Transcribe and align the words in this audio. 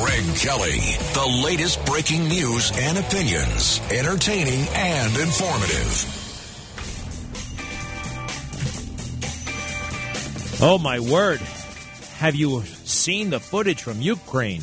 Greg 0.00 0.24
Kelly, 0.36 0.80
the 1.12 1.42
latest 1.44 1.84
breaking 1.84 2.26
news 2.26 2.72
and 2.74 2.96
opinions, 2.96 3.80
entertaining 3.90 4.66
and 4.74 5.14
informative. 5.16 6.16
Oh 10.62 10.78
my 10.78 11.00
word. 11.00 11.40
Have 12.16 12.34
you 12.34 12.62
seen 12.84 13.28
the 13.28 13.40
footage 13.40 13.82
from 13.82 14.00
Ukraine? 14.00 14.62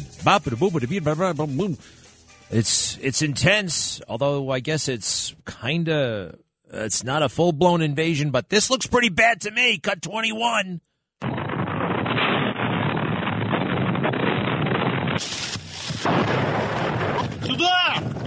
It's 2.49 2.97
it's 2.97 3.21
intense, 3.21 4.01
although 4.07 4.49
I 4.49 4.59
guess 4.59 4.87
it's 4.87 5.35
kind 5.45 5.87
of 5.87 6.35
it's 6.73 7.03
not 7.03 7.21
a 7.21 7.29
full-blown 7.29 7.81
invasion, 7.83 8.31
but 8.31 8.49
this 8.49 8.71
looks 8.71 8.87
pretty 8.87 9.09
bad 9.09 9.41
to 9.41 9.51
me. 9.51 9.77
Cut 9.77 10.01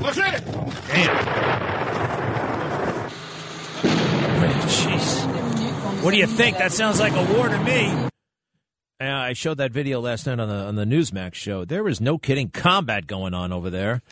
Look 0.01 0.17
at 0.19 0.41
it! 0.41 0.45
Damn. 0.89 1.41
Jeez. 4.69 6.03
What 6.03 6.13
do 6.13 6.17
you 6.17 6.27
think? 6.27 6.59
That 6.59 6.73
sounds 6.73 6.99
like 6.99 7.13
a 7.13 7.35
war 7.35 7.49
to 7.49 7.59
me. 7.59 8.09
I 9.01 9.33
showed 9.33 9.59
that 9.59 9.73
video 9.73 10.01
last 10.01 10.27
night 10.27 10.41
on 10.41 10.49
the 10.49 10.55
on 10.55 10.75
the 10.75 10.85
Newsmax 10.85 11.35
show. 11.35 11.65
There 11.65 11.85
was 11.85 12.01
no 12.01 12.19
kidding 12.19 12.49
combat 12.49 13.07
going 13.07 13.33
on 13.33 13.53
over 13.53 13.71
there. 13.71 14.03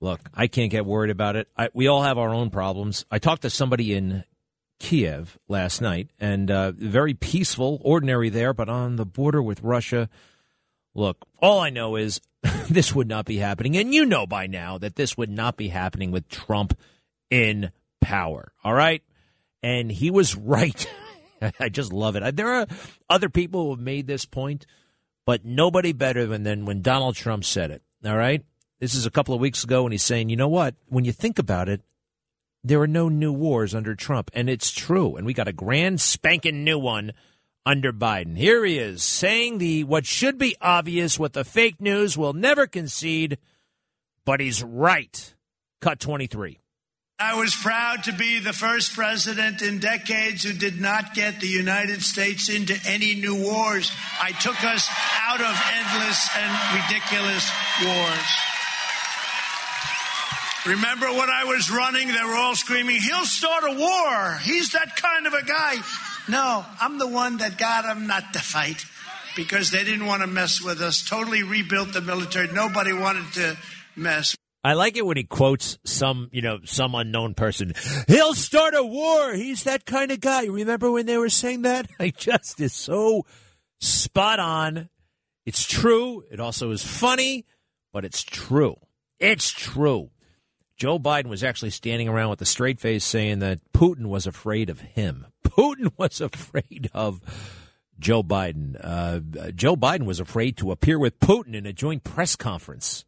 Look, 0.00 0.20
I 0.34 0.46
can't 0.46 0.70
get 0.70 0.84
worried 0.84 1.10
about 1.10 1.36
it. 1.36 1.48
I, 1.56 1.70
we 1.72 1.86
all 1.86 2.02
have 2.02 2.18
our 2.18 2.28
own 2.30 2.50
problems. 2.50 3.06
I 3.10 3.18
talked 3.18 3.42
to 3.42 3.50
somebody 3.50 3.94
in 3.94 4.24
Kiev 4.78 5.38
last 5.48 5.80
night, 5.80 6.10
and 6.18 6.50
uh, 6.50 6.72
very 6.72 7.14
peaceful, 7.14 7.80
ordinary 7.82 8.28
there, 8.28 8.52
but 8.52 8.68
on 8.68 8.96
the 8.96 9.06
border 9.06 9.42
with 9.42 9.62
Russia. 9.62 10.10
Look, 10.94 11.24
all 11.38 11.60
I 11.60 11.70
know 11.70 11.96
is 11.96 12.20
this 12.68 12.94
would 12.94 13.08
not 13.08 13.24
be 13.24 13.38
happening. 13.38 13.76
And 13.76 13.94
you 13.94 14.04
know 14.04 14.26
by 14.26 14.46
now 14.46 14.78
that 14.78 14.96
this 14.96 15.16
would 15.16 15.30
not 15.30 15.56
be 15.56 15.68
happening 15.68 16.10
with 16.10 16.28
Trump 16.28 16.78
in 17.30 17.70
power. 18.00 18.52
All 18.64 18.74
right. 18.74 19.02
And 19.62 19.90
he 19.90 20.10
was 20.10 20.36
right. 20.36 20.86
I 21.58 21.68
just 21.68 21.92
love 21.92 22.16
it. 22.16 22.36
There 22.36 22.52
are 22.52 22.66
other 23.08 23.28
people 23.28 23.64
who 23.64 23.70
have 23.70 23.80
made 23.80 24.06
this 24.06 24.24
point, 24.24 24.66
but 25.26 25.44
nobody 25.44 25.92
better 25.92 26.26
than, 26.26 26.44
than 26.44 26.66
when 26.66 26.82
Donald 26.82 27.16
Trump 27.16 27.44
said 27.44 27.70
it. 27.70 27.82
All 28.04 28.16
right. 28.16 28.44
This 28.80 28.94
is 28.94 29.06
a 29.06 29.10
couple 29.10 29.34
of 29.34 29.40
weeks 29.40 29.62
ago, 29.62 29.84
and 29.84 29.92
he's 29.92 30.02
saying, 30.02 30.28
you 30.28 30.36
know 30.36 30.48
what? 30.48 30.74
When 30.88 31.04
you 31.04 31.12
think 31.12 31.38
about 31.38 31.68
it, 31.68 31.82
there 32.64 32.80
are 32.80 32.88
no 32.88 33.08
new 33.08 33.32
wars 33.32 33.74
under 33.74 33.94
Trump. 33.94 34.30
And 34.34 34.48
it's 34.48 34.70
true. 34.70 35.16
And 35.16 35.26
we 35.26 35.34
got 35.34 35.48
a 35.48 35.52
grand 35.52 36.00
spanking 36.00 36.64
new 36.64 36.78
one 36.78 37.12
under 37.64 37.92
Biden. 37.92 38.36
Here 38.36 38.64
he 38.64 38.78
is 38.78 39.02
saying 39.02 39.58
the 39.58 39.84
what 39.84 40.06
should 40.06 40.38
be 40.38 40.56
obvious, 40.60 41.18
what 41.18 41.32
the 41.32 41.44
fake 41.44 41.80
news 41.80 42.18
will 42.18 42.32
never 42.32 42.66
concede, 42.66 43.38
but 44.24 44.40
he's 44.40 44.62
right. 44.62 45.34
Cut 45.80 46.00
23. 46.00 46.58
I 47.18 47.38
was 47.38 47.54
proud 47.54 48.04
to 48.04 48.12
be 48.12 48.40
the 48.40 48.52
first 48.52 48.94
president 48.94 49.62
in 49.62 49.78
decades 49.78 50.42
who 50.42 50.52
did 50.52 50.80
not 50.80 51.14
get 51.14 51.40
the 51.40 51.46
United 51.46 52.02
States 52.02 52.48
into 52.48 52.74
any 52.84 53.14
new 53.14 53.44
wars. 53.44 53.92
I 54.20 54.32
took 54.32 54.62
us 54.64 54.88
out 55.22 55.40
of 55.40 55.62
endless 55.78 56.28
and 56.36 56.82
ridiculous 56.82 57.48
wars. 57.84 58.28
Remember 60.66 61.06
when 61.12 61.30
I 61.30 61.44
was 61.44 61.70
running, 61.70 62.08
they 62.08 62.24
were 62.24 62.34
all 62.36 62.56
screaming, 62.56 63.00
he'll 63.00 63.24
start 63.24 63.64
a 63.64 63.74
war. 63.74 64.38
He's 64.42 64.72
that 64.72 64.96
kind 64.96 65.26
of 65.26 65.32
a 65.34 65.44
guy. 65.44 65.76
No, 66.28 66.64
I'm 66.80 66.98
the 66.98 67.08
one 67.08 67.38
that 67.38 67.58
got 67.58 67.84
them 67.84 68.06
not 68.06 68.32
to 68.32 68.38
fight 68.38 68.84
because 69.36 69.70
they 69.70 69.84
didn't 69.84 70.06
want 70.06 70.22
to 70.22 70.26
mess 70.26 70.62
with 70.62 70.80
us. 70.80 71.04
Totally 71.04 71.42
rebuilt 71.42 71.92
the 71.92 72.00
military. 72.00 72.48
Nobody 72.52 72.92
wanted 72.92 73.32
to 73.34 73.56
mess. 73.96 74.36
I 74.64 74.74
like 74.74 74.96
it 74.96 75.04
when 75.04 75.16
he 75.16 75.24
quotes 75.24 75.78
some, 75.84 76.28
you 76.30 76.40
know, 76.40 76.60
some 76.64 76.94
unknown 76.94 77.34
person. 77.34 77.72
He'll 78.06 78.34
start 78.34 78.74
a 78.74 78.84
war. 78.84 79.34
He's 79.34 79.64
that 79.64 79.84
kind 79.84 80.12
of 80.12 80.20
guy. 80.20 80.44
Remember 80.44 80.90
when 80.90 81.06
they 81.06 81.18
were 81.18 81.30
saying 81.30 81.62
that? 81.62 81.88
I 82.00 82.10
just 82.10 82.60
is 82.60 82.72
so 82.72 83.26
spot 83.80 84.38
on. 84.38 84.88
It's 85.44 85.66
true. 85.66 86.22
It 86.30 86.38
also 86.38 86.70
is 86.70 86.84
funny, 86.84 87.44
but 87.92 88.04
it's 88.04 88.22
true. 88.22 88.76
It's 89.18 89.50
true. 89.50 90.10
Joe 90.76 90.98
Biden 90.98 91.26
was 91.26 91.44
actually 91.44 91.70
standing 91.70 92.08
around 92.08 92.30
with 92.30 92.42
a 92.42 92.46
straight 92.46 92.80
face 92.80 93.04
saying 93.04 93.40
that 93.40 93.60
Putin 93.72 94.06
was 94.06 94.26
afraid 94.26 94.70
of 94.70 94.80
him. 94.80 95.26
Putin 95.44 95.92
was 95.96 96.20
afraid 96.20 96.90
of 96.92 97.20
Joe 97.98 98.22
Biden. 98.22 98.76
Uh, 98.82 99.50
Joe 99.52 99.76
Biden 99.76 100.04
was 100.04 100.20
afraid 100.20 100.56
to 100.58 100.72
appear 100.72 100.98
with 100.98 101.20
Putin 101.20 101.54
in 101.54 101.66
a 101.66 101.72
joint 101.72 102.04
press 102.04 102.36
conference. 102.36 103.04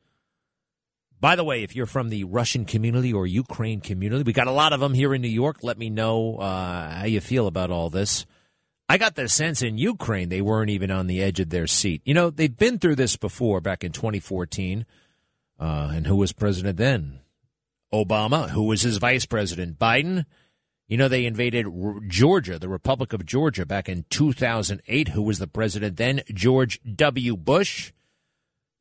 By 1.21 1.37
the 1.37 1.45
way, 1.45 1.63
if 1.63 1.75
you're 1.75 1.87
from 1.87 2.11
the 2.11 2.25
Russian 2.25 2.65
community 2.67 3.13
or 3.13 3.27
Ukraine 3.27 3.81
community, 3.81 4.25
we 4.25 4.33
got 4.33 4.47
a 4.47 4.53
lot 4.53 4.73
of 4.75 4.81
them 4.81 4.93
here 4.93 5.15
in 5.15 5.23
New 5.23 5.29
York. 5.29 5.59
Let 5.63 5.79
me 5.79 5.89
know 5.89 6.37
uh, 6.37 6.91
how 6.91 7.07
you 7.07 7.21
feel 7.21 7.47
about 7.47 7.71
all 7.71 7.89
this. 7.89 8.27
I 8.89 8.99
got 8.99 9.15
the 9.15 9.29
sense 9.29 9.63
in 9.63 9.79
Ukraine 9.79 10.29
they 10.29 10.43
weren't 10.43 10.71
even 10.71 10.91
on 10.91 11.07
the 11.07 11.23
edge 11.23 11.41
of 11.41 11.49
their 11.49 11.67
seat. 11.67 12.03
You 12.05 12.13
know, 12.13 12.29
they've 12.29 12.55
been 12.55 12.79
through 12.79 12.97
this 12.97 13.17
before 13.17 13.61
back 13.61 13.83
in 13.83 13.93
2014. 13.93 14.85
Uh, 15.59 15.93
and 15.95 16.07
who 16.07 16.17
was 16.17 16.33
president 16.33 16.77
then? 16.77 17.21
Obama. 17.95 18.51
Who 18.51 18.65
was 18.65 18.83
his 18.83 18.97
vice 18.99 19.27
president? 19.27 19.79
Biden. 19.79 20.27
You 20.89 20.99
know, 20.99 21.09
they 21.09 21.25
invaded 21.25 21.67
Georgia, 22.09 22.59
the 22.59 22.69
Republic 22.69 23.13
of 23.13 23.25
Georgia, 23.25 23.65
back 23.65 23.89
in 23.89 24.05
2008. 24.11 25.09
Who 25.09 25.23
was 25.23 25.39
the 25.39 25.47
president 25.47 25.97
then? 25.97 26.23
George 26.33 26.81
W. 26.83 27.37
Bush. 27.37 27.93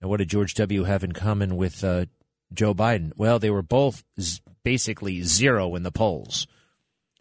And 0.02 0.10
what 0.10 0.18
did 0.18 0.30
George 0.30 0.54
W. 0.56 0.84
have 0.84 1.04
in 1.04 1.14
common 1.14 1.56
with 1.56 1.84
uh, 1.84 2.06
Joe 2.54 2.74
Biden? 2.74 3.14
Well, 3.16 3.40
they 3.40 3.50
were 3.50 3.62
both 3.62 4.04
z- 4.20 4.42
basically 4.64 5.22
zero 5.22 5.76
in 5.76 5.84
the 5.84 5.92
polls. 5.92 6.46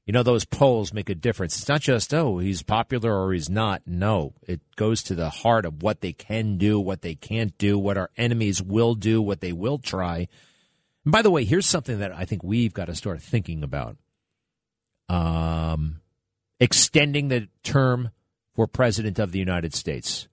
You 0.04 0.12
know, 0.12 0.24
those 0.24 0.44
polls 0.44 0.92
make 0.92 1.08
a 1.08 1.14
difference. 1.14 1.56
It's 1.56 1.68
not 1.68 1.80
just, 1.80 2.12
oh, 2.12 2.38
he's 2.38 2.64
popular 2.64 3.16
or 3.16 3.32
he's 3.32 3.48
not. 3.48 3.82
No, 3.86 4.34
it 4.42 4.60
goes 4.74 5.04
to 5.04 5.14
the 5.14 5.30
heart 5.30 5.64
of 5.64 5.80
what 5.80 6.00
they 6.00 6.12
can 6.12 6.58
do, 6.58 6.80
what 6.80 7.02
they 7.02 7.14
can't 7.14 7.56
do, 7.56 7.78
what 7.78 7.96
our 7.96 8.10
enemies 8.16 8.60
will 8.60 8.96
do, 8.96 9.22
what 9.22 9.40
they 9.40 9.52
will 9.52 9.78
try. 9.78 10.26
And 11.04 11.12
by 11.12 11.22
the 11.22 11.30
way, 11.30 11.44
here's 11.44 11.66
something 11.66 11.98
that 11.98 12.12
I 12.12 12.24
think 12.24 12.42
we've 12.44 12.74
got 12.74 12.86
to 12.86 12.94
start 12.94 13.20
thinking 13.20 13.62
about 13.62 13.96
um, 15.08 16.00
extending 16.60 17.28
the 17.28 17.48
term 17.62 18.10
for 18.54 18.66
president 18.66 19.18
of 19.18 19.32
the 19.32 19.38
United 19.38 19.74
States. 19.74 20.28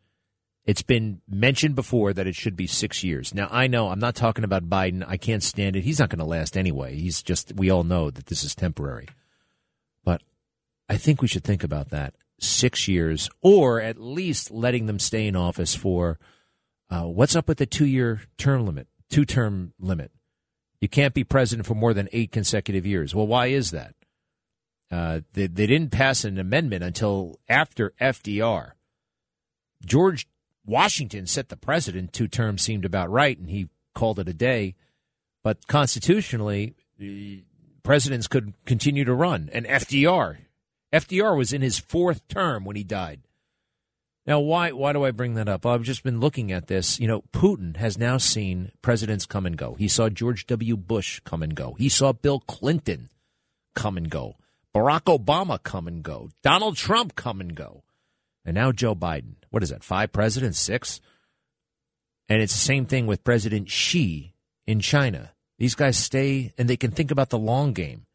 It's 0.65 0.83
been 0.83 1.21
mentioned 1.27 1.73
before 1.73 2.13
that 2.13 2.27
it 2.27 2.35
should 2.35 2.55
be 2.55 2.67
six 2.67 3.03
years. 3.03 3.33
Now, 3.33 3.47
I 3.49 3.65
know 3.65 3.89
I'm 3.89 3.99
not 3.99 4.13
talking 4.13 4.43
about 4.43 4.69
Biden. 4.69 5.03
I 5.07 5.17
can't 5.17 5.41
stand 5.41 5.75
it. 5.75 5.83
He's 5.83 5.99
not 5.99 6.09
going 6.09 6.19
to 6.19 6.25
last 6.25 6.55
anyway. 6.55 6.95
He's 6.95 7.23
just, 7.23 7.53
we 7.55 7.71
all 7.71 7.83
know 7.83 8.11
that 8.11 8.27
this 8.27 8.43
is 8.43 8.53
temporary. 8.53 9.07
But 10.03 10.21
I 10.87 10.97
think 10.97 11.21
we 11.21 11.27
should 11.27 11.43
think 11.43 11.63
about 11.63 11.89
that. 11.89 12.13
Six 12.39 12.87
years, 12.87 13.29
or 13.41 13.81
at 13.81 13.99
least 13.99 14.51
letting 14.51 14.85
them 14.85 14.99
stay 14.99 15.27
in 15.27 15.35
office 15.35 15.75
for 15.75 16.19
uh, 16.89 17.03
what's 17.03 17.35
up 17.35 17.47
with 17.47 17.57
the 17.57 17.65
two 17.65 17.85
year 17.85 18.21
term 18.37 18.65
limit, 18.65 18.87
two 19.09 19.25
term 19.25 19.73
limit? 19.79 20.11
You 20.81 20.87
can't 20.87 21.13
be 21.13 21.23
president 21.23 21.67
for 21.67 21.75
more 21.75 21.93
than 21.93 22.09
eight 22.11 22.31
consecutive 22.31 22.85
years. 22.85 23.13
Well, 23.13 23.27
why 23.27 23.47
is 23.47 23.71
that? 23.71 23.95
Uh, 24.91 25.21
they, 25.33 25.47
they 25.47 25.67
didn't 25.67 25.91
pass 25.91 26.23
an 26.23 26.39
amendment 26.39 26.83
until 26.83 27.39
after 27.47 27.93
FDR. 28.01 28.71
George 29.85 30.27
Washington 30.65 31.25
set 31.27 31.49
the 31.49 31.57
precedent. 31.57 32.13
Two 32.13 32.27
terms 32.27 32.61
seemed 32.61 32.85
about 32.85 33.09
right, 33.09 33.37
and 33.37 33.49
he 33.49 33.69
called 33.93 34.19
it 34.19 34.29
a 34.29 34.33
day. 34.33 34.75
But 35.43 35.67
constitutionally, 35.67 36.75
presidents 37.83 38.27
could 38.27 38.53
continue 38.65 39.05
to 39.05 39.13
run. 39.13 39.49
And 39.53 39.65
FDR, 39.65 40.37
FDR 40.93 41.37
was 41.37 41.53
in 41.53 41.61
his 41.61 41.79
fourth 41.79 42.27
term 42.27 42.65
when 42.65 42.75
he 42.75 42.83
died. 42.83 43.21
Now, 44.29 44.41
why 44.41 44.73
why 44.73 44.93
do 44.93 45.03
I 45.03 45.09
bring 45.09 45.33
that 45.33 45.49
up? 45.49 45.65
I've 45.65 45.81
just 45.81 46.03
been 46.03 46.19
looking 46.19 46.51
at 46.51 46.67
this. 46.67 46.99
You 46.99 47.07
know, 47.07 47.23
Putin 47.33 47.77
has 47.77 47.97
now 47.97 48.19
seen 48.19 48.71
presidents 48.83 49.25
come 49.25 49.47
and 49.47 49.57
go. 49.57 49.73
He 49.73 49.87
saw 49.87 50.07
George 50.07 50.45
W. 50.45 50.77
Bush 50.77 51.19
come 51.25 51.41
and 51.41 51.55
go. 51.55 51.75
He 51.79 51.89
saw 51.89 52.13
Bill 52.13 52.39
Clinton 52.41 53.09
come 53.73 53.97
and 53.97 54.07
go. 54.07 54.35
Barack 54.75 55.05
Obama 55.05 55.61
come 55.61 55.87
and 55.87 56.03
go. 56.03 56.29
Donald 56.43 56.77
Trump 56.77 57.15
come 57.15 57.41
and 57.41 57.55
go. 57.55 57.83
And 58.45 58.53
now 58.53 58.71
Joe 58.71 58.93
Biden. 58.93 59.33
What 59.49 59.63
is 59.63 59.69
that? 59.69 59.83
Five 59.83 60.11
presidents? 60.11 60.59
Six? 60.59 61.01
And 62.29 62.39
it's 62.39 62.53
the 62.53 62.59
same 62.59 62.85
thing 62.85 63.07
with 63.07 63.23
President 63.23 63.71
Xi 63.71 64.35
in 64.67 64.79
China. 64.79 65.31
These 65.57 65.73
guys 65.73 65.97
stay 65.97 66.53
and 66.55 66.69
they 66.69 66.77
can 66.77 66.91
think 66.91 67.09
about 67.09 67.31
the 67.31 67.39
long 67.39 67.73
game. 67.73 68.05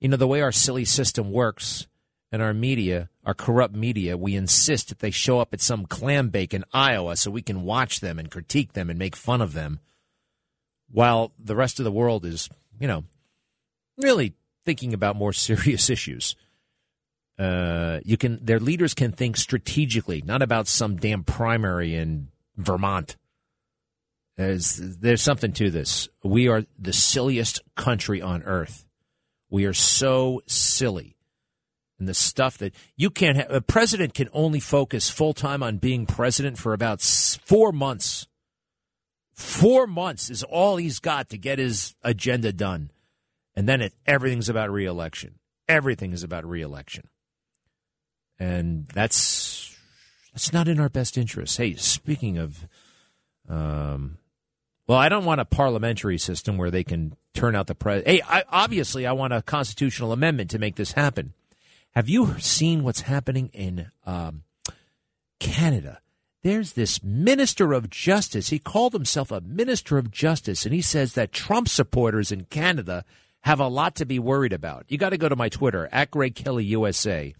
You 0.00 0.08
know, 0.08 0.16
the 0.16 0.26
way 0.26 0.40
our 0.40 0.52
silly 0.52 0.86
system 0.86 1.30
works 1.30 1.86
and 2.34 2.42
our 2.42 2.52
media, 2.52 3.08
our 3.24 3.32
corrupt 3.32 3.76
media, 3.76 4.16
we 4.16 4.34
insist 4.34 4.88
that 4.88 4.98
they 4.98 5.12
show 5.12 5.38
up 5.38 5.54
at 5.54 5.60
some 5.60 5.86
clam 5.86 6.30
bake 6.30 6.52
in 6.52 6.64
Iowa 6.72 7.14
so 7.14 7.30
we 7.30 7.42
can 7.42 7.62
watch 7.62 8.00
them 8.00 8.18
and 8.18 8.28
critique 8.28 8.72
them 8.72 8.90
and 8.90 8.98
make 8.98 9.14
fun 9.14 9.40
of 9.40 9.52
them 9.52 9.78
while 10.90 11.30
the 11.38 11.54
rest 11.54 11.78
of 11.78 11.84
the 11.84 11.92
world 11.92 12.24
is, 12.24 12.50
you 12.80 12.88
know, 12.88 13.04
really 13.98 14.34
thinking 14.64 14.92
about 14.92 15.14
more 15.14 15.32
serious 15.48 15.88
issues. 15.88 16.34
Uh, 17.38 18.00
you 18.04 18.16
can 18.16 18.44
their 18.44 18.58
leaders 18.58 18.94
can 18.94 19.12
think 19.12 19.36
strategically, 19.36 20.20
not 20.26 20.42
about 20.42 20.66
some 20.66 20.96
damn 20.96 21.22
primary 21.22 21.94
in 21.94 22.30
Vermont. 22.56 23.14
There's, 24.36 24.74
there's 24.74 25.22
something 25.22 25.52
to 25.52 25.70
this. 25.70 26.08
We 26.24 26.48
are 26.48 26.64
the 26.80 26.92
silliest 26.92 27.60
country 27.76 28.20
on 28.20 28.42
earth. 28.42 28.86
We 29.50 29.66
are 29.66 29.72
so 29.72 30.42
silly. 30.48 31.13
And 32.04 32.08
the 32.10 32.12
stuff 32.12 32.58
that 32.58 32.74
you 32.98 33.08
can't 33.08 33.38
have, 33.38 33.50
a 33.50 33.62
president 33.62 34.12
can 34.12 34.28
only 34.34 34.60
focus 34.60 35.08
full 35.08 35.32
time 35.32 35.62
on 35.62 35.78
being 35.78 36.04
president 36.04 36.58
for 36.58 36.74
about 36.74 37.00
four 37.00 37.72
months. 37.72 38.26
Four 39.32 39.86
months 39.86 40.28
is 40.28 40.42
all 40.42 40.76
he's 40.76 40.98
got 40.98 41.30
to 41.30 41.38
get 41.38 41.58
his 41.58 41.94
agenda 42.02 42.52
done. 42.52 42.90
And 43.56 43.66
then 43.66 43.80
it, 43.80 43.94
everything's 44.04 44.50
about 44.50 44.70
reelection. 44.70 45.36
Everything 45.66 46.12
is 46.12 46.22
about 46.22 46.44
reelection. 46.44 47.08
And 48.38 48.86
that's 48.88 49.74
that's 50.34 50.52
not 50.52 50.68
in 50.68 50.78
our 50.78 50.90
best 50.90 51.16
interest. 51.16 51.56
Hey, 51.56 51.74
speaking 51.76 52.36
of 52.36 52.68
um, 53.48 54.18
well, 54.86 54.98
I 54.98 55.08
don't 55.08 55.24
want 55.24 55.40
a 55.40 55.46
parliamentary 55.46 56.18
system 56.18 56.58
where 56.58 56.70
they 56.70 56.84
can 56.84 57.16
turn 57.32 57.56
out 57.56 57.66
the 57.66 57.74
president. 57.74 58.08
Hey, 58.08 58.22
I, 58.28 58.44
obviously, 58.50 59.06
I 59.06 59.12
want 59.12 59.32
a 59.32 59.40
constitutional 59.40 60.12
amendment 60.12 60.50
to 60.50 60.58
make 60.58 60.76
this 60.76 60.92
happen. 60.92 61.32
Have 61.94 62.08
you 62.08 62.38
seen 62.38 62.82
what's 62.82 63.02
happening 63.02 63.50
in 63.52 63.90
um, 64.04 64.42
Canada? 65.38 66.00
There's 66.42 66.72
this 66.72 67.02
minister 67.02 67.72
of 67.72 67.88
justice. 67.88 68.48
He 68.48 68.58
called 68.58 68.92
himself 68.92 69.30
a 69.30 69.40
minister 69.40 69.96
of 69.96 70.10
justice, 70.10 70.64
and 70.64 70.74
he 70.74 70.82
says 70.82 71.14
that 71.14 71.32
Trump 71.32 71.68
supporters 71.68 72.32
in 72.32 72.44
Canada 72.44 73.04
have 73.42 73.60
a 73.60 73.68
lot 73.68 73.94
to 73.96 74.04
be 74.04 74.18
worried 74.18 74.52
about. 74.52 74.84
You 74.88 74.98
got 74.98 75.10
to 75.10 75.18
go 75.18 75.28
to 75.28 75.36
my 75.36 75.48
Twitter 75.48 75.88
at 75.92 76.10
Greg 76.10 76.34
Kelly 76.34 76.64
USA. 76.64 77.34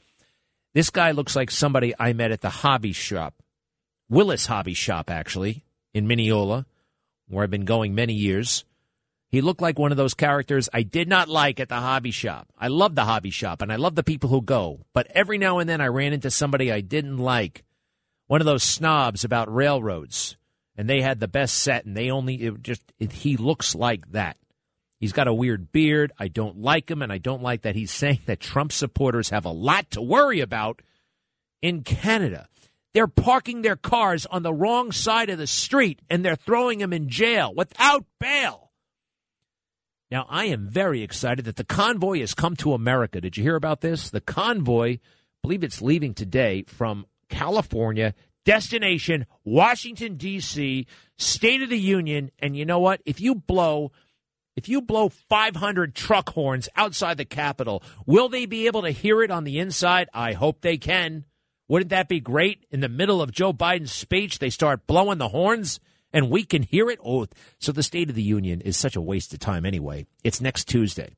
This 0.73 0.91
guy 0.91 1.11
looks 1.11 1.37
like 1.37 1.51
somebody 1.51 1.95
I 1.99 2.13
met 2.13 2.33
at 2.33 2.41
the 2.41 2.51
hobby 2.51 2.93
shop, 2.93 3.35
Willis 4.09 4.47
Hobby 4.47 4.75
Shop, 4.75 5.11
actually, 5.11 5.65
in 5.93 6.07
Mineola 6.07 6.67
where 7.29 7.45
I've 7.45 7.51
been 7.51 7.65
going 7.65 7.95
many 7.95 8.15
years. 8.15 8.65
He 9.35 9.41
looked 9.41 9.61
like 9.61 9.81
one 9.81 9.91
of 9.91 9.97
those 9.97 10.15
characters 10.15 10.69
I 10.73 10.85
did 10.85 11.09
not 11.09 11.29
like 11.29 11.59
at 11.59 11.69
the 11.69 11.75
hobby 11.75 12.13
shop. 12.13 12.47
I 12.57 12.69
love 12.69 12.95
the 12.95 13.05
hobby 13.05 13.31
shop 13.31 13.63
and 13.63 13.73
I 13.73 13.75
love 13.75 13.97
the 13.97 14.05
people 14.05 14.31
who 14.31 14.41
go, 14.41 14.87
but 14.93 15.09
every 15.11 15.39
now 15.39 15.59
and 15.59 15.69
then 15.69 15.81
I 15.81 15.89
ran 15.89 16.13
into 16.13 16.31
somebody 16.31 16.71
I 16.71 16.81
didn't 16.81 17.19
like. 17.19 17.65
One 18.29 18.41
of 18.41 18.45
those 18.45 18.63
snobs 18.63 19.25
about 19.25 19.53
railroads, 19.53 20.37
and 20.77 20.89
they 20.89 21.01
had 21.01 21.19
the 21.19 21.27
best 21.27 21.59
set, 21.59 21.85
and 21.85 21.97
they 21.97 22.13
only 22.13 22.37
it 22.37 22.63
just 22.63 22.81
it, 23.01 23.11
he 23.11 23.37
looks 23.37 23.75
like 23.75 24.13
that. 24.13 24.37
He's 25.01 25.13
got 25.13 25.27
a 25.27 25.35
weird 25.35 25.73
beard. 25.73 26.13
I 26.17 26.29
don't 26.29 26.59
like 26.59 26.89
him, 26.89 27.03
and 27.03 27.13
I 27.13 27.19
don't 27.19 27.43
like 27.43 27.63
that 27.63 27.75
he's 27.75 27.91
saying 27.91 28.21
that 28.27 28.39
Trump 28.39 28.71
supporters 28.71 29.31
have 29.31 29.47
a 29.47 29.51
lot 29.51 29.91
to 29.91 30.01
worry 30.01 30.43
about 30.43 30.81
in 31.61 31.83
Canada. 31.83 32.47
They're 32.93 33.09
parking 33.09 33.63
their 33.63 33.75
cars 33.75 34.27
on 34.27 34.45
the 34.45 34.55
wrong 34.55 34.93
side 34.93 35.29
of 35.29 35.39
the 35.39 35.49
street 35.49 35.99
and 36.09 36.25
they're 36.25 36.37
throwing 36.37 36.79
them 36.79 36.93
in 36.93 37.09
jail 37.09 37.53
without 37.53 38.05
bail. 38.21 38.64
Now, 40.15 40.27
I 40.31 40.45
am 40.45 40.69
very 40.69 41.03
excited 41.03 41.45
that 41.47 41.57
the 41.57 41.65
convoy 41.65 42.21
has 42.21 42.35
come 42.35 42.55
to 42.59 42.73
America. 42.73 43.21
Did 43.21 43.37
you 43.37 43.43
hear 43.43 43.57
about 43.57 43.81
this? 43.81 44.11
The 44.11 44.21
convoy, 44.21 44.93
I 44.93 44.99
believe 45.43 45.65
it's 45.65 45.83
leaving 45.83 46.15
today 46.15 46.63
from 46.69 47.07
California, 47.29 48.15
destination 48.45 49.27
Washington, 49.45 50.17
D.C., 50.17 50.87
State 51.19 51.63
of 51.63 51.69
the 51.69 51.77
Union. 51.77 52.31
And 52.39 52.57
you 52.57 52.65
know 52.65 52.79
what? 52.79 53.01
If 53.05 53.21
you 53.21 53.35
blow. 53.35 53.91
If 54.55 54.69
you 54.69 54.83
blow 54.83 55.09
500 55.09 55.97
truck 55.97 56.29
horns 56.29 56.69
outside 56.77 57.17
the 57.17 57.25
Capitol, 57.25 57.83
will 58.07 58.29
they 58.29 58.47
be 58.47 58.69
able 58.69 58.83
to 58.83 58.93
hear 58.93 59.21
it 59.21 59.33
on 59.33 59.43
the 59.43 59.59
inside? 59.59 60.09
I 60.15 60.35
hope 60.35 60.61
they 60.61 60.77
can. 60.77 61.25
Wouldn't 61.67 61.91
that 61.91 62.09
be 62.09 62.21
great? 62.21 62.67
In 62.71 62.79
the 62.79 62.89
middle 62.89 63.21
of 63.21 63.33
Joe 63.33 63.53
Biden's 63.53 63.91
speech, 63.91 64.39
they 64.39 64.51
start 64.51 64.87
blowing 64.87 65.19
the 65.19 65.31
horns 65.31 65.81
and 66.15 66.31
we 66.31 66.45
can 66.45 66.63
hear 66.63 66.89
it. 66.89 66.99
Oh, 67.05 67.27
so 67.59 67.73
the 67.73 67.83
State 67.83 68.09
of 68.09 68.17
the 68.17 68.23
Union 68.23 68.63
is 68.63 68.77
such 68.77 68.97
a 68.97 69.01
waste 69.01 69.35
of 69.35 69.41
time 69.41 69.67
anyway. 69.67 70.07
It's 70.23 70.41
next 70.41 70.67
Tuesday. 70.67 71.15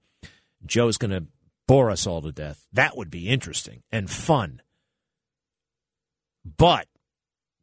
Joe's 0.65 0.99
going 0.99 1.13
to 1.13 1.27
bore 1.69 1.91
us 1.91 2.07
all 2.07 2.23
to 2.23 2.33
death. 2.33 2.67
That 2.73 2.97
would 2.97 3.11
be 3.11 3.29
interesting 3.29 3.83
and 3.93 4.11
fun. 4.11 4.63
But 6.45 6.89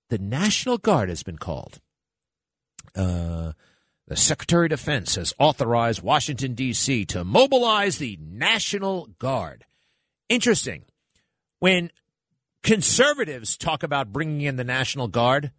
the 0.09 0.18
National 0.18 0.77
Guard 0.77 1.09
has 1.09 1.24
been 1.24 1.38
called. 1.38 1.80
Uh, 2.95 3.53
the 4.07 4.15
Secretary 4.15 4.68
of 4.68 4.71
Defense 4.71 5.15
has 5.15 5.33
authorized 5.39 6.01
Washington, 6.01 6.53
D.C. 6.53 7.06
to 7.06 7.24
mobilize 7.24 7.97
the 7.97 8.18
National 8.21 9.07
Guard. 9.18 9.65
Interesting. 10.30 10.83
When 11.59 11.91
Conservatives 12.63 13.57
talk 13.57 13.83
about 13.83 14.13
bringing 14.13 14.41
in 14.41 14.56
the 14.56 14.63
National 14.63 15.09
Guard. 15.09 15.51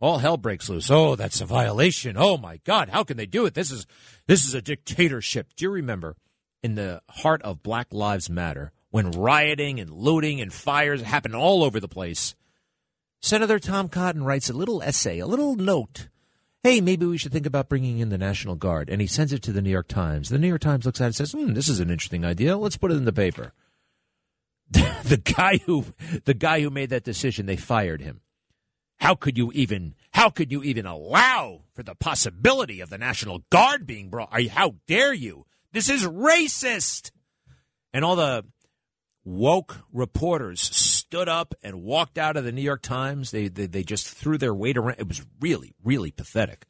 All 0.00 0.18
hell 0.18 0.36
breaks 0.36 0.68
loose. 0.68 0.90
Oh, 0.90 1.16
that's 1.16 1.40
a 1.40 1.46
violation. 1.46 2.16
Oh 2.16 2.36
my 2.36 2.60
God, 2.64 2.88
how 2.88 3.02
can 3.02 3.16
they 3.16 3.26
do 3.26 3.46
it? 3.46 3.54
This 3.54 3.70
is 3.70 3.86
this 4.26 4.44
is 4.44 4.54
a 4.54 4.62
dictatorship. 4.62 5.48
Do 5.56 5.64
you 5.64 5.70
remember 5.70 6.16
in 6.62 6.76
the 6.76 7.02
heart 7.08 7.42
of 7.42 7.62
Black 7.62 7.88
Lives 7.90 8.30
Matter 8.30 8.72
when 8.90 9.10
rioting 9.10 9.80
and 9.80 9.90
looting 9.90 10.40
and 10.40 10.52
fires 10.52 11.02
happened 11.02 11.34
all 11.34 11.64
over 11.64 11.80
the 11.80 11.88
place? 11.88 12.36
Senator 13.20 13.58
Tom 13.58 13.88
Cotton 13.88 14.22
writes 14.22 14.48
a 14.48 14.54
little 14.54 14.82
essay, 14.82 15.18
a 15.18 15.26
little 15.26 15.56
note. 15.56 16.08
Hey, 16.62 16.80
maybe 16.80 17.06
we 17.06 17.18
should 17.18 17.32
think 17.32 17.46
about 17.46 17.68
bringing 17.68 17.98
in 17.98 18.10
the 18.10 18.18
National 18.18 18.54
Guard. 18.54 18.88
And 18.88 19.00
he 19.00 19.06
sends 19.06 19.32
it 19.32 19.42
to 19.42 19.52
the 19.52 19.62
New 19.62 19.70
York 19.70 19.88
Times. 19.88 20.28
The 20.28 20.38
New 20.38 20.48
York 20.48 20.60
Times 20.60 20.86
looks 20.86 21.00
at 21.00 21.04
it 21.04 21.06
and 21.06 21.16
says, 21.16 21.32
hmm, 21.32 21.54
this 21.54 21.68
is 21.68 21.80
an 21.80 21.90
interesting 21.90 22.24
idea. 22.24 22.56
Let's 22.56 22.76
put 22.76 22.90
it 22.90 22.96
in 22.96 23.04
the 23.04 23.12
paper. 23.12 23.52
the 24.70 25.20
guy 25.36 25.58
who 25.58 25.86
the 26.24 26.34
guy 26.34 26.60
who 26.60 26.68
made 26.68 26.90
that 26.90 27.04
decision, 27.04 27.46
they 27.46 27.56
fired 27.56 28.02
him. 28.02 28.20
How 28.98 29.14
could 29.14 29.38
you 29.38 29.52
even 29.52 29.94
how 30.10 30.30
could 30.30 30.50
you 30.50 30.62
even 30.62 30.86
allow 30.86 31.62
for 31.72 31.82
the 31.82 31.94
possibility 31.94 32.80
of 32.80 32.90
the 32.90 32.98
National 32.98 33.44
Guard 33.50 33.86
being 33.86 34.10
brought? 34.10 34.48
How 34.48 34.74
dare 34.86 35.14
you? 35.14 35.46
This 35.72 35.88
is 35.88 36.04
racist. 36.04 37.12
And 37.92 38.04
all 38.04 38.16
the 38.16 38.44
woke 39.24 39.78
reporters 39.92 40.60
stood 40.60 41.28
up 41.28 41.54
and 41.62 41.82
walked 41.82 42.18
out 42.18 42.36
of 42.36 42.44
the 42.44 42.52
New 42.52 42.62
York 42.62 42.82
Times. 42.82 43.30
They 43.30 43.48
they, 43.48 43.66
they 43.66 43.84
just 43.84 44.08
threw 44.08 44.36
their 44.36 44.54
weight 44.54 44.76
around. 44.76 44.96
It 44.98 45.08
was 45.08 45.24
really 45.40 45.74
really 45.84 46.10
pathetic. 46.10 46.66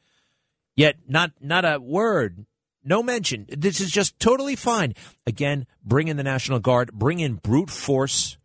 Yet 0.77 0.97
not 1.09 1.33
not 1.41 1.65
a 1.65 1.81
word 1.81 2.45
no 2.85 3.03
mention. 3.03 3.47
This 3.49 3.81
is 3.81 3.91
just 3.91 4.19
totally 4.19 4.57
fine. 4.57 4.95
Again, 5.27 5.67
bring 5.85 6.09
in 6.09 6.17
the 6.17 6.23
National 6.23 6.61
Guard, 6.61 6.93
bring 6.93 7.21
in 7.21 7.35
brute 7.35 7.71
force 7.71 8.39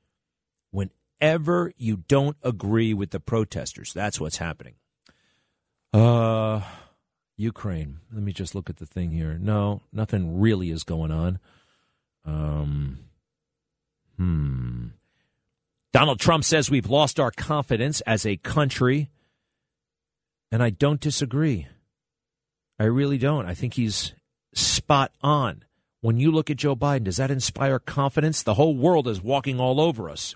whenever 1.23 1.71
you 1.77 2.03
don't 2.07 2.35
agree 2.43 2.93
with 2.93 3.11
the 3.11 3.19
protesters. 3.19 3.93
That's 3.93 4.19
what's 4.19 4.37
happening. 4.37 4.75
Uh 5.93 6.61
Ukraine. 7.37 7.99
Let 8.11 8.23
me 8.23 8.33
just 8.33 8.53
look 8.53 8.69
at 8.69 8.77
the 8.77 8.85
thing 8.85 9.11
here. 9.11 9.37
No, 9.39 9.81
nothing 9.91 10.39
really 10.39 10.69
is 10.69 10.83
going 10.83 11.11
on. 11.11 11.39
Um 12.25 12.99
hmm. 14.17 14.87
Donald 15.93 16.19
Trump 16.19 16.43
says 16.43 16.69
we've 16.69 16.89
lost 16.89 17.19
our 17.19 17.31
confidence 17.31 18.01
as 18.01 18.25
a 18.25 18.37
country. 18.37 19.09
And 20.51 20.61
I 20.61 20.71
don't 20.71 20.99
disagree. 20.99 21.67
I 22.79 22.83
really 22.83 23.17
don't. 23.17 23.45
I 23.45 23.53
think 23.53 23.75
he's 23.75 24.13
spot 24.53 25.11
on. 25.21 25.63
When 26.01 26.17
you 26.17 26.31
look 26.31 26.49
at 26.49 26.57
Joe 26.57 26.75
Biden, 26.75 27.05
does 27.05 27.17
that 27.17 27.31
inspire 27.31 27.79
confidence? 27.79 28.43
The 28.43 28.55
whole 28.55 28.75
world 28.75 29.07
is 29.07 29.21
walking 29.21 29.59
all 29.59 29.79
over 29.79 30.09
us. 30.09 30.35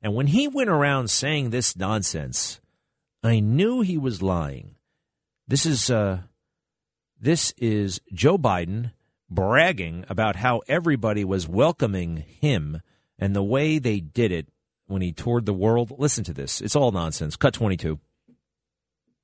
And 0.00 0.14
when 0.14 0.28
he 0.28 0.48
went 0.48 0.70
around 0.70 1.10
saying 1.10 1.50
this 1.50 1.76
nonsense, 1.76 2.60
I 3.22 3.40
knew 3.40 3.80
he 3.80 3.98
was 3.98 4.22
lying. 4.22 4.76
This 5.46 5.66
is 5.66 5.90
uh, 5.90 6.20
this 7.20 7.52
is 7.56 8.00
Joe 8.12 8.38
Biden 8.38 8.92
bragging 9.28 10.04
about 10.08 10.36
how 10.36 10.62
everybody 10.68 11.24
was 11.24 11.48
welcoming 11.48 12.24
him 12.40 12.80
and 13.18 13.34
the 13.34 13.42
way 13.42 13.78
they 13.78 14.00
did 14.00 14.30
it 14.30 14.46
when 14.86 15.02
he 15.02 15.12
toured 15.12 15.46
the 15.46 15.52
world. 15.52 15.92
Listen 15.98 16.24
to 16.24 16.32
this. 16.32 16.60
It's 16.60 16.76
all 16.76 16.92
nonsense. 16.92 17.36
Cut 17.36 17.54
22. 17.54 17.98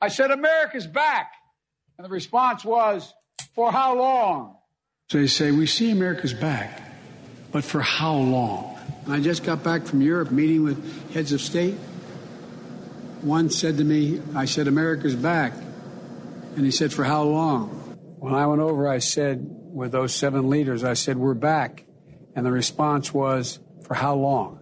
I 0.01 0.09
said, 0.09 0.31
America's 0.31 0.87
back. 0.87 1.33
And 1.97 2.05
the 2.05 2.11
response 2.11 2.65
was, 2.65 3.15
for 3.55 3.71
how 3.71 3.97
long? 3.97 4.57
So 5.09 5.19
they 5.19 5.27
say, 5.27 5.53
We 5.53 5.67
see 5.67 5.91
America's 5.91 6.35
back, 6.35 6.83
but 7.53 7.65
for 7.65 7.81
how 7.81 8.17
long? 8.17 8.74
I 9.09 9.21
just 9.21 9.45
got 9.45 9.63
back 9.63 9.85
from 9.85 10.01
Europe 10.01 10.31
meeting 10.31 10.65
with 10.65 11.13
heads 11.13 11.33
of 11.33 11.41
state. 11.41 11.75
One 13.21 13.51
said 13.51 13.77
to 13.79 13.85
me, 13.85 14.21
I 14.35 14.47
said, 14.47 14.67
America's 14.67 15.15
back. 15.15 15.53
And 16.57 16.65
he 16.65 16.71
said, 16.71 16.93
For 16.93 17.05
how 17.05 17.25
long? 17.25 17.69
When 18.19 18.35
I 18.35 18.47
went 18.47 18.63
over, 18.63 18.89
I 18.89 18.99
said, 18.99 19.47
with 19.73 19.93
those 19.93 20.15
seven 20.15 20.49
leaders, 20.49 20.85
I 20.85 20.95
said, 20.95 21.19
We're 21.19 21.35
back. 21.35 21.85
And 22.35 22.47
the 22.47 22.53
response 22.53 23.13
was, 23.13 23.59
For 23.83 23.95
how 23.95 24.15
long? 24.15 24.61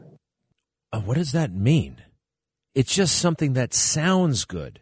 Uh, 0.92 1.00
what 1.00 1.16
does 1.16 1.32
that 1.32 1.52
mean? 1.52 2.02
It's 2.74 2.94
just 2.94 3.18
something 3.18 3.52
that 3.52 3.74
sounds 3.74 4.44
good. 4.44 4.80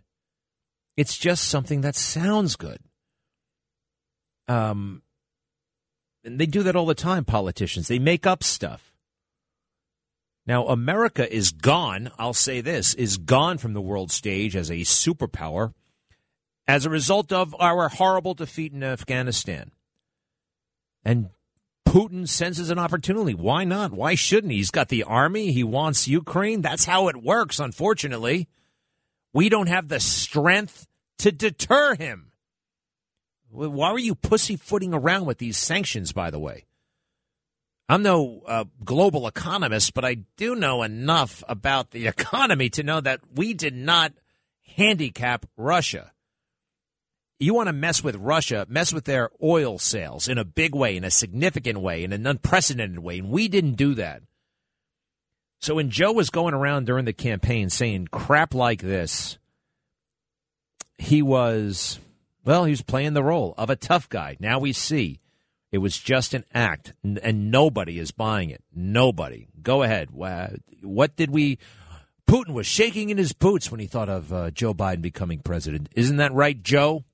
It's 0.97 1.19
just 1.19 1.45
something 1.45 1.83
that 1.83 1.97
sounds 1.97 2.57
good. 2.57 2.79
Um, 4.49 5.02
and 6.25 6.38
they 6.38 6.47
do 6.47 6.62
that 6.62 6.76
all 6.76 6.87
the 6.87 6.95
time, 6.95 7.25
politicians. 7.25 7.88
They 7.88 7.99
make 7.99 8.26
up 8.26 8.43
stuff. 8.43 8.89
Now, 10.50 10.66
America 10.66 11.33
is 11.33 11.52
gone, 11.52 12.11
I'll 12.19 12.35
say 12.35 12.61
this, 12.61 12.95
is 12.95 13.19
gone 13.19 13.59
from 13.59 13.73
the 13.73 13.80
world 13.80 14.11
stage 14.11 14.57
as 14.57 14.69
a 14.69 14.78
superpower 14.78 15.75
as 16.66 16.85
a 16.85 16.90
result 16.90 17.33
of 17.33 17.54
our 17.61 17.88
horrible 17.88 18.35
defeat 18.35 18.73
in 18.73 18.83
Afghanistan. 18.83 19.71
And 21.04 21.30
Putin 21.87 22.26
senses 22.26 22.69
an 22.69 22.80
opportunity. 22.80 23.33
Why 23.33 23.62
not? 23.62 23.92
Why 23.92 24.16
shouldn't 24.16 24.50
he? 24.50 24.57
He's 24.57 24.73
got 24.73 24.88
the 24.88 25.04
army. 25.04 25.52
He 25.52 25.62
wants 25.62 26.09
Ukraine. 26.09 26.62
That's 26.62 26.85
how 26.85 27.07
it 27.07 27.23
works, 27.23 27.61
unfortunately. 27.61 28.49
We 29.33 29.50
don't 29.50 29.69
have 29.69 29.87
the 29.87 30.00
strength 30.00 30.88
to 31.19 31.30
deter 31.30 31.95
him. 31.95 32.33
Why 33.52 33.90
are 33.90 34.00
you 34.00 34.16
pussyfooting 34.16 34.95
around 34.95 35.26
with 35.26 35.38
these 35.38 35.59
sanctions, 35.59 36.11
by 36.11 36.33
the 36.33 36.40
way? 36.40 36.64
I'm 37.90 38.04
no 38.04 38.42
uh, 38.47 38.64
global 38.85 39.26
economist, 39.26 39.94
but 39.94 40.04
I 40.04 40.18
do 40.37 40.54
know 40.54 40.85
enough 40.85 41.42
about 41.49 41.90
the 41.90 42.06
economy 42.16 42.70
to 42.70 42.85
know 42.85 43.00
that 43.00 43.20
we 43.35 43.52
did 43.52 43.75
not 43.75 44.12
handicap 44.76 45.44
Russia. 45.56 46.12
You 47.40 47.52
want 47.52 47.66
to 47.66 47.73
mess 47.73 48.04
with 48.04 48.14
Russia, 48.14 48.64
mess 48.68 48.92
with 48.92 49.06
their 49.06 49.30
oil 49.42 49.80
sales 49.80 50.28
in 50.28 50.38
a 50.38 50.44
big 50.44 50.73
way, 50.73 50.97
in 50.97 51.02
a 51.02 51.11
significant 51.11 51.80
way, 51.80 52.04
in 52.04 52.12
an 52.12 52.28
unprecedented 52.28 53.00
way. 53.00 53.18
And 53.18 53.28
we 53.28 53.49
didn't 53.49 53.75
do 53.75 53.94
that. 53.94 54.23
So 55.59 55.75
when 55.75 55.90
Joe 55.90 56.12
was 56.12 56.30
going 56.30 56.54
around 56.54 56.87
during 56.87 57.06
the 57.06 57.12
campaign 57.12 57.70
saying 57.70 58.09
crap 58.12 58.54
like 58.54 58.82
this, 58.82 59.37
he 60.97 61.23
was, 61.23 61.99
well, 62.44 62.66
he 62.66 62.70
was 62.70 62.82
playing 62.82 63.14
the 63.14 63.25
role 63.25 63.52
of 63.59 63.68
a 63.68 63.75
tough 63.75 64.09
guy. 64.09 64.37
Now 64.38 64.61
we 64.61 64.73
see 64.73 65.18
it 65.73 65.79
was 65.79 65.97
just 65.97 66.35
an 66.35 66.45
act, 66.53 66.93
and 67.03 67.50
nobody 67.50 67.99
is 67.99 68.11
buying 68.11 68.50
it. 68.50 68.62
Nobody. 68.75 69.49
Go 69.62 69.83
ahead. 69.83 70.11
What 70.11 71.17
did 71.17 71.31
we. 71.31 71.59
Putin 72.29 72.55
was 72.55 72.67
shaking 72.67 73.11
in 73.11 73.19
his 73.19 73.33
boots 73.33 73.73
when 73.73 73.81
he 73.81 73.87
thought 73.87 74.09
of 74.09 74.33
uh, 74.33 74.50
Joe 74.53 74.73
Biden 74.73 75.03
becoming 75.03 75.41
president. 75.41 75.89
Isn't 75.97 76.19
that 76.19 76.33
right, 76.33 76.62
Joe? 76.62 77.05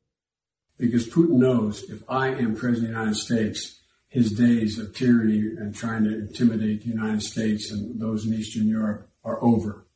because 0.79 1.09
Putin 1.09 1.39
knows 1.39 1.85
if 1.85 2.03
I 2.09 2.29
am 2.29 2.57
president 2.57 2.91
of 2.91 2.95
the 2.95 3.01
United 3.01 3.17
States, 3.17 3.81
his 4.09 4.33
days 4.33 4.79
of 4.79 4.95
tyranny 4.95 5.39
and 5.39 5.75
trying 5.75 6.05
to 6.05 6.19
intimidate 6.21 6.83
the 6.83 6.89
United 6.89 7.23
States 7.23 7.71
and 7.71 8.01
those 8.01 8.27
in 8.27 8.35
Eastern 8.35 8.69
Europe 8.69 9.11
are 9.25 9.43
over. 9.43 9.87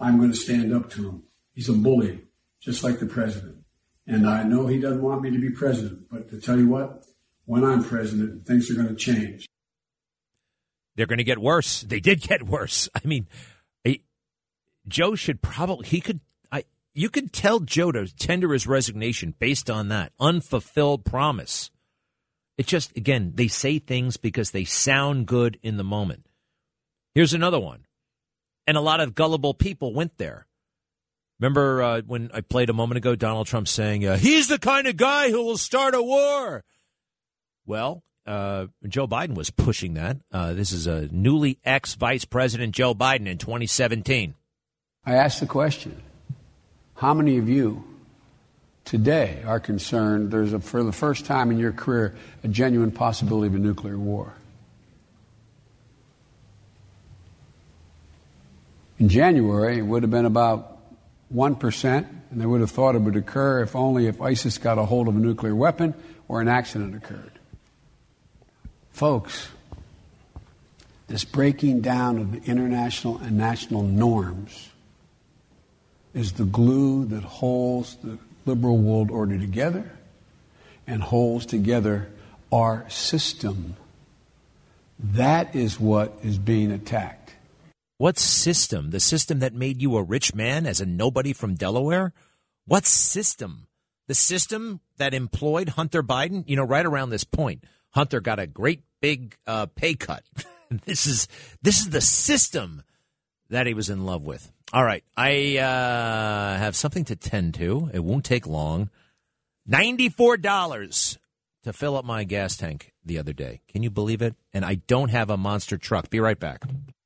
I'm 0.00 0.18
going 0.18 0.32
to 0.32 0.36
stand 0.36 0.74
up 0.74 0.90
to 0.90 1.08
him. 1.08 1.22
He's 1.52 1.68
a 1.68 1.72
bully, 1.72 2.22
just 2.60 2.82
like 2.82 2.98
the 2.98 3.06
president. 3.06 3.58
And 4.06 4.28
I 4.28 4.42
know 4.42 4.66
he 4.66 4.80
doesn't 4.80 5.02
want 5.02 5.22
me 5.22 5.30
to 5.30 5.38
be 5.38 5.50
president, 5.50 6.06
but 6.10 6.28
to 6.30 6.40
tell 6.40 6.58
you 6.58 6.68
what, 6.68 7.04
when 7.46 7.64
I'm 7.64 7.84
president, 7.84 8.46
things 8.46 8.70
are 8.70 8.74
going 8.74 8.88
to 8.88 8.94
change. 8.94 9.46
They're 10.96 11.06
going 11.06 11.18
to 11.18 11.24
get 11.24 11.38
worse. 11.38 11.82
They 11.82 12.00
did 12.00 12.20
get 12.20 12.44
worse. 12.44 12.88
I 12.94 13.06
mean, 13.06 13.26
Joe 14.86 15.14
should 15.14 15.42
probably, 15.42 15.86
he 15.88 16.00
could 16.00 16.20
I, 16.52 16.64
you 16.92 17.08
could 17.08 17.32
tell 17.32 17.60
Joe 17.60 17.92
to 17.92 18.06
tender 18.14 18.52
his 18.52 18.66
resignation 18.66 19.34
based 19.38 19.70
on 19.70 19.88
that 19.88 20.12
unfulfilled 20.20 21.04
promise. 21.04 21.70
It 22.56 22.66
just, 22.66 22.96
again, 22.96 23.32
they 23.34 23.48
say 23.48 23.78
things 23.78 24.16
because 24.16 24.50
they 24.50 24.64
sound 24.64 25.26
good 25.26 25.58
in 25.62 25.76
the 25.76 25.84
moment. 25.84 26.26
Here's 27.14 27.34
another 27.34 27.58
one. 27.58 27.86
And 28.66 28.76
a 28.76 28.82
lot 28.82 29.00
of 29.00 29.14
gullible 29.14 29.54
people 29.54 29.92
went 29.92 30.18
there. 30.18 30.46
Remember 31.40 31.82
uh, 31.82 32.02
when 32.06 32.30
I 32.32 32.42
played 32.42 32.70
a 32.70 32.74
moment 32.74 32.98
ago, 32.98 33.16
Donald 33.16 33.46
Trump 33.46 33.66
saying, 33.66 34.06
uh, 34.06 34.16
he's 34.16 34.48
the 34.48 34.58
kind 34.58 34.86
of 34.86 34.96
guy 34.96 35.30
who 35.30 35.42
will 35.42 35.58
start 35.58 35.94
a 35.94 36.02
war. 36.02 36.62
Well, 37.66 38.02
uh, 38.26 38.66
Joe 38.86 39.06
Biden 39.06 39.34
was 39.34 39.50
pushing 39.50 39.94
that. 39.94 40.18
Uh, 40.32 40.52
this 40.52 40.72
is 40.72 40.86
a 40.86 41.08
newly 41.10 41.58
ex 41.64 41.94
Vice 41.94 42.24
President 42.24 42.74
Joe 42.74 42.94
Biden 42.94 43.26
in 43.26 43.38
2017. 43.38 44.34
I 45.06 45.14
asked 45.14 45.40
the 45.40 45.46
question 45.46 46.02
how 46.96 47.14
many 47.14 47.38
of 47.38 47.48
you 47.48 47.84
today 48.84 49.42
are 49.46 49.60
concerned 49.60 50.30
there's, 50.30 50.52
a, 50.52 50.60
for 50.60 50.82
the 50.82 50.92
first 50.92 51.26
time 51.26 51.50
in 51.50 51.58
your 51.58 51.72
career, 51.72 52.14
a 52.42 52.48
genuine 52.48 52.90
possibility 52.90 53.48
of 53.48 53.54
a 53.54 53.58
nuclear 53.58 53.98
war? 53.98 54.34
In 58.98 59.08
January, 59.08 59.78
it 59.78 59.82
would 59.82 60.02
have 60.02 60.10
been 60.10 60.24
about 60.24 60.78
1%, 61.34 62.06
and 62.30 62.40
they 62.40 62.46
would 62.46 62.60
have 62.60 62.70
thought 62.70 62.94
it 62.94 63.00
would 63.00 63.16
occur 63.16 63.62
if 63.62 63.74
only 63.74 64.06
if 64.06 64.20
ISIS 64.22 64.58
got 64.58 64.78
a 64.78 64.84
hold 64.84 65.08
of 65.08 65.16
a 65.16 65.18
nuclear 65.18 65.54
weapon 65.54 65.94
or 66.28 66.40
an 66.40 66.48
accident 66.48 66.94
occurred. 66.94 67.33
Folks, 68.94 69.48
this 71.08 71.24
breaking 71.24 71.80
down 71.80 72.16
of 72.16 72.30
the 72.30 72.48
international 72.48 73.18
and 73.18 73.36
national 73.36 73.82
norms 73.82 74.68
is 76.14 76.34
the 76.34 76.44
glue 76.44 77.04
that 77.06 77.24
holds 77.24 77.96
the 77.96 78.18
liberal 78.46 78.78
world 78.78 79.10
order 79.10 79.36
together 79.36 79.90
and 80.86 81.02
holds 81.02 81.44
together 81.44 82.08
our 82.52 82.88
system. 82.88 83.74
That 85.00 85.56
is 85.56 85.80
what 85.80 86.16
is 86.22 86.38
being 86.38 86.70
attacked. 86.70 87.34
What 87.98 88.16
system? 88.16 88.90
The 88.90 89.00
system 89.00 89.40
that 89.40 89.54
made 89.54 89.82
you 89.82 89.96
a 89.96 90.04
rich 90.04 90.36
man 90.36 90.66
as 90.66 90.80
a 90.80 90.86
nobody 90.86 91.32
from 91.32 91.56
Delaware? 91.56 92.12
What 92.64 92.86
system? 92.86 93.66
The 94.06 94.14
system 94.14 94.78
that 94.98 95.14
employed 95.14 95.70
Hunter 95.70 96.04
Biden? 96.04 96.44
You 96.46 96.54
know, 96.54 96.62
right 96.62 96.86
around 96.86 97.10
this 97.10 97.24
point, 97.24 97.64
Hunter 97.94 98.20
got 98.20 98.40
a 98.40 98.46
great 98.46 98.82
big 99.00 99.36
uh, 99.46 99.66
pay 99.66 99.94
cut. 99.94 100.24
this 100.84 101.06
is 101.06 101.28
this 101.62 101.78
is 101.78 101.90
the 101.90 102.00
system 102.00 102.82
that 103.50 103.66
he 103.66 103.74
was 103.74 103.88
in 103.88 104.04
love 104.04 104.26
with. 104.26 104.50
All 104.72 104.84
right. 104.84 105.04
I 105.16 105.58
uh, 105.58 106.58
have 106.58 106.74
something 106.74 107.04
to 107.04 107.16
tend 107.16 107.54
to. 107.54 107.90
It 107.92 108.00
won't 108.02 108.24
take 108.24 108.46
long. 108.46 108.90
$94 109.70 111.18
to 111.62 111.72
fill 111.72 111.96
up 111.96 112.04
my 112.04 112.24
gas 112.24 112.56
tank 112.56 112.92
the 113.04 113.18
other 113.18 113.32
day. 113.32 113.60
Can 113.68 113.82
you 113.82 113.90
believe 113.90 114.20
it? 114.20 114.34
And 114.52 114.64
I 114.64 114.74
don't 114.74 115.10
have 115.10 115.30
a 115.30 115.36
monster 115.36 115.78
truck. 115.78 116.10
Be 116.10 116.18
right 116.18 116.38
back. 116.38 116.64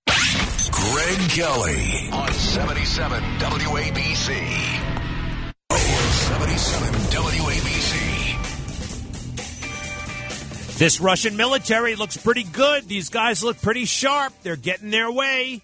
Greg 0.09 1.31
Kelly 1.31 2.09
on 2.13 2.33
77 2.33 3.23
WABC. 3.23 4.29
77 5.71 6.95
WABC. 6.95 8.08
This 10.79 11.01
Russian 11.01 11.37
military 11.37 11.97
looks 11.97 12.17
pretty 12.17 12.45
good. 12.45 12.87
These 12.87 13.09
guys 13.09 13.43
look 13.43 13.61
pretty 13.61 13.85
sharp. 13.85 14.33
They're 14.45 14.55
getting 14.55 14.91
their 14.91 15.11
way. 15.11 15.61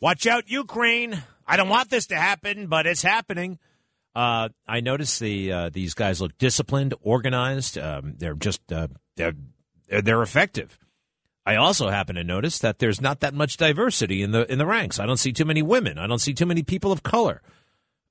Watch 0.00 0.26
out, 0.26 0.48
Ukraine. 0.48 1.22
I 1.46 1.58
don't 1.58 1.68
want 1.68 1.90
this 1.90 2.06
to 2.06 2.16
happen, 2.16 2.66
but 2.66 2.86
it's 2.86 3.02
happening. 3.02 3.58
Uh, 4.14 4.48
I 4.66 4.80
noticed 4.80 5.20
the 5.20 5.52
uh, 5.52 5.68
these 5.68 5.92
guys 5.92 6.22
look 6.22 6.38
disciplined, 6.38 6.94
organized. 7.02 7.76
Um, 7.76 8.14
they're 8.16 8.32
just 8.32 8.62
uh, 8.72 8.88
they're 9.14 9.34
they're 9.90 10.22
effective. 10.22 10.78
I 11.44 11.56
also 11.56 11.90
happen 11.90 12.16
to 12.16 12.24
notice 12.24 12.60
that 12.60 12.78
there's 12.78 12.98
not 12.98 13.20
that 13.20 13.34
much 13.34 13.58
diversity 13.58 14.22
in 14.22 14.30
the 14.30 14.50
in 14.50 14.56
the 14.56 14.64
ranks. 14.64 14.98
I 14.98 15.04
don't 15.04 15.18
see 15.18 15.32
too 15.32 15.44
many 15.44 15.60
women. 15.60 15.98
I 15.98 16.06
don't 16.06 16.18
see 16.18 16.32
too 16.32 16.46
many 16.46 16.62
people 16.62 16.92
of 16.92 17.02
color. 17.02 17.42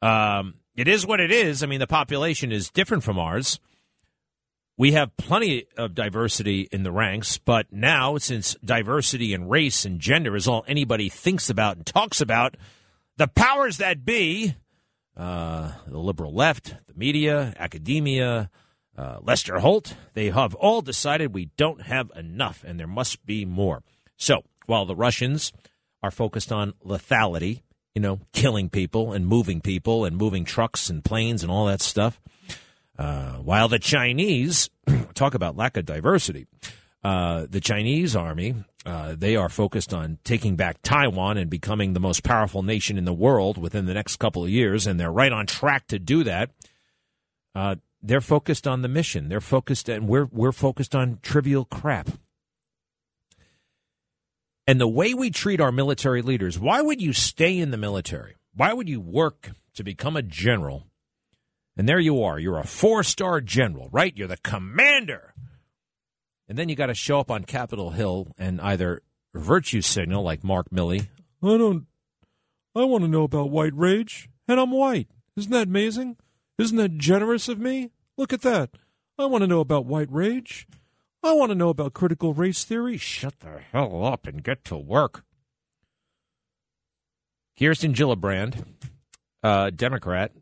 Um, 0.04 0.58
it 0.76 0.88
is 0.88 1.08
what 1.08 1.22
it 1.22 1.32
is. 1.32 1.64
I 1.64 1.66
mean, 1.66 1.80
the 1.80 1.88
population 1.88 2.52
is 2.52 2.70
different 2.70 3.04
from 3.04 3.18
ours 3.18 3.60
we 4.80 4.94
have 4.94 5.18
plenty 5.18 5.66
of 5.76 5.94
diversity 5.94 6.70
in 6.72 6.84
the 6.84 6.92
ranks, 6.92 7.38
but 7.38 7.68
now 7.70 8.18
since 8.18 8.56
diversity 8.64 9.34
in 9.34 9.50
race 9.50 9.84
and 9.84 10.00
gender 10.00 10.38
is 10.38 10.48
all 10.48 10.64
anybody 10.70 11.10
thinks 11.10 11.50
about 11.50 11.76
and 11.76 11.86
talks 11.86 12.22
about, 12.22 12.56
the 13.18 13.28
powers 13.28 13.76
that 13.80 14.06
be, 14.06 14.56
uh, 15.18 15.74
the 15.86 16.00
liberal 16.00 16.34
left, 16.34 16.76
the 16.88 16.94
media, 16.96 17.54
academia, 17.60 18.50
uh, 18.98 19.18
Lester 19.22 19.60
Holt, 19.60 19.96
they 20.14 20.30
have 20.30 20.56
all 20.56 20.82
decided 20.82 21.34
we 21.34 21.50
don't 21.58 21.82
have 21.82 22.10
enough 22.16 22.64
and 22.66 22.80
there 22.80 22.88
must 22.88 23.26
be 23.26 23.44
more. 23.44 23.84
So 24.16 24.44
while 24.66 24.86
the 24.86 24.96
Russians 24.96 25.52
are 26.02 26.10
focused 26.10 26.54
on 26.54 26.72
lethality, 26.86 27.64
you 27.94 28.02
know, 28.02 28.22
killing 28.32 28.70
people 28.70 29.12
and 29.12 29.28
moving 29.28 29.60
people 29.60 30.06
and 30.06 30.16
moving 30.16 30.46
trucks 30.46 30.90
and 30.90 31.04
planes 31.04 31.44
and 31.44 31.52
all 31.52 31.66
that 31.66 31.82
stuff, 31.82 32.22
uh, 33.00 33.38
while 33.38 33.68
the 33.68 33.80
Chinese 33.80 34.70
talk 35.16 35.34
about 35.34 35.58
lack 35.58 35.78
of 35.78 35.86
diversity, 35.86 36.46
uh, 37.04 37.48
the 37.50 37.62
Chinese 37.62 38.16
army 38.16 38.54
uh, 38.86 39.14
they 39.18 39.36
are 39.36 39.50
focused 39.50 39.94
on 39.94 40.20
taking 40.24 40.56
back 40.56 40.82
Taiwan 40.82 41.38
and 41.38 41.50
becoming 41.50 41.94
the 41.94 42.00
most 42.00 42.24
powerful 42.24 42.64
nation 42.64 42.98
in 42.98 43.06
the 43.06 43.14
world 43.14 43.58
within 43.58 43.86
the 43.86 43.94
next 43.94 44.18
couple 44.18 44.44
of 44.44 44.50
years, 44.50 44.88
and 44.88 45.00
they're 45.00 45.12
right 45.12 45.32
on 45.32 45.46
track 45.46 45.88
to 45.88 46.00
do 46.00 46.24
that. 46.24 46.52
Uh, 47.54 47.76
they're 48.02 48.22
focused 48.22 48.66
on 48.66 48.82
the 48.82 48.88
mission. 48.88 49.28
They're 49.28 49.42
focused, 49.42 49.90
and 49.90 50.08
we're 50.08 50.26
we're 50.32 50.54
focused 50.54 50.96
on 50.96 51.20
trivial 51.22 51.66
crap. 51.66 52.10
And 54.66 54.80
the 54.80 54.88
way 54.88 55.14
we 55.14 55.30
treat 55.30 55.60
our 55.60 55.72
military 55.72 56.22
leaders, 56.22 56.58
why 56.58 56.82
would 56.82 57.02
you 57.02 57.12
stay 57.12 57.58
in 57.58 57.72
the 57.72 57.78
military? 57.78 58.36
Why 58.56 58.72
would 58.72 58.88
you 58.88 59.02
work 59.02 59.52
to 59.74 59.84
become 59.84 60.16
a 60.16 60.22
general? 60.22 60.89
And 61.80 61.88
there 61.88 61.98
you 61.98 62.24
are. 62.24 62.38
You're 62.38 62.60
a 62.60 62.68
four 62.68 63.04
star 63.04 63.40
general, 63.40 63.88
right? 63.94 64.12
You're 64.14 64.28
the 64.28 64.36
commander. 64.36 65.34
And 66.50 66.58
then 66.58 66.68
you 66.68 66.76
got 66.76 66.88
to 66.88 66.94
show 66.94 67.22
up 67.22 67.32
on 67.32 67.46
Capitol 67.46 67.92
Hill 67.92 68.34
and 68.38 68.60
either 68.60 69.02
virtue 69.34 69.82
signal 69.82 70.22
like 70.22 70.44
Mark 70.44 70.70
Milley. 70.72 71.08
I 71.42 71.58
don't, 71.58 71.86
I 72.76 72.84
want 72.84 73.06
to 73.06 73.08
know 73.08 73.24
about 73.24 73.50
white 73.50 73.74
rage, 73.74 74.28
and 74.46 74.60
I'm 74.60 74.72
white. 74.72 75.08
Isn't 75.38 75.54
that 75.54 75.70
amazing? 75.70 76.18
Isn't 76.58 76.76
that 76.76 76.98
generous 76.98 77.48
of 77.48 77.60
me? 77.60 77.92
Look 78.18 78.34
at 78.34 78.42
that. 78.42 78.72
I 79.18 79.28
want 79.28 79.44
to 79.44 79.48
know 79.48 79.62
about 79.62 79.86
white 79.86 80.12
rage. 80.12 80.68
I 81.24 81.32
want 81.32 81.50
to 81.52 81.56
know 81.56 81.70
about 81.70 81.94
critical 81.94 82.34
race 82.34 82.66
theory. 82.66 82.98
Shut 82.98 83.40
the 83.40 83.62
hell 83.72 84.04
up 84.04 84.28
and 84.28 84.44
get 84.44 84.66
to 84.66 84.76
work. 84.76 85.24
Kirsten 87.58 87.94
Gillibrand, 87.94 88.66
uh, 89.44 89.70
Democrat. 89.70 90.34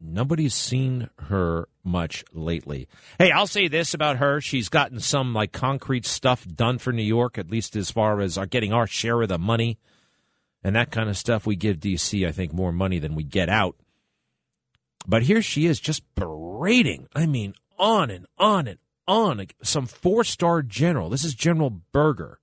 Nobody's 0.00 0.54
seen 0.54 1.10
her 1.18 1.68
much 1.82 2.24
lately. 2.32 2.86
Hey, 3.18 3.32
I'll 3.32 3.48
say 3.48 3.66
this 3.66 3.94
about 3.94 4.18
her. 4.18 4.40
She's 4.40 4.68
gotten 4.68 5.00
some 5.00 5.34
like 5.34 5.52
concrete 5.52 6.06
stuff 6.06 6.46
done 6.46 6.78
for 6.78 6.92
New 6.92 7.02
York, 7.02 7.36
at 7.36 7.50
least 7.50 7.74
as 7.74 7.90
far 7.90 8.20
as 8.20 8.38
our 8.38 8.46
getting 8.46 8.72
our 8.72 8.86
share 8.86 9.20
of 9.22 9.28
the 9.28 9.38
money 9.38 9.78
and 10.62 10.76
that 10.76 10.92
kind 10.92 11.08
of 11.08 11.16
stuff. 11.16 11.46
We 11.46 11.56
give 11.56 11.78
DC, 11.78 12.26
I 12.26 12.32
think, 12.32 12.52
more 12.52 12.72
money 12.72 12.98
than 13.00 13.16
we 13.16 13.24
get 13.24 13.48
out. 13.48 13.76
But 15.06 15.22
here 15.22 15.42
she 15.42 15.66
is 15.66 15.80
just 15.80 16.02
berating. 16.14 17.08
I 17.14 17.26
mean, 17.26 17.54
on 17.78 18.10
and 18.10 18.26
on 18.38 18.68
and 18.68 18.78
on. 19.06 19.44
Some 19.62 19.86
four 19.86 20.22
star 20.22 20.62
general. 20.62 21.08
This 21.08 21.24
is 21.24 21.34
General 21.34 21.70
Berger. 21.92 22.38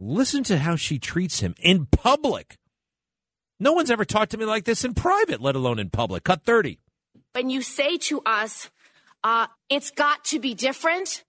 Listen 0.00 0.42
to 0.44 0.58
how 0.58 0.76
she 0.76 0.98
treats 0.98 1.40
him 1.40 1.54
in 1.58 1.86
public. 1.86 2.58
No 3.60 3.72
one's 3.72 3.90
ever 3.90 4.04
talked 4.04 4.32
to 4.32 4.38
me 4.38 4.44
like 4.44 4.64
this 4.64 4.84
in 4.84 4.94
private, 4.94 5.40
let 5.40 5.54
alone 5.54 5.78
in 5.78 5.90
public. 5.90 6.24
Cut 6.24 6.42
30. 6.42 6.78
When 7.32 7.50
you 7.50 7.62
say 7.62 7.98
to 7.98 8.20
us, 8.26 8.70
uh, 9.22 9.46
it's 9.68 9.90
got 9.90 10.24
to 10.26 10.40
be 10.40 10.54
different, 10.54 11.24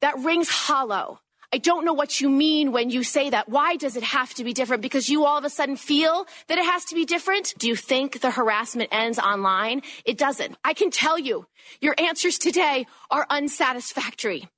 that 0.00 0.18
rings 0.18 0.48
hollow. 0.48 1.20
I 1.52 1.58
don't 1.58 1.84
know 1.84 1.92
what 1.92 2.20
you 2.20 2.28
mean 2.28 2.70
when 2.70 2.90
you 2.90 3.02
say 3.02 3.30
that. 3.30 3.48
Why 3.48 3.76
does 3.76 3.96
it 3.96 4.04
have 4.04 4.34
to 4.34 4.44
be 4.44 4.52
different? 4.52 4.82
Because 4.82 5.08
you 5.08 5.24
all 5.24 5.36
of 5.36 5.44
a 5.44 5.50
sudden 5.50 5.76
feel 5.76 6.26
that 6.46 6.58
it 6.58 6.64
has 6.64 6.84
to 6.86 6.94
be 6.94 7.04
different? 7.04 7.54
Do 7.58 7.66
you 7.66 7.74
think 7.74 8.20
the 8.20 8.30
harassment 8.30 8.90
ends 8.92 9.18
online? 9.18 9.82
It 10.04 10.16
doesn't. 10.16 10.56
I 10.64 10.74
can 10.74 10.90
tell 10.90 11.18
you, 11.18 11.46
your 11.80 11.94
answers 11.98 12.38
today 12.38 12.86
are 13.10 13.26
unsatisfactory. 13.30 14.48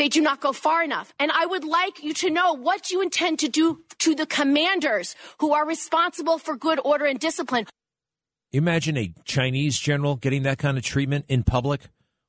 They 0.00 0.08
do 0.08 0.22
not 0.22 0.40
go 0.40 0.54
far 0.54 0.82
enough. 0.82 1.12
And 1.18 1.30
I 1.30 1.44
would 1.44 1.62
like 1.62 2.02
you 2.02 2.14
to 2.14 2.30
know 2.30 2.54
what 2.54 2.90
you 2.90 3.02
intend 3.02 3.38
to 3.40 3.50
do 3.50 3.80
to 3.98 4.14
the 4.14 4.24
commanders 4.24 5.14
who 5.40 5.52
are 5.52 5.66
responsible 5.66 6.38
for 6.38 6.56
good 6.56 6.80
order 6.82 7.04
and 7.04 7.20
discipline. 7.20 7.66
Imagine 8.50 8.96
a 8.96 9.12
Chinese 9.26 9.78
general 9.78 10.16
getting 10.16 10.44
that 10.44 10.56
kind 10.56 10.78
of 10.78 10.84
treatment 10.84 11.26
in 11.28 11.42
public 11.42 11.82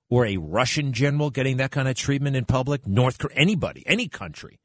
or 0.10 0.26
a 0.26 0.36
Russian 0.36 0.92
general 0.92 1.30
getting 1.30 1.56
that 1.58 1.72
kind 1.72 1.88
of 1.88 1.96
treatment 1.96 2.36
in 2.36 2.44
public, 2.44 2.86
North 2.86 3.20
Korea, 3.20 3.38
anybody, 3.38 3.84
any 3.88 4.10
country 4.10 4.60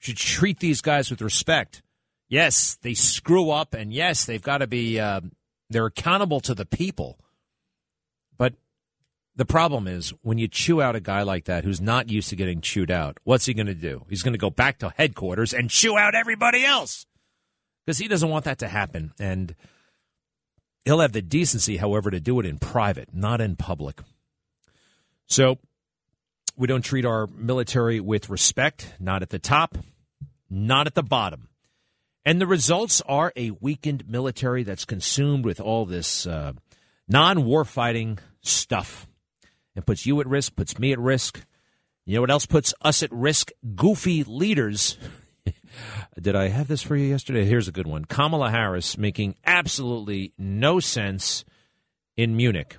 should 0.00 0.16
treat 0.16 0.58
these 0.58 0.80
guys 0.80 1.10
with 1.10 1.22
respect. 1.22 1.80
Yes, 2.28 2.76
they 2.82 2.94
screw 2.94 3.50
up, 3.50 3.72
and 3.72 3.92
yes, 3.92 4.24
they've 4.24 4.42
got 4.42 4.58
to 4.58 4.66
be, 4.66 4.98
uh, 4.98 5.20
they're 5.68 5.86
accountable 5.86 6.40
to 6.40 6.56
the 6.56 6.66
people. 6.66 7.20
The 9.40 9.46
problem 9.46 9.88
is 9.88 10.12
when 10.20 10.36
you 10.36 10.48
chew 10.48 10.82
out 10.82 10.96
a 10.96 11.00
guy 11.00 11.22
like 11.22 11.46
that 11.46 11.64
who's 11.64 11.80
not 11.80 12.10
used 12.10 12.28
to 12.28 12.36
getting 12.36 12.60
chewed 12.60 12.90
out, 12.90 13.16
what's 13.24 13.46
he 13.46 13.54
going 13.54 13.68
to 13.68 13.74
do? 13.74 14.04
He's 14.10 14.22
going 14.22 14.34
to 14.34 14.38
go 14.38 14.50
back 14.50 14.80
to 14.80 14.92
headquarters 14.94 15.54
and 15.54 15.70
chew 15.70 15.96
out 15.96 16.14
everybody 16.14 16.62
else 16.62 17.06
because 17.86 17.96
he 17.96 18.06
doesn't 18.06 18.28
want 18.28 18.44
that 18.44 18.58
to 18.58 18.68
happen. 18.68 19.14
And 19.18 19.54
he'll 20.84 21.00
have 21.00 21.12
the 21.12 21.22
decency, 21.22 21.78
however, 21.78 22.10
to 22.10 22.20
do 22.20 22.38
it 22.38 22.44
in 22.44 22.58
private, 22.58 23.14
not 23.14 23.40
in 23.40 23.56
public. 23.56 24.02
So 25.26 25.56
we 26.54 26.66
don't 26.66 26.84
treat 26.84 27.06
our 27.06 27.26
military 27.26 27.98
with 27.98 28.28
respect, 28.28 28.92
not 29.00 29.22
at 29.22 29.30
the 29.30 29.38
top, 29.38 29.78
not 30.50 30.86
at 30.86 30.94
the 30.94 31.02
bottom. 31.02 31.48
And 32.26 32.42
the 32.42 32.46
results 32.46 33.00
are 33.08 33.32
a 33.36 33.52
weakened 33.52 34.06
military 34.06 34.64
that's 34.64 34.84
consumed 34.84 35.46
with 35.46 35.62
all 35.62 35.86
this 35.86 36.26
uh, 36.26 36.52
non 37.08 37.46
war 37.46 37.64
fighting 37.64 38.18
stuff 38.42 39.06
and 39.74 39.86
puts 39.86 40.06
you 40.06 40.20
at 40.20 40.26
risk, 40.26 40.56
puts 40.56 40.78
me 40.78 40.92
at 40.92 40.98
risk. 40.98 41.44
You 42.06 42.16
know 42.16 42.20
what 42.22 42.30
else 42.30 42.46
puts 42.46 42.74
us 42.82 43.02
at 43.02 43.12
risk? 43.12 43.50
Goofy 43.74 44.24
leaders. 44.24 44.98
Did 46.20 46.34
I 46.34 46.48
have 46.48 46.68
this 46.68 46.82
for 46.82 46.96
you 46.96 47.06
yesterday? 47.06 47.44
Here's 47.44 47.68
a 47.68 47.72
good 47.72 47.86
one 47.86 48.04
Kamala 48.04 48.50
Harris 48.50 48.98
making 48.98 49.36
absolutely 49.44 50.32
no 50.38 50.80
sense 50.80 51.44
in 52.16 52.36
Munich 52.36 52.76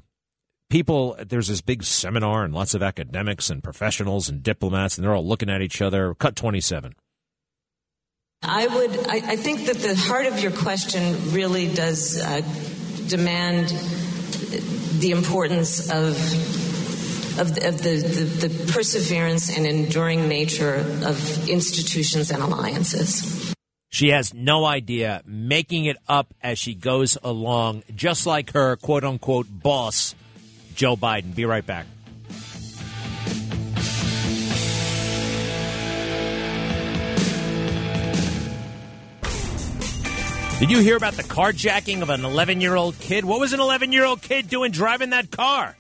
people, 0.71 1.17
there's 1.27 1.49
this 1.49 1.61
big 1.61 1.83
seminar 1.83 2.43
and 2.43 2.53
lots 2.53 2.73
of 2.73 2.81
academics 2.81 3.51
and 3.51 3.63
professionals 3.63 4.29
and 4.29 4.41
diplomats, 4.41 4.97
and 4.97 5.05
they're 5.05 5.13
all 5.13 5.27
looking 5.27 5.49
at 5.49 5.61
each 5.61 5.81
other. 5.81 6.15
Cut 6.15 6.35
27. 6.35 6.95
I 8.41 8.65
would, 8.65 9.07
I, 9.07 9.15
I 9.17 9.35
think 9.35 9.67
that 9.67 9.75
the 9.75 9.95
heart 9.95 10.25
of 10.25 10.39
your 10.39 10.51
question 10.51 11.31
really 11.31 11.71
does 11.71 12.19
uh, 12.19 12.41
demand 13.07 13.69
the 14.99 15.11
importance 15.11 15.91
of 15.91 16.15
of, 17.39 17.55
the, 17.55 17.67
of 17.67 17.81
the, 17.81 17.95
the, 17.97 18.47
the, 18.47 18.71
perseverance 18.71 19.55
and 19.55 19.65
enduring 19.65 20.27
nature 20.27 20.75
of 21.03 21.49
institutions 21.49 22.31
and 22.31 22.41
alliances. 22.41 23.53
She 23.89 24.09
has 24.09 24.33
no 24.33 24.65
idea, 24.65 25.21
making 25.25 25.85
it 25.85 25.97
up 26.07 26.33
as 26.41 26.57
she 26.57 26.73
goes 26.73 27.17
along, 27.23 27.83
just 27.95 28.25
like 28.25 28.53
her 28.53 28.77
quote 28.77 29.03
unquote 29.03 29.47
boss, 29.49 30.15
Joe 30.75 30.95
Biden. 30.95 31.35
Be 31.35 31.45
right 31.45 31.65
back. 31.65 31.85
Did 40.61 40.69
you 40.69 40.77
hear 40.77 40.95
about 40.95 41.15
the 41.15 41.23
carjacking 41.23 42.03
of 42.03 42.11
an 42.11 42.23
11 42.23 42.61
year 42.61 42.75
old 42.75 42.97
kid? 42.99 43.25
What 43.25 43.39
was 43.39 43.51
an 43.51 43.59
11 43.59 43.91
year 43.91 44.05
old 44.05 44.21
kid 44.21 44.47
doing 44.47 44.71
driving 44.71 45.09
that 45.09 45.31
car? 45.31 45.75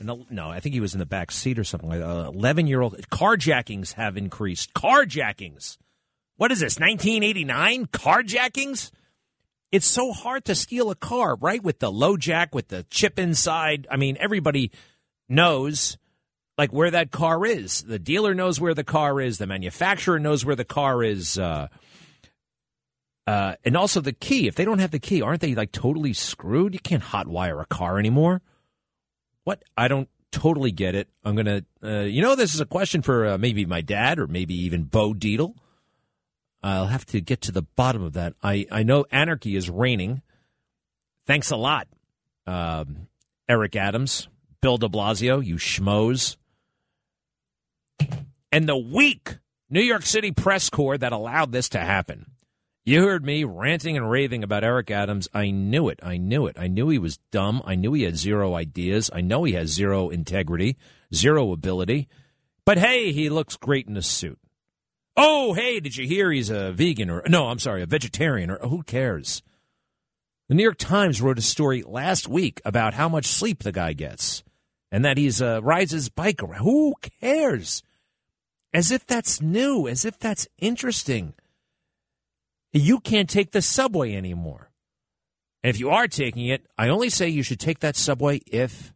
No, 0.00 0.50
I 0.50 0.60
think 0.60 0.74
he 0.74 0.80
was 0.80 0.94
in 0.94 0.98
the 0.98 1.06
back 1.06 1.30
seat 1.30 1.58
or 1.58 1.64
something 1.64 1.88
like 1.88 2.00
that. 2.00 2.06
11 2.06 2.66
year 2.66 2.82
old 2.82 2.94
carjackings 3.10 3.94
have 3.94 4.16
increased. 4.16 4.74
Carjackings. 4.74 5.78
What 6.36 6.52
is 6.52 6.60
this, 6.60 6.78
1989? 6.78 7.86
Carjackings? 7.86 8.90
It's 9.72 9.86
so 9.86 10.12
hard 10.12 10.44
to 10.44 10.54
steal 10.54 10.90
a 10.90 10.94
car, 10.94 11.36
right? 11.36 11.62
With 11.62 11.78
the 11.80 11.90
LoJack, 11.90 12.52
with 12.52 12.68
the 12.68 12.84
chip 12.90 13.18
inside. 13.18 13.86
I 13.90 13.96
mean, 13.96 14.16
everybody 14.20 14.70
knows 15.28 15.96
like 16.58 16.72
where 16.72 16.90
that 16.90 17.10
car 17.10 17.44
is. 17.44 17.82
The 17.82 17.98
dealer 17.98 18.34
knows 18.34 18.60
where 18.60 18.74
the 18.74 18.84
car 18.84 19.20
is. 19.20 19.38
The 19.38 19.46
manufacturer 19.46 20.18
knows 20.18 20.44
where 20.44 20.56
the 20.56 20.64
car 20.64 21.02
is. 21.02 21.38
Uh, 21.38 21.68
uh, 23.26 23.56
and 23.64 23.76
also 23.76 24.00
the 24.00 24.12
key. 24.12 24.46
If 24.46 24.54
they 24.54 24.64
don't 24.64 24.78
have 24.78 24.92
the 24.92 24.98
key, 24.98 25.20
aren't 25.20 25.40
they 25.40 25.54
like 25.54 25.72
totally 25.72 26.12
screwed? 26.12 26.74
You 26.74 26.80
can't 26.80 27.02
hotwire 27.02 27.60
a 27.60 27.66
car 27.66 27.98
anymore. 27.98 28.40
What? 29.46 29.62
I 29.76 29.86
don't 29.86 30.08
totally 30.32 30.72
get 30.72 30.96
it. 30.96 31.08
I'm 31.24 31.36
gonna. 31.36 31.62
Uh, 31.80 32.00
you 32.00 32.20
know, 32.20 32.34
this 32.34 32.52
is 32.52 32.60
a 32.60 32.66
question 32.66 33.00
for 33.00 33.26
uh, 33.26 33.38
maybe 33.38 33.64
my 33.64 33.80
dad 33.80 34.18
or 34.18 34.26
maybe 34.26 34.54
even 34.54 34.82
Bo 34.82 35.14
Dietl. 35.14 35.54
I'll 36.64 36.88
have 36.88 37.06
to 37.06 37.20
get 37.20 37.42
to 37.42 37.52
the 37.52 37.62
bottom 37.62 38.02
of 38.02 38.14
that. 38.14 38.34
I, 38.42 38.66
I 38.72 38.82
know 38.82 39.04
anarchy 39.12 39.54
is 39.54 39.70
reigning. 39.70 40.22
Thanks 41.28 41.52
a 41.52 41.56
lot, 41.56 41.86
um, 42.44 43.06
Eric 43.48 43.76
Adams, 43.76 44.26
Bill 44.60 44.78
de 44.78 44.88
Blasio, 44.88 45.44
you 45.44 45.58
schmoes. 45.58 46.36
And 48.50 48.68
the 48.68 48.76
weak 48.76 49.38
New 49.70 49.80
York 49.80 50.02
City 50.02 50.32
press 50.32 50.70
corps 50.70 50.98
that 50.98 51.12
allowed 51.12 51.52
this 51.52 51.68
to 51.68 51.78
happen. 51.78 52.32
You 52.88 53.02
heard 53.02 53.24
me 53.24 53.42
ranting 53.42 53.96
and 53.96 54.08
raving 54.08 54.44
about 54.44 54.62
Eric 54.62 54.92
Adams. 54.92 55.26
I 55.34 55.50
knew 55.50 55.88
it. 55.88 55.98
I 56.04 56.18
knew 56.18 56.46
it. 56.46 56.56
I 56.56 56.68
knew 56.68 56.88
he 56.88 56.98
was 56.98 57.18
dumb. 57.32 57.60
I 57.64 57.74
knew 57.74 57.94
he 57.94 58.04
had 58.04 58.16
zero 58.16 58.54
ideas. 58.54 59.10
I 59.12 59.22
know 59.22 59.42
he 59.42 59.54
has 59.54 59.70
zero 59.74 60.08
integrity, 60.08 60.76
zero 61.12 61.50
ability. 61.50 62.06
But 62.64 62.78
hey, 62.78 63.10
he 63.10 63.28
looks 63.28 63.56
great 63.56 63.88
in 63.88 63.96
a 63.96 64.02
suit. 64.02 64.38
Oh, 65.16 65.52
hey, 65.54 65.80
did 65.80 65.96
you 65.96 66.06
hear 66.06 66.30
he's 66.30 66.48
a 66.48 66.70
vegan 66.70 67.10
or 67.10 67.24
no, 67.26 67.48
I'm 67.48 67.58
sorry, 67.58 67.82
a 67.82 67.86
vegetarian 67.86 68.52
or 68.52 68.58
who 68.58 68.84
cares? 68.84 69.42
The 70.48 70.54
New 70.54 70.62
York 70.62 70.78
Times 70.78 71.20
wrote 71.20 71.40
a 71.40 71.42
story 71.42 71.82
last 71.82 72.28
week 72.28 72.60
about 72.64 72.94
how 72.94 73.08
much 73.08 73.26
sleep 73.26 73.64
the 73.64 73.72
guy 73.72 73.94
gets 73.94 74.44
and 74.92 75.04
that 75.04 75.18
he's 75.18 75.42
uh, 75.42 75.60
rides 75.60 75.90
his 75.90 76.08
bike 76.08 76.40
around. 76.40 76.62
Who 76.62 76.94
cares? 77.20 77.82
As 78.72 78.92
if 78.92 79.04
that's 79.04 79.42
new, 79.42 79.88
as 79.88 80.04
if 80.04 80.20
that's 80.20 80.46
interesting. 80.60 81.34
You 82.76 83.00
can't 83.00 83.28
take 83.28 83.52
the 83.52 83.62
subway 83.62 84.14
anymore. 84.14 84.70
And 85.62 85.70
if 85.70 85.80
you 85.80 85.90
are 85.90 86.08
taking 86.08 86.46
it, 86.46 86.66
I 86.76 86.88
only 86.88 87.10
say 87.10 87.28
you 87.28 87.42
should 87.42 87.60
take 87.60 87.80
that 87.80 87.96
subway 87.96 88.40
if 88.46 88.92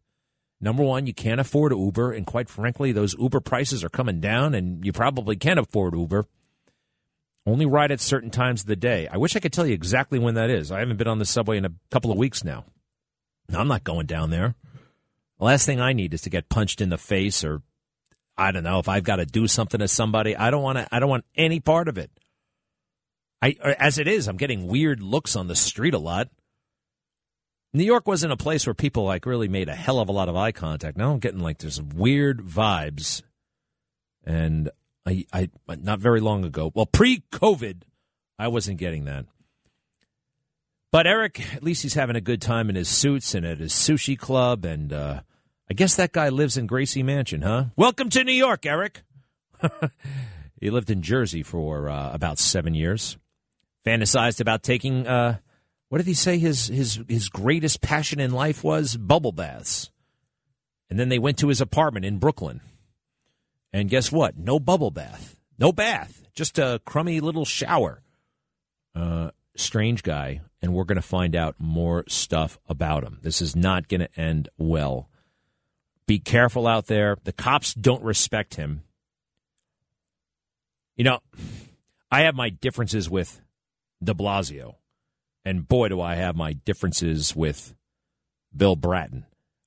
number 0.60 0.82
one, 0.82 1.06
you 1.06 1.14
can't 1.14 1.40
afford 1.40 1.72
Uber, 1.72 2.12
and 2.12 2.26
quite 2.26 2.48
frankly, 2.48 2.92
those 2.92 3.14
Uber 3.18 3.40
prices 3.40 3.82
are 3.82 3.88
coming 3.88 4.20
down, 4.20 4.54
and 4.54 4.84
you 4.84 4.92
probably 4.92 5.36
can't 5.36 5.58
afford 5.58 5.94
Uber. 5.94 6.26
Only 7.46 7.66
ride 7.66 7.90
at 7.90 8.00
certain 8.00 8.30
times 8.30 8.62
of 8.62 8.66
the 8.66 8.76
day. 8.76 9.08
I 9.08 9.16
wish 9.16 9.34
I 9.34 9.40
could 9.40 9.52
tell 9.52 9.66
you 9.66 9.74
exactly 9.74 10.18
when 10.18 10.34
that 10.34 10.50
is. 10.50 10.70
I 10.70 10.80
haven't 10.80 10.98
been 10.98 11.08
on 11.08 11.18
the 11.18 11.24
subway 11.24 11.56
in 11.56 11.64
a 11.64 11.72
couple 11.90 12.12
of 12.12 12.18
weeks 12.18 12.44
now. 12.44 12.66
I'm 13.52 13.68
not 13.68 13.82
going 13.82 14.06
down 14.06 14.30
there. 14.30 14.54
The 15.38 15.44
last 15.46 15.64
thing 15.64 15.80
I 15.80 15.94
need 15.94 16.12
is 16.12 16.20
to 16.22 16.30
get 16.30 16.50
punched 16.50 16.80
in 16.80 16.90
the 16.90 16.98
face 16.98 17.42
or 17.42 17.62
I 18.36 18.52
don't 18.52 18.62
know 18.62 18.78
if 18.78 18.88
I've 18.88 19.04
got 19.04 19.16
to 19.16 19.26
do 19.26 19.48
something 19.48 19.80
to 19.80 19.88
somebody. 19.88 20.36
I 20.36 20.50
don't 20.50 20.62
want 20.62 20.78
to 20.78 20.88
I 20.94 21.00
don't 21.00 21.08
want 21.08 21.24
any 21.34 21.60
part 21.60 21.88
of 21.88 21.98
it. 21.98 22.10
I 23.42 23.56
as 23.78 23.98
it 23.98 24.06
is, 24.06 24.28
I'm 24.28 24.36
getting 24.36 24.66
weird 24.66 25.02
looks 25.02 25.34
on 25.36 25.46
the 25.46 25.56
street 25.56 25.94
a 25.94 25.98
lot. 25.98 26.28
New 27.72 27.84
York 27.84 28.06
wasn't 28.06 28.32
a 28.32 28.36
place 28.36 28.66
where 28.66 28.74
people 28.74 29.04
like 29.04 29.26
really 29.26 29.48
made 29.48 29.68
a 29.68 29.74
hell 29.74 30.00
of 30.00 30.08
a 30.08 30.12
lot 30.12 30.28
of 30.28 30.36
eye 30.36 30.52
contact. 30.52 30.96
Now 30.96 31.12
I'm 31.12 31.20
getting 31.20 31.40
like 31.40 31.58
there's 31.58 31.80
weird 31.80 32.40
vibes. 32.40 33.22
And 34.24 34.70
I 35.06 35.24
I 35.32 35.48
not 35.68 36.00
very 36.00 36.20
long 36.20 36.44
ago, 36.44 36.70
well 36.74 36.86
pre-COVID, 36.86 37.82
I 38.38 38.48
wasn't 38.48 38.78
getting 38.78 39.04
that. 39.04 39.26
But 40.92 41.06
Eric, 41.06 41.54
at 41.54 41.62
least 41.62 41.82
he's 41.82 41.94
having 41.94 42.16
a 42.16 42.20
good 42.20 42.42
time 42.42 42.68
in 42.68 42.74
his 42.74 42.88
suits 42.88 43.34
and 43.34 43.46
at 43.46 43.60
his 43.60 43.72
sushi 43.72 44.18
club 44.18 44.64
and 44.64 44.92
uh 44.92 45.20
I 45.70 45.74
guess 45.74 45.94
that 45.94 46.10
guy 46.10 46.30
lives 46.30 46.56
in 46.56 46.66
Gracie 46.66 47.04
Mansion, 47.04 47.42
huh? 47.42 47.66
Welcome 47.76 48.10
to 48.10 48.24
New 48.24 48.32
York, 48.32 48.66
Eric. 48.66 49.02
he 50.60 50.68
lived 50.68 50.90
in 50.90 51.00
Jersey 51.00 51.44
for 51.44 51.88
uh, 51.88 52.12
about 52.12 52.40
seven 52.40 52.74
years. 52.74 53.16
Fantasized 53.84 54.40
about 54.40 54.62
taking, 54.62 55.06
uh, 55.06 55.38
what 55.88 55.98
did 55.98 56.06
he 56.06 56.14
say 56.14 56.38
his, 56.38 56.66
his, 56.66 57.00
his 57.08 57.28
greatest 57.28 57.80
passion 57.80 58.20
in 58.20 58.32
life 58.32 58.62
was? 58.62 58.96
Bubble 58.96 59.32
baths. 59.32 59.90
And 60.88 60.98
then 60.98 61.08
they 61.08 61.18
went 61.18 61.38
to 61.38 61.48
his 61.48 61.60
apartment 61.60 62.04
in 62.04 62.18
Brooklyn. 62.18 62.60
And 63.72 63.88
guess 63.88 64.10
what? 64.10 64.36
No 64.36 64.58
bubble 64.58 64.90
bath. 64.90 65.36
No 65.58 65.72
bath. 65.72 66.26
Just 66.34 66.58
a 66.58 66.80
crummy 66.84 67.20
little 67.20 67.44
shower. 67.44 68.02
Uh, 68.94 69.30
strange 69.56 70.02
guy. 70.02 70.40
And 70.60 70.74
we're 70.74 70.84
going 70.84 70.96
to 70.96 71.02
find 71.02 71.34
out 71.34 71.56
more 71.58 72.04
stuff 72.08 72.58
about 72.68 73.04
him. 73.04 73.18
This 73.22 73.40
is 73.40 73.56
not 73.56 73.88
going 73.88 74.00
to 74.00 74.20
end 74.20 74.48
well. 74.58 75.08
Be 76.06 76.18
careful 76.18 76.66
out 76.66 76.86
there. 76.86 77.16
The 77.24 77.32
cops 77.32 77.72
don't 77.72 78.02
respect 78.02 78.56
him. 78.56 78.82
You 80.96 81.04
know, 81.04 81.20
I 82.10 82.22
have 82.22 82.34
my 82.34 82.50
differences 82.50 83.08
with 83.08 83.40
de 84.02 84.14
Blasio. 84.14 84.76
And 85.44 85.66
boy, 85.66 85.88
do 85.88 86.00
I 86.00 86.16
have 86.16 86.36
my 86.36 86.52
differences 86.52 87.34
with 87.34 87.74
Bill 88.54 88.76
Bratton. 88.76 89.26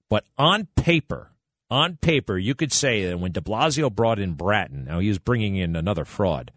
But 0.10 0.26
on 0.38 0.68
paper, 0.76 1.32
on 1.70 1.98
paper, 1.98 2.38
you 2.38 2.56
could 2.56 2.72
say 2.72 3.06
that 3.08 3.20
when 3.20 3.32
de 3.32 3.42
Blasio 3.42 3.94
brought 3.94 4.20
in 4.20 4.34
Bratton, 4.34 4.86
now 4.86 5.00
he 5.00 5.08
was 5.08 5.20
bringing 5.20 5.56
in 5.56 5.76
another 5.76 6.06
fraud, 6.06 6.52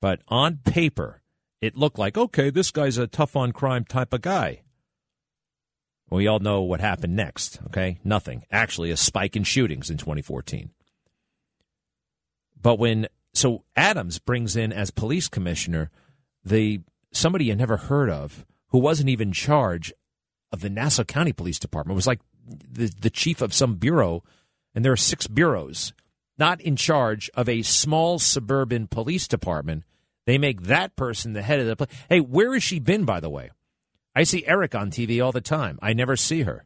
but 0.00 0.20
on 0.28 0.58
paper, 0.64 1.22
it 1.60 1.76
looked 1.76 1.98
like, 1.98 2.16
okay, 2.16 2.50
this 2.50 2.70
guy's 2.70 2.98
a 2.98 3.06
tough 3.06 3.36
on 3.36 3.52
crime 3.52 3.84
type 3.84 4.12
of 4.12 4.20
guy. 4.20 4.60
We 6.10 6.26
all 6.28 6.38
know 6.38 6.60
what 6.60 6.80
happened 6.80 7.16
next, 7.16 7.58
okay? 7.66 7.98
Nothing. 8.04 8.44
Actually, 8.50 8.90
a 8.90 8.96
spike 8.96 9.34
in 9.34 9.42
shootings 9.42 9.90
in 9.90 9.96
2014. 9.96 10.70
But 12.60 12.78
when 12.78 13.08
so 13.32 13.64
Adams 13.74 14.18
brings 14.18 14.54
in 14.54 14.72
as 14.72 14.90
police 14.90 15.28
commissioner 15.28 15.90
the 16.44 16.82
somebody 17.14 17.46
you 17.46 17.54
never 17.54 17.76
heard 17.76 18.10
of 18.10 18.44
who 18.68 18.78
wasn't 18.78 19.08
even 19.08 19.28
in 19.28 19.32
charge 19.32 19.92
of 20.52 20.60
the 20.60 20.70
Nassau 20.70 21.04
County 21.04 21.32
Police 21.32 21.58
Department. 21.58 21.94
It 21.94 21.96
was 21.96 22.06
like 22.06 22.20
the 22.46 22.92
the 23.00 23.10
chief 23.10 23.40
of 23.40 23.54
some 23.54 23.76
bureau, 23.76 24.22
and 24.74 24.84
there 24.84 24.92
are 24.92 24.96
six 24.96 25.26
bureaus, 25.26 25.92
not 26.38 26.60
in 26.60 26.76
charge 26.76 27.30
of 27.34 27.48
a 27.48 27.62
small 27.62 28.18
suburban 28.18 28.86
police 28.86 29.28
department. 29.28 29.84
They 30.26 30.38
make 30.38 30.62
that 30.62 30.96
person 30.96 31.32
the 31.32 31.42
head 31.42 31.60
of 31.60 31.66
the. 31.66 31.76
police. 31.76 31.94
Hey, 32.08 32.20
where 32.20 32.52
has 32.54 32.62
she 32.62 32.78
been, 32.78 33.04
by 33.04 33.20
the 33.20 33.30
way? 33.30 33.50
I 34.14 34.22
see 34.22 34.46
Eric 34.46 34.74
on 34.74 34.90
TV 34.90 35.24
all 35.24 35.32
the 35.32 35.40
time. 35.40 35.78
I 35.82 35.92
never 35.92 36.16
see 36.16 36.42
her. 36.42 36.64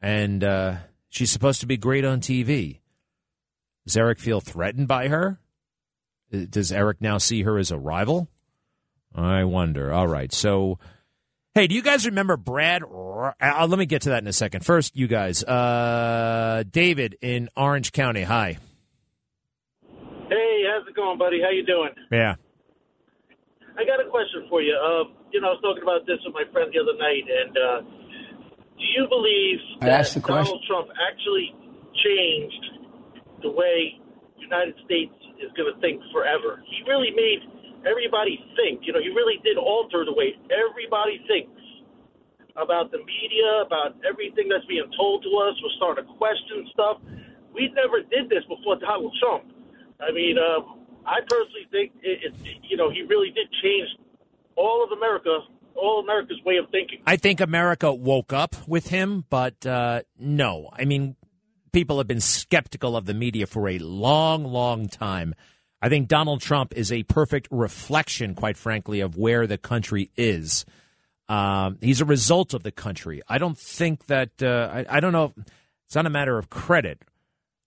And 0.00 0.42
uh, 0.44 0.76
she's 1.08 1.30
supposed 1.30 1.60
to 1.60 1.66
be 1.66 1.76
great 1.76 2.04
on 2.04 2.20
TV. 2.20 2.80
Does 3.84 3.96
Eric 3.96 4.18
feel 4.18 4.40
threatened 4.40 4.88
by 4.88 5.08
her? 5.08 5.40
Uh, 6.32 6.46
does 6.48 6.72
Eric 6.72 7.00
now 7.00 7.18
see 7.18 7.42
her 7.42 7.58
as 7.58 7.70
a 7.70 7.78
rival? 7.78 8.28
I 9.14 9.44
wonder. 9.44 9.92
All 9.92 10.06
right. 10.06 10.32
So, 10.32 10.78
hey, 11.54 11.66
do 11.66 11.74
you 11.74 11.82
guys 11.82 12.06
remember 12.06 12.36
Brad? 12.36 12.82
Uh, 12.82 13.66
let 13.68 13.78
me 13.78 13.86
get 13.86 14.02
to 14.02 14.10
that 14.10 14.22
in 14.22 14.28
a 14.28 14.32
second. 14.32 14.64
First, 14.64 14.96
you 14.96 15.08
guys. 15.08 15.42
Uh, 15.44 16.64
David 16.70 17.16
in 17.20 17.48
Orange 17.56 17.92
County. 17.92 18.22
Hi. 18.22 18.58
Hey, 19.82 20.62
how's 20.70 20.86
it 20.86 20.94
going, 20.94 21.18
buddy? 21.18 21.40
How 21.42 21.50
you 21.50 21.66
doing? 21.66 21.90
Yeah. 22.10 22.36
I 23.76 23.84
got 23.84 24.04
a 24.04 24.08
question 24.10 24.46
for 24.48 24.62
you. 24.62 24.74
Uh, 24.76 25.10
you 25.32 25.40
know, 25.40 25.48
I 25.48 25.52
was 25.56 25.62
talking 25.62 25.82
about 25.82 26.06
this 26.06 26.18
with 26.24 26.34
my 26.34 26.44
friend 26.52 26.70
the 26.70 26.78
other 26.82 26.98
night, 26.98 27.24
and 27.26 27.54
uh, 27.56 27.80
do 28.76 28.84
you 28.96 29.06
believe 29.08 29.58
I 29.80 30.02
that 30.02 30.22
Donald 30.22 30.62
Trump 30.66 30.88
actually 31.00 31.54
changed 32.04 32.64
the 33.42 33.50
way 33.50 33.98
the 34.36 34.42
United 34.42 34.74
States 34.84 35.14
is 35.40 35.50
going 35.56 35.72
to 35.72 35.78
think 35.80 36.02
forever? 36.12 36.62
He 36.68 36.84
really 36.86 37.10
made 37.14 37.40
everybody 37.86 38.38
think. 38.56 38.82
You 38.84 38.92
know, 38.92 39.00
he 39.00 39.08
really 39.08 39.38
did 39.44 39.56
alter 39.56 40.04
the 40.04 40.12
way 40.12 40.36
everybody 40.50 41.20
thinks 41.26 41.60
about 42.56 42.90
the 42.90 42.98
media, 42.98 43.64
about 43.64 43.96
everything 44.04 44.48
that's 44.48 44.66
being 44.66 44.88
told 44.96 45.22
to 45.22 45.30
us. 45.46 45.54
We're 45.62 45.76
starting 45.76 46.04
to 46.04 46.14
question 46.18 46.68
stuff. 46.72 46.98
We 47.54 47.70
never 47.74 48.02
did 48.02 48.28
this 48.28 48.44
before 48.48 48.76
Donald 48.76 49.14
Trump. 49.20 49.44
I 50.00 50.12
mean, 50.12 50.36
um, 50.38 50.86
I 51.06 51.20
personally 51.28 51.66
think 51.70 51.92
it, 52.02 52.32
it, 52.32 52.34
you 52.62 52.76
know 52.76 52.90
he 52.90 53.02
really 53.02 53.30
did 53.30 53.48
change 53.62 53.88
all 54.56 54.84
of 54.84 54.92
America, 54.92 55.38
all 55.74 56.00
America's 56.00 56.38
way 56.44 56.56
of 56.56 56.66
thinking. 56.70 57.00
I 57.06 57.16
think 57.16 57.40
America 57.40 57.92
woke 57.92 58.32
up 58.32 58.56
with 58.68 58.88
him, 58.88 59.24
but 59.30 59.64
uh, 59.66 60.02
no. 60.18 60.70
I 60.72 60.84
mean, 60.84 61.16
people 61.72 61.98
have 61.98 62.06
been 62.06 62.20
skeptical 62.20 62.96
of 62.96 63.06
the 63.06 63.14
media 63.14 63.46
for 63.46 63.68
a 63.68 63.78
long, 63.78 64.44
long 64.44 64.88
time. 64.88 65.34
I 65.82 65.88
think 65.88 66.08
Donald 66.08 66.40
Trump 66.40 66.74
is 66.76 66.92
a 66.92 67.02
perfect 67.04 67.48
reflection, 67.50 68.34
quite 68.34 68.56
frankly, 68.56 69.00
of 69.00 69.16
where 69.16 69.46
the 69.46 69.58
country 69.58 70.10
is. 70.16 70.64
Um, 71.28 71.78
he's 71.80 72.00
a 72.00 72.04
result 72.04 72.54
of 72.54 72.62
the 72.62 72.72
country. 72.72 73.22
I 73.28 73.38
don't 73.38 73.58
think 73.58 74.06
that, 74.06 74.42
uh, 74.42 74.70
I, 74.72 74.96
I 74.96 75.00
don't 75.00 75.12
know, 75.12 75.32
it's 75.86 75.94
not 75.94 76.06
a 76.06 76.10
matter 76.10 76.36
of 76.36 76.50
credit. 76.50 77.00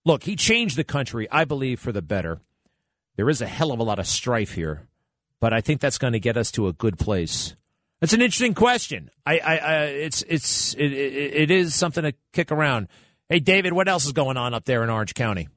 Look, 0.04 0.22
he 0.24 0.36
changed 0.36 0.76
the 0.76 0.84
country, 0.84 1.26
I 1.30 1.44
believe, 1.44 1.80
for 1.80 1.90
the 1.90 2.02
better. 2.02 2.40
There 3.16 3.30
is 3.30 3.40
a 3.40 3.46
hell 3.46 3.72
of 3.72 3.80
a 3.80 3.82
lot 3.82 3.98
of 3.98 4.06
strife 4.06 4.52
here 4.52 4.86
but 5.44 5.52
I 5.52 5.60
think 5.60 5.82
that's 5.82 5.98
going 5.98 6.14
to 6.14 6.20
get 6.20 6.38
us 6.38 6.50
to 6.52 6.68
a 6.68 6.72
good 6.72 6.98
place. 6.98 7.54
That's 8.00 8.14
an 8.14 8.22
interesting 8.22 8.54
question. 8.54 9.10
I, 9.26 9.38
I, 9.40 9.56
I 9.56 9.74
it's, 9.84 10.22
it's, 10.22 10.72
it, 10.72 10.90
it 10.90 11.50
is 11.50 11.74
something 11.74 12.02
to 12.02 12.14
kick 12.32 12.50
around. 12.50 12.88
Hey, 13.28 13.40
David, 13.40 13.74
what 13.74 13.86
else 13.86 14.06
is 14.06 14.12
going 14.12 14.38
on 14.38 14.54
up 14.54 14.64
there 14.64 14.82
in 14.82 14.88
Orange 14.88 15.12
County? 15.12 15.48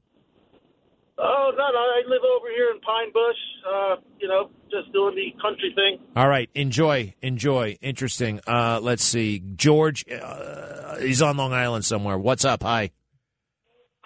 Oh, 1.17 1.49
no, 1.51 1.65
no. 1.73 1.79
I 1.79 2.01
live 2.07 2.21
over 2.21 2.47
here 2.49 2.69
in 2.69 2.79
Pine 2.81 3.11
Bush. 3.11 3.41
Uh, 3.65 3.95
you 4.19 4.27
know, 4.27 4.49
just 4.69 4.93
doing 4.93 5.15
the 5.15 5.33
country 5.41 5.73
thing. 5.73 5.99
All 6.15 6.27
right, 6.29 6.49
enjoy, 6.53 7.15
enjoy. 7.21 7.77
Interesting. 7.81 8.39
Uh, 8.45 8.79
let's 8.81 9.03
see, 9.03 9.41
George. 9.55 10.05
Uh, 10.07 10.97
he's 10.99 11.21
on 11.21 11.37
Long 11.37 11.53
Island 11.53 11.85
somewhere. 11.85 12.17
What's 12.17 12.45
up? 12.45 12.63
Hi. 12.63 12.91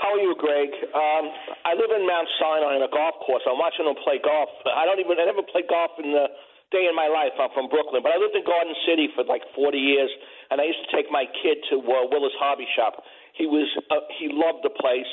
How 0.02 0.18
are 0.18 0.24
you, 0.24 0.34
Greg? 0.40 0.70
Um, 0.96 1.26
I 1.62 1.78
live 1.78 1.94
in 1.94 2.08
Mount 2.08 2.28
Sinai 2.42 2.74
on 2.80 2.82
a 2.82 2.90
golf 2.90 3.22
course. 3.22 3.44
I'm 3.46 3.60
watching 3.62 3.86
them 3.86 3.94
play 4.02 4.18
golf. 4.18 4.50
I 4.66 4.82
don't 4.88 4.98
even 4.98 5.14
I 5.20 5.30
never 5.30 5.46
played 5.46 5.70
golf 5.70 5.92
in 6.02 6.10
the 6.10 6.26
day 6.74 6.90
in 6.90 6.96
my 6.96 7.06
life. 7.12 7.36
I'm 7.38 7.54
from 7.54 7.70
Brooklyn, 7.70 8.02
but 8.02 8.10
I 8.10 8.18
lived 8.18 8.34
in 8.34 8.42
Garden 8.48 8.74
City 8.88 9.12
for 9.14 9.28
like 9.28 9.44
40 9.54 9.78
years, 9.78 10.10
and 10.50 10.58
I 10.58 10.66
used 10.66 10.82
to 10.82 10.90
take 10.90 11.12
my 11.14 11.30
kid 11.44 11.62
to 11.70 11.84
uh, 11.86 12.08
Willis 12.10 12.34
Hobby 12.42 12.66
Shop. 12.74 13.04
He 13.38 13.46
was 13.46 13.70
uh, 13.94 14.02
he 14.18 14.32
loved 14.32 14.66
the 14.66 14.74
place. 14.74 15.08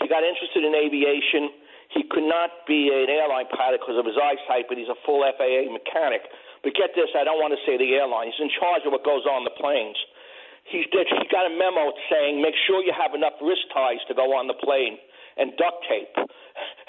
He 0.00 0.06
got 0.06 0.22
interested 0.22 0.64
in 0.64 0.74
aviation. 0.74 1.50
He 1.90 2.04
could 2.04 2.26
not 2.26 2.68
be 2.68 2.92
an 2.92 3.08
airline 3.08 3.48
pilot 3.50 3.80
because 3.80 3.96
of 3.96 4.04
his 4.04 4.16
eyesight, 4.20 4.68
but 4.68 4.76
he's 4.76 4.92
a 4.92 4.98
full 5.04 5.24
FAA 5.24 5.72
mechanic. 5.72 6.28
But 6.62 6.74
get 6.74 6.92
this, 6.94 7.08
I 7.16 7.24
don't 7.24 7.40
want 7.40 7.54
to 7.56 7.60
say 7.64 7.78
the 7.78 7.96
airline. 7.96 8.30
He's 8.30 8.42
in 8.42 8.52
charge 8.52 8.84
of 8.84 8.92
what 8.92 9.02
goes 9.06 9.24
on 9.24 9.44
the 9.44 9.54
planes 9.56 9.96
he 10.68 10.84
did. 10.92 11.08
He 11.08 11.24
got 11.32 11.48
a 11.48 11.52
memo 11.52 11.96
saying, 12.12 12.40
make 12.44 12.54
sure 12.68 12.84
you 12.84 12.92
have 12.92 13.16
enough 13.16 13.40
wrist 13.40 13.64
ties 13.72 14.04
to 14.08 14.14
go 14.14 14.36
on 14.36 14.46
the 14.46 14.56
plane 14.56 15.00
and 15.36 15.56
duct 15.56 15.84
tape. 15.88 16.14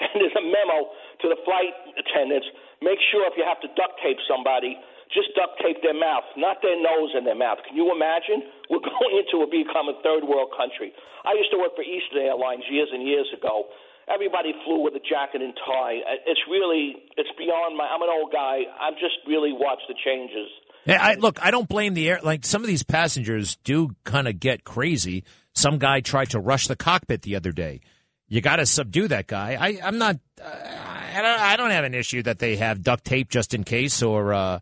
And 0.00 0.16
there's 0.16 0.34
a 0.34 0.42
memo 0.42 0.90
to 1.22 1.26
the 1.28 1.36
flight 1.44 1.76
attendants: 1.94 2.48
make 2.80 2.98
sure 3.12 3.28
if 3.28 3.36
you 3.36 3.44
have 3.44 3.60
to 3.60 3.68
duct 3.76 4.00
tape 4.00 4.16
somebody, 4.24 4.74
just 5.10 5.34
duct 5.34 5.58
tape 5.58 5.82
their 5.82 5.96
mouth, 5.96 6.24
not 6.36 6.62
their 6.62 6.78
nose 6.78 7.10
and 7.14 7.26
their 7.26 7.38
mouth. 7.38 7.58
Can 7.66 7.74
you 7.76 7.90
imagine? 7.90 8.46
We're 8.70 8.84
going 8.94 9.12
into 9.18 9.42
a 9.42 9.48
become 9.50 9.90
a 9.90 9.96
third 10.02 10.22
world 10.24 10.54
country. 10.54 10.94
I 11.26 11.34
used 11.34 11.50
to 11.50 11.58
work 11.58 11.74
for 11.74 11.82
Eastern 11.82 12.22
Airlines 12.22 12.64
years 12.70 12.88
and 12.92 13.02
years 13.02 13.26
ago. 13.34 13.68
Everybody 14.08 14.54
flew 14.64 14.82
with 14.82 14.94
a 14.94 15.04
jacket 15.06 15.42
and 15.42 15.54
tie. 15.54 16.02
It's 16.26 16.40
really, 16.50 16.96
it's 17.16 17.30
beyond 17.38 17.76
my. 17.76 17.86
I'm 17.86 18.02
an 18.02 18.10
old 18.10 18.32
guy. 18.32 18.66
I've 18.80 18.98
just 18.98 19.14
really 19.26 19.52
watched 19.52 19.86
the 19.86 19.94
changes 20.04 20.50
Yeah, 20.84 20.98
I, 21.00 21.14
look, 21.14 21.38
I 21.44 21.50
don't 21.50 21.68
blame 21.68 21.94
the 21.94 22.08
air. 22.08 22.18
Like 22.22 22.44
some 22.44 22.62
of 22.62 22.66
these 22.66 22.82
passengers 22.82 23.56
do 23.62 23.94
kind 24.04 24.26
of 24.26 24.40
get 24.40 24.64
crazy. 24.64 25.24
Some 25.54 25.78
guy 25.78 26.00
tried 26.00 26.30
to 26.30 26.40
rush 26.40 26.66
the 26.66 26.74
cockpit 26.76 27.22
the 27.22 27.36
other 27.36 27.52
day. 27.52 27.80
You 28.28 28.40
got 28.40 28.56
to 28.56 28.66
subdue 28.66 29.08
that 29.08 29.26
guy. 29.26 29.56
I, 29.60 29.78
I'm 29.86 29.98
not. 29.98 30.16
Uh, 30.42 30.46
I 30.46 31.22
don't. 31.22 31.40
I 31.40 31.56
don't 31.56 31.70
have 31.70 31.84
an 31.84 31.94
issue 31.94 32.22
that 32.22 32.38
they 32.38 32.56
have 32.56 32.82
duct 32.82 33.04
tape 33.04 33.28
just 33.28 33.54
in 33.54 33.64
case, 33.64 34.02
or 34.02 34.32
uh, 34.32 34.60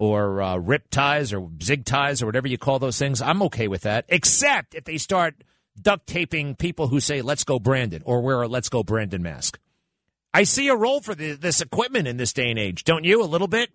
or 0.00 0.40
uh, 0.40 0.56
rip 0.56 0.88
ties, 0.88 1.30
or 1.30 1.46
zig 1.62 1.84
ties, 1.84 2.22
or 2.22 2.26
whatever 2.26 2.48
you 2.48 2.56
call 2.56 2.78
those 2.78 2.98
things. 2.98 3.20
I'm 3.20 3.42
okay 3.42 3.68
with 3.68 3.82
that, 3.82 4.06
except 4.08 4.74
if 4.74 4.84
they 4.84 4.96
start 4.96 5.44
duct 5.80 6.06
taping 6.06 6.56
people 6.56 6.88
who 6.88 7.00
say 7.00 7.20
"Let's 7.20 7.44
go 7.44 7.60
Brandon" 7.60 8.02
or 8.06 8.22
wear 8.22 8.40
a 8.40 8.48
"Let's 8.48 8.70
go 8.70 8.82
Brandon" 8.82 9.22
mask. 9.22 9.60
I 10.32 10.44
see 10.44 10.68
a 10.68 10.74
role 10.74 11.00
for 11.00 11.14
the, 11.14 11.32
this 11.34 11.60
equipment 11.60 12.08
in 12.08 12.16
this 12.16 12.32
day 12.32 12.48
and 12.48 12.58
age, 12.58 12.84
don't 12.84 13.04
you? 13.04 13.22
A 13.22 13.28
little 13.28 13.48
bit. 13.48 13.70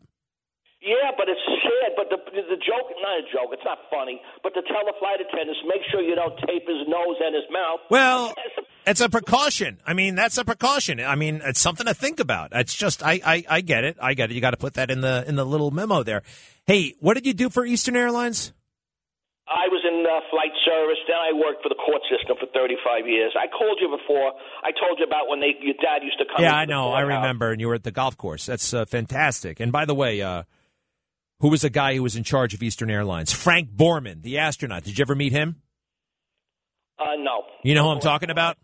Yeah, 0.82 1.12
but 1.16 1.30
it's 1.30 1.42
sad. 1.62 1.94
But 1.96 2.10
the 2.10 2.18
the 2.34 2.58
joke, 2.58 2.90
not 3.06 3.22
a 3.22 3.26
joke. 3.30 3.54
It's 3.54 3.64
not 3.64 3.86
funny. 3.94 4.20
But 4.42 4.56
to 4.56 4.62
tell 4.66 4.82
the 4.82 4.98
flight 4.98 5.22
attendants, 5.22 5.62
make 5.70 5.86
sure 5.92 6.02
you 6.02 6.16
don't 6.16 6.36
tape 6.50 6.66
his 6.66 6.90
nose 6.90 7.22
and 7.22 7.36
his 7.36 7.46
mouth. 7.54 7.86
Well, 7.92 8.34
it's 8.86 9.02
a 9.02 9.10
precaution. 9.10 9.78
I 9.86 9.94
mean, 9.94 10.16
that's 10.16 10.38
a 10.38 10.46
precaution. 10.46 11.00
I 11.00 11.16
mean, 11.16 11.42
it's 11.44 11.60
something 11.60 11.86
to 11.86 11.94
think 11.94 12.20
about. 12.20 12.52
It's 12.54 12.74
just, 12.74 13.04
I, 13.04 13.20
I, 13.26 13.44
I 13.50 13.62
get 13.62 13.84
it. 13.84 13.98
I 14.02 14.14
get 14.14 14.32
it. 14.32 14.36
You 14.36 14.42
got 14.42 14.52
to 14.52 14.58
put 14.58 14.76
that 14.76 14.92
in 14.92 15.02
the 15.02 15.24
in 15.28 15.36
the 15.36 15.46
little 15.46 15.72
memo 15.72 16.04
there. 16.04 16.24
Hey, 16.66 16.96
what 17.00 17.16
did 17.16 17.26
you 17.26 17.34
do 17.34 17.50
for 17.50 17.66
Eastern 17.66 17.96
Airlines? 17.96 18.54
I 19.48 19.68
was 19.70 19.86
in 19.86 20.04
uh, 20.04 20.22
flight 20.32 20.54
service. 20.66 20.98
Then 21.08 21.18
I 21.18 21.32
worked 21.32 21.62
for 21.62 21.70
the 21.70 21.76
court 21.76 22.02
system 22.10 22.36
for 22.40 22.48
35 22.52 23.08
years. 23.08 23.36
I 23.38 23.46
called 23.46 23.78
you 23.80 23.96
before. 23.96 24.34
I 24.64 24.72
told 24.72 24.98
you 24.98 25.06
about 25.06 25.30
when 25.30 25.40
they 25.40 25.54
your 25.62 25.76
dad 25.76 26.02
used 26.02 26.18
to 26.18 26.26
come. 26.26 26.44
Yeah, 26.44 26.56
I 26.56 26.66
know. 26.66 26.92
I 26.92 27.02
remember. 27.02 27.52
And 27.52 27.62
you 27.62 27.68
were 27.68 27.76
at 27.76 27.84
the 27.84 27.92
golf 27.92 28.18
course. 28.18 28.46
That's 28.48 28.74
uh, 28.74 28.86
fantastic. 28.86 29.60
And 29.60 29.72
by 29.72 29.86
the 29.86 29.94
way, 29.94 30.22
uh, 30.22 30.44
who 31.42 31.50
was 31.50 31.62
the 31.62 31.70
guy 31.70 31.96
who 31.96 32.02
was 32.02 32.16
in 32.16 32.24
charge 32.24 32.56
of 32.56 32.64
Eastern 32.64 32.90
Airlines? 32.90 33.32
Frank 33.32 33.70
Borman, 33.70 34.24
the 34.24 34.40
astronaut. 34.40 34.84
Did 34.84 34.98
you 34.98 35.04
ever 35.04 35.14
meet 35.14 35.32
him? 35.32 35.62
Uh, 36.98 37.16
no. 37.20 37.44
You 37.64 37.76
know 37.76 37.84
who 37.84 37.90
I'm 37.90 38.00
talking 38.00 38.32
about? 38.32 38.58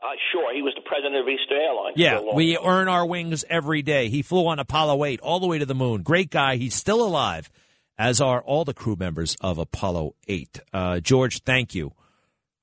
Uh, 0.00 0.10
sure, 0.30 0.54
he 0.54 0.62
was 0.62 0.72
the 0.76 0.82
president 0.82 1.16
of 1.16 1.28
Eastern 1.28 1.58
Airlines. 1.58 1.96
Yeah, 1.96 2.20
we 2.34 2.56
earn 2.56 2.86
our 2.88 3.04
wings 3.04 3.44
every 3.50 3.82
day. 3.82 4.08
He 4.08 4.22
flew 4.22 4.46
on 4.46 4.60
Apollo 4.60 5.04
8 5.04 5.20
all 5.20 5.40
the 5.40 5.48
way 5.48 5.58
to 5.58 5.66
the 5.66 5.74
moon. 5.74 6.02
Great 6.02 6.30
guy. 6.30 6.56
He's 6.56 6.74
still 6.74 7.02
alive, 7.02 7.50
as 7.98 8.20
are 8.20 8.40
all 8.40 8.64
the 8.64 8.74
crew 8.74 8.96
members 8.96 9.36
of 9.40 9.58
Apollo 9.58 10.14
8. 10.28 10.60
Uh, 10.72 11.00
George, 11.00 11.42
thank 11.42 11.74
you. 11.74 11.92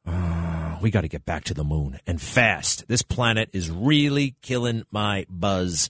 Uh, 0.06 0.78
we 0.82 0.92
got 0.92 1.02
to 1.02 1.10
get 1.10 1.26
back 1.26 1.44
to 1.46 1.54
the 1.54 1.66
moon 1.66 2.00
and 2.08 2.22
fast. 2.22 2.88
This 2.88 3.02
planet 3.02 3.50
is 3.52 3.70
really 3.70 4.36
killing 4.42 4.86
my 4.90 5.26
buzz. 5.30 5.90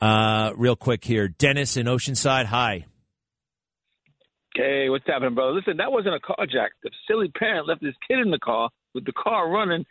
Uh, 0.00 0.52
real 0.56 0.76
quick 0.76 1.04
here. 1.04 1.28
Dennis 1.28 1.76
in 1.76 1.86
Oceanside, 1.86 2.46
hi. 2.46 2.86
Hey, 4.54 4.88
what's 4.88 5.06
happening, 5.06 5.34
brother? 5.34 5.52
Listen, 5.52 5.76
that 5.76 5.92
wasn't 5.92 6.14
a 6.14 6.20
carjack. 6.20 6.68
The 6.82 6.90
silly 7.06 7.28
parent 7.28 7.68
left 7.68 7.82
his 7.84 7.94
kid 8.08 8.18
in 8.20 8.30
the 8.30 8.38
car 8.38 8.70
with 8.94 9.04
the 9.04 9.12
car 9.12 9.48
running, 9.50 9.84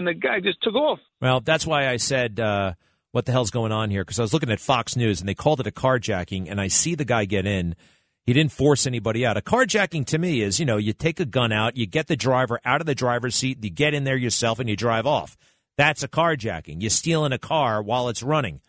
and 0.00 0.08
the 0.08 0.14
guy 0.14 0.40
just 0.40 0.62
took 0.62 0.74
off. 0.74 0.98
Well, 1.20 1.40
that's 1.40 1.66
why 1.66 1.88
I 1.88 1.98
said, 1.98 2.40
uh, 2.40 2.72
what 3.12 3.26
the 3.26 3.32
hell's 3.32 3.50
going 3.50 3.70
on 3.70 3.90
here? 3.90 4.02
Because 4.02 4.18
I 4.18 4.22
was 4.22 4.32
looking 4.32 4.50
at 4.50 4.60
Fox 4.60 4.96
News, 4.96 5.20
and 5.20 5.28
they 5.28 5.34
called 5.34 5.60
it 5.60 5.66
a 5.66 5.70
carjacking, 5.70 6.50
and 6.50 6.60
I 6.60 6.68
see 6.68 6.94
the 6.94 7.04
guy 7.04 7.26
get 7.26 7.46
in. 7.46 7.76
He 8.24 8.32
didn't 8.32 8.52
force 8.52 8.86
anybody 8.86 9.26
out. 9.26 9.36
A 9.36 9.40
carjacking 9.40 10.06
to 10.06 10.18
me 10.18 10.40
is, 10.42 10.58
you 10.58 10.66
know, 10.66 10.76
you 10.78 10.92
take 10.92 11.20
a 11.20 11.24
gun 11.24 11.52
out, 11.52 11.76
you 11.76 11.86
get 11.86 12.06
the 12.06 12.16
driver 12.16 12.60
out 12.64 12.80
of 12.80 12.86
the 12.86 12.94
driver's 12.94 13.34
seat, 13.34 13.58
you 13.62 13.70
get 13.70 13.94
in 13.94 14.04
there 14.04 14.16
yourself, 14.16 14.58
and 14.58 14.68
you 14.68 14.76
drive 14.76 15.06
off. 15.06 15.36
That's 15.76 16.02
a 16.02 16.08
carjacking. 16.08 16.80
You're 16.80 16.90
stealing 16.90 17.32
a 17.32 17.38
car 17.38 17.82
while 17.82 18.08
it's 18.08 18.22
running, 18.22 18.60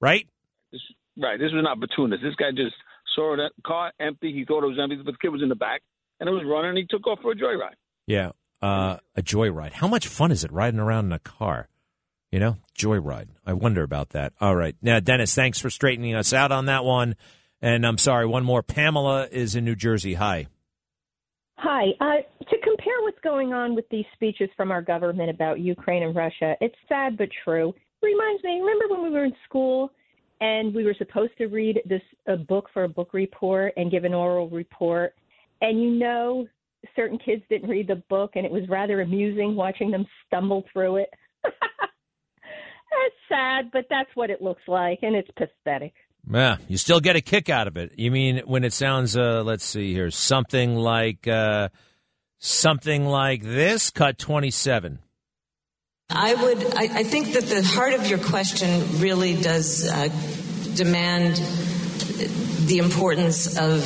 right? 0.00 0.28
This, 0.72 0.80
right. 1.16 1.38
This 1.38 1.52
was 1.52 1.62
not 1.62 1.78
opportunist. 1.78 2.22
This 2.22 2.34
guy 2.34 2.50
just 2.50 2.74
saw 3.14 3.36
that 3.36 3.52
car 3.64 3.92
empty. 4.00 4.32
He 4.32 4.44
thought 4.44 4.64
it 4.64 4.68
was 4.68 4.78
empty, 4.80 4.96
but 4.96 5.12
the 5.12 5.18
kid 5.20 5.28
was 5.28 5.42
in 5.42 5.48
the 5.48 5.54
back, 5.54 5.82
and 6.20 6.28
it 6.28 6.32
was 6.32 6.44
running. 6.44 6.70
and 6.70 6.78
He 6.78 6.86
took 6.88 7.06
off 7.06 7.20
for 7.22 7.32
a 7.32 7.36
joyride. 7.36 7.74
Yeah, 8.06 8.32
uh, 8.62 8.96
a 9.14 9.22
joyride. 9.22 9.72
How 9.72 9.88
much 9.88 10.06
fun 10.06 10.32
is 10.32 10.44
it 10.44 10.52
riding 10.52 10.80
around 10.80 11.06
in 11.06 11.12
a 11.12 11.18
car? 11.18 11.68
You 12.30 12.40
know, 12.40 12.56
joyride. 12.76 13.28
I 13.46 13.52
wonder 13.52 13.82
about 13.82 14.10
that. 14.10 14.32
All 14.40 14.56
right. 14.56 14.74
Now, 14.82 15.00
Dennis, 15.00 15.34
thanks 15.34 15.60
for 15.60 15.70
straightening 15.70 16.14
us 16.14 16.32
out 16.32 16.52
on 16.52 16.66
that 16.66 16.84
one. 16.84 17.16
And 17.62 17.86
I'm 17.86 17.98
sorry, 17.98 18.26
one 18.26 18.44
more. 18.44 18.62
Pamela 18.62 19.28
is 19.30 19.54
in 19.56 19.64
New 19.64 19.76
Jersey. 19.76 20.14
Hi. 20.14 20.46
Hi. 21.58 21.86
Uh, 22.00 22.44
to 22.50 22.56
compare 22.62 23.00
what's 23.02 23.20
going 23.22 23.52
on 23.52 23.74
with 23.74 23.88
these 23.90 24.04
speeches 24.12 24.50
from 24.56 24.70
our 24.70 24.82
government 24.82 25.30
about 25.30 25.60
Ukraine 25.60 26.02
and 26.02 26.14
Russia, 26.14 26.54
it's 26.60 26.74
sad 26.88 27.16
but 27.16 27.28
true. 27.44 27.74
Reminds 28.02 28.44
me, 28.44 28.60
remember 28.60 28.94
when 28.94 29.02
we 29.02 29.10
were 29.10 29.24
in 29.24 29.34
school 29.48 29.90
and 30.40 30.74
we 30.74 30.84
were 30.84 30.94
supposed 30.98 31.32
to 31.38 31.46
read 31.46 31.80
this 31.86 32.02
a 32.26 32.36
book 32.36 32.68
for 32.72 32.84
a 32.84 32.88
book 32.88 33.14
report 33.14 33.72
and 33.76 33.90
give 33.90 34.04
an 34.04 34.12
oral 34.12 34.48
report, 34.50 35.14
and 35.62 35.82
you 35.82 35.90
know 35.90 36.46
certain 36.94 37.18
kids 37.18 37.42
didn't 37.48 37.68
read 37.68 37.88
the 37.88 38.02
book, 38.08 38.32
and 38.34 38.44
it 38.44 38.52
was 38.52 38.62
rather 38.68 39.00
amusing 39.00 39.56
watching 39.56 39.90
them 39.90 40.06
stumble 40.26 40.64
through 40.72 40.96
it. 40.96 41.08
that's 41.42 43.14
sad, 43.28 43.70
but 43.72 43.86
that's 43.90 44.10
what 44.14 44.30
it 44.30 44.42
looks 44.42 44.62
like, 44.68 45.00
and 45.02 45.16
it's 45.16 45.30
pathetic. 45.36 45.94
Yeah, 46.30 46.56
you 46.68 46.76
still 46.76 47.00
get 47.00 47.16
a 47.16 47.20
kick 47.20 47.48
out 47.48 47.68
of 47.68 47.76
it. 47.76 47.92
You 47.96 48.10
mean 48.10 48.42
when 48.46 48.64
it 48.64 48.72
sounds, 48.72 49.16
uh, 49.16 49.42
let's 49.44 49.64
see 49.64 49.92
here, 49.92 50.10
something 50.10 50.74
like 50.74 51.28
uh, 51.28 51.68
something 52.38 53.06
like 53.06 53.42
this? 53.42 53.90
Cut 53.90 54.18
twenty-seven. 54.18 54.98
I 56.10 56.34
would. 56.34 56.64
I, 56.74 56.82
I, 56.82 57.02
think 57.02 57.32
that 57.32 57.44
the 57.44 57.62
heart 57.64 57.92
of 57.94 58.06
your 58.06 58.20
question 58.20 59.00
really 59.00 59.40
does 59.40 59.88
uh, 59.88 60.08
demand 60.76 61.36
the 62.66 62.78
importance 62.78 63.58
of 63.58 63.82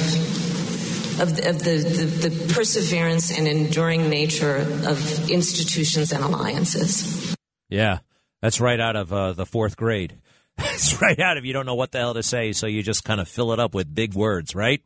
of, 1.18 1.36
the, 1.36 1.48
of 1.50 1.58
the, 1.64 1.76
the, 1.78 2.28
the, 2.28 2.54
perseverance 2.54 3.36
and 3.36 3.48
enduring 3.48 4.08
nature 4.08 4.56
of 4.56 5.30
institutions 5.30 6.12
and 6.12 6.22
alliances. 6.22 7.34
Yeah, 7.68 8.00
that's 8.42 8.60
right 8.60 8.80
out 8.80 8.96
of 8.96 9.12
uh, 9.12 9.32
the 9.32 9.46
fourth 9.46 9.76
grade. 9.76 10.18
It's 10.62 11.00
right 11.00 11.18
out 11.18 11.38
of 11.38 11.46
you 11.46 11.54
don't 11.54 11.64
know 11.64 11.74
what 11.74 11.90
the 11.90 11.98
hell 11.98 12.12
to 12.12 12.22
say, 12.22 12.52
so 12.52 12.66
you 12.66 12.82
just 12.82 13.02
kind 13.02 13.18
of 13.18 13.28
fill 13.28 13.52
it 13.52 13.58
up 13.58 13.74
with 13.74 13.94
big 13.94 14.12
words, 14.12 14.54
right? 14.54 14.82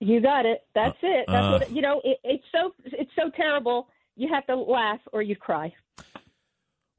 You 0.00 0.20
got 0.20 0.44
it. 0.44 0.62
That's 0.74 0.98
it. 1.02 1.24
That's 1.28 1.44
uh, 1.44 1.58
what 1.58 1.70
you 1.72 1.82
know. 1.82 2.00
It, 2.02 2.18
it's 2.24 2.44
so 2.52 2.72
it's 2.84 3.10
so 3.16 3.30
terrible. 3.36 3.88
You 4.16 4.28
have 4.32 4.44
to 4.46 4.56
laugh 4.56 4.98
or 5.12 5.22
you 5.22 5.36
cry. 5.36 5.72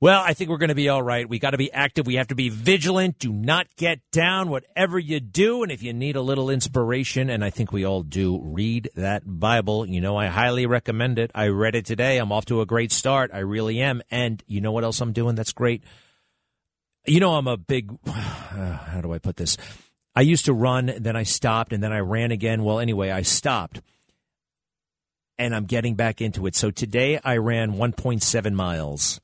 Well, 0.02 0.24
I 0.26 0.34
think 0.34 0.50
we're 0.50 0.60
going 0.60 0.70
to 0.70 0.76
be 0.76 0.88
all 0.88 1.04
right. 1.04 1.28
We 1.28 1.40
got 1.40 1.50
to 1.50 1.58
be 1.58 1.74
active. 1.74 2.08
We 2.08 2.16
have 2.16 2.30
to 2.30 2.36
be 2.36 2.48
vigilant. 2.48 3.20
Do 3.20 3.34
not 3.34 3.68
get 3.76 4.00
down, 4.12 4.50
whatever 4.50 4.98
you 4.98 5.20
do. 5.20 5.62
And 5.62 5.74
if 5.74 5.84
you 5.84 5.92
need 5.92 6.16
a 6.16 6.22
little 6.22 6.50
inspiration, 6.50 7.30
and 7.30 7.44
I 7.44 7.50
think 7.50 7.74
we 7.74 7.84
all 7.84 8.04
do, 8.04 8.40
read 8.42 8.92
that 8.96 9.24
Bible. 9.26 9.86
You 9.86 10.00
know, 10.00 10.16
I 10.16 10.28
highly 10.28 10.66
recommend 10.68 11.20
it. 11.20 11.32
I 11.36 11.48
read 11.48 11.76
it 11.76 11.86
today. 11.86 12.18
I'm 12.18 12.32
off 12.32 12.46
to 12.46 12.62
a 12.62 12.66
great 12.66 12.94
start. 12.94 13.32
I 13.34 13.40
really 13.40 13.82
am. 13.82 14.02
And 14.10 14.42
you 14.48 14.62
know 14.62 14.72
what 14.72 14.86
else 14.86 15.02
I'm 15.02 15.12
doing 15.12 15.36
that's 15.36 15.52
great? 15.52 15.84
You 17.06 17.20
know, 17.20 17.36
I'm 17.36 17.48
a 17.48 17.58
big, 17.58 17.92
how 18.08 19.02
do 19.02 19.12
I 19.12 19.20
put 19.20 19.36
this? 19.36 19.58
I 20.16 20.22
used 20.22 20.46
to 20.46 20.54
run, 20.54 20.94
then 20.98 21.18
I 21.18 21.24
stopped, 21.24 21.74
and 21.74 21.84
then 21.84 21.92
I 21.92 22.00
ran 22.00 22.32
again. 22.32 22.64
Well, 22.64 22.80
anyway, 22.80 23.12
I 23.12 23.24
stopped. 23.24 23.82
And 25.38 25.54
I'm 25.54 25.66
getting 25.66 25.96
back 25.96 26.22
into 26.22 26.48
it. 26.48 26.56
So 26.56 26.72
today 26.72 27.20
I 27.22 27.36
ran 27.36 27.74
1.7 27.74 28.54
miles. 28.54 29.20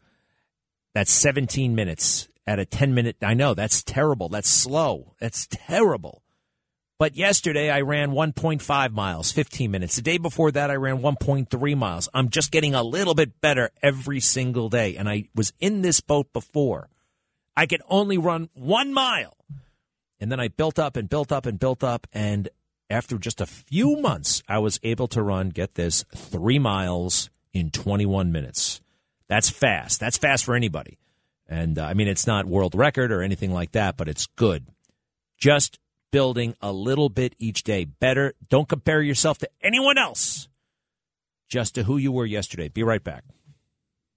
That's 0.95 1.11
17 1.11 1.75
minutes 1.75 2.29
at 2.47 2.57
a 2.57 2.65
10 2.65 2.93
minute. 2.93 3.17
I 3.21 3.33
know 3.33 3.53
that's 3.53 3.83
terrible. 3.83 4.29
That's 4.29 4.49
slow. 4.49 5.13
That's 5.19 5.45
terrible. 5.51 6.23
But 6.97 7.17
yesterday 7.17 7.69
I 7.69 7.81
ran 7.81 8.11
1.5 8.11 8.91
miles, 8.93 9.33
15 9.33 9.69
minutes. 9.69 9.97
The 9.97 10.01
day 10.01 10.17
before 10.17 10.51
that 10.53 10.71
I 10.71 10.75
ran 10.75 10.99
1.3 10.99 11.77
miles. 11.77 12.07
I'm 12.13 12.29
just 12.29 12.49
getting 12.49 12.73
a 12.73 12.81
little 12.81 13.13
bit 13.13 13.41
better 13.41 13.71
every 13.83 14.21
single 14.21 14.69
day. 14.69 14.95
And 14.95 15.09
I 15.09 15.27
was 15.35 15.51
in 15.59 15.81
this 15.81 15.99
boat 15.99 16.31
before. 16.31 16.87
I 17.57 17.65
could 17.65 17.81
only 17.89 18.17
run 18.17 18.49
one 18.53 18.93
mile. 18.93 19.35
And 20.21 20.31
then 20.31 20.39
I 20.39 20.47
built 20.47 20.79
up 20.79 20.95
and 20.95 21.09
built 21.09 21.33
up 21.33 21.45
and 21.45 21.59
built 21.59 21.83
up. 21.83 22.07
And 22.13 22.47
after 22.89 23.17
just 23.17 23.41
a 23.41 23.45
few 23.45 23.97
months, 23.97 24.41
I 24.47 24.59
was 24.59 24.79
able 24.81 25.09
to 25.09 25.21
run, 25.21 25.49
get 25.49 25.75
this, 25.75 26.05
three 26.15 26.57
miles 26.57 27.29
in 27.51 27.69
21 27.69 28.31
minutes. 28.31 28.79
That's 29.27 29.49
fast. 29.49 29.99
That's 29.99 30.17
fast 30.17 30.45
for 30.45 30.55
anybody. 30.55 30.97
And 31.47 31.77
uh, 31.77 31.85
I 31.85 31.93
mean, 31.93 32.07
it's 32.07 32.27
not 32.27 32.45
world 32.45 32.75
record 32.75 33.11
or 33.11 33.21
anything 33.21 33.51
like 33.51 33.73
that, 33.73 33.97
but 33.97 34.07
it's 34.07 34.25
good. 34.35 34.65
Just 35.37 35.79
building 36.11 36.55
a 36.61 36.71
little 36.71 37.09
bit 37.09 37.35
each 37.37 37.63
day. 37.63 37.85
Better. 37.85 38.33
Don't 38.49 38.67
compare 38.67 39.01
yourself 39.01 39.37
to 39.39 39.49
anyone 39.61 39.97
else, 39.97 40.47
just 41.49 41.75
to 41.75 41.83
who 41.83 41.97
you 41.97 42.11
were 42.11 42.25
yesterday. 42.25 42.69
Be 42.69 42.83
right 42.83 43.03
back. 43.03 43.23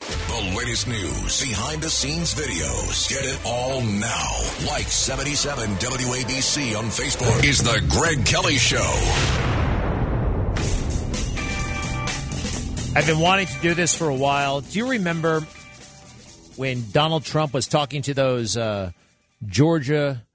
The 0.00 0.54
latest 0.56 0.86
news, 0.86 1.42
behind 1.42 1.82
the 1.82 1.90
scenes 1.90 2.34
videos. 2.34 3.08
Get 3.10 3.24
it 3.24 3.40
all 3.44 3.82
now. 3.82 4.70
Like 4.70 4.86
77 4.86 5.70
WABC 5.70 6.78
on 6.78 6.84
Facebook 6.84 7.44
is 7.44 7.62
The 7.62 7.84
Greg 7.90 8.24
Kelly 8.24 8.58
Show. 8.58 9.57
I've 12.98 13.06
been 13.06 13.20
wanting 13.20 13.46
to 13.46 13.61
do 13.61 13.74
this 13.74 13.96
for 13.96 14.08
a 14.08 14.14
while. 14.14 14.61
Do 14.61 14.76
you 14.76 14.90
remember 14.90 15.42
when 16.56 16.90
Donald 16.90 17.24
Trump 17.24 17.54
was 17.54 17.68
talking 17.68 18.02
to 18.02 18.12
those 18.12 18.56
uh, 18.56 18.90
Georgia 19.46 20.26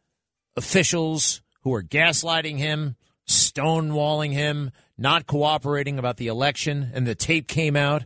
officials 0.55 1.41
who 1.63 1.71
were 1.71 1.83
gaslighting 1.83 2.57
him 2.57 2.95
stonewalling 3.27 4.31
him, 4.31 4.71
not 4.97 5.27
cooperating 5.27 5.99
about 5.99 6.15
the 6.15 6.27
election, 6.27 6.89
and 6.93 7.05
the 7.05 7.15
tape 7.15 7.49
came 7.49 7.75
out. 7.75 8.05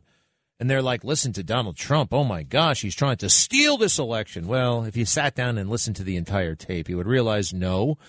And 0.60 0.68
they're 0.68 0.82
like, 0.82 1.04
listen 1.04 1.34
to 1.34 1.44
Donald 1.44 1.78
Trump. 1.78 2.12
Oh 2.12 2.24
my 2.24 2.42
gosh, 2.42 2.82
he's 2.82 2.96
trying 2.96 3.18
to 3.18 3.30
steal 3.30 3.78
this 3.78 4.00
election. 4.00 4.48
Well, 4.48 4.86
if 4.86 4.98
you 4.98 5.06
sat 5.06 5.36
down 5.36 5.60
and 5.60 5.70
listened 5.70 5.98
to 5.98 6.04
the 6.04 6.16
entire 6.16 6.56
tape, 6.56 6.90
you 6.90 6.98
would 6.98 7.06
realize 7.06 7.54
no, 7.54 8.00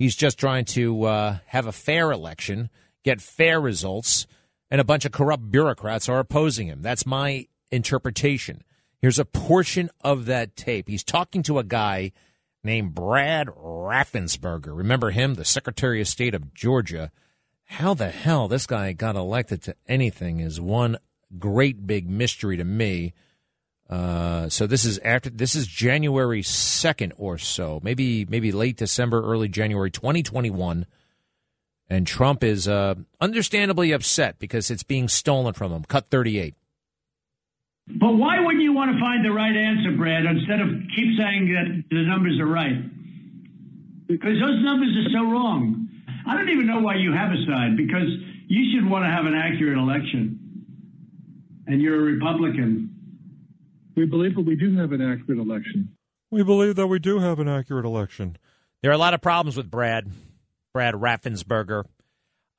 he's 0.00 0.16
just 0.16 0.36
trying 0.36 0.64
to 0.64 1.04
uh, 1.04 1.38
have 1.46 1.68
a 1.68 1.72
fair 1.72 2.10
election, 2.10 2.70
get 3.04 3.20
fair 3.20 3.60
results, 3.60 4.26
and 4.72 4.80
a 4.80 4.84
bunch 4.84 5.04
of 5.04 5.12
corrupt 5.12 5.50
bureaucrats 5.50 6.08
are 6.08 6.18
opposing 6.18 6.66
him. 6.66 6.80
That's 6.80 7.04
my 7.04 7.46
interpretation. 7.70 8.64
Here's 9.02 9.18
a 9.18 9.26
portion 9.26 9.90
of 10.00 10.24
that 10.24 10.56
tape. 10.56 10.88
He's 10.88 11.04
talking 11.04 11.42
to 11.42 11.58
a 11.58 11.64
guy 11.64 12.12
named 12.64 12.94
Brad 12.94 13.48
Raffensperger. 13.48 14.74
Remember 14.74 15.10
him, 15.10 15.34
the 15.34 15.44
Secretary 15.44 16.00
of 16.00 16.08
State 16.08 16.34
of 16.34 16.54
Georgia? 16.54 17.12
How 17.64 17.92
the 17.92 18.08
hell 18.08 18.48
this 18.48 18.66
guy 18.66 18.94
got 18.94 19.14
elected 19.14 19.62
to 19.64 19.76
anything 19.86 20.40
is 20.40 20.58
one 20.58 20.96
great 21.38 21.86
big 21.86 22.08
mystery 22.08 22.56
to 22.56 22.64
me. 22.64 23.12
Uh, 23.90 24.48
so 24.48 24.66
this 24.66 24.86
is 24.86 24.98
after 25.00 25.28
this 25.28 25.54
is 25.54 25.66
January 25.66 26.42
second 26.42 27.12
or 27.18 27.36
so, 27.36 27.78
maybe 27.82 28.24
maybe 28.24 28.52
late 28.52 28.78
December, 28.78 29.22
early 29.22 29.48
January, 29.48 29.90
twenty 29.90 30.22
twenty 30.22 30.48
one, 30.48 30.86
and 31.92 32.06
Trump 32.06 32.42
is 32.42 32.68
uh, 32.68 32.94
understandably 33.20 33.92
upset 33.92 34.38
because 34.38 34.70
it's 34.70 34.82
being 34.82 35.08
stolen 35.08 35.54
from 35.54 35.72
him. 35.72 35.84
Cut 35.84 36.10
thirty 36.10 36.38
eight. 36.38 36.54
But 37.86 38.12
why 38.14 38.38
wouldn't 38.40 38.62
you 38.62 38.72
want 38.72 38.92
to 38.92 39.00
find 39.00 39.24
the 39.24 39.32
right 39.32 39.54
answer, 39.54 39.92
Brad, 39.96 40.24
instead 40.24 40.60
of 40.60 40.68
keep 40.94 41.18
saying 41.18 41.52
that 41.52 41.84
the 41.90 42.02
numbers 42.02 42.38
are 42.38 42.46
right? 42.46 42.78
Because 44.06 44.38
those 44.40 44.62
numbers 44.62 44.96
are 44.96 45.10
so 45.10 45.30
wrong. 45.30 45.88
I 46.26 46.36
don't 46.36 46.48
even 46.48 46.66
know 46.66 46.80
why 46.80 46.94
you 46.96 47.12
have 47.12 47.32
a 47.32 47.44
side 47.46 47.76
because 47.76 48.08
you 48.46 48.72
should 48.72 48.88
want 48.88 49.04
to 49.04 49.10
have 49.10 49.26
an 49.26 49.34
accurate 49.34 49.78
election 49.78 50.38
and 51.66 51.80
you're 51.80 51.96
a 51.96 52.02
Republican. 52.02 52.90
We 53.96 54.06
believe 54.06 54.36
that 54.36 54.42
we 54.42 54.54
do 54.54 54.76
have 54.76 54.92
an 54.92 55.02
accurate 55.02 55.38
election. 55.38 55.96
We 56.30 56.42
believe 56.42 56.76
that 56.76 56.86
we 56.86 56.98
do 56.98 57.18
have 57.18 57.40
an 57.40 57.48
accurate 57.48 57.84
election. 57.84 58.38
There 58.80 58.90
are 58.90 58.94
a 58.94 58.98
lot 58.98 59.14
of 59.14 59.20
problems 59.20 59.56
with 59.56 59.70
Brad, 59.70 60.10
Brad 60.72 60.94
Raffensperger. 60.94 61.84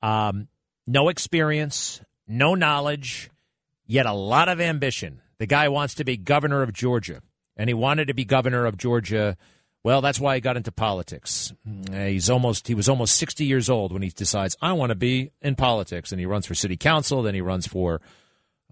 Um, 0.02 0.48
no 0.86 1.10
experience, 1.10 2.02
no 2.28 2.56
knowledge, 2.56 3.30
yet 3.86 4.06
a 4.06 4.14
lot 4.14 4.50
of 4.50 4.60
ambition. 4.60 5.22
The 5.38 5.46
guy 5.46 5.70
wants 5.70 5.96
to 5.96 6.04
be 6.04 6.18
governor 6.18 6.62
of 6.62 6.74
Georgia, 6.74 7.22
and 7.58 7.70
he 7.70 7.74
wanted 7.74 8.08
to 8.08 8.14
be 8.14 8.26
governor 8.26 8.66
of 8.66 8.78
Georgia. 8.78 9.38
Well, 9.84 10.02
that's 10.02 10.20
why 10.20 10.36
he 10.36 10.42
got 10.42 10.58
into 10.58 10.72
politics. 10.72 11.54
He's 11.92 12.30
almost 12.30 12.68
he 12.68 12.76
was 12.76 12.88
almost 12.88 13.16
60 13.16 13.46
years 13.46 13.70
old 13.70 13.92
when 13.92 14.02
he 14.02 14.10
decides 14.10 14.56
I 14.62 14.74
want 14.74 14.92
to 14.92 14.96
be 14.96 15.32
in 15.42 15.56
politics 15.56 16.12
and 16.12 16.20
he 16.20 16.26
runs 16.26 16.46
for 16.46 16.56
city 16.56 16.78
council, 16.78 17.24
then 17.24 17.36
he 17.36 17.42
runs 17.42 17.68
for 17.68 18.02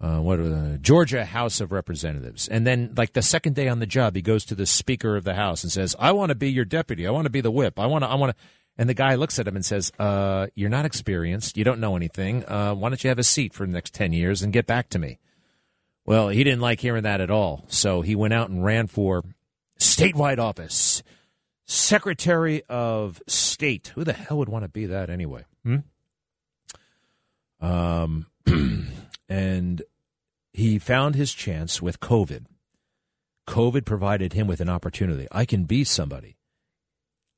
uh, 0.02 0.20
what 0.20 0.40
uh, 0.40 0.78
Georgia 0.78 1.24
House 1.24 1.62
of 1.62 1.72
Representatives, 1.72 2.48
and 2.48 2.66
then 2.66 2.92
like 2.98 3.14
the 3.14 3.22
second 3.22 3.54
day 3.54 3.68
on 3.68 3.80
the 3.80 3.86
job, 3.86 4.16
he 4.16 4.22
goes 4.24 4.44
to 4.46 4.56
the 4.56 4.66
Speaker 4.66 5.16
of 5.16 5.24
the 5.24 5.36
House 5.36 5.64
and 5.64 5.72
says, 5.72 5.96
"I 6.00 6.12
want 6.12 6.30
to 6.30 6.36
be 6.36 6.52
your 6.52 6.66
deputy. 6.66 7.06
I 7.06 7.12
want 7.12 7.26
to 7.26 7.30
be 7.30 7.42
the 7.42 7.52
whip. 7.52 7.80
I 7.80 7.86
want 7.86 8.04
to. 8.04 8.10
I 8.10 8.16
want 8.16 8.36
to." 8.36 8.44
And 8.78 8.90
the 8.90 8.94
guy 8.94 9.16
looks 9.16 9.38
at 9.38 9.48
him 9.48 9.56
and 9.56 9.66
says, 9.66 9.92
uh, 10.00 10.48
"You're 10.56 10.70
not 10.70 10.86
experienced. 10.86 11.58
You 11.58 11.64
don't 11.64 11.80
know 11.80 11.96
anything. 11.96 12.46
Uh, 12.46 12.74
why 12.74 12.90
don't 12.90 13.04
you 13.04 13.10
have 13.10 13.20
a 13.20 13.24
seat 13.24 13.54
for 13.54 13.66
the 13.66 13.72
next 13.72 13.94
ten 13.94 14.14
years 14.14 14.42
and 14.42 14.54
get 14.54 14.66
back 14.66 14.90
to 14.90 15.00
me?" 15.00 15.20
Well, 16.06 16.30
he 16.30 16.44
didn't 16.44 16.62
like 16.62 16.80
hearing 16.80 17.04
that 17.04 17.22
at 17.22 17.30
all, 17.30 17.66
so 17.68 18.02
he 18.02 18.16
went 18.16 18.34
out 18.34 18.50
and 18.50 18.64
ran 18.64 18.88
for 18.88 19.24
statewide 19.80 20.40
office, 20.40 21.04
Secretary 21.66 22.64
of 22.70 23.22
State. 23.28 23.92
Who 23.96 24.04
the 24.04 24.14
hell 24.14 24.38
would 24.38 24.50
want 24.50 24.64
to 24.64 24.70
be 24.70 24.88
that 24.88 25.10
anyway? 25.10 25.46
Hmm? 25.64 25.78
Um, 27.60 28.26
and 29.30 29.82
he 30.54 30.80
found 30.80 31.16
his 31.16 31.34
chance 31.34 31.82
with 31.82 32.00
COVID. 32.00 32.46
COVID 33.48 33.86
provided 33.86 34.34
him 34.34 34.48
with 34.48 34.60
an 34.60 34.70
opportunity. 34.70 35.28
I 35.32 35.46
can 35.46 35.66
be 35.66 35.84
somebody. 35.84 36.38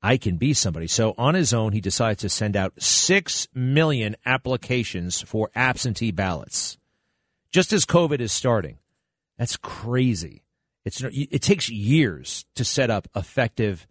I 0.03 0.17
can 0.17 0.35
be 0.35 0.53
somebody. 0.53 0.87
So 0.87 1.15
on 1.17 1.33
his 1.33 1.53
own, 1.53 1.71
he 1.71 1.79
decides 1.79 2.21
to 2.21 2.29
send 2.29 2.57
out 2.57 2.73
6 2.77 3.47
million 3.55 4.17
applications 4.25 5.21
for 5.21 5.49
absentee 5.55 6.11
ballots 6.11 6.77
just 7.53 7.71
as 7.71 7.85
COVID 7.85 8.19
is 8.19 8.33
starting. 8.33 8.79
That's 9.37 9.55
crazy. 9.55 10.43
It's, 10.83 11.01
it 11.01 11.41
takes 11.41 11.69
years 11.69 12.45
to 12.55 12.65
set 12.65 12.89
up 12.89 13.07
effective 13.15 13.87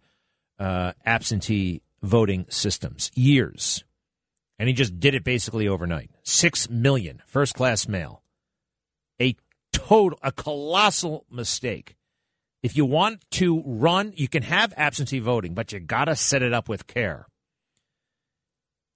uh, 0.59 0.91
absentee 1.03 1.81
voting 2.03 2.45
systems. 2.49 3.09
Years. 3.15 3.83
And 4.59 4.67
he 4.67 4.73
just 4.73 4.99
did 4.99 5.15
it 5.15 5.23
basically 5.23 5.67
overnight. 5.67 6.11
6 6.21 6.69
million 6.69 7.23
first 7.25 7.55
class 7.55 7.87
mail 7.87 8.21
a 9.19 9.35
total, 9.71 10.19
a 10.21 10.31
colossal 10.31 11.25
mistake. 11.31 11.95
If 12.63 12.77
you 12.77 12.85
want 12.85 13.29
to 13.31 13.61
run, 13.65 14.13
you 14.15 14.27
can 14.27 14.43
have 14.43 14.73
absentee 14.77 15.19
voting, 15.19 15.53
but 15.53 15.71
you 15.71 15.79
got 15.79 16.05
to 16.05 16.15
set 16.15 16.41
it 16.41 16.53
up 16.53 16.69
with 16.69 16.87
care. 16.87 17.27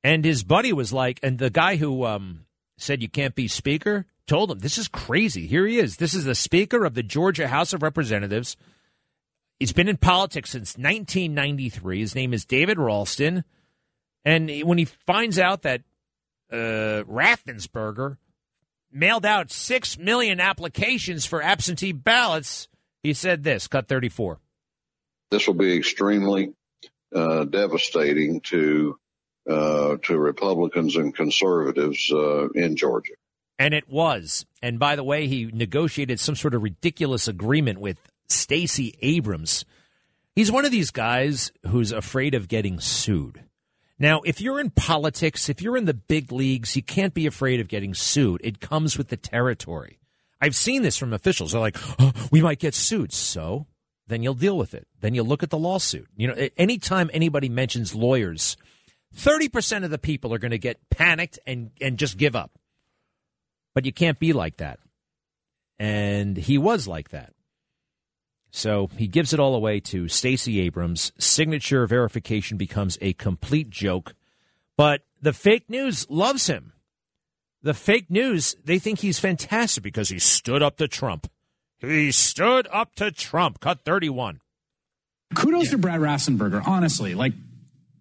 And 0.03 0.23
his 0.23 0.43
buddy 0.43 0.71
was 0.71 0.93
like, 0.93 1.19
and 1.21 1.37
the 1.37 1.49
guy 1.49 1.75
who 1.75 2.05
um, 2.05 2.45
said 2.77 3.01
you 3.01 3.09
can't 3.09 3.35
be 3.35 3.49
speaker 3.49 4.05
told 4.25 4.51
him, 4.51 4.59
This 4.59 4.77
is 4.77 4.87
crazy. 4.87 5.47
Here 5.47 5.67
he 5.67 5.79
is. 5.79 5.97
This 5.97 6.13
is 6.13 6.23
the 6.23 6.35
Speaker 6.35 6.85
of 6.85 6.93
the 6.93 7.03
Georgia 7.03 7.49
House 7.49 7.73
of 7.73 7.83
Representatives. 7.83 8.55
He's 9.59 9.73
been 9.73 9.89
in 9.89 9.97
politics 9.97 10.51
since 10.51 10.77
1993. 10.77 11.99
His 11.99 12.15
name 12.15 12.33
is 12.33 12.45
David 12.45 12.77
Ralston. 12.77 13.43
And 14.23 14.49
when 14.63 14.77
he 14.77 14.85
finds 14.85 15.39
out 15.39 15.63
that 15.63 15.81
uh, 16.51 17.03
Raffensperger 17.03 18.17
mailed 18.91 19.25
out 19.25 19.51
6 19.51 19.97
million 19.97 20.39
applications 20.39 21.25
for 21.25 21.41
absentee 21.41 21.91
ballots. 21.91 22.67
He 23.03 23.13
said 23.13 23.43
this, 23.43 23.67
cut 23.67 23.87
34. 23.87 24.39
This 25.31 25.47
will 25.47 25.53
be 25.53 25.75
extremely 25.77 26.53
uh, 27.13 27.45
devastating 27.45 28.41
to 28.41 28.97
uh, 29.49 29.95
to 30.03 30.17
Republicans 30.17 30.97
and 30.97 31.15
conservatives 31.15 32.11
uh, 32.11 32.49
in 32.49 32.75
Georgia. 32.75 33.13
And 33.57 33.73
it 33.73 33.89
was. 33.89 34.45
And 34.61 34.77
by 34.77 34.95
the 34.97 35.03
way, 35.03 35.27
he 35.27 35.45
negotiated 35.45 36.19
some 36.19 36.35
sort 36.35 36.53
of 36.53 36.63
ridiculous 36.63 37.27
agreement 37.27 37.79
with 37.79 37.97
Stacey 38.27 38.95
Abrams. 39.01 39.63
He's 40.35 40.51
one 40.51 40.65
of 40.65 40.71
these 40.71 40.91
guys 40.91 41.51
who's 41.65 41.91
afraid 41.91 42.35
of 42.35 42.47
getting 42.47 42.79
sued. 42.79 43.41
Now, 43.97 44.21
if 44.25 44.41
you're 44.41 44.59
in 44.59 44.69
politics, 44.69 45.49
if 45.49 45.61
you're 45.61 45.77
in 45.77 45.85
the 45.85 45.93
big 45.93 46.31
leagues, 46.31 46.75
you 46.75 46.83
can't 46.83 47.13
be 47.13 47.25
afraid 47.25 47.59
of 47.59 47.67
getting 47.67 47.95
sued. 47.95 48.41
It 48.43 48.59
comes 48.59 48.97
with 48.97 49.07
the 49.07 49.17
territory. 49.17 49.96
I've 50.39 50.55
seen 50.55 50.83
this 50.83 50.97
from 50.97 51.13
officials. 51.13 51.51
They're 51.51 51.61
like, 51.61 51.77
oh, 51.99 52.11
we 52.31 52.41
might 52.41 52.59
get 52.59 52.75
sued. 52.75 53.11
So 53.13 53.67
then 54.07 54.23
you'll 54.23 54.33
deal 54.33 54.57
with 54.57 54.73
it. 54.73 54.87
Then 55.01 55.13
you'll 55.13 55.25
look 55.25 55.43
at 55.43 55.49
the 55.49 55.57
lawsuit. 55.57 56.07
You 56.15 56.27
know, 56.27 56.49
anytime 56.57 57.09
anybody 57.13 57.49
mentions 57.49 57.95
lawyers, 57.95 58.57
30% 59.15 59.83
of 59.83 59.89
the 59.89 59.97
people 59.97 60.33
are 60.33 60.39
going 60.39 60.51
to 60.51 60.57
get 60.57 60.89
panicked 60.89 61.39
and, 61.45 61.71
and 61.81 61.97
just 61.97 62.17
give 62.17 62.35
up. 62.35 62.51
But 63.73 63.85
you 63.85 63.93
can't 63.93 64.19
be 64.19 64.33
like 64.33 64.57
that. 64.57 64.79
And 65.79 66.37
he 66.37 66.57
was 66.57 66.87
like 66.87 67.09
that. 67.09 67.33
So 68.51 68.89
he 68.95 69.07
gives 69.07 69.33
it 69.33 69.39
all 69.39 69.55
away 69.55 69.79
to 69.81 70.07
Stacey 70.07 70.59
Abrams. 70.61 71.11
Signature 71.19 71.85
verification 71.85 72.57
becomes 72.57 72.97
a 73.01 73.13
complete 73.13 73.69
joke. 73.69 74.15
But 74.77 75.01
the 75.21 75.33
fake 75.33 75.69
news 75.69 76.09
loves 76.09 76.47
him. 76.47 76.73
The 77.63 77.73
fake 77.73 78.09
news, 78.09 78.55
they 78.63 78.79
think 78.79 78.99
he's 78.99 79.19
fantastic 79.19 79.83
because 79.83 80.09
he 80.09 80.19
stood 80.19 80.61
up 80.61 80.77
to 80.77 80.87
Trump. 80.87 81.29
He 81.79 82.11
stood 82.11 82.67
up 82.71 82.95
to 82.95 83.11
Trump. 83.11 83.59
Cut 83.59 83.83
31. 83.83 84.39
Kudos 85.35 85.65
yeah. 85.65 85.71
to 85.71 85.77
Brad 85.77 85.99
Raffensperger, 85.99 86.65
honestly. 86.65 87.13
Like, 87.13 87.33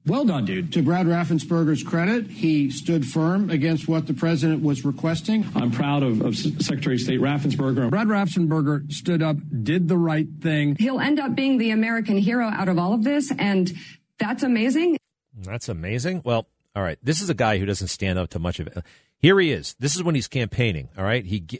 well 0.06 0.24
done, 0.24 0.44
dude. 0.44 0.72
To 0.74 0.82
Brad 0.82 1.06
Raffensperger's 1.06 1.82
credit, 1.82 2.28
he 2.28 2.70
stood 2.70 3.04
firm 3.04 3.50
against 3.50 3.88
what 3.88 4.06
the 4.06 4.14
president 4.14 4.62
was 4.62 4.84
requesting. 4.84 5.44
I'm 5.56 5.72
proud 5.72 6.04
of, 6.04 6.20
of 6.20 6.36
Secretary 6.36 6.94
of 6.94 7.00
State 7.00 7.20
Raffensperger. 7.20 7.90
Brad 7.90 8.06
Raffensperger 8.06 8.90
stood 8.92 9.20
up, 9.20 9.36
did 9.64 9.88
the 9.88 9.98
right 9.98 10.28
thing. 10.40 10.76
He'll 10.78 11.00
end 11.00 11.18
up 11.18 11.34
being 11.34 11.58
the 11.58 11.70
American 11.70 12.16
hero 12.18 12.46
out 12.46 12.68
of 12.68 12.78
all 12.78 12.94
of 12.94 13.02
this, 13.02 13.32
and 13.36 13.72
that's 14.18 14.44
amazing. 14.44 14.96
That's 15.34 15.68
amazing. 15.68 16.22
Well, 16.24 16.46
all 16.76 16.82
right. 16.82 16.98
This 17.02 17.20
is 17.20 17.28
a 17.28 17.34
guy 17.34 17.58
who 17.58 17.66
doesn't 17.66 17.88
stand 17.88 18.18
up 18.18 18.30
to 18.30 18.38
much 18.38 18.60
of 18.60 18.68
it. 18.68 18.78
Here 19.20 19.38
he 19.40 19.52
is. 19.52 19.74
This 19.78 19.96
is 19.96 20.02
when 20.02 20.14
he's 20.14 20.28
campaigning. 20.28 20.88
All 20.96 21.04
right. 21.04 21.24
He. 21.24 21.44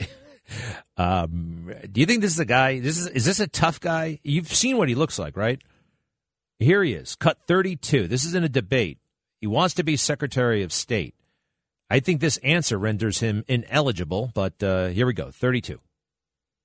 Um, 0.96 1.74
do 1.90 2.00
you 2.00 2.06
think 2.06 2.20
this 2.20 2.30
is 2.30 2.38
a 2.38 2.44
guy? 2.44 2.78
This 2.78 2.96
is 2.98 3.08
is 3.08 3.24
this 3.24 3.40
a 3.40 3.48
tough 3.48 3.80
guy? 3.80 4.20
You've 4.22 4.46
seen 4.46 4.76
what 4.76 4.88
he 4.88 4.94
looks 4.94 5.18
like, 5.18 5.36
right? 5.36 5.60
Here 6.58 6.82
he 6.82 6.92
is, 6.92 7.16
cut 7.16 7.38
32. 7.46 8.06
This 8.06 8.24
is 8.24 8.34
in 8.34 8.44
a 8.44 8.48
debate. 8.48 8.98
He 9.40 9.46
wants 9.46 9.74
to 9.74 9.82
be 9.82 9.96
Secretary 9.96 10.62
of 10.62 10.72
State. 10.72 11.14
I 11.90 12.00
think 12.00 12.20
this 12.20 12.38
answer 12.38 12.78
renders 12.78 13.20
him 13.20 13.44
ineligible, 13.46 14.30
but 14.34 14.62
uh, 14.62 14.88
here 14.88 15.06
we 15.06 15.12
go 15.12 15.30
32. 15.30 15.80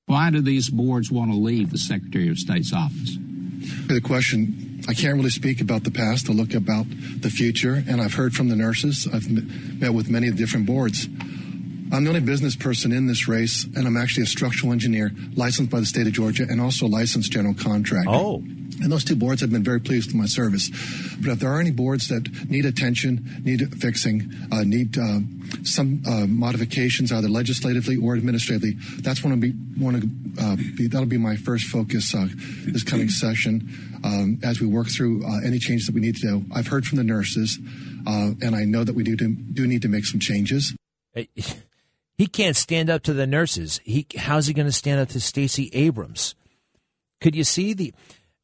Why 0.05 0.31
do 0.31 0.41
these 0.41 0.69
boards 0.69 1.11
want 1.11 1.31
to 1.31 1.37
leave 1.37 1.71
the 1.71 1.77
Secretary 1.77 2.29
of 2.29 2.37
State's 2.37 2.73
office? 2.73 3.17
The 3.87 4.01
question, 4.01 4.83
I 4.87 4.93
can't 4.93 5.15
really 5.15 5.29
speak 5.29 5.61
about 5.61 5.83
the 5.83 5.91
past. 5.91 6.29
I 6.29 6.33
look 6.33 6.53
about 6.53 6.85
the 6.89 7.29
future, 7.29 7.83
and 7.87 8.01
I've 8.01 8.13
heard 8.13 8.33
from 8.33 8.49
the 8.49 8.55
nurses. 8.55 9.07
I've 9.11 9.29
met 9.79 9.93
with 9.93 10.09
many 10.09 10.31
different 10.31 10.65
boards. 10.65 11.07
I'm 11.93 12.05
the 12.05 12.09
only 12.09 12.21
business 12.21 12.55
person 12.55 12.91
in 12.91 13.07
this 13.07 13.27
race, 13.27 13.65
and 13.75 13.85
I'm 13.85 13.97
actually 13.97 14.23
a 14.23 14.27
structural 14.27 14.71
engineer 14.71 15.11
licensed 15.35 15.71
by 15.71 15.81
the 15.81 15.85
state 15.85 16.07
of 16.07 16.13
Georgia 16.13 16.43
and 16.49 16.61
also 16.61 16.87
licensed 16.87 17.31
general 17.31 17.53
contractor. 17.53 18.09
Oh. 18.09 18.43
And 18.81 18.91
those 18.91 19.03
two 19.03 19.15
boards 19.15 19.41
have 19.41 19.51
been 19.51 19.63
very 19.63 19.79
pleased 19.79 20.07
with 20.07 20.15
my 20.15 20.25
service. 20.25 20.69
But 21.19 21.31
if 21.31 21.39
there 21.39 21.51
are 21.51 21.59
any 21.59 21.71
boards 21.71 22.07
that 22.09 22.49
need 22.49 22.65
attention, 22.65 23.41
need 23.43 23.79
fixing, 23.79 24.31
uh, 24.51 24.63
need 24.63 24.97
uh, 24.97 25.19
some 25.63 26.01
uh, 26.07 26.25
modifications, 26.27 27.11
either 27.11 27.29
legislatively 27.29 27.97
or 27.97 28.15
administratively, 28.15 28.77
that's 29.01 29.23
one 29.23 29.33
of 29.33 29.39
be, 29.39 29.51
one 29.51 29.95
of, 29.95 30.03
uh, 30.39 30.55
be, 30.77 30.87
that'll 30.87 31.05
be 31.05 31.17
my 31.17 31.35
first 31.35 31.65
focus 31.65 32.15
uh, 32.15 32.27
this 32.65 32.83
coming 32.83 33.09
session 33.09 33.69
um, 34.03 34.39
as 34.43 34.59
we 34.59 34.67
work 34.67 34.87
through 34.87 35.23
uh, 35.25 35.39
any 35.45 35.59
changes 35.59 35.85
that 35.85 35.95
we 35.95 36.01
need 36.01 36.15
to 36.15 36.21
do. 36.21 36.45
I've 36.53 36.67
heard 36.67 36.85
from 36.85 36.97
the 36.97 37.03
nurses, 37.03 37.59
and 38.07 38.55
I 38.55 38.65
know 38.65 38.83
that 38.83 38.93
we 38.93 39.03
do, 39.03 39.15
do 39.15 39.67
need 39.67 39.83
to 39.83 39.89
make 39.89 40.05
some 40.05 40.19
changes. 40.19 40.75
He 42.21 42.27
can't 42.27 42.55
stand 42.55 42.91
up 42.91 43.01
to 43.03 43.13
the 43.13 43.25
nurses. 43.25 43.79
He 43.83 44.05
how's 44.15 44.45
he 44.45 44.53
going 44.53 44.67
to 44.67 44.71
stand 44.71 44.99
up 44.99 45.09
to 45.09 45.19
Stacey 45.19 45.71
Abrams? 45.73 46.35
Could 47.19 47.35
you 47.35 47.43
see 47.43 47.73
the 47.73 47.95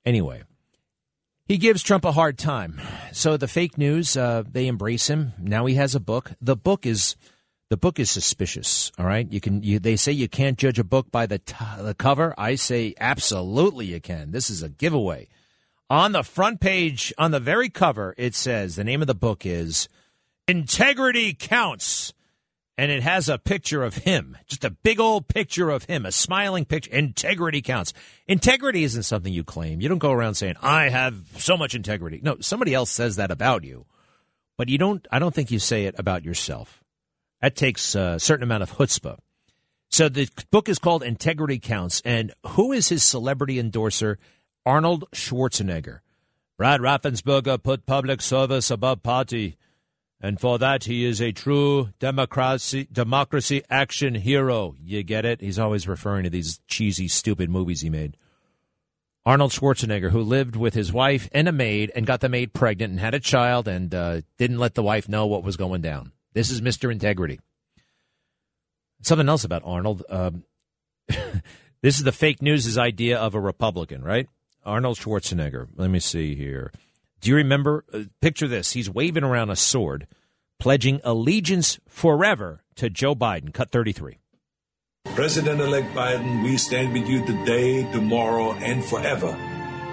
Anyway, 0.08 0.42
he 1.50 1.58
gives 1.58 1.84
Trump 1.84 2.06
a 2.06 2.14
hard 2.14 2.38
time. 2.38 2.80
So 3.12 3.36
the 3.36 3.46
fake 3.46 3.78
news, 3.78 4.16
uh, 4.16 4.44
they 4.50 4.68
embrace 4.68 5.10
him. 5.10 5.34
Now 5.38 5.66
he 5.66 5.76
has 5.76 5.96
a 5.96 6.00
book. 6.00 6.32
The 6.40 6.56
book 6.56 6.86
is 6.86 7.18
the 7.70 7.76
book 7.76 8.00
is 8.00 8.10
suspicious. 8.10 8.90
All 8.98 9.06
right, 9.06 9.30
you 9.30 9.42
can. 9.42 9.64
You, 9.64 9.80
they 9.80 9.98
say 9.98 10.14
you 10.14 10.30
can't 10.30 10.58
judge 10.58 10.80
a 10.80 10.86
book 10.86 11.12
by 11.12 11.26
the 11.26 11.40
t- 11.40 11.56
the 11.80 11.94
cover. 11.94 12.34
I 12.38 12.56
say 12.56 12.94
absolutely 12.98 13.88
you 13.88 14.00
can. 14.00 14.32
This 14.32 14.50
is 14.50 14.64
a 14.64 14.70
giveaway. 14.70 15.28
On 15.90 16.14
the 16.14 16.24
front 16.24 16.62
page, 16.62 17.14
on 17.18 17.32
the 17.32 17.42
very 17.42 17.68
cover, 17.68 18.16
it 18.18 18.34
says 18.34 18.78
the 18.78 18.86
name 18.86 19.02
of 19.02 19.08
the 19.08 19.14
book 19.14 19.46
is 19.46 19.90
"Integrity 20.48 21.34
Counts." 21.34 22.14
And 22.78 22.92
it 22.92 23.02
has 23.02 23.28
a 23.28 23.40
picture 23.40 23.84
of 23.84 23.96
him, 23.96 24.38
just 24.46 24.64
a 24.64 24.70
big 24.70 25.00
old 25.00 25.28
picture 25.28 25.70
of 25.72 25.86
him, 25.86 26.06
a 26.06 26.12
smiling 26.12 26.64
picture. 26.64 26.92
Integrity 26.92 27.62
counts. 27.62 27.92
Integrity 28.28 28.84
isn't 28.84 29.04
something 29.04 29.34
you 29.34 29.44
claim. 29.44 29.82
You 29.82 29.90
don't 29.90 29.98
go 29.98 30.12
around 30.12 30.36
saying, 30.36 30.56
I 30.62 30.90
have 30.90 31.16
so 31.38 31.58
much 31.58 31.74
integrity. 31.74 32.20
No, 32.22 32.38
somebody 32.40 32.76
else 32.76 32.92
says 32.92 33.16
that 33.16 33.32
about 33.32 33.64
you. 33.64 33.86
But 34.58 34.70
you 34.70 34.78
don't, 34.78 35.06
I 35.12 35.18
don't 35.18 35.34
think 35.34 35.50
you 35.50 35.60
say 35.60 35.86
it 35.86 35.96
about 35.98 36.24
yourself. 36.24 36.84
That 37.42 37.56
takes 37.56 37.96
a 37.96 38.20
certain 38.20 38.44
amount 38.44 38.64
of 38.64 38.72
chutzpah. 38.72 39.18
So 39.90 40.10
the 40.10 40.30
book 40.52 40.70
is 40.70 40.80
called 40.80 41.02
Integrity 41.02 41.60
Counts. 41.60 42.02
And 42.06 42.34
who 42.46 42.72
is 42.74 42.90
his 42.90 43.04
celebrity 43.04 43.58
endorser? 43.60 44.20
Arnold 44.66 45.06
Schwarzenegger. 45.14 46.00
Brad 46.58 46.82
Raffensperger 46.82 47.62
put 47.62 47.86
public 47.86 48.22
service 48.22 48.70
above 48.70 49.02
party 49.02 49.58
and 50.20 50.40
for 50.40 50.58
that, 50.58 50.86
he 50.86 51.06
is 51.06 51.22
a 51.22 51.32
true 51.32 51.90
democracy 52.00 52.88
democracy 52.92 53.62
action 53.70 54.16
hero. 54.16 54.76
You 54.82 55.04
get 55.04 55.26
it? 55.26 55.42
He's 55.42 55.60
always 55.60 55.88
referring 55.88 56.24
to 56.24 56.30
these 56.30 56.60
cheesy, 56.68 57.08
stupid 57.08 57.50
movies 57.50 57.82
he 57.82 57.90
made. 57.90 58.18
Arnold 59.28 59.52
Schwarzenegger, 59.52 60.12
who 60.12 60.22
lived 60.22 60.56
with 60.56 60.74
his 60.74 60.94
wife 60.94 61.30
and 61.34 61.50
a 61.50 61.52
maid 61.52 61.92
and 61.94 62.08
got 62.08 62.22
the 62.22 62.30
maid 62.30 62.54
pregnant 62.54 62.92
and 62.92 63.00
had 63.00 63.14
a 63.14 63.20
child 63.20 63.68
and 63.68 63.94
uh, 63.94 64.22
didn't 64.38 64.58
let 64.58 64.74
the 64.74 64.82
wife 64.82 65.10
know 65.10 65.28
what 65.28 65.44
was 65.44 65.58
going 65.58 65.82
down. 65.82 66.14
This 66.34 66.50
is 66.50 66.62
Mr. 66.62 66.92
Integrity. 66.92 67.40
Something 69.02 69.28
else 69.28 69.44
about 69.44 69.64
Arnold. 69.66 70.04
Um, 70.10 70.46
this 71.10 71.98
is 71.98 72.04
the 72.04 72.12
fake 72.12 72.42
news' 72.42 72.78
idea 72.78 73.20
of 73.20 73.36
a 73.36 73.40
Republican, 73.40 74.02
right? 74.02 74.28
Arnold 74.66 74.98
Schwarzenegger. 74.98 75.68
Let 75.76 75.90
me 75.90 76.00
see 76.00 76.36
here. 76.36 76.72
Do 77.22 77.30
you 77.30 77.36
remember? 77.36 77.86
Uh, 77.92 78.04
picture 78.22 78.48
this. 78.48 78.74
He's 78.74 78.90
waving 78.90 79.24
around 79.24 79.50
a 79.50 79.56
sword, 79.56 80.08
pledging 80.60 81.02
allegiance 81.04 81.80
forever 81.88 82.64
to 82.76 82.90
Joe 82.90 83.16
Biden. 83.16 83.54
Cut 83.54 83.72
33. 83.72 84.20
President 85.16 85.62
elect 85.62 85.94
Biden, 85.96 86.44
we 86.44 86.58
stand 86.58 86.94
with 86.94 87.08
you 87.08 87.26
today, 87.26 87.90
tomorrow, 87.92 88.54
and 88.54 88.84
forever 88.86 89.30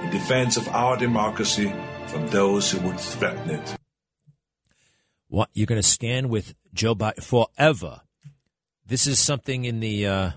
in 0.02 0.10
defense 0.10 0.56
of 0.56 0.68
our 0.68 0.96
democracy 0.96 1.72
from 2.08 2.28
those 2.28 2.70
who 2.70 2.80
would 2.80 3.00
threaten 3.00 3.50
it. 3.50 3.76
What? 5.28 5.48
You're 5.54 5.66
going 5.66 5.80
to 5.80 5.88
stand 5.88 6.28
with 6.28 6.54
Joe 6.74 6.94
Biden 6.94 7.22
forever? 7.22 8.02
This 8.86 9.06
is 9.06 9.18
something 9.18 9.64
in 9.64 9.80
the. 9.80 10.06
Uh, 10.06 10.30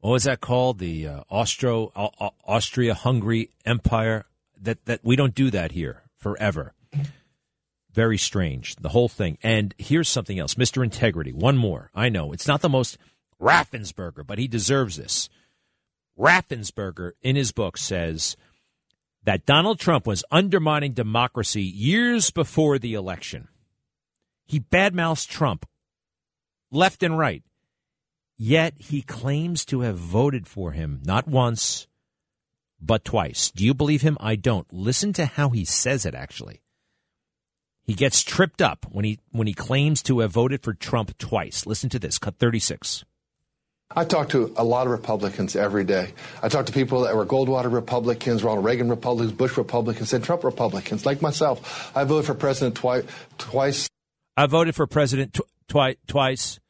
what 0.00 0.10
was 0.10 0.24
that 0.24 0.40
called? 0.40 0.78
The 0.78 1.08
uh, 1.08 1.20
Austro 1.30 1.90
uh, 1.96 2.30
Austria 2.44 2.94
Hungary 2.94 3.50
Empire 3.64 4.26
that 4.62 4.84
that 4.86 5.00
we 5.02 5.16
don't 5.16 5.34
do 5.34 5.50
that 5.50 5.72
here 5.72 6.02
forever. 6.16 6.74
Very 7.92 8.18
strange, 8.18 8.76
the 8.76 8.90
whole 8.90 9.08
thing. 9.08 9.38
And 9.42 9.74
here's 9.78 10.08
something 10.08 10.38
else, 10.38 10.54
Mr. 10.54 10.84
Integrity. 10.84 11.32
One 11.32 11.56
more. 11.56 11.90
I 11.94 12.08
know 12.08 12.32
it's 12.32 12.46
not 12.46 12.60
the 12.60 12.68
most 12.68 12.98
Raffensperger, 13.40 14.26
but 14.26 14.38
he 14.38 14.46
deserves 14.46 14.96
this. 14.96 15.28
Raffensperger, 16.18 17.12
in 17.22 17.36
his 17.36 17.52
book, 17.52 17.76
says 17.76 18.36
that 19.24 19.46
Donald 19.46 19.78
Trump 19.78 20.06
was 20.06 20.24
undermining 20.30 20.92
democracy 20.92 21.62
years 21.62 22.30
before 22.30 22.78
the 22.78 22.94
election. 22.94 23.48
He 24.44 24.60
badmouths 24.60 25.26
Trump 25.26 25.66
left 26.70 27.02
and 27.02 27.18
right. 27.18 27.42
Yet 28.36 28.74
he 28.78 29.02
claims 29.02 29.64
to 29.66 29.80
have 29.80 29.96
voted 29.96 30.46
for 30.46 30.70
him 30.70 31.00
not 31.04 31.26
once, 31.26 31.87
but 32.80 33.04
twice. 33.04 33.50
Do 33.50 33.64
you 33.64 33.74
believe 33.74 34.02
him? 34.02 34.16
I 34.20 34.36
don't. 34.36 34.66
Listen 34.72 35.12
to 35.14 35.26
how 35.26 35.50
he 35.50 35.64
says 35.64 36.06
it 36.06 36.14
actually. 36.14 36.62
He 37.84 37.94
gets 37.94 38.22
tripped 38.22 38.60
up 38.60 38.86
when 38.90 39.04
he 39.04 39.18
when 39.30 39.46
he 39.46 39.54
claims 39.54 40.02
to 40.04 40.18
have 40.20 40.32
voted 40.32 40.62
for 40.62 40.74
Trump 40.74 41.16
twice. 41.16 41.64
Listen 41.66 41.88
to 41.90 41.98
this, 41.98 42.18
cut 42.18 42.38
36. 42.38 43.04
I 43.96 44.04
talk 44.04 44.28
to 44.30 44.52
a 44.58 44.64
lot 44.64 44.86
of 44.86 44.92
Republicans 44.92 45.56
every 45.56 45.84
day. 45.84 46.12
I 46.42 46.50
talk 46.50 46.66
to 46.66 46.72
people 46.72 47.00
that 47.04 47.16
were 47.16 47.24
Goldwater 47.24 47.72
Republicans, 47.72 48.44
Ronald 48.44 48.66
Reagan 48.66 48.90
Republicans, 48.90 49.32
Bush 49.32 49.56
Republicans, 49.56 50.12
and 50.12 50.22
Trump 50.22 50.44
Republicans, 50.44 51.06
like 51.06 51.22
myself. 51.22 51.90
I 51.96 52.04
voted 52.04 52.26
for 52.26 52.34
president 52.34 52.74
twi- 52.76 53.04
twice. 53.38 53.88
I 54.36 54.44
voted 54.46 54.74
for 54.74 54.86
president 54.86 55.32
tw- 55.32 55.48
twi- 55.68 55.96
twice. 56.06 56.60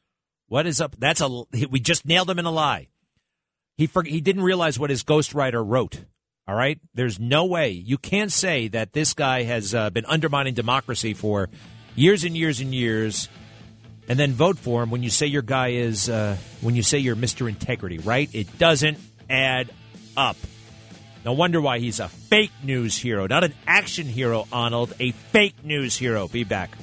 What 0.47 0.65
is 0.65 0.79
up? 0.79 0.95
That's 0.97 1.19
a 1.19 1.27
we 1.69 1.81
just 1.81 2.05
nailed 2.05 2.29
him 2.29 2.39
in 2.39 2.45
a 2.45 2.51
lie. 2.51 2.87
He 3.79 3.87
for, 3.87 4.03
he 4.03 4.19
didn't 4.19 4.43
realize 4.43 4.77
what 4.77 4.89
his 4.89 5.05
ghostwriter 5.05 5.63
wrote. 5.65 6.03
All 6.45 6.53
right, 6.53 6.81
there's 6.95 7.17
no 7.17 7.45
way 7.45 7.69
you 7.69 7.97
can't 7.97 8.29
say 8.29 8.67
that 8.67 8.91
this 8.91 9.13
guy 9.13 9.43
has 9.43 9.73
uh, 9.73 9.89
been 9.89 10.03
undermining 10.05 10.53
democracy 10.53 11.13
for 11.13 11.49
years 11.95 12.25
and 12.25 12.35
years 12.35 12.59
and 12.59 12.75
years, 12.75 13.29
and 14.09 14.19
then 14.19 14.33
vote 14.33 14.57
for 14.57 14.83
him 14.83 14.91
when 14.91 15.01
you 15.01 15.09
say 15.09 15.27
your 15.27 15.43
guy 15.43 15.69
is 15.69 16.09
uh, 16.09 16.35
when 16.59 16.75
you 16.75 16.83
say 16.83 16.97
you're 16.97 17.15
Mr. 17.15 17.47
Integrity. 17.47 17.99
Right? 17.99 18.29
It 18.33 18.57
doesn't 18.57 18.97
add 19.29 19.71
up. 20.17 20.35
No 21.23 21.31
wonder 21.31 21.61
why 21.61 21.79
he's 21.79 22.01
a 22.01 22.09
fake 22.09 22.51
news 22.61 22.97
hero, 22.97 23.27
not 23.27 23.45
an 23.45 23.53
action 23.65 24.07
hero, 24.07 24.45
Arnold. 24.51 24.93
A 24.99 25.11
fake 25.11 25.63
news 25.63 25.95
hero. 25.95 26.27
Be 26.27 26.43
back. 26.43 26.77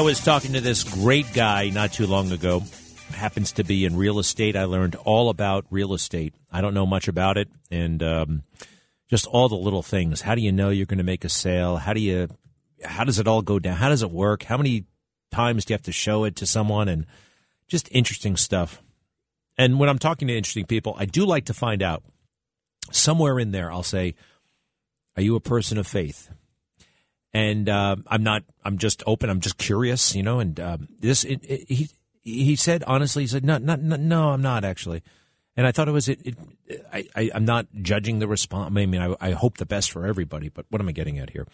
I 0.00 0.02
was 0.02 0.18
talking 0.18 0.54
to 0.54 0.62
this 0.62 0.82
great 0.82 1.30
guy 1.34 1.68
not 1.68 1.92
too 1.92 2.06
long 2.06 2.32
ago. 2.32 2.62
Happens 3.12 3.52
to 3.52 3.64
be 3.64 3.84
in 3.84 3.96
real 3.96 4.18
estate. 4.18 4.56
I 4.56 4.64
learned 4.64 4.94
all 4.94 5.28
about 5.28 5.66
real 5.68 5.92
estate. 5.92 6.32
I 6.50 6.62
don't 6.62 6.72
know 6.72 6.86
much 6.86 7.06
about 7.06 7.36
it, 7.36 7.48
and 7.70 8.02
um, 8.02 8.42
just 9.10 9.26
all 9.26 9.50
the 9.50 9.56
little 9.56 9.82
things. 9.82 10.22
How 10.22 10.34
do 10.34 10.40
you 10.40 10.52
know 10.52 10.70
you're 10.70 10.86
going 10.86 10.96
to 10.96 11.04
make 11.04 11.22
a 11.26 11.28
sale? 11.28 11.76
How 11.76 11.92
do 11.92 12.00
you? 12.00 12.28
How 12.82 13.04
does 13.04 13.18
it 13.18 13.28
all 13.28 13.42
go 13.42 13.58
down? 13.58 13.76
How 13.76 13.90
does 13.90 14.02
it 14.02 14.10
work? 14.10 14.42
How 14.42 14.56
many 14.56 14.86
times 15.30 15.66
do 15.66 15.72
you 15.72 15.74
have 15.74 15.82
to 15.82 15.92
show 15.92 16.24
it 16.24 16.34
to 16.36 16.46
someone? 16.46 16.88
And 16.88 17.04
just 17.68 17.86
interesting 17.92 18.38
stuff. 18.38 18.80
And 19.58 19.78
when 19.78 19.90
I'm 19.90 19.98
talking 19.98 20.28
to 20.28 20.34
interesting 20.34 20.64
people, 20.64 20.96
I 20.98 21.04
do 21.04 21.26
like 21.26 21.44
to 21.44 21.54
find 21.54 21.82
out 21.82 22.04
somewhere 22.90 23.38
in 23.38 23.50
there. 23.50 23.70
I'll 23.70 23.82
say, 23.82 24.14
"Are 25.14 25.22
you 25.22 25.36
a 25.36 25.40
person 25.40 25.76
of 25.76 25.86
faith?" 25.86 26.30
And 27.32 27.68
uh, 27.68 27.96
I'm 28.06 28.22
not. 28.22 28.42
I'm 28.64 28.78
just 28.78 29.02
open. 29.06 29.30
I'm 29.30 29.40
just 29.40 29.58
curious, 29.58 30.14
you 30.14 30.22
know. 30.22 30.40
And 30.40 30.58
um, 30.58 30.88
this, 30.98 31.24
it, 31.24 31.40
it, 31.44 31.68
he 31.68 31.88
he 32.22 32.56
said 32.56 32.84
honestly, 32.86 33.22
he 33.22 33.26
said, 33.26 33.44
no, 33.44 33.58
not, 33.58 33.80
no, 33.80 33.96
no, 33.96 34.30
I'm 34.30 34.42
not 34.42 34.64
actually. 34.64 35.02
And 35.56 35.66
I 35.66 35.72
thought 35.72 35.88
it 35.88 35.92
was 35.92 36.08
it. 36.08 36.20
it 36.24 36.36
I, 36.92 37.06
I 37.14 37.30
am 37.34 37.44
not 37.44 37.66
judging 37.82 38.18
the 38.18 38.28
response. 38.28 38.68
I 38.74 38.86
mean, 38.86 39.00
I, 39.00 39.14
I 39.20 39.30
hope 39.32 39.58
the 39.58 39.66
best 39.66 39.90
for 39.90 40.06
everybody. 40.06 40.48
But 40.48 40.66
what 40.70 40.80
am 40.80 40.88
I 40.88 40.92
getting 40.92 41.18
at 41.18 41.30
here? 41.30 41.46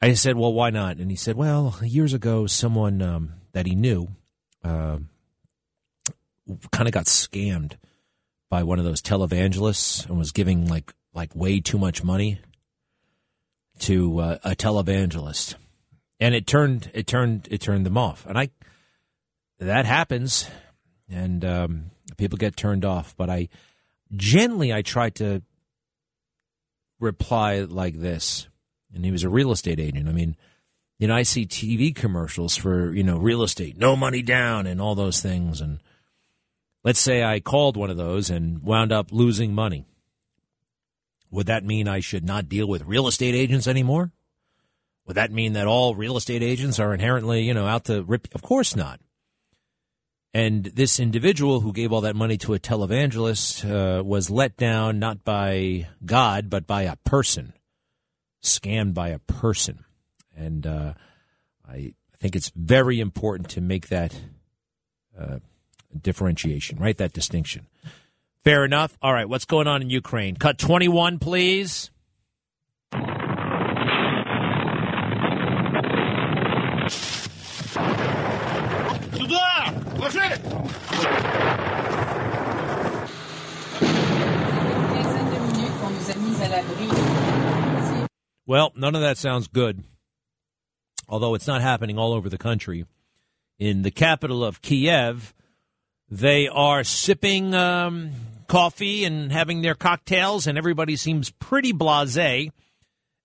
I 0.00 0.12
said, 0.12 0.36
well, 0.36 0.52
why 0.52 0.70
not? 0.70 0.98
And 0.98 1.10
he 1.10 1.16
said, 1.16 1.36
well, 1.36 1.78
years 1.82 2.12
ago, 2.12 2.46
someone 2.46 3.00
um, 3.00 3.32
that 3.52 3.66
he 3.66 3.74
knew 3.74 4.08
uh, 4.62 4.98
kind 6.70 6.86
of 6.86 6.92
got 6.92 7.06
scammed 7.06 7.74
by 8.50 8.62
one 8.62 8.78
of 8.78 8.84
those 8.84 9.02
televangelists 9.02 10.06
and 10.06 10.18
was 10.18 10.32
giving 10.32 10.68
like 10.68 10.92
like 11.14 11.34
way 11.34 11.60
too 11.60 11.78
much 11.78 12.04
money 12.04 12.38
to 13.80 14.18
uh, 14.20 14.38
a 14.44 14.50
televangelist, 14.50 15.54
and 16.20 16.34
it 16.34 16.46
turned 16.46 16.90
it 16.94 17.06
turned 17.06 17.48
it 17.50 17.60
turned 17.60 17.86
them 17.86 17.98
off. 17.98 18.26
And 18.26 18.38
I 18.38 18.50
that 19.58 19.86
happens, 19.86 20.48
and 21.10 21.44
um, 21.44 21.90
people 22.16 22.38
get 22.38 22.56
turned 22.56 22.84
off. 22.84 23.14
But 23.16 23.30
I 23.30 23.48
gently 24.14 24.72
I 24.72 24.82
try 24.82 25.10
to 25.10 25.42
reply 27.00 27.60
like 27.60 27.98
this, 28.00 28.48
and 28.94 29.04
he 29.04 29.10
was 29.10 29.24
a 29.24 29.28
real 29.28 29.52
estate 29.52 29.80
agent. 29.80 30.08
I 30.08 30.12
mean, 30.12 30.36
you 30.98 31.08
know, 31.08 31.14
I 31.14 31.22
see 31.22 31.46
TV 31.46 31.94
commercials 31.94 32.56
for 32.56 32.92
you 32.94 33.04
know 33.04 33.18
real 33.18 33.42
estate, 33.42 33.76
no 33.76 33.96
money 33.96 34.22
down, 34.22 34.66
and 34.66 34.80
all 34.80 34.94
those 34.94 35.20
things. 35.20 35.60
And 35.60 35.80
let's 36.84 37.00
say 37.00 37.22
I 37.22 37.40
called 37.40 37.76
one 37.76 37.90
of 37.90 37.96
those 37.96 38.30
and 38.30 38.62
wound 38.62 38.92
up 38.92 39.12
losing 39.12 39.54
money. 39.54 39.84
Would 41.30 41.46
that 41.46 41.64
mean 41.64 41.88
I 41.88 42.00
should 42.00 42.24
not 42.24 42.48
deal 42.48 42.66
with 42.66 42.84
real 42.84 43.06
estate 43.06 43.34
agents 43.34 43.66
anymore? 43.66 44.12
Would 45.06 45.16
that 45.16 45.32
mean 45.32 45.52
that 45.52 45.66
all 45.66 45.94
real 45.94 46.16
estate 46.16 46.42
agents 46.42 46.80
are 46.80 46.92
inherently, 46.92 47.42
you 47.42 47.54
know, 47.54 47.66
out 47.66 47.84
to 47.84 48.02
rip? 48.02 48.28
Of 48.34 48.42
course 48.42 48.74
not. 48.74 49.00
And 50.34 50.64
this 50.64 51.00
individual 51.00 51.60
who 51.60 51.72
gave 51.72 51.92
all 51.92 52.02
that 52.02 52.16
money 52.16 52.36
to 52.38 52.54
a 52.54 52.58
televangelist 52.58 53.64
uh, 53.64 54.04
was 54.04 54.28
let 54.28 54.56
down 54.56 54.98
not 54.98 55.24
by 55.24 55.88
God, 56.04 56.50
but 56.50 56.66
by 56.66 56.82
a 56.82 56.96
person, 56.96 57.54
scammed 58.42 58.92
by 58.92 59.08
a 59.08 59.18
person. 59.18 59.84
And 60.36 60.66
uh, 60.66 60.94
I 61.66 61.94
think 62.18 62.36
it's 62.36 62.52
very 62.54 63.00
important 63.00 63.48
to 63.50 63.60
make 63.60 63.88
that 63.88 64.14
uh, 65.18 65.38
differentiation, 65.98 66.78
right? 66.78 66.98
That 66.98 67.12
distinction. 67.12 67.68
Fair 68.46 68.64
enough. 68.64 68.96
All 69.02 69.12
right, 69.12 69.28
what's 69.28 69.44
going 69.44 69.66
on 69.66 69.82
in 69.82 69.90
Ukraine? 69.90 70.36
Cut 70.36 70.56
21, 70.56 71.18
please. 71.18 71.90
Well, 88.46 88.72
none 88.76 88.94
of 88.94 89.00
that 89.00 89.18
sounds 89.18 89.48
good. 89.48 89.82
Although 91.08 91.34
it's 91.34 91.48
not 91.48 91.62
happening 91.62 91.98
all 91.98 92.12
over 92.12 92.28
the 92.28 92.38
country. 92.38 92.86
In 93.58 93.82
the 93.82 93.90
capital 93.90 94.44
of 94.44 94.62
Kiev, 94.62 95.34
they 96.08 96.46
are 96.46 96.84
sipping 96.84 97.52
um, 97.52 98.12
coffee 98.48 99.04
and 99.04 99.32
having 99.32 99.62
their 99.62 99.74
cocktails, 99.74 100.46
and 100.46 100.56
everybody 100.56 100.96
seems 100.96 101.30
pretty 101.30 101.72
blase 101.72 102.50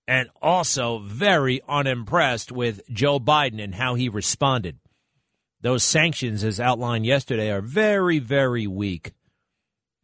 and 0.08 0.28
also 0.40 0.98
very 0.98 1.60
unimpressed 1.68 2.50
with 2.50 2.80
Joe 2.90 3.20
Biden 3.20 3.62
and 3.62 3.74
how 3.74 3.94
he 3.94 4.08
responded. 4.08 4.78
Those 5.60 5.84
sanctions, 5.84 6.42
as 6.42 6.58
outlined 6.58 7.06
yesterday, 7.06 7.50
are 7.50 7.60
very, 7.60 8.18
very 8.18 8.66
weak 8.66 9.12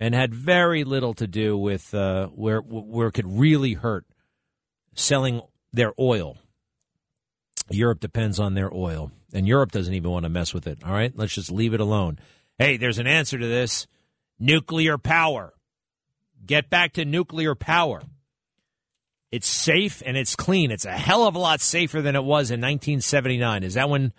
and 0.00 0.14
had 0.14 0.32
very 0.32 0.84
little 0.84 1.14
to 1.14 1.26
do 1.26 1.56
with 1.56 1.92
uh, 1.94 2.28
where 2.28 2.60
where 2.60 3.08
it 3.08 3.12
could 3.12 3.26
really 3.26 3.74
hurt 3.74 4.06
selling 4.94 5.42
their 5.72 5.92
oil. 5.98 6.36
Europe 7.70 8.00
depends 8.00 8.38
on 8.38 8.54
their 8.54 8.72
oil, 8.72 9.10
and 9.32 9.46
Europe 9.46 9.72
doesn't 9.72 9.94
even 9.94 10.10
want 10.10 10.24
to 10.24 10.30
mess 10.30 10.54
with 10.54 10.66
it. 10.66 10.78
All 10.84 10.92
right, 10.92 11.12
let's 11.16 11.34
just 11.34 11.50
leave 11.50 11.74
it 11.74 11.80
alone. 11.80 12.18
Hey, 12.58 12.76
there's 12.76 12.98
an 12.98 13.06
answer 13.06 13.38
to 13.38 13.46
this: 13.46 13.86
nuclear 14.39 14.99
power. 14.99 15.55
Get 16.45 16.70
back 16.70 16.95
to 16.95 17.05
nuclear 17.05 17.55
power. 17.55 18.03
It's 19.30 19.49
safe 19.49 20.03
and 20.07 20.16
it's 20.16 20.34
clean. 20.34 20.70
It's 20.70 20.86
a 20.86 20.93
hell 20.93 21.26
of 21.26 21.34
a 21.34 21.39
lot 21.39 21.61
safer 21.61 22.01
than 22.01 22.16
it 22.16 22.24
was 22.24 22.51
in 22.51 22.61
1979. 22.61 23.62
Is 23.62 23.74
that 23.74 23.91
when? 23.91 24.12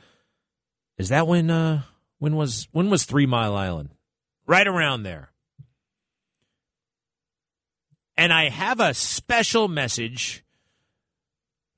Is 0.97 1.09
that 1.09 1.27
when? 1.27 1.49
Uh, 1.49 1.81
when 2.19 2.35
was 2.35 2.67
when 2.71 2.89
was 2.89 3.05
Three 3.05 3.25
Mile 3.25 3.55
Island? 3.55 3.89
Right 4.45 4.67
around 4.67 5.03
there. 5.03 5.31
And 8.17 8.33
I 8.33 8.49
have 8.49 8.79
a 8.79 8.93
special 8.93 9.67
message 9.67 10.43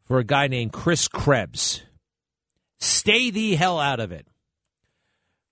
for 0.03 0.17
a 0.17 0.23
guy 0.23 0.47
named 0.47 0.73
Chris 0.73 1.07
Krebs. 1.07 1.83
Stay 2.79 3.29
the 3.29 3.55
hell 3.55 3.79
out 3.79 3.99
of 3.99 4.11
it. 4.11 4.27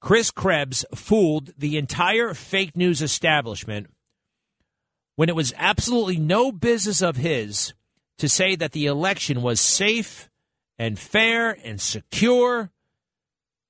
Chris 0.02 0.32
Krebs 0.32 0.86
fooled 0.96 1.52
the 1.58 1.78
entire 1.78 2.34
fake 2.34 2.76
news 2.76 3.02
establishment 3.02 3.88
when 5.16 5.30
it 5.30 5.36
was 5.36 5.54
absolutely 5.58 6.18
no 6.18 6.52
business 6.52 7.02
of 7.02 7.18
his 7.18 7.74
to 8.18 8.30
say 8.30 8.56
that 8.56 8.72
the 8.72 8.86
election 8.86 9.42
was 9.42 9.60
safe 9.60 10.30
and 10.78 10.98
fair 10.98 11.52
and 11.64 11.82
secure 11.82 12.72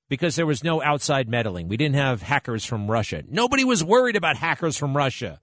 because 0.10 0.36
there 0.36 0.46
was 0.46 0.64
no 0.64 0.82
outside 0.82 1.28
meddling. 1.28 1.68
We 1.68 1.78
didn't 1.78 1.96
have 1.96 2.22
hackers 2.22 2.66
from 2.66 2.90
Russia. 2.90 3.24
Nobody 3.28 3.64
was 3.64 3.84
worried 3.84 4.16
about 4.16 4.38
hackers 4.38 4.78
from 4.78 4.96
Russia. 4.96 5.40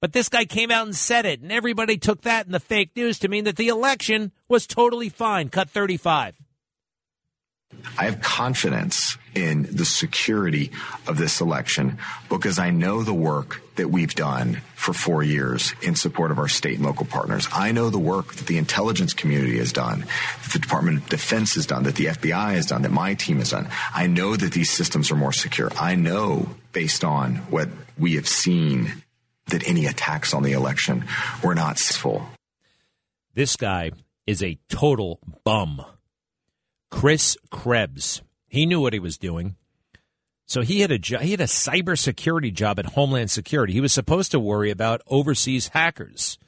But 0.00 0.12
this 0.12 0.28
guy 0.28 0.44
came 0.44 0.72
out 0.72 0.86
and 0.86 0.96
said 0.96 1.26
it, 1.26 1.40
and 1.40 1.52
everybody 1.52 1.96
took 1.96 2.22
that 2.22 2.46
in 2.46 2.52
the 2.52 2.58
fake 2.58 2.90
news 2.96 3.20
to 3.20 3.28
mean 3.28 3.44
that 3.44 3.54
the 3.54 3.68
election 3.68 4.32
was 4.48 4.66
totally 4.66 5.08
fine. 5.08 5.48
Cut 5.48 5.70
35. 5.70 6.36
I 7.96 8.04
have 8.04 8.20
confidence 8.20 9.16
in 9.34 9.62
the 9.64 9.84
security 9.84 10.70
of 11.06 11.16
this 11.16 11.40
election 11.40 11.98
because 12.28 12.58
I 12.58 12.70
know 12.70 13.02
the 13.02 13.14
work 13.14 13.62
that 13.76 13.88
we've 13.88 14.14
done 14.14 14.60
for 14.74 14.92
four 14.92 15.22
years 15.22 15.74
in 15.80 15.94
support 15.94 16.30
of 16.30 16.38
our 16.38 16.48
state 16.48 16.76
and 16.76 16.84
local 16.84 17.06
partners. 17.06 17.48
I 17.52 17.72
know 17.72 17.88
the 17.88 17.98
work 17.98 18.34
that 18.34 18.46
the 18.46 18.58
intelligence 18.58 19.14
community 19.14 19.58
has 19.58 19.72
done, 19.72 20.00
that 20.00 20.52
the 20.52 20.58
Department 20.58 20.98
of 20.98 21.08
Defense 21.08 21.54
has 21.54 21.66
done, 21.66 21.84
that 21.84 21.94
the 21.94 22.06
FBI 22.06 22.54
has 22.54 22.66
done, 22.66 22.82
that 22.82 22.92
my 22.92 23.14
team 23.14 23.38
has 23.38 23.50
done. 23.50 23.68
I 23.94 24.06
know 24.06 24.36
that 24.36 24.52
these 24.52 24.70
systems 24.70 25.10
are 25.10 25.16
more 25.16 25.32
secure. 25.32 25.70
I 25.78 25.94
know 25.94 26.48
based 26.72 27.04
on 27.04 27.36
what 27.50 27.68
we 27.98 28.16
have 28.16 28.28
seen 28.28 29.02
that 29.46 29.66
any 29.68 29.86
attacks 29.86 30.34
on 30.34 30.42
the 30.42 30.52
election 30.52 31.04
were 31.42 31.54
not 31.54 31.78
full. 31.78 32.26
This 33.34 33.56
guy 33.56 33.92
is 34.26 34.42
a 34.42 34.58
total 34.68 35.20
bum. 35.44 35.82
Chris 36.90 37.36
Krebs. 37.50 38.22
He 38.52 38.66
knew 38.66 38.82
what 38.82 38.92
he 38.92 38.98
was 38.98 39.16
doing. 39.16 39.56
So 40.46 40.60
he 40.60 40.80
had 40.80 40.90
a 40.90 40.98
jo- 40.98 41.20
he 41.20 41.30
had 41.30 41.40
a 41.40 41.44
cybersecurity 41.44 42.52
job 42.52 42.78
at 42.78 42.84
Homeland 42.84 43.30
Security. 43.30 43.72
He 43.72 43.80
was 43.80 43.94
supposed 43.94 44.30
to 44.32 44.38
worry 44.38 44.70
about 44.70 45.00
overseas 45.06 45.68
hackers. 45.68 46.38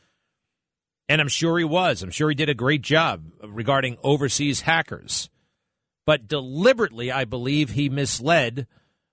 And 1.09 1.19
I'm 1.23 1.29
sure 1.29 1.59
he 1.59 1.65
was. 1.65 2.03
I'm 2.03 2.11
sure 2.11 2.29
he 2.29 2.35
did 2.35 2.51
a 2.51 2.55
great 2.55 2.83
job 2.83 3.25
regarding 3.43 3.97
overseas 4.03 4.61
hackers. 4.61 5.31
But 6.05 6.29
deliberately, 6.29 7.11
I 7.11 7.25
believe 7.25 7.71
he 7.71 7.89
misled 7.89 8.67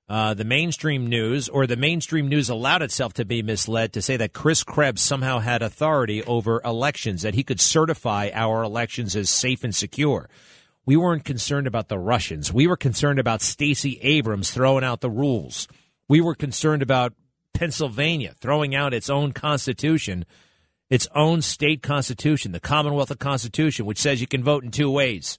uh, 0.10 0.34
the 0.34 0.44
mainstream 0.44 1.08
news, 1.08 1.48
or 1.48 1.66
the 1.66 1.78
mainstream 1.78 2.28
news 2.28 2.50
allowed 2.50 2.82
itself 2.82 3.14
to 3.14 3.24
be 3.24 3.42
misled 3.42 3.94
to 3.94 4.02
say 4.02 4.18
that 4.18 4.34
Chris 4.34 4.66
Krebs 4.66 5.02
somehow 5.02 5.40
had 5.40 5.62
authority 5.62 6.22
over 6.26 6.62
elections, 6.66 7.22
that 7.22 7.36
he 7.36 7.44
could 7.44 7.62
certify 7.62 8.30
our 8.34 8.64
elections 8.64 9.16
as 9.16 9.30
safe 9.30 9.64
and 9.64 9.74
secure. 9.74 10.28
We 10.86 10.98
weren't 10.98 11.26
concerned 11.26 11.68
about 11.68 11.90
the 11.90 12.00
Russians. 12.00 12.52
We 12.52 12.68
were 12.68 12.78
concerned 12.78 13.20
about 13.20 13.42
Stacey 13.42 14.00
Abrams 14.02 14.52
throwing 14.52 14.84
out 14.84 15.02
the 15.02 15.10
rules. 15.10 15.68
We 16.08 16.22
were 16.22 16.36
concerned 16.36 16.82
about 16.82 17.14
Pennsylvania 17.54 18.34
throwing 18.40 18.74
out 18.74 18.94
its 18.94 19.10
own 19.10 19.34
constitution, 19.34 20.26
its 20.90 21.08
own 21.14 21.42
state 21.42 21.84
constitution, 21.84 22.52
the 22.52 22.60
Commonwealth 22.60 23.12
of 23.12 23.20
Constitution, 23.20 23.86
which 23.86 24.00
says 24.00 24.22
you 24.22 24.28
can 24.28 24.44
vote 24.44 24.64
in 24.64 24.72
two 24.72 24.90
ways 24.90 25.38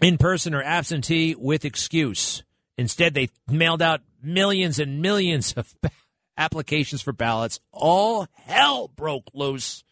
in 0.00 0.18
person 0.18 0.54
or 0.54 0.62
absentee 0.62 1.34
with 1.34 1.64
excuse. 1.64 2.42
Instead, 2.76 3.14
they 3.14 3.28
mailed 3.48 3.82
out 3.82 4.02
millions 4.22 4.78
and 4.78 5.00
millions 5.00 5.52
of 5.54 5.74
applications 6.36 7.02
for 7.02 7.12
ballots. 7.12 7.60
All 7.72 8.26
hell 8.34 8.88
broke 8.88 9.28
loose. 9.32 9.84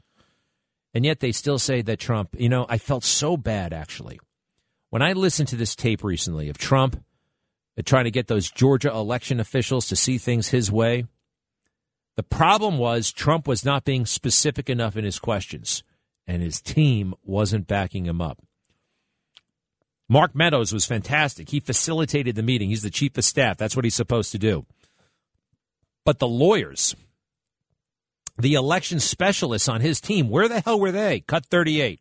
And 0.95 1.05
yet 1.05 1.21
they 1.21 1.33
still 1.33 1.59
say 1.59 1.83
that 1.83 1.99
Trump, 1.99 2.35
you 2.39 2.49
know, 2.49 2.67
I 2.69 2.79
felt 2.79 3.05
so 3.05 3.37
bad 3.37 3.73
actually. 3.73 4.21
When 4.91 5.03
I 5.03 5.15
listened 5.15 5.49
to 5.49 5.57
this 5.57 5.75
tape 5.75 6.05
recently 6.05 6.49
of 6.49 6.59
Trump 6.59 7.03
uh, 7.79 7.83
trying 7.85 8.05
to 8.05 8.11
get 8.11 8.27
those 8.27 8.51
Georgia 8.51 8.91
election 8.91 9.41
officials 9.41 9.89
to 9.89 9.97
see 9.97 10.19
things 10.19 10.49
his 10.49 10.71
way, 10.71 11.07
the 12.17 12.23
problem 12.23 12.77
was 12.77 13.11
Trump 13.11 13.49
was 13.49 13.65
not 13.65 13.85
being 13.85 14.05
specific 14.05 14.69
enough 14.69 14.97
in 14.97 15.05
his 15.05 15.19
questions, 15.19 15.83
and 16.27 16.43
his 16.43 16.61
team 16.61 17.15
wasn't 17.25 17.67
backing 17.67 18.05
him 18.05 18.21
up. 18.21 18.39
Mark 20.11 20.35
Meadows 20.35 20.75
was 20.75 20.85
fantastic. 20.85 21.49
He 21.49 21.61
facilitated 21.61 22.35
the 22.35 22.43
meeting. 22.43 22.69
He's 22.69 22.83
the 22.83 22.91
chief 22.91 23.17
of 23.17 23.25
staff. 23.25 23.57
That's 23.57 23.75
what 23.75 23.87
he's 23.87 23.95
supposed 23.95 24.31
to 24.33 24.39
do. 24.39 24.67
But 26.05 26.19
the 26.19 26.29
lawyers, 26.29 26.95
the 28.43 28.55
election 28.55 29.01
specialists 29.01 29.69
on 29.69 29.81
his 29.81 30.01
team, 30.01 30.29
where 30.29 30.49
the 30.49 30.61
hell 30.61 30.79
were 30.79 30.93
they? 30.93 31.21
Cut 31.21 31.47
38. 31.47 32.01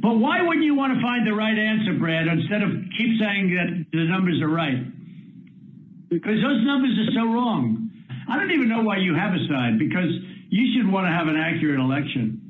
But 0.00 0.14
why 0.18 0.40
wouldn't 0.42 0.64
you 0.64 0.74
want 0.76 0.94
to 0.94 1.00
find 1.02 1.26
the 1.26 1.34
right 1.34 1.58
answer, 1.58 1.94
Brad, 1.98 2.28
instead 2.28 2.62
of 2.62 2.70
keep 2.96 3.18
saying 3.18 3.50
that 3.56 3.86
the 3.92 4.04
numbers 4.04 4.40
are 4.40 4.48
right? 4.48 4.86
Because 6.08 6.40
those 6.42 6.64
numbers 6.64 6.96
are 6.98 7.12
so 7.12 7.32
wrong. 7.32 7.90
I 8.28 8.36
don't 8.38 8.52
even 8.52 8.68
know 8.68 8.82
why 8.82 8.98
you 8.98 9.14
have 9.14 9.34
a 9.34 9.42
side, 9.48 9.78
because 9.78 10.10
you 10.48 10.72
should 10.74 10.90
want 10.90 11.06
to 11.06 11.12
have 11.12 11.26
an 11.28 11.36
accurate 11.36 11.80
election. 11.80 12.40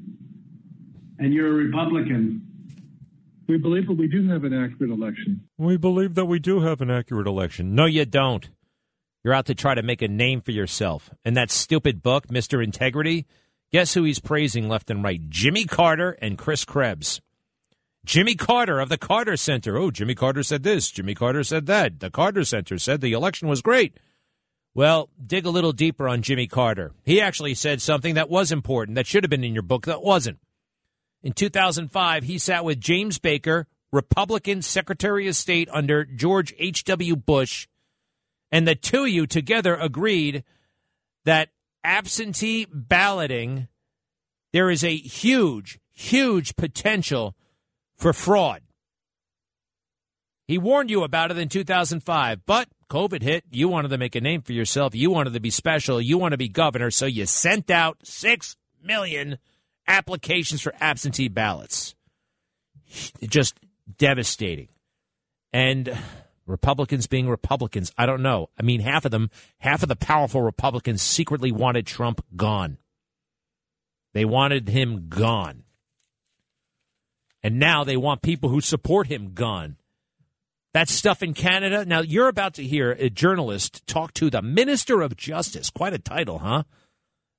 and 1.18 1.34
you're 1.34 1.48
a 1.48 1.52
Republican. 1.52 2.40
We 3.46 3.58
believe 3.58 3.86
that 3.88 3.94
we 3.98 4.08
do 4.08 4.28
have 4.28 4.44
an 4.44 4.54
accurate 4.54 4.90
election. 4.90 5.42
We 5.58 5.76
believe 5.76 6.14
that 6.14 6.24
we 6.26 6.38
do 6.38 6.60
have 6.60 6.80
an 6.80 6.90
accurate 6.90 7.26
election. 7.26 7.74
No, 7.74 7.84
you 7.84 8.04
don't. 8.06 8.48
You're 9.22 9.34
out 9.34 9.46
to 9.46 9.54
try 9.54 9.74
to 9.74 9.82
make 9.82 10.02
a 10.02 10.08
name 10.08 10.40
for 10.40 10.50
yourself. 10.50 11.10
And 11.24 11.36
that 11.36 11.50
stupid 11.50 12.02
book, 12.02 12.28
Mr. 12.28 12.62
Integrity, 12.62 13.26
guess 13.70 13.94
who 13.94 14.04
he's 14.04 14.18
praising 14.18 14.68
left 14.68 14.90
and 14.90 15.04
right? 15.04 15.20
Jimmy 15.28 15.64
Carter 15.64 16.12
and 16.22 16.38
Chris 16.38 16.64
Krebs. 16.64 17.20
Jimmy 18.04 18.34
Carter 18.34 18.80
of 18.80 18.88
the 18.88 18.96
Carter 18.96 19.36
Center. 19.36 19.76
Oh, 19.76 19.90
Jimmy 19.90 20.14
Carter 20.14 20.42
said 20.42 20.62
this. 20.62 20.90
Jimmy 20.90 21.14
Carter 21.14 21.44
said 21.44 21.66
that. 21.66 22.00
The 22.00 22.10
Carter 22.10 22.44
Center 22.44 22.78
said 22.78 23.00
the 23.00 23.12
election 23.12 23.46
was 23.46 23.60
great. 23.60 23.98
Well, 24.74 25.10
dig 25.24 25.44
a 25.44 25.50
little 25.50 25.72
deeper 25.72 26.08
on 26.08 26.22
Jimmy 26.22 26.46
Carter. 26.46 26.92
He 27.04 27.20
actually 27.20 27.54
said 27.54 27.82
something 27.82 28.14
that 28.14 28.30
was 28.30 28.52
important, 28.52 28.94
that 28.94 29.06
should 29.06 29.24
have 29.24 29.30
been 29.30 29.44
in 29.44 29.52
your 29.52 29.62
book, 29.62 29.86
that 29.86 30.02
wasn't. 30.02 30.38
In 31.22 31.32
2005, 31.32 32.24
he 32.24 32.38
sat 32.38 32.64
with 32.64 32.80
James 32.80 33.18
Baker, 33.18 33.66
Republican 33.92 34.62
Secretary 34.62 35.26
of 35.28 35.36
State 35.36 35.68
under 35.72 36.04
George 36.04 36.54
H.W. 36.56 37.16
Bush, 37.16 37.66
and 38.52 38.66
the 38.66 38.74
two 38.74 39.04
of 39.04 39.10
you 39.10 39.26
together 39.26 39.74
agreed 39.74 40.44
that 41.24 41.50
absentee 41.84 42.66
balloting, 42.72 43.68
there 44.52 44.70
is 44.70 44.84
a 44.84 44.96
huge, 44.96 45.78
huge 45.90 46.56
potential 46.56 47.36
for 47.96 48.12
fraud. 48.12 48.62
He 50.48 50.58
warned 50.58 50.90
you 50.90 51.04
about 51.04 51.30
it 51.30 51.38
in 51.38 51.48
2005, 51.48 52.44
but 52.44 52.68
COVID 52.90 53.22
hit. 53.22 53.44
You 53.52 53.68
wanted 53.68 53.88
to 53.88 53.98
make 53.98 54.16
a 54.16 54.20
name 54.20 54.42
for 54.42 54.52
yourself. 54.52 54.96
You 54.96 55.10
wanted 55.10 55.34
to 55.34 55.40
be 55.40 55.50
special. 55.50 56.00
You 56.00 56.18
want 56.18 56.32
to 56.32 56.38
be 56.38 56.48
governor, 56.48 56.90
so 56.90 57.06
you 57.06 57.24
sent 57.26 57.70
out 57.70 57.98
6 58.02 58.56
million 58.82 59.38
applications 59.86 60.60
for 60.60 60.74
absentee 60.80 61.28
ballots. 61.28 61.94
Just 63.22 63.54
devastating. 63.96 64.68
And 65.52 65.96
Republicans 66.50 67.06
being 67.06 67.28
Republicans, 67.28 67.92
I 67.96 68.06
don't 68.06 68.22
know. 68.22 68.50
I 68.58 68.62
mean, 68.62 68.80
half 68.80 69.04
of 69.04 69.10
them, 69.10 69.30
half 69.58 69.82
of 69.82 69.88
the 69.88 69.96
powerful 69.96 70.42
Republicans 70.42 71.00
secretly 71.00 71.52
wanted 71.52 71.86
Trump 71.86 72.24
gone. 72.36 72.78
They 74.12 74.24
wanted 74.24 74.68
him 74.68 75.08
gone. 75.08 75.62
And 77.42 77.58
now 77.58 77.84
they 77.84 77.96
want 77.96 78.22
people 78.22 78.50
who 78.50 78.60
support 78.60 79.06
him 79.06 79.32
gone. 79.32 79.76
That 80.72 80.88
stuff 80.88 81.22
in 81.22 81.34
Canada. 81.34 81.84
Now, 81.84 82.00
you're 82.00 82.28
about 82.28 82.54
to 82.54 82.64
hear 82.64 82.92
a 82.92 83.10
journalist 83.10 83.86
talk 83.86 84.12
to 84.14 84.30
the 84.30 84.42
Minister 84.42 85.00
of 85.00 85.16
Justice. 85.16 85.70
Quite 85.70 85.94
a 85.94 85.98
title, 85.98 86.40
huh? 86.40 86.64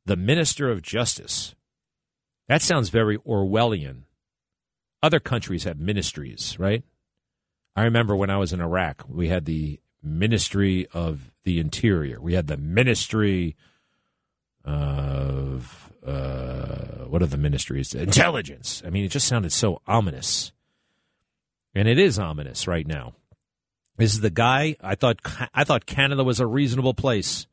The 0.06 0.16
Minister 0.16 0.70
of 0.70 0.82
Justice. 0.82 1.56
That 2.48 2.62
sounds 2.62 2.90
very 2.90 3.18
Orwellian. 3.20 4.04
Other 5.04 5.20
countries 5.20 5.64
have 5.64 5.80
ministries, 5.80 6.58
right? 6.60 6.84
I 7.76 7.84
remember 7.84 8.16
when 8.16 8.30
I 8.30 8.38
was 8.38 8.54
in 8.54 8.62
Iraq, 8.62 9.06
we 9.08 9.30
had 9.30 9.46
the 9.46 9.80
Ministry 10.04 10.88
of 10.94 11.32
the 11.44 11.60
Interior. 11.60 12.20
We 12.20 12.34
had 12.34 12.48
the 12.48 12.58
Ministry 12.58 13.56
of 14.64 15.92
uh, 16.06 17.06
what 17.08 17.22
are 17.22 17.28
the 17.28 17.38
ministries? 17.38 17.94
Intelligence. 17.94 18.82
I 18.86 18.90
mean, 18.90 19.06
it 19.06 19.10
just 19.10 19.28
sounded 19.28 19.52
so 19.52 19.82
ominous, 19.88 20.52
and 21.76 21.88
it 21.88 22.00
is 22.00 22.18
ominous 22.18 22.68
right 22.68 22.88
now. 22.88 23.14
This 23.98 24.14
is 24.14 24.22
the 24.22 24.30
guy 24.30 24.76
I 24.82 24.96
thought. 24.96 25.20
I 25.54 25.64
thought 25.64 25.86
Canada 25.86 26.24
was 26.24 26.40
a 26.40 26.48
reasonable 26.48 26.94
place. 26.94 27.48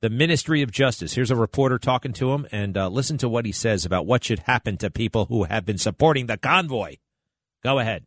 The 0.00 0.10
Ministry 0.10 0.62
of 0.62 0.70
Justice. 0.70 1.14
Here's 1.14 1.30
a 1.30 1.36
reporter 1.36 1.78
talking 1.78 2.12
to 2.14 2.32
him, 2.32 2.46
and 2.52 2.76
uh, 2.76 2.88
listen 2.88 3.18
to 3.18 3.28
what 3.28 3.46
he 3.46 3.52
says 3.52 3.84
about 3.84 4.06
what 4.06 4.24
should 4.24 4.40
happen 4.40 4.76
to 4.78 4.90
people 4.90 5.24
who 5.26 5.44
have 5.44 5.64
been 5.64 5.78
supporting 5.78 6.26
the 6.26 6.36
convoy. 6.36 6.96
Go 7.62 7.78
ahead. 7.78 8.04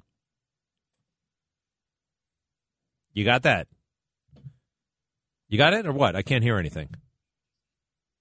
You 3.13 3.25
got 3.25 3.43
that? 3.43 3.67
You 5.49 5.57
got 5.57 5.73
it 5.73 5.85
or 5.87 5.91
what? 5.91 6.15
I 6.15 6.21
can't 6.21 6.43
hear 6.43 6.57
anything. 6.57 6.89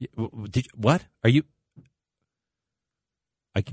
Did 0.00 0.66
you, 0.66 0.72
what 0.74 1.04
are 1.24 1.30
you? 1.30 1.42
I. 3.54 3.64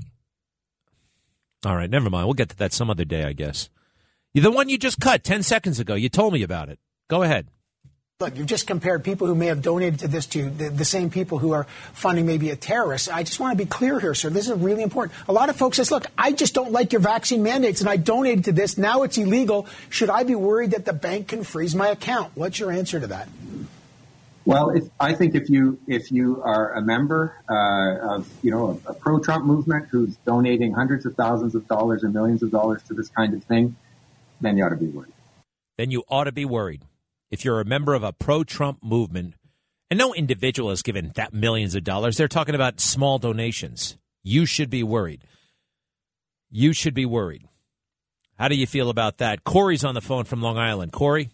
All 1.64 1.76
right, 1.76 1.88
never 1.88 2.10
mind. 2.10 2.26
We'll 2.26 2.34
get 2.34 2.50
to 2.50 2.56
that 2.56 2.72
some 2.72 2.90
other 2.90 3.04
day, 3.04 3.24
I 3.24 3.32
guess. 3.32 3.70
The 4.34 4.50
one 4.50 4.68
you 4.68 4.76
just 4.76 5.00
cut 5.00 5.24
ten 5.24 5.42
seconds 5.42 5.80
ago. 5.80 5.94
You 5.94 6.08
told 6.08 6.32
me 6.34 6.42
about 6.42 6.68
it. 6.68 6.78
Go 7.08 7.22
ahead. 7.22 7.48
Look, 8.18 8.38
you've 8.38 8.46
just 8.46 8.66
compared 8.66 9.04
people 9.04 9.26
who 9.26 9.34
may 9.34 9.48
have 9.48 9.60
donated 9.60 9.98
to 10.00 10.08
this 10.08 10.24
to 10.28 10.48
the, 10.48 10.70
the, 10.70 10.86
same 10.86 11.10
people 11.10 11.36
who 11.36 11.52
are 11.52 11.64
funding 11.92 12.24
maybe 12.24 12.48
a 12.48 12.56
terrorist. 12.56 13.12
I 13.12 13.22
just 13.24 13.38
want 13.38 13.52
to 13.52 13.62
be 13.62 13.68
clear 13.68 14.00
here, 14.00 14.14
sir. 14.14 14.30
This 14.30 14.48
is 14.48 14.58
really 14.58 14.82
important. 14.82 15.18
A 15.28 15.34
lot 15.34 15.50
of 15.50 15.56
folks 15.56 15.76
says, 15.76 15.90
look, 15.90 16.06
I 16.16 16.32
just 16.32 16.54
don't 16.54 16.72
like 16.72 16.92
your 16.92 17.02
vaccine 17.02 17.42
mandates 17.42 17.82
and 17.82 17.90
I 17.90 17.98
donated 17.98 18.46
to 18.46 18.52
this. 18.52 18.78
Now 18.78 19.02
it's 19.02 19.18
illegal. 19.18 19.66
Should 19.90 20.08
I 20.08 20.22
be 20.22 20.34
worried 20.34 20.70
that 20.70 20.86
the 20.86 20.94
bank 20.94 21.28
can 21.28 21.44
freeze 21.44 21.74
my 21.74 21.88
account? 21.88 22.32
What's 22.34 22.58
your 22.58 22.72
answer 22.72 22.98
to 22.98 23.06
that? 23.08 23.28
Well, 24.46 24.70
if, 24.70 24.84
I 24.98 25.12
think 25.12 25.34
if 25.34 25.50
you 25.50 25.78
if 25.86 26.10
you 26.10 26.42
are 26.42 26.72
a 26.72 26.80
member 26.80 27.36
uh, 27.50 28.14
of 28.14 28.30
you 28.42 28.50
know 28.50 28.80
a, 28.86 28.92
a 28.92 28.94
pro-Trump 28.94 29.44
movement 29.44 29.88
who's 29.90 30.16
donating 30.24 30.72
hundreds 30.72 31.04
of 31.04 31.16
thousands 31.16 31.54
of 31.54 31.68
dollars 31.68 32.02
and 32.02 32.14
millions 32.14 32.42
of 32.42 32.50
dollars 32.50 32.82
to 32.84 32.94
this 32.94 33.10
kind 33.10 33.34
of 33.34 33.44
thing, 33.44 33.76
then 34.40 34.56
you 34.56 34.64
ought 34.64 34.70
to 34.70 34.76
be 34.76 34.86
worried. 34.86 35.12
Then 35.76 35.90
you 35.90 36.02
ought 36.08 36.24
to 36.24 36.32
be 36.32 36.46
worried. 36.46 36.80
If 37.30 37.44
you're 37.44 37.60
a 37.60 37.64
member 37.64 37.94
of 37.94 38.02
a 38.02 38.12
pro-Trump 38.12 38.82
movement, 38.82 39.34
and 39.90 39.98
no 39.98 40.14
individual 40.14 40.70
has 40.70 40.82
given 40.82 41.12
that 41.16 41.32
millions 41.32 41.74
of 41.74 41.84
dollars, 41.84 42.16
they're 42.16 42.28
talking 42.28 42.54
about 42.54 42.80
small 42.80 43.18
donations. 43.18 43.96
You 44.22 44.46
should 44.46 44.70
be 44.70 44.82
worried. 44.82 45.22
You 46.50 46.72
should 46.72 46.94
be 46.94 47.06
worried. 47.06 47.42
How 48.38 48.48
do 48.48 48.54
you 48.54 48.66
feel 48.66 48.90
about 48.90 49.18
that? 49.18 49.44
Corey's 49.44 49.84
on 49.84 49.94
the 49.94 50.00
phone 50.00 50.24
from 50.24 50.42
Long 50.42 50.58
Island. 50.58 50.92
Corey. 50.92 51.30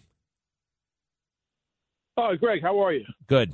Oh, 2.15 2.35
Greg, 2.35 2.61
how 2.61 2.83
are 2.83 2.93
you? 2.93 3.05
Good. 3.27 3.53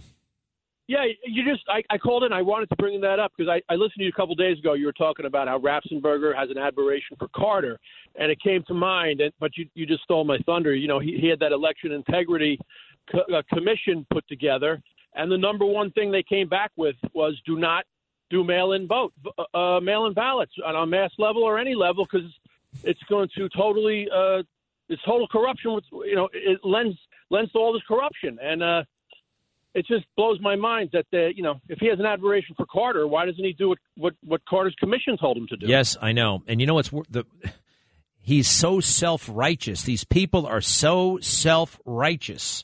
Yeah, 0.90 1.06
you 1.24 1.44
just 1.46 1.64
I, 1.70 1.84
I 1.94 2.00
called 2.00 2.24
in. 2.24 2.34
I 2.34 2.42
wanted 2.42 2.68
to 2.70 2.76
bring 2.78 3.00
that 3.02 3.20
up 3.20 3.32
because 3.38 3.48
I, 3.48 3.62
I 3.72 3.76
listened 3.76 4.00
to 4.00 4.06
you 4.06 4.10
a 4.10 4.12
couple 4.12 4.34
days 4.34 4.58
ago. 4.58 4.74
You 4.74 4.88
were 4.88 4.94
talking 4.94 5.28
about 5.28 5.48
how 5.48 5.60
Raffensperger 5.60 6.36
has 6.36 6.50
an 6.50 6.58
admiration 6.58 7.16
for 7.20 7.28
Carter, 7.28 7.80
and 8.16 8.32
it 8.32 8.42
came 8.42 8.64
to 8.64 8.74
mind. 8.74 9.22
And 9.22 9.32
but 9.40 9.56
you 9.56 9.68
you 9.76 9.86
just 9.86 10.02
stole 10.02 10.24
my 10.24 10.40
thunder. 10.48 10.74
You 10.74 10.88
know, 10.88 10.98
he, 10.98 11.20
he 11.22 11.28
had 11.28 11.38
that 11.42 11.52
election 11.52 11.92
integrity 11.92 12.60
co- 13.12 13.24
uh, 13.32 13.44
commission 13.54 14.04
put 14.12 14.28
together, 14.28 14.82
and 15.14 15.32
the 15.32 15.38
number 15.38 15.64
one 15.64 15.92
thing 15.92 16.10
they 16.10 16.24
came 16.24 16.50
back 16.50 16.72
with 16.76 16.96
was 17.14 17.40
do 17.46 17.60
not 17.60 17.86
do 18.32 18.44
mail-in 18.44 18.88
vote, 18.88 19.14
uh, 19.38 19.58
uh 19.58 19.80
mail-in 19.80 20.16
ballots 20.16 20.54
on 20.66 20.76
a 20.76 20.88
mass 20.88 21.12
level 21.20 21.44
or 21.44 21.60
any 21.60 21.76
level 21.76 22.08
because 22.12 22.28
it's 22.84 23.04
going 23.08 23.30
to 23.38 23.48
totally 23.50 24.08
uh, 24.12 24.42
it's 24.88 25.04
total 25.04 25.28
corruption. 25.28 25.76
With 25.76 25.84
you 25.92 26.16
know, 26.16 26.30
it 26.34 26.62
lends 26.64 26.98
lends 27.30 27.52
to 27.52 27.60
all 27.60 27.74
this 27.74 27.84
corruption 27.88 28.40
and. 28.42 28.64
uh 28.64 28.84
it 29.74 29.86
just 29.86 30.06
blows 30.18 30.40
my 30.42 30.56
mind 30.56 30.90
that 30.94 31.06
uh, 31.14 31.28
you 31.28 31.44
know 31.44 31.60
if 31.70 31.80
he 31.80 31.88
has 31.88 32.00
an 32.00 32.06
admiration 32.06 32.56
for 32.56 32.66
Carter, 32.66 33.08
why 33.08 33.26
doesn't 33.26 33.44
he 33.44 33.54
do 33.54 33.70
what 33.70 33.78
what, 33.96 34.14
what 34.24 34.46
Carter's 34.46 34.76
commission 34.80 35.18
told 35.18 35.38
him 35.38 35.48
to 35.48 35.58
do? 35.58 35.68
Yes, 35.68 35.98
I 36.02 36.12
know, 36.12 36.44
and 36.48 36.60
you 36.60 36.68
know 36.68 36.74
what's 36.76 36.90
the 37.10 37.26
he's 38.22 38.48
so 38.48 38.80
self 38.80 39.30
righteous. 39.32 39.84
These 39.84 40.04
people 40.04 40.46
are 40.46 40.62
so 40.62 41.20
self 41.22 41.80
righteous, 41.86 42.64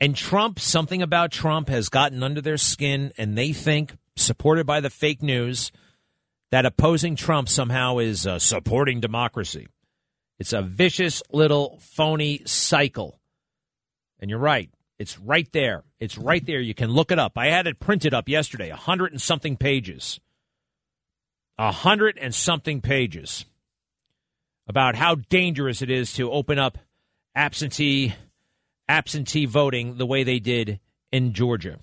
and 0.00 0.16
Trump, 0.16 0.58
something 0.58 1.02
about 1.02 1.30
Trump 1.30 1.68
has 1.68 1.88
gotten 1.88 2.22
under 2.22 2.40
their 2.40 2.58
skin, 2.58 3.12
and 3.16 3.36
they 3.36 3.52
think, 3.52 3.96
supported 4.16 4.66
by 4.66 4.80
the 4.80 4.90
fake 4.90 5.22
news, 5.22 5.72
that 6.50 6.66
opposing 6.66 7.16
Trump 7.16 7.48
somehow 7.48 7.98
is 7.98 8.26
uh, 8.26 8.38
supporting 8.38 9.00
democracy. 9.00 9.66
It's 10.38 10.52
a 10.52 10.62
vicious 10.62 11.22
little 11.32 11.78
phony 11.80 12.42
cycle. 12.44 13.20
And 14.20 14.30
you're 14.30 14.38
right. 14.38 14.70
It's 15.04 15.18
right 15.18 15.46
there. 15.52 15.84
It's 16.00 16.16
right 16.16 16.40
mm-hmm. 16.40 16.50
there. 16.50 16.60
You 16.62 16.72
can 16.72 16.88
look 16.88 17.12
it 17.12 17.18
up. 17.18 17.36
I 17.36 17.48
had 17.48 17.66
it 17.66 17.78
printed 17.78 18.14
up 18.14 18.26
yesterday, 18.26 18.70
a 18.70 18.76
hundred 18.76 19.12
and 19.12 19.20
something 19.20 19.58
pages. 19.58 20.18
A 21.58 21.70
hundred 21.70 22.16
and 22.18 22.34
something 22.34 22.80
pages 22.80 23.44
about 24.66 24.94
how 24.94 25.16
dangerous 25.16 25.82
it 25.82 25.90
is 25.90 26.14
to 26.14 26.32
open 26.32 26.58
up 26.58 26.78
absentee 27.36 28.14
absentee 28.88 29.44
voting 29.44 29.98
the 29.98 30.06
way 30.06 30.24
they 30.24 30.38
did 30.38 30.80
in 31.12 31.34
Georgia. 31.34 31.80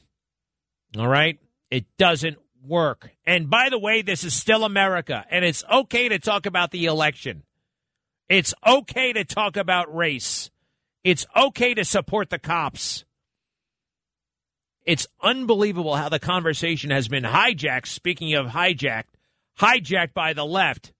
All 0.97 1.07
right? 1.07 1.37
It 1.69 1.85
doesn't 1.99 2.39
work. 2.65 3.11
And 3.23 3.51
by 3.51 3.69
the 3.69 3.77
way, 3.77 4.01
this 4.01 4.23
is 4.23 4.33
still 4.33 4.63
America, 4.63 5.23
and 5.29 5.45
it's 5.45 5.63
okay 5.71 6.09
to 6.09 6.17
talk 6.17 6.47
about 6.47 6.71
the 6.71 6.85
election. 6.85 7.43
It's 8.29 8.55
okay 8.65 9.13
to 9.13 9.25
talk 9.25 9.57
about 9.57 9.95
race. 9.95 10.49
It's 11.03 11.27
okay 11.35 11.75
to 11.75 11.85
support 11.85 12.31
the 12.31 12.39
cops. 12.39 13.05
It's 14.85 15.07
unbelievable 15.21 15.95
how 15.95 16.09
the 16.09 16.19
conversation 16.19 16.89
has 16.91 17.07
been 17.07 17.23
hijacked. 17.23 17.87
Speaking 17.87 18.33
of 18.33 18.47
hijacked, 18.47 19.13
hijacked 19.59 20.13
by 20.13 20.33
the 20.33 20.45
left 20.45 20.93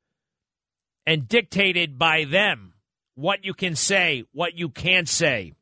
and 1.06 1.28
dictated 1.28 1.98
by 1.98 2.26
them 2.26 2.74
what 3.16 3.44
you 3.44 3.54
can 3.54 3.76
say, 3.76 4.24
what 4.34 4.58
you 4.58 4.70
can't 4.70 5.10
say. 5.10 5.54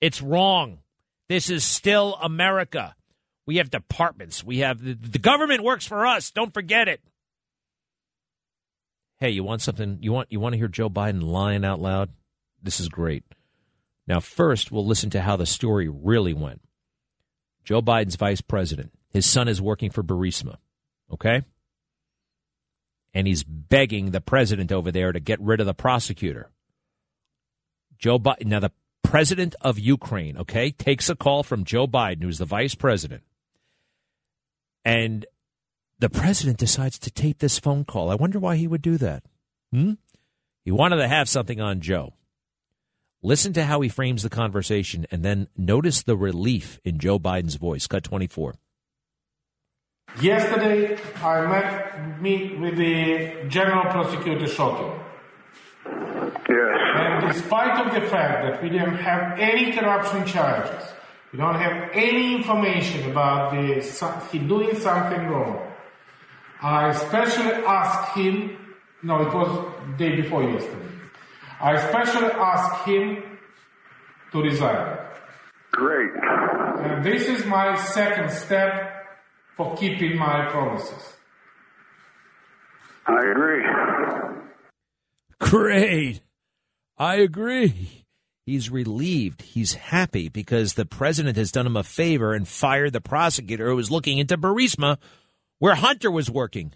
It's 0.00 0.22
wrong. 0.22 0.78
This 1.28 1.50
is 1.50 1.64
still 1.64 2.18
America. 2.20 2.94
We 3.46 3.56
have 3.56 3.70
departments. 3.70 4.44
We 4.44 4.58
have 4.58 4.82
the, 4.82 4.94
the 4.94 5.18
government 5.18 5.62
works 5.62 5.86
for 5.86 6.06
us. 6.06 6.30
Don't 6.30 6.54
forget 6.54 6.88
it. 6.88 7.00
Hey, 9.18 9.30
you 9.30 9.44
want 9.44 9.60
something? 9.60 9.98
You 10.00 10.12
want 10.12 10.32
you 10.32 10.40
want 10.40 10.54
to 10.54 10.58
hear 10.58 10.68
Joe 10.68 10.88
Biden 10.88 11.22
lying 11.22 11.64
out 11.64 11.80
loud? 11.80 12.10
This 12.62 12.80
is 12.80 12.88
great. 12.88 13.24
Now, 14.06 14.20
first, 14.20 14.72
we'll 14.72 14.86
listen 14.86 15.10
to 15.10 15.20
how 15.20 15.36
the 15.36 15.46
story 15.46 15.88
really 15.88 16.32
went. 16.32 16.62
Joe 17.64 17.82
Biden's 17.82 18.16
vice 18.16 18.40
president. 18.40 18.92
His 19.10 19.26
son 19.26 19.48
is 19.48 19.60
working 19.60 19.90
for 19.90 20.02
Burisma. 20.02 20.56
Okay? 21.12 21.42
And 23.12 23.26
he's 23.26 23.42
begging 23.42 24.10
the 24.10 24.20
president 24.20 24.70
over 24.70 24.92
there 24.92 25.12
to 25.12 25.20
get 25.20 25.40
rid 25.40 25.60
of 25.60 25.66
the 25.66 25.74
prosecutor. 25.74 26.50
Joe 27.98 28.18
Biden. 28.18 28.46
Now, 28.46 28.60
the 28.60 28.72
president 29.02 29.54
of 29.60 29.78
Ukraine, 29.78 30.38
okay, 30.38 30.70
takes 30.70 31.10
a 31.10 31.16
call 31.16 31.42
from 31.42 31.64
Joe 31.64 31.86
Biden, 31.86 32.22
who's 32.22 32.38
the 32.38 32.44
vice 32.44 32.74
president. 32.74 33.22
And 34.84 35.26
the 35.98 36.08
president 36.08 36.58
decides 36.58 36.98
to 37.00 37.10
tape 37.10 37.38
this 37.38 37.58
phone 37.58 37.84
call. 37.84 38.10
I 38.10 38.14
wonder 38.14 38.38
why 38.38 38.56
he 38.56 38.66
would 38.66 38.82
do 38.82 38.96
that. 38.98 39.24
Hmm? 39.72 39.94
He 40.64 40.70
wanted 40.70 40.96
to 40.96 41.08
have 41.08 41.28
something 41.28 41.60
on 41.60 41.80
Joe. 41.80 42.14
Listen 43.22 43.52
to 43.52 43.64
how 43.64 43.82
he 43.82 43.90
frames 43.90 44.22
the 44.22 44.30
conversation 44.30 45.06
and 45.10 45.22
then 45.22 45.48
notice 45.54 46.02
the 46.02 46.16
relief 46.16 46.80
in 46.84 46.98
Joe 46.98 47.18
Biden's 47.18 47.56
voice. 47.56 47.86
Cut 47.86 48.02
24. 48.02 48.54
Yesterday, 50.22 50.98
I 51.22 51.46
met 51.46 52.22
meet 52.22 52.58
with 52.58 52.78
the 52.78 53.44
General 53.48 53.92
Prosecutor 53.92 54.46
Shokin. 54.46 54.98
Yes. 56.48 56.78
And 56.94 57.32
despite 57.32 57.86
of 57.86 57.94
the 57.94 58.08
fact 58.08 58.42
that 58.42 58.62
we 58.62 58.70
didn't 58.70 58.96
have 58.96 59.38
any 59.38 59.72
corruption 59.72 60.24
charges, 60.26 60.82
we 61.30 61.38
don't 61.38 61.60
have 61.60 61.90
any 61.92 62.36
information 62.36 63.10
about 63.10 63.52
the 63.52 63.82
he 64.32 64.38
doing 64.38 64.74
something 64.76 65.26
wrong. 65.26 65.60
I 66.62 66.88
especially 66.88 67.52
asked 67.64 68.16
him. 68.16 68.56
No, 69.02 69.20
it 69.20 69.32
was 69.32 69.98
day 69.98 70.16
before 70.16 70.42
yesterday. 70.42 70.99
I 71.60 71.74
especially 71.74 72.30
ask 72.32 72.84
him 72.86 73.38
to 74.32 74.42
resign. 74.42 74.98
Great. 75.72 76.10
And 76.80 77.04
this 77.04 77.28
is 77.28 77.44
my 77.44 77.76
second 77.76 78.30
step 78.30 79.06
for 79.56 79.76
keeping 79.76 80.18
my 80.18 80.46
promises. 80.50 81.16
I 83.06 83.30
agree. 83.30 83.64
Great. 85.38 86.20
I 86.96 87.16
agree. 87.16 88.04
He's 88.46 88.70
relieved. 88.70 89.42
He's 89.42 89.74
happy 89.74 90.28
because 90.28 90.74
the 90.74 90.86
president 90.86 91.36
has 91.36 91.52
done 91.52 91.66
him 91.66 91.76
a 91.76 91.84
favor 91.84 92.34
and 92.34 92.48
fired 92.48 92.92
the 92.92 93.00
prosecutor 93.00 93.68
who 93.68 93.76
was 93.76 93.90
looking 93.90 94.18
into 94.18 94.38
Burisma 94.38 94.98
where 95.58 95.74
Hunter 95.74 96.10
was 96.10 96.30
working. 96.30 96.72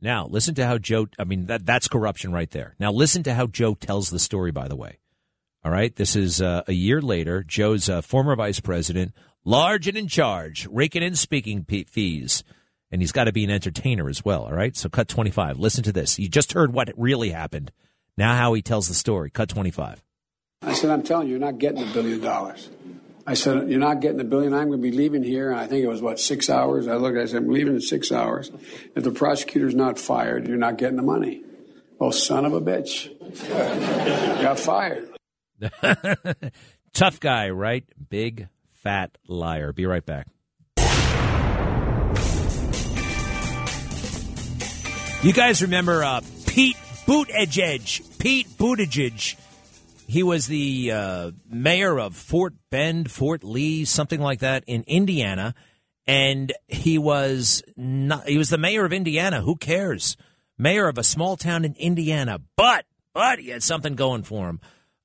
Now, 0.00 0.26
listen 0.26 0.54
to 0.56 0.66
how 0.66 0.78
Joe, 0.78 1.08
I 1.18 1.24
mean, 1.24 1.46
that, 1.46 1.66
that's 1.66 1.88
corruption 1.88 2.32
right 2.32 2.50
there. 2.50 2.74
Now, 2.78 2.92
listen 2.92 3.22
to 3.24 3.34
how 3.34 3.46
Joe 3.46 3.74
tells 3.74 4.10
the 4.10 4.18
story, 4.18 4.52
by 4.52 4.68
the 4.68 4.76
way. 4.76 4.98
All 5.64 5.72
right. 5.72 5.94
This 5.94 6.14
is 6.14 6.40
uh, 6.40 6.62
a 6.68 6.72
year 6.72 7.02
later. 7.02 7.42
Joe's 7.42 7.88
uh, 7.88 8.00
former 8.00 8.36
vice 8.36 8.60
president, 8.60 9.12
large 9.44 9.88
and 9.88 9.98
in 9.98 10.06
charge, 10.06 10.68
raking 10.70 11.02
in 11.02 11.16
speaking 11.16 11.64
fees. 11.64 12.44
And 12.90 13.02
he's 13.02 13.12
got 13.12 13.24
to 13.24 13.32
be 13.32 13.44
an 13.44 13.50
entertainer 13.50 14.08
as 14.08 14.24
well. 14.24 14.44
All 14.44 14.54
right. 14.54 14.76
So, 14.76 14.88
cut 14.88 15.08
25. 15.08 15.58
Listen 15.58 15.82
to 15.84 15.92
this. 15.92 16.18
You 16.18 16.28
just 16.28 16.52
heard 16.52 16.72
what 16.72 16.90
really 16.96 17.30
happened. 17.30 17.72
Now, 18.16 18.34
how 18.34 18.54
he 18.54 18.62
tells 18.62 18.88
the 18.88 18.94
story. 18.94 19.30
Cut 19.30 19.48
25. 19.48 20.02
I 20.62 20.72
said, 20.72 20.90
I'm 20.90 21.02
telling 21.02 21.26
you, 21.26 21.32
you're 21.32 21.40
not 21.40 21.58
getting 21.58 21.82
a 21.82 21.92
billion 21.92 22.20
dollars. 22.20 22.68
I 23.28 23.34
said, 23.34 23.68
You're 23.68 23.78
not 23.78 24.00
getting 24.00 24.20
a 24.20 24.24
billion. 24.24 24.54
I'm 24.54 24.68
going 24.68 24.80
to 24.80 24.90
be 24.90 24.96
leaving 24.96 25.22
here. 25.22 25.50
And 25.50 25.60
I 25.60 25.66
think 25.66 25.84
it 25.84 25.86
was, 25.86 26.00
what, 26.00 26.18
six 26.18 26.48
hours? 26.48 26.88
I 26.88 26.94
looked, 26.94 27.18
I 27.18 27.26
said, 27.26 27.42
I'm 27.42 27.50
leaving 27.50 27.74
in 27.74 27.80
six 27.82 28.10
hours. 28.10 28.50
If 28.96 29.04
the 29.04 29.10
prosecutor's 29.10 29.74
not 29.74 29.98
fired, 29.98 30.48
you're 30.48 30.56
not 30.56 30.78
getting 30.78 30.96
the 30.96 31.02
money. 31.02 31.44
Well, 31.98 32.10
son 32.10 32.46
of 32.46 32.54
a 32.54 32.60
bitch. 32.62 33.12
Got 34.42 34.58
fired. 34.58 35.10
Tough 36.94 37.20
guy, 37.20 37.50
right? 37.50 37.84
Big, 38.08 38.48
fat 38.72 39.18
liar. 39.26 39.74
Be 39.74 39.84
right 39.84 40.06
back. 40.06 40.26
You 45.22 45.34
guys 45.34 45.60
remember 45.60 46.02
uh, 46.02 46.22
Pete 46.46 46.78
Buttigieg? 47.04 48.18
Pete 48.18 48.48
Buttigieg 48.56 49.36
he 50.08 50.22
was 50.22 50.46
the 50.46 50.90
uh, 50.90 51.30
mayor 51.46 52.00
of 52.00 52.16
Fort 52.16 52.54
Bend, 52.70 53.10
Fort 53.10 53.44
Lee, 53.44 53.84
something 53.84 54.20
like 54.20 54.40
that 54.40 54.64
in 54.66 54.82
Indiana, 54.86 55.54
and 56.06 56.50
he 56.66 56.96
was 56.96 57.62
not, 57.76 58.26
he 58.26 58.38
was 58.38 58.48
the 58.48 58.56
mayor 58.56 58.86
of 58.86 58.92
Indiana. 58.94 59.42
Who 59.42 59.54
cares? 59.54 60.16
Mayor 60.56 60.88
of 60.88 60.96
a 60.96 61.04
small 61.04 61.36
town 61.36 61.66
in 61.66 61.74
Indiana, 61.74 62.40
but 62.56 62.86
but 63.12 63.38
he 63.38 63.50
had 63.50 63.62
something 63.62 63.96
going 63.96 64.22
for 64.22 64.48
him. 64.48 64.60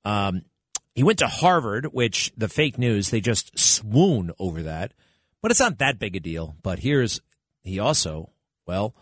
Um, 0.06 0.44
he 0.96 1.04
went 1.04 1.20
to 1.20 1.28
Harvard, 1.28 1.88
which 1.88 2.32
the 2.38 2.48
fake 2.48 2.78
news 2.78 3.10
they 3.10 3.20
just 3.20 3.60
swoon 3.60 4.32
over 4.40 4.62
that, 4.62 4.94
but 5.42 5.52
it's 5.52 5.60
not 5.60 5.80
that 5.80 6.00
big 6.00 6.16
a 6.16 6.22
deal. 6.22 6.56
But 6.64 6.80
here's 6.80 7.20
he 7.62 7.78
also 7.78 8.30
well 8.66 8.96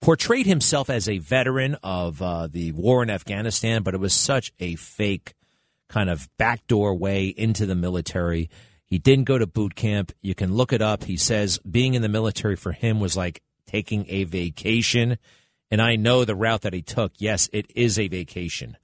portrayed 0.00 0.46
himself 0.46 0.88
as 0.88 1.08
a 1.08 1.18
veteran 1.18 1.76
of 1.82 2.22
uh, 2.22 2.46
the 2.46 2.72
war 2.72 3.02
in 3.02 3.10
Afghanistan, 3.10 3.82
but 3.82 3.94
it 3.94 4.00
was 4.00 4.14
such 4.14 4.52
a 4.58 4.76
fake 4.76 5.34
kind 5.88 6.08
of 6.08 6.28
backdoor 6.38 6.94
way 6.94 7.26
into 7.26 7.66
the 7.66 7.74
military. 7.74 8.48
He 8.86 8.98
didn't 8.98 9.24
go 9.24 9.38
to 9.38 9.46
boot 9.46 9.74
camp. 9.74 10.12
You 10.22 10.34
can 10.34 10.54
look 10.54 10.72
it 10.72 10.82
up. 10.82 11.04
He 11.04 11.16
says 11.16 11.58
being 11.58 11.94
in 11.94 12.02
the 12.02 12.08
military 12.08 12.56
for 12.56 12.72
him 12.72 13.00
was 13.00 13.16
like 13.16 13.42
taking 13.66 14.06
a 14.08 14.24
vacation. 14.24 15.18
And 15.70 15.80
I 15.80 15.96
know 15.96 16.24
the 16.24 16.34
route 16.34 16.62
that 16.62 16.72
he 16.72 16.82
took. 16.82 17.12
Yes, 17.18 17.48
it 17.52 17.70
is 17.74 17.98
a 17.98 18.08
vacation. 18.08 18.76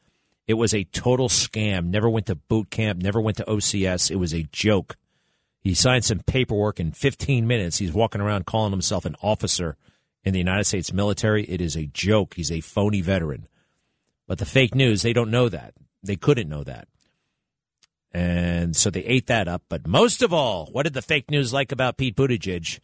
It 0.46 0.54
was 0.54 0.72
a 0.72 0.84
total 0.84 1.28
scam. 1.28 1.86
Never 1.86 2.08
went 2.08 2.26
to 2.26 2.36
boot 2.36 2.70
camp, 2.70 3.02
never 3.02 3.20
went 3.20 3.38
to 3.38 3.44
OCS. 3.44 4.10
It 4.10 4.16
was 4.16 4.32
a 4.32 4.46
joke. 4.52 4.96
He 5.60 5.74
signed 5.74 6.04
some 6.04 6.20
paperwork 6.20 6.78
in 6.78 6.92
15 6.92 7.44
minutes. 7.46 7.78
He's 7.78 7.92
walking 7.92 8.20
around 8.20 8.46
calling 8.46 8.70
himself 8.70 9.04
an 9.04 9.16
officer 9.20 9.76
in 10.26 10.32
the 10.32 10.40
United 10.40 10.64
States 10.64 10.92
military. 10.92 11.44
It 11.44 11.60
is 11.60 11.76
a 11.76 11.86
joke. 11.86 12.34
He's 12.34 12.50
a 12.50 12.60
phony 12.60 13.00
veteran. 13.00 13.46
But 14.26 14.38
the 14.38 14.44
fake 14.44 14.74
news, 14.74 15.02
they 15.02 15.12
don't 15.12 15.30
know 15.30 15.48
that. 15.48 15.74
They 16.02 16.16
couldn't 16.16 16.48
know 16.48 16.64
that. 16.64 16.88
And 18.12 18.74
so 18.74 18.90
they 18.90 19.04
ate 19.04 19.28
that 19.28 19.46
up. 19.46 19.62
But 19.68 19.86
most 19.86 20.22
of 20.22 20.32
all, 20.32 20.66
what 20.72 20.82
did 20.82 20.94
the 20.94 21.02
fake 21.02 21.30
news 21.30 21.52
like 21.52 21.70
about 21.70 21.96
Pete 21.96 22.16
Buttigieg? 22.16 22.80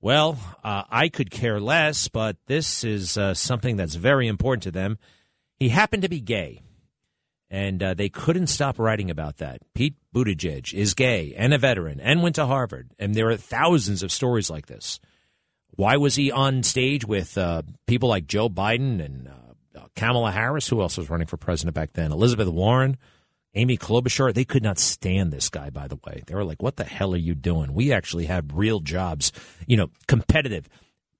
Well, 0.00 0.36
uh, 0.64 0.82
I 0.90 1.08
could 1.08 1.30
care 1.30 1.60
less, 1.60 2.08
but 2.08 2.36
this 2.46 2.82
is 2.82 3.16
uh, 3.16 3.34
something 3.34 3.76
that's 3.76 3.94
very 3.94 4.26
important 4.26 4.64
to 4.64 4.70
them. 4.72 4.98
He 5.58 5.68
happened 5.68 6.02
to 6.02 6.08
be 6.08 6.20
gay, 6.20 6.62
and 7.50 7.82
uh, 7.82 7.94
they 7.94 8.08
couldn't 8.08 8.46
stop 8.46 8.78
writing 8.78 9.10
about 9.10 9.36
that. 9.36 9.60
Pete 9.74 9.94
Buttigieg 10.14 10.72
is 10.72 10.94
gay 10.94 11.34
and 11.36 11.52
a 11.52 11.58
veteran 11.58 12.00
and 12.00 12.22
went 12.22 12.36
to 12.36 12.46
Harvard, 12.46 12.90
and 12.98 13.14
there 13.14 13.28
are 13.28 13.36
thousands 13.36 14.02
of 14.02 14.10
stories 14.10 14.50
like 14.50 14.66
this. 14.66 14.98
Why 15.80 15.96
was 15.96 16.14
he 16.14 16.30
on 16.30 16.62
stage 16.62 17.06
with 17.06 17.38
uh, 17.38 17.62
people 17.86 18.10
like 18.10 18.26
Joe 18.26 18.50
Biden 18.50 19.02
and 19.02 19.28
uh, 19.74 19.86
Kamala 19.96 20.30
Harris? 20.30 20.68
Who 20.68 20.82
else 20.82 20.98
was 20.98 21.08
running 21.08 21.26
for 21.26 21.38
president 21.38 21.74
back 21.74 21.94
then? 21.94 22.12
Elizabeth 22.12 22.48
Warren, 22.48 22.98
Amy 23.54 23.78
Klobuchar. 23.78 24.34
They 24.34 24.44
could 24.44 24.62
not 24.62 24.78
stand 24.78 25.32
this 25.32 25.48
guy. 25.48 25.70
By 25.70 25.88
the 25.88 25.98
way, 26.06 26.22
they 26.26 26.34
were 26.34 26.44
like, 26.44 26.62
"What 26.62 26.76
the 26.76 26.84
hell 26.84 27.14
are 27.14 27.16
you 27.16 27.34
doing? 27.34 27.72
We 27.72 27.94
actually 27.94 28.26
have 28.26 28.44
real 28.52 28.80
jobs. 28.80 29.32
You 29.66 29.78
know, 29.78 29.88
competitive." 30.06 30.68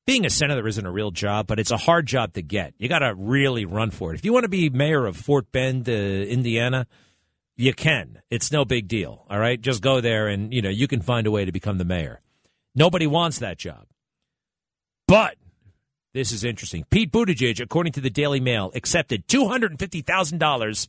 Being 0.07 0.27
a 0.27 0.31
senator 0.31 0.69
isn't 0.69 0.85
a 0.85 0.91
real 0.91 1.11
job, 1.11 1.47
but 1.47 1.59
it's 1.59 1.71
a 1.71 1.79
hard 1.79 2.05
job 2.05 2.35
to 2.35 2.43
get. 2.43 2.75
You 2.77 2.87
got 2.91 2.99
to 2.99 3.15
really 3.15 3.65
run 3.65 3.91
for 3.91 4.13
it. 4.13 4.17
If 4.17 4.27
you 4.27 4.35
want 4.35 4.45
to 4.45 4.51
be 4.51 4.69
mayor 4.69 5.07
of 5.07 5.17
Fort 5.17 5.51
Bend, 5.53 5.89
uh, 5.89 5.93
Indiana, 5.93 6.87
you 7.57 7.73
can. 7.73 8.21
It's 8.29 8.53
no 8.53 8.67
big 8.67 8.89
deal. 8.89 9.25
All 9.31 9.39
right, 9.39 9.59
just 9.59 9.81
go 9.81 10.03
there, 10.03 10.29
and 10.29 10.53
you 10.53 10.61
know 10.61 10.69
you 10.69 10.87
can 10.87 11.01
find 11.01 11.27
a 11.27 11.31
way 11.31 11.47
to 11.47 11.53
become 11.53 11.79
the 11.79 11.87
mayor. 11.87 12.21
Nobody 12.75 13.07
wants 13.07 13.39
that 13.39 13.57
job. 13.57 13.87
But 15.11 15.35
this 16.15 16.31
is 16.31 16.45
interesting. 16.45 16.85
Pete 16.89 17.11
Buttigieg, 17.11 17.61
according 17.61 17.95
to 17.95 18.01
the 18.01 18.11
Daily 18.11 18.39
Mail, 18.39 18.71
accepted 18.77 19.27
$250,000 19.27 20.89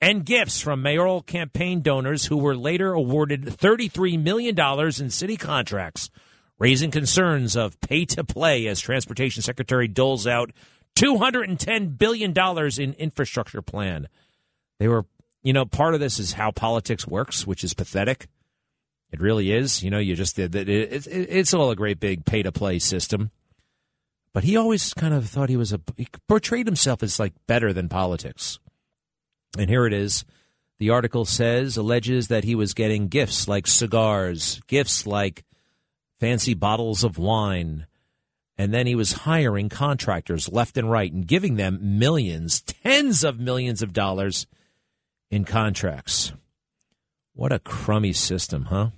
and 0.00 0.24
gifts 0.24 0.60
from 0.60 0.80
mayoral 0.80 1.22
campaign 1.22 1.82
donors 1.82 2.26
who 2.26 2.36
were 2.36 2.56
later 2.56 2.92
awarded 2.92 3.42
$33 3.46 4.22
million 4.22 4.56
in 4.56 5.10
city 5.10 5.36
contracts, 5.36 6.08
raising 6.60 6.92
concerns 6.92 7.56
of 7.56 7.80
pay 7.80 8.04
to 8.04 8.22
play 8.22 8.68
as 8.68 8.78
Transportation 8.78 9.42
Secretary 9.42 9.88
doles 9.88 10.24
out 10.24 10.52
$210 10.94 11.98
billion 11.98 12.32
in 12.78 12.92
infrastructure 12.92 13.60
plan. 13.60 14.06
They 14.78 14.86
were, 14.86 15.04
you 15.42 15.52
know, 15.52 15.64
part 15.64 15.94
of 15.94 16.00
this 16.00 16.20
is 16.20 16.34
how 16.34 16.52
politics 16.52 17.08
works, 17.08 17.44
which 17.44 17.64
is 17.64 17.74
pathetic. 17.74 18.28
It 19.10 19.20
really 19.20 19.50
is. 19.50 19.82
You 19.82 19.90
know, 19.90 19.98
you 19.98 20.14
just, 20.14 20.36
did 20.36 20.52
that. 20.52 20.68
it's 20.68 21.52
all 21.52 21.72
a 21.72 21.76
great 21.76 21.98
big 21.98 22.24
pay 22.24 22.44
to 22.44 22.52
play 22.52 22.78
system. 22.78 23.32
But 24.32 24.44
he 24.44 24.56
always 24.56 24.94
kind 24.94 25.14
of 25.14 25.28
thought 25.28 25.48
he 25.48 25.56
was 25.56 25.72
a, 25.72 25.80
he 25.96 26.06
portrayed 26.28 26.66
himself 26.66 27.02
as 27.02 27.18
like 27.18 27.32
better 27.46 27.72
than 27.72 27.88
politics. 27.88 28.58
And 29.58 29.70
here 29.70 29.86
it 29.86 29.92
is. 29.92 30.24
The 30.78 30.90
article 30.90 31.24
says, 31.24 31.76
alleges 31.76 32.28
that 32.28 32.44
he 32.44 32.54
was 32.54 32.74
getting 32.74 33.08
gifts 33.08 33.48
like 33.48 33.66
cigars, 33.66 34.60
gifts 34.68 35.06
like 35.06 35.44
fancy 36.20 36.54
bottles 36.54 37.02
of 37.02 37.18
wine, 37.18 37.86
And 38.58 38.74
then 38.74 38.88
he 38.88 38.96
was 38.96 39.12
hiring 39.12 39.68
contractors 39.68 40.50
left 40.50 40.76
and 40.76 40.90
right 40.90 41.12
and 41.12 41.26
giving 41.26 41.54
them 41.54 41.98
millions, 41.98 42.60
tens 42.60 43.22
of 43.22 43.38
millions 43.38 43.82
of 43.82 43.92
dollars 43.92 44.48
in 45.30 45.44
contracts. 45.44 46.32
What 47.34 47.52
a 47.52 47.60
crummy 47.60 48.12
system, 48.12 48.64
huh? 48.64 48.90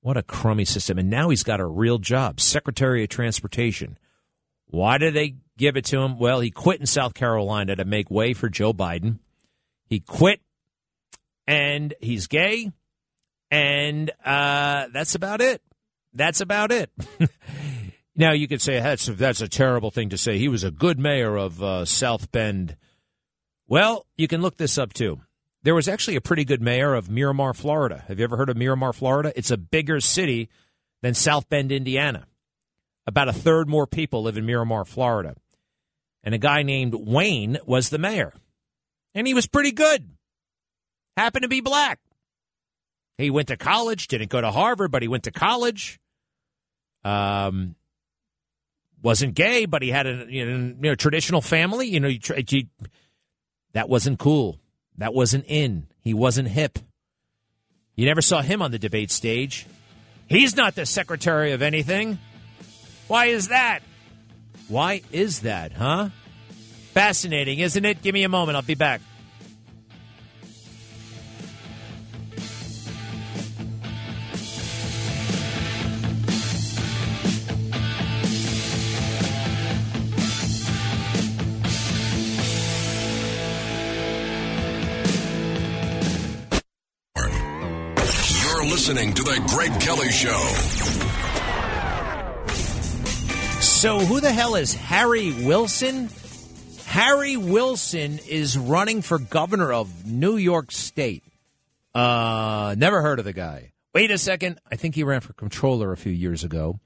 What 0.00 0.16
a 0.16 0.22
crummy 0.22 0.64
system. 0.64 0.98
And 0.98 1.10
now 1.10 1.28
he's 1.28 1.42
got 1.42 1.60
a 1.60 1.66
real 1.66 1.98
job, 1.98 2.40
Secretary 2.40 3.02
of 3.02 3.10
Transportation. 3.10 3.98
Why 4.70 4.98
did 4.98 5.14
they 5.14 5.36
give 5.56 5.76
it 5.76 5.86
to 5.86 6.00
him? 6.00 6.18
Well, 6.18 6.40
he 6.40 6.50
quit 6.50 6.80
in 6.80 6.86
South 6.86 7.14
Carolina 7.14 7.76
to 7.76 7.84
make 7.84 8.10
way 8.10 8.34
for 8.34 8.48
Joe 8.48 8.72
Biden. 8.72 9.18
He 9.86 10.00
quit, 10.00 10.40
and 11.46 11.94
he's 12.00 12.26
gay, 12.26 12.70
and 13.50 14.10
uh, 14.24 14.86
that's 14.92 15.14
about 15.14 15.40
it. 15.40 15.62
That's 16.12 16.40
about 16.40 16.70
it. 16.70 16.90
now 18.16 18.32
you 18.32 18.46
could 18.46 18.60
say 18.60 18.80
that's 18.80 19.06
that's 19.06 19.40
a 19.40 19.48
terrible 19.48 19.90
thing 19.90 20.10
to 20.10 20.18
say. 20.18 20.38
He 20.38 20.48
was 20.48 20.64
a 20.64 20.70
good 20.70 20.98
mayor 20.98 21.36
of 21.36 21.62
uh, 21.62 21.84
South 21.86 22.30
Bend. 22.30 22.76
Well, 23.66 24.06
you 24.16 24.28
can 24.28 24.42
look 24.42 24.58
this 24.58 24.78
up 24.78 24.92
too. 24.92 25.20
There 25.62 25.74
was 25.74 25.88
actually 25.88 26.16
a 26.16 26.20
pretty 26.20 26.44
good 26.44 26.62
mayor 26.62 26.94
of 26.94 27.10
Miramar, 27.10 27.52
Florida. 27.52 28.04
Have 28.08 28.18
you 28.18 28.24
ever 28.24 28.36
heard 28.36 28.48
of 28.48 28.56
Miramar, 28.56 28.92
Florida? 28.92 29.32
It's 29.34 29.50
a 29.50 29.56
bigger 29.56 30.00
city 30.00 30.48
than 31.02 31.14
South 31.14 31.48
Bend, 31.48 31.72
Indiana. 31.72 32.27
About 33.08 33.28
a 33.28 33.32
third 33.32 33.70
more 33.70 33.86
people 33.86 34.24
live 34.24 34.36
in 34.36 34.44
Miramar, 34.44 34.84
Florida. 34.84 35.34
And 36.22 36.34
a 36.34 36.38
guy 36.38 36.62
named 36.62 36.92
Wayne 36.92 37.56
was 37.64 37.88
the 37.88 37.96
mayor. 37.96 38.34
And 39.14 39.26
he 39.26 39.32
was 39.32 39.46
pretty 39.46 39.72
good. 39.72 40.10
Happened 41.16 41.44
to 41.44 41.48
be 41.48 41.62
black. 41.62 42.00
He 43.16 43.30
went 43.30 43.48
to 43.48 43.56
college, 43.56 44.08
didn't 44.08 44.28
go 44.28 44.42
to 44.42 44.50
Harvard, 44.50 44.90
but 44.90 45.00
he 45.00 45.08
went 45.08 45.24
to 45.24 45.30
college. 45.30 45.98
Um, 47.02 47.76
wasn't 49.02 49.34
gay, 49.34 49.64
but 49.64 49.80
he 49.80 49.88
had 49.88 50.06
a 50.06 50.26
you 50.28 50.74
know, 50.78 50.94
traditional 50.94 51.40
family. 51.40 51.88
You 51.88 52.00
know, 52.00 52.08
you, 52.08 52.20
you, 52.46 52.64
that 53.72 53.88
wasn't 53.88 54.18
cool. 54.18 54.60
That 54.98 55.14
wasn't 55.14 55.46
in. 55.48 55.86
He 56.02 56.12
wasn't 56.12 56.48
hip. 56.48 56.78
You 57.96 58.04
never 58.04 58.20
saw 58.20 58.42
him 58.42 58.60
on 58.60 58.70
the 58.70 58.78
debate 58.78 59.10
stage. 59.10 59.64
He's 60.26 60.54
not 60.54 60.74
the 60.74 60.84
secretary 60.84 61.52
of 61.52 61.62
anything. 61.62 62.18
Why 63.08 63.26
is 63.26 63.48
that? 63.48 63.80
Why 64.68 65.00
is 65.12 65.40
that, 65.40 65.72
huh? 65.72 66.10
Fascinating, 66.92 67.58
isn't 67.58 67.84
it? 67.84 68.02
Give 68.02 68.12
me 68.12 68.22
a 68.24 68.28
moment. 68.28 68.56
I'll 68.56 68.62
be 68.62 68.74
back. 68.74 69.00
You're 87.16 88.64
listening 88.66 89.14
to 89.14 89.22
The 89.22 89.42
Greg 89.48 89.80
Kelly 89.80 90.10
Show. 90.10 91.27
So, 93.78 94.00
who 94.00 94.20
the 94.20 94.32
hell 94.32 94.56
is 94.56 94.74
Harry 94.74 95.30
Wilson? 95.30 96.10
Harry 96.86 97.36
Wilson 97.36 98.18
is 98.28 98.58
running 98.58 99.02
for 99.02 99.20
governor 99.20 99.72
of 99.72 100.04
New 100.04 100.36
York 100.36 100.72
State. 100.72 101.22
Uh, 101.94 102.74
never 102.76 103.02
heard 103.02 103.20
of 103.20 103.24
the 103.24 103.32
guy. 103.32 103.70
Wait 103.94 104.10
a 104.10 104.18
second. 104.18 104.58
I 104.68 104.74
think 104.74 104.96
he 104.96 105.04
ran 105.04 105.20
for 105.20 105.32
controller 105.32 105.92
a 105.92 105.96
few 105.96 106.10
years 106.10 106.42
ago. 106.42 106.80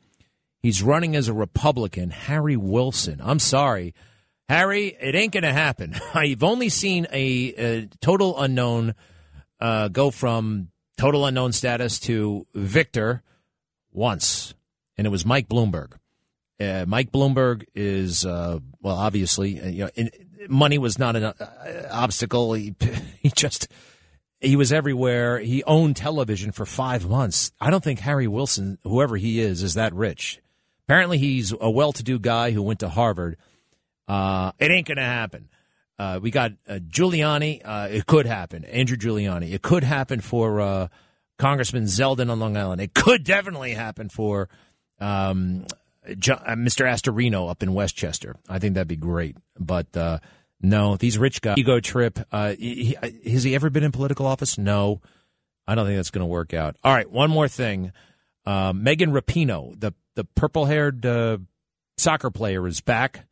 He's 0.61 0.83
running 0.83 1.17
as 1.17 1.29
a 1.29 1.33
Republican, 1.33 2.11
Harry 2.11 2.59
Wilson. 2.59 3.23
I'm 3.25 3.39
sorry. 3.39 3.95
Harry, 4.51 4.89
it 4.89 5.15
ain't 5.15 5.33
going 5.33 5.45
to 5.45 5.53
happen. 5.55 5.95
I've 6.15 6.43
only 6.43 6.69
seen 6.69 7.07
a, 7.11 7.55
a 7.57 7.87
total 8.03 8.39
unknown 8.39 8.95
uh, 9.61 9.89
go 9.89 10.11
from 10.11 10.69
total 10.99 11.25
unknown 11.25 11.53
status 11.53 11.99
to 12.01 12.47
victor 12.55 13.23
once, 13.93 14.53
and 14.99 15.07
it 15.07 15.11
was 15.11 15.25
Mike 15.25 15.49
Bloomberg. 15.49 15.93
Uh, 16.63 16.85
Mike 16.87 17.11
Bloomberg 17.11 17.65
is 17.75 18.25
uh, 18.25 18.59
well, 18.81 18.97
obviously, 18.97 19.61
uh, 19.61 19.67
you 19.67 19.85
know, 19.85 19.91
in, 19.95 20.11
money 20.49 20.79
was 20.79 20.99
not 20.99 21.17
an 21.17 21.25
uh, 21.25 21.89
obstacle. 21.91 22.53
He 22.53 22.75
he 23.21 23.31
just 23.31 23.69
he 24.41 24.57
was 24.57 24.73
everywhere. 24.73 25.39
He 25.39 25.65
owned 25.65 25.97
television 25.97 26.53
for 26.53 26.67
five 26.67 27.09
months. 27.09 27.53
I 27.61 27.71
don't 27.71 27.83
think 27.83 28.01
Harry 28.01 28.29
Wilson, 28.29 28.79
whoever 28.83 29.17
he 29.17 29.41
is, 29.41 29.63
is 29.63 29.75
that 29.75 29.95
rich. 29.95 30.41
Apparently, 30.87 31.19
he's 31.19 31.55
a 31.59 31.71
well-to-do 31.71 32.19
guy 32.19 32.51
who 32.51 32.63
went 32.63 32.81
to 32.81 32.89
Harvard. 32.89 33.37
Uh, 34.09 34.53
it 34.59 34.71
ain't 34.71 34.87
to 34.87 34.97
happen. 34.97 35.49
We 36.21 36.33
got 36.33 36.53
Giuliani. 36.69 37.63
It 37.93 38.07
could 38.07 38.27
happen. 38.27 38.65
Andrew 38.65 38.97
Giuliani. 38.97 39.53
It 39.53 39.63
could 39.63 39.85
happen 39.85 40.21
for 40.21 40.91
Congressman 41.39 41.85
Zeldin 41.85 42.31
on 42.31 42.41
Long 42.41 42.57
Island. 42.57 42.81
It 42.81 42.95
could 42.95 43.23
definitely 43.23 43.75
happen 43.75 44.09
for 44.09 44.49
um, 45.01 45.67
Mr. 46.07 46.85
Astorino 46.87 47.51
up 47.51 47.63
in 47.63 47.75
Westchester. 47.75 48.37
I 48.49 48.59
think 48.59 48.75
that'd 48.75 48.89
be 48.89 48.97
great. 48.97 49.37
But 49.59 49.97
uh, 49.97 50.19
no, 50.61 50.97
these 50.97 51.19
rich 51.19 51.41
guys. 51.41 51.59
Ego 51.59 51.81
trip. 51.81 52.19
Uh, 52.33 52.55
he, 52.59 52.97
he- 53.03 53.31
has 53.33 53.45
he 53.45 53.55
ever 53.55 53.71
been 53.71 53.85
in 53.85 53.93
political 53.93 54.27
office? 54.27 54.59
No. 54.59 55.01
I 55.67 55.75
don't 55.75 55.87
think 55.87 55.97
that's 55.97 56.11
going 56.11 56.23
to 56.23 56.27
work 56.27 56.53
out. 56.55 56.77
All 56.83 56.93
right, 56.93 57.09
one 57.09 57.31
more 57.31 57.47
thing. 57.49 57.93
Uh, 58.45 58.73
Megan 58.75 59.13
Rapinoe, 59.13 59.79
the 59.79 59.95
the 60.17 60.25
purple 60.25 60.65
haired 60.67 61.07
uh, 61.07 61.39
soccer 61.97 62.31
player, 62.31 62.67
is 62.67 62.81
back. 62.81 63.27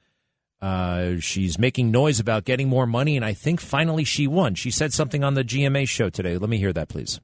Uh, 0.63 1.15
she's 1.19 1.59
making 1.59 1.91
noise 1.91 2.21
about 2.21 2.45
getting 2.45 2.69
more 2.69 2.87
money, 2.87 3.17
and 3.17 3.25
I 3.25 3.33
think 3.33 3.61
finally 3.61 4.05
she 4.05 4.27
won. 4.29 4.55
She 4.55 4.71
said 4.71 4.93
something 4.93 5.25
on 5.25 5.35
the 5.35 5.43
GMA 5.43 5.89
show 5.89 6.09
today. 6.11 6.37
Let 6.39 6.49
me 6.51 6.59
hear 6.59 6.73
that, 6.73 6.89
please. 6.89 7.19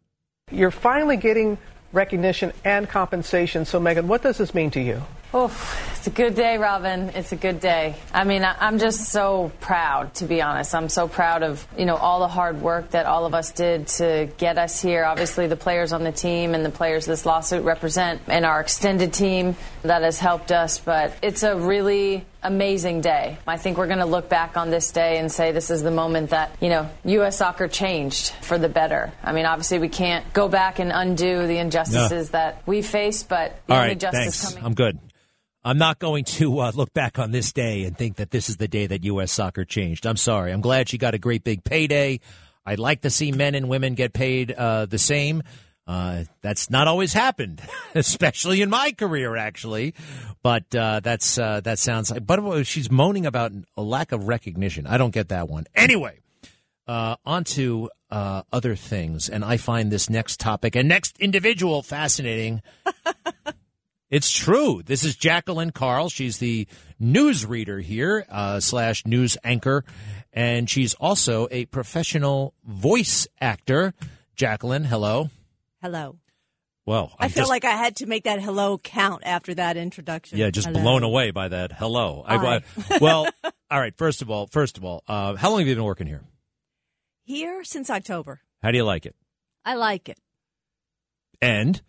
You're 0.50 0.70
finally 0.70 1.16
getting 1.16 1.58
recognition 1.92 2.52
and 2.64 2.88
compensation. 2.88 3.64
So, 3.64 3.78
Megan, 3.78 4.08
what 4.08 4.22
does 4.22 4.38
this 4.38 4.54
mean 4.54 4.70
to 4.72 4.80
you? 4.80 5.02
Oof, 5.36 5.98
it's 5.98 6.06
a 6.06 6.10
good 6.10 6.34
day, 6.34 6.56
Robin. 6.56 7.10
It's 7.10 7.30
a 7.30 7.36
good 7.36 7.60
day. 7.60 7.96
I 8.10 8.24
mean, 8.24 8.42
I, 8.42 8.56
I'm 8.58 8.78
just 8.78 9.10
so 9.10 9.52
proud, 9.60 10.14
to 10.14 10.24
be 10.24 10.40
honest. 10.40 10.74
I'm 10.74 10.88
so 10.88 11.08
proud 11.08 11.42
of, 11.42 11.66
you 11.76 11.84
know, 11.84 11.96
all 11.96 12.20
the 12.20 12.28
hard 12.28 12.62
work 12.62 12.92
that 12.92 13.04
all 13.04 13.26
of 13.26 13.34
us 13.34 13.50
did 13.50 13.86
to 13.88 14.30
get 14.38 14.56
us 14.56 14.80
here. 14.80 15.04
Obviously, 15.04 15.46
the 15.46 15.56
players 15.56 15.92
on 15.92 16.04
the 16.04 16.12
team 16.12 16.54
and 16.54 16.64
the 16.64 16.70
players 16.70 17.04
this 17.04 17.26
lawsuit 17.26 17.64
represent 17.64 18.22
and 18.28 18.46
our 18.46 18.62
extended 18.62 19.12
team 19.12 19.56
that 19.82 20.00
has 20.00 20.18
helped 20.18 20.52
us. 20.52 20.78
But 20.78 21.12
it's 21.20 21.42
a 21.42 21.54
really 21.54 22.24
amazing 22.42 23.02
day. 23.02 23.36
I 23.46 23.58
think 23.58 23.76
we're 23.76 23.88
going 23.88 23.98
to 23.98 24.06
look 24.06 24.30
back 24.30 24.56
on 24.56 24.70
this 24.70 24.90
day 24.90 25.18
and 25.18 25.30
say 25.30 25.52
this 25.52 25.68
is 25.68 25.82
the 25.82 25.90
moment 25.90 26.30
that, 26.30 26.56
you 26.62 26.70
know, 26.70 26.88
U.S. 27.04 27.36
soccer 27.36 27.68
changed 27.68 28.30
for 28.40 28.56
the 28.56 28.70
better. 28.70 29.12
I 29.22 29.32
mean, 29.32 29.44
obviously, 29.44 29.80
we 29.80 29.90
can't 29.90 30.32
go 30.32 30.48
back 30.48 30.78
and 30.78 30.90
undo 30.94 31.46
the 31.46 31.58
injustices 31.58 32.30
that 32.30 32.62
we 32.64 32.80
faced, 32.80 33.28
but 33.28 33.60
the 33.66 33.74
right, 33.74 33.98
justice 33.98 34.40
thanks. 34.40 34.54
coming. 34.54 34.64
I'm 34.64 34.74
good. 34.74 34.98
I'm 35.66 35.78
not 35.78 35.98
going 35.98 36.22
to 36.24 36.60
uh, 36.60 36.70
look 36.76 36.94
back 36.94 37.18
on 37.18 37.32
this 37.32 37.52
day 37.52 37.86
and 37.86 37.98
think 37.98 38.16
that 38.16 38.30
this 38.30 38.48
is 38.48 38.56
the 38.56 38.68
day 38.68 38.86
that 38.86 39.02
U.S. 39.02 39.32
soccer 39.32 39.64
changed. 39.64 40.06
I'm 40.06 40.16
sorry. 40.16 40.52
I'm 40.52 40.60
glad 40.60 40.88
she 40.88 40.96
got 40.96 41.14
a 41.14 41.18
great 41.18 41.42
big 41.42 41.64
payday. 41.64 42.20
I'd 42.64 42.78
like 42.78 43.00
to 43.00 43.10
see 43.10 43.32
men 43.32 43.56
and 43.56 43.68
women 43.68 43.96
get 43.96 44.12
paid 44.12 44.52
uh, 44.52 44.86
the 44.86 44.98
same. 44.98 45.42
Uh, 45.84 46.22
that's 46.40 46.70
not 46.70 46.86
always 46.86 47.12
happened, 47.12 47.60
especially 47.96 48.62
in 48.62 48.70
my 48.70 48.92
career, 48.92 49.34
actually. 49.34 49.94
But 50.40 50.72
uh, 50.72 51.00
that's 51.00 51.36
uh, 51.36 51.62
that 51.62 51.80
sounds 51.80 52.12
like. 52.12 52.24
But 52.24 52.62
she's 52.62 52.88
moaning 52.88 53.26
about 53.26 53.50
a 53.76 53.82
lack 53.82 54.12
of 54.12 54.28
recognition. 54.28 54.86
I 54.86 54.98
don't 54.98 55.12
get 55.12 55.30
that 55.30 55.48
one. 55.48 55.64
Anyway, 55.74 56.20
uh, 56.86 57.16
on 57.24 57.42
to 57.42 57.90
uh, 58.08 58.42
other 58.52 58.76
things, 58.76 59.28
and 59.28 59.44
I 59.44 59.56
find 59.56 59.90
this 59.90 60.08
next 60.08 60.38
topic 60.38 60.76
and 60.76 60.88
next 60.88 61.18
individual 61.18 61.82
fascinating. 61.82 62.62
It's 64.10 64.30
true. 64.30 64.82
This 64.84 65.02
is 65.04 65.16
Jacqueline 65.16 65.72
Karl. 65.72 66.08
She's 66.08 66.38
the 66.38 66.68
news 67.00 67.44
reader 67.44 67.80
here, 67.80 68.24
uh, 68.28 68.60
slash 68.60 69.04
news 69.04 69.36
anchor, 69.42 69.84
and 70.32 70.70
she's 70.70 70.94
also 70.94 71.48
a 71.50 71.64
professional 71.66 72.54
voice 72.64 73.26
actor. 73.40 73.94
Jacqueline, 74.36 74.84
hello. 74.84 75.30
Hello. 75.82 76.18
Well, 76.84 77.12
i 77.18 77.24
I'm 77.24 77.30
feel 77.30 77.42
just- 77.42 77.50
like 77.50 77.64
I 77.64 77.72
had 77.72 77.96
to 77.96 78.06
make 78.06 78.24
that 78.24 78.40
hello 78.40 78.78
count 78.78 79.22
after 79.26 79.52
that 79.54 79.76
introduction. 79.76 80.38
yeah, 80.38 80.50
just 80.50 80.68
Hello. 80.68 80.80
blown 80.80 81.02
away 81.02 81.32
by 81.32 81.48
that. 81.48 81.72
Hello. 81.72 82.22
I, 82.24 82.36
I- 82.36 82.62
well, 83.00 83.26
all 83.68 83.80
right. 83.80 83.96
First 83.96 84.22
of 84.22 84.30
all, 84.30 84.46
first 84.46 84.78
of 84.78 84.84
all, 84.84 85.02
uh, 85.08 85.34
how 85.34 85.50
long 85.50 85.58
have 85.58 85.68
you 85.68 85.74
been 85.74 85.82
working 85.82 86.06
here? 86.06 86.22
Here 87.24 87.64
since 87.64 87.90
October. 87.90 88.40
How 88.62 88.70
do 88.70 88.76
you 88.78 88.84
like 88.84 89.04
it? 89.04 89.16
I 89.64 89.74
like 89.74 90.08
it. 90.08 90.18
And 91.42 91.82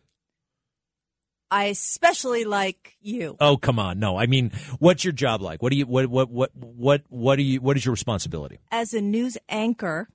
I 1.49 1.65
especially 1.65 2.43
like 2.43 2.97
you. 3.01 3.37
oh, 3.39 3.57
come 3.57 3.79
on, 3.79 3.99
no. 3.99 4.17
I 4.17 4.25
mean, 4.25 4.51
what's 4.79 5.03
your 5.05 5.13
job 5.13 5.41
like? 5.41 5.61
What 5.61 5.71
do 5.71 5.77
you 5.77 5.85
what 5.85 6.07
what 6.07 6.29
what 6.29 6.51
what 6.55 7.03
what 7.09 7.35
do 7.37 7.43
you 7.43 7.61
what 7.61 7.77
is 7.77 7.85
your 7.85 7.93
responsibility? 7.93 8.59
As 8.71 8.93
a 8.93 9.01
news 9.01 9.37
anchor, 9.47 10.09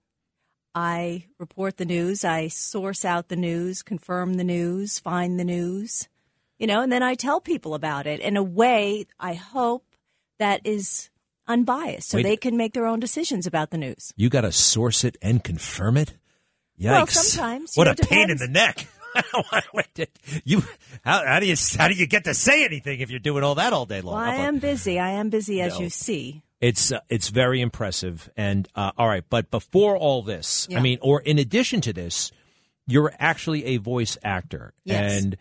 I 0.74 1.26
report 1.38 1.76
the 1.78 1.84
news, 1.84 2.24
I 2.24 2.48
source 2.48 3.04
out 3.04 3.28
the 3.28 3.36
news, 3.36 3.82
confirm 3.82 4.34
the 4.34 4.44
news, 4.44 4.98
find 4.98 5.38
the 5.38 5.44
news. 5.44 6.08
you 6.58 6.66
know, 6.66 6.80
and 6.82 6.92
then 6.92 7.02
I 7.02 7.14
tell 7.14 7.40
people 7.40 7.74
about 7.74 8.06
it 8.06 8.20
in 8.20 8.36
a 8.36 8.42
way 8.42 9.06
I 9.18 9.34
hope 9.34 9.84
that 10.38 10.60
is 10.64 11.10
unbiased 11.48 12.10
so 12.10 12.18
Wait. 12.18 12.22
they 12.24 12.36
can 12.36 12.56
make 12.56 12.72
their 12.72 12.86
own 12.86 13.00
decisions 13.00 13.46
about 13.46 13.70
the 13.70 13.78
news. 13.78 14.12
You 14.16 14.28
got 14.30 14.42
to 14.42 14.52
source 14.52 15.02
it 15.04 15.16
and 15.20 15.42
confirm 15.42 15.96
it. 15.96 16.12
Yikes! 16.80 16.90
Well, 16.90 17.06
sometimes, 17.06 17.72
What 17.74 17.88
a 17.88 17.90
know, 17.90 18.08
pain 18.08 18.30
in 18.30 18.38
the 18.38 18.48
neck. 18.48 18.86
You 20.44 20.62
how, 21.04 21.24
how 21.26 21.40
do 21.40 21.46
you 21.46 21.56
how 21.78 21.88
do 21.88 21.94
you 21.94 22.06
get 22.06 22.24
to 22.24 22.34
say 22.34 22.64
anything 22.64 23.00
if 23.00 23.10
you're 23.10 23.20
doing 23.20 23.44
all 23.44 23.56
that 23.56 23.72
all 23.72 23.86
day 23.86 24.00
long? 24.00 24.14
Well, 24.16 24.24
I 24.24 24.34
am 24.36 24.58
busy. 24.58 24.98
I 24.98 25.10
am 25.10 25.28
busy, 25.30 25.60
as 25.60 25.74
No. 25.74 25.80
you 25.80 25.90
see. 25.90 26.42
It's 26.60 26.92
uh, 26.92 27.00
it's 27.08 27.28
very 27.28 27.60
impressive. 27.60 28.30
And 28.36 28.68
uh, 28.74 28.92
all 28.96 29.08
right, 29.08 29.24
but 29.28 29.50
before 29.50 29.96
all 29.96 30.22
this, 30.22 30.66
I 30.74 30.80
mean, 30.80 30.98
or 31.02 31.20
in 31.20 31.38
addition 31.38 31.80
to 31.82 31.92
this, 31.92 32.30
you're 32.86 33.12
actually 33.18 33.64
a 33.66 33.76
voice 33.78 34.16
actor. 34.22 34.72
Yes. 34.84 35.22
And 35.22 35.36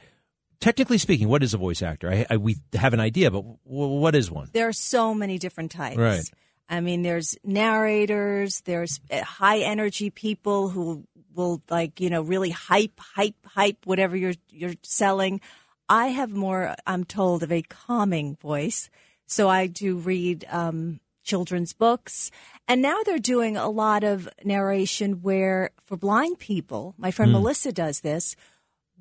technically 0.59 0.97
speaking, 0.97 1.27
what 1.27 1.43
is 1.43 1.53
a 1.53 1.57
voice 1.57 1.81
actor? 1.81 2.11
I, 2.11 2.25
I, 2.29 2.37
we 2.37 2.57
have 2.73 2.93
an 2.93 2.99
idea, 2.99 3.31
but 3.31 3.43
w- 3.65 3.99
what 3.99 4.15
is 4.15 4.29
one? 4.31 4.49
There 4.53 4.67
are 4.67 4.73
so 4.73 5.13
many 5.13 5.37
different 5.37 5.71
types. 5.71 5.97
Right. 5.97 6.23
I 6.69 6.79
mean, 6.79 7.01
there's 7.01 7.35
narrators, 7.43 8.61
there's 8.61 8.99
uh, 9.11 9.21
high 9.23 9.59
energy 9.59 10.09
people 10.09 10.69
who 10.69 11.03
will 11.35 11.61
like, 11.69 11.99
you 11.99 12.09
know, 12.09 12.21
really 12.21 12.49
hype, 12.51 12.99
hype, 12.99 13.45
hype 13.45 13.85
whatever 13.85 14.15
you're 14.15 14.33
you're 14.49 14.75
selling. 14.83 15.41
I 15.89 16.07
have 16.07 16.31
more, 16.31 16.75
I'm 16.87 17.03
told, 17.03 17.43
of 17.43 17.51
a 17.51 17.61
calming 17.63 18.37
voice. 18.37 18.89
So 19.25 19.49
I 19.49 19.67
do 19.67 19.97
read 19.97 20.45
um, 20.49 21.01
children's 21.23 21.73
books. 21.73 22.31
And 22.67 22.81
now 22.81 22.99
they're 23.05 23.19
doing 23.19 23.57
a 23.57 23.69
lot 23.69 24.03
of 24.03 24.29
narration 24.43 25.21
where, 25.21 25.71
for 25.83 25.97
blind 25.97 26.39
people, 26.39 26.95
my 26.97 27.11
friend 27.11 27.29
Mm. 27.29 27.35
Melissa 27.35 27.71
does 27.71 28.01
this, 28.01 28.35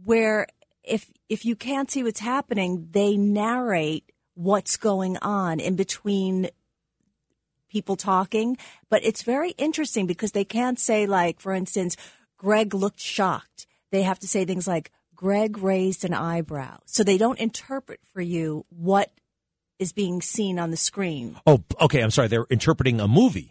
where 0.05 0.47
if 0.83 1.12
if 1.28 1.45
you 1.45 1.55
can't 1.55 1.91
see 1.91 2.03
what's 2.03 2.20
happening, 2.20 2.89
they 2.91 3.16
narrate 3.16 4.11
what's 4.35 4.76
going 4.76 5.16
on 5.18 5.61
in 5.61 5.76
between 5.76 6.51
people 7.68 7.97
talking. 7.97 8.57
But 8.89 9.05
it's 9.05 9.22
very 9.22 9.51
interesting 9.53 10.07
because 10.07 10.33
they 10.33 10.45
can't 10.45 10.78
say 10.78 11.07
like, 11.07 11.41
for 11.41 11.53
instance, 11.53 11.97
Greg 12.41 12.72
looked 12.72 13.01
shocked. 13.01 13.66
They 13.91 14.01
have 14.01 14.18
to 14.20 14.26
say 14.26 14.47
things 14.47 14.66
like 14.66 14.91
Greg 15.14 15.59
raised 15.59 16.07
an 16.07 16.14
eyebrow. 16.14 16.78
So 16.86 17.05
they 17.05 17.18
don't 17.18 17.38
interpret 17.38 18.01
for 18.14 18.22
you 18.22 18.64
what 18.70 19.12
is 19.78 19.93
being 19.93 20.22
seen 20.22 20.59
on 20.59 20.70
the 20.70 20.78
screen. 20.78 21.36
Oh, 21.47 21.62
okay. 21.78 22.01
I'm 22.01 22.11
sorry. 22.11 22.28
They're 22.28 22.47
interpreting 22.49 22.99
a 22.99 23.07
movie. 23.07 23.51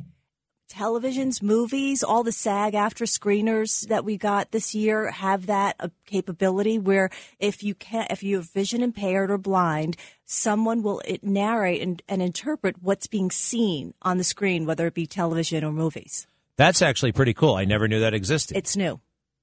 televisions, 0.71 1.39
movies, 1.43 2.03
all 2.03 2.23
the 2.23 2.31
SAG-AFTRA 2.31 3.05
screeners 3.05 3.87
that 3.89 4.03
we 4.03 4.17
got 4.17 4.49
this 4.49 4.73
year 4.73 5.11
have 5.11 5.45
that 5.45 5.75
uh, 5.79 5.89
capability 6.07 6.79
where 6.79 7.11
if 7.37 7.61
you 7.61 7.75
can't, 7.75 8.11
if 8.11 8.23
you're 8.23 8.41
vision 8.41 8.81
impaired 8.81 9.29
or 9.29 9.37
blind, 9.37 9.97
someone 10.25 10.81
will 10.81 10.99
it 11.05 11.23
narrate 11.23 11.81
and, 11.83 12.01
and 12.09 12.23
interpret 12.23 12.81
what's 12.81 13.05
being 13.05 13.29
seen 13.29 13.93
on 14.01 14.17
the 14.17 14.23
screen, 14.23 14.65
whether 14.65 14.87
it 14.87 14.95
be 14.95 15.05
television 15.05 15.63
or 15.63 15.71
movies. 15.71 16.25
That's 16.59 16.81
actually 16.81 17.13
pretty 17.13 17.33
cool. 17.33 17.55
I 17.55 17.63
never 17.63 17.87
knew 17.87 18.01
that 18.01 18.13
existed. 18.13 18.57
It's 18.57 18.75
new, 18.75 18.99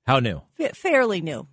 How 0.07 0.19
new? 0.21 0.43
Fa- 0.59 0.75
fairly 0.75 1.23
new. 1.23 1.49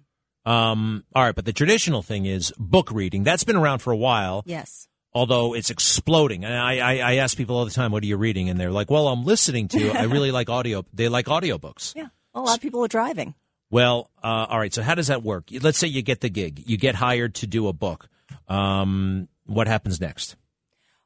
Um, 0.46 1.06
all 1.16 1.24
right, 1.24 1.34
but 1.34 1.46
the 1.46 1.54
traditional 1.54 2.02
thing 2.02 2.26
is 2.26 2.52
book 2.60 2.92
reading. 2.92 3.24
That's 3.24 3.46
been 3.46 3.56
around 3.56 3.80
for 3.80 3.94
a 3.94 3.96
while. 3.96 4.44
Yes. 4.46 4.90
Although 5.14 5.56
it's 5.56 5.70
exploding, 5.70 6.44
and 6.44 6.54
I, 6.54 6.80
I, 6.80 6.98
I 6.98 7.16
ask 7.16 7.38
people 7.38 7.56
all 7.56 7.64
the 7.64 7.72
time, 7.72 7.94
"What 7.94 8.04
are 8.04 8.08
you 8.08 8.18
reading?" 8.18 8.50
And 8.50 8.60
they're 8.60 8.72
like, 8.72 8.92
"Well, 8.92 9.08
I'm 9.08 9.24
listening 9.24 9.70
to. 9.70 9.92
I 9.92 10.04
really 10.04 10.32
like 10.32 10.50
audio. 10.50 10.84
They 10.94 11.08
like 11.08 11.28
audiobooks." 11.28 11.96
Yeah. 12.04 12.08
A 12.36 12.42
lot 12.42 12.56
of 12.58 12.62
people 12.62 12.84
are 12.84 12.90
driving. 12.90 13.34
Well, 13.70 14.10
uh, 14.22 14.48
all 14.50 14.60
right. 14.60 14.74
So 14.74 14.84
how 14.84 14.96
does 14.96 15.08
that 15.08 15.24
work? 15.24 15.46
Let's 15.62 15.78
say 15.78 15.88
you 15.88 16.02
get 16.02 16.20
the 16.20 16.30
gig, 16.30 16.62
you 16.66 16.78
get 16.78 16.96
hired 16.96 17.36
to 17.36 17.48
do 17.48 17.70
a 17.70 17.74
book. 17.74 18.10
Um, 18.50 19.30
what 19.46 19.68
happens 19.68 20.02
next? 20.02 20.36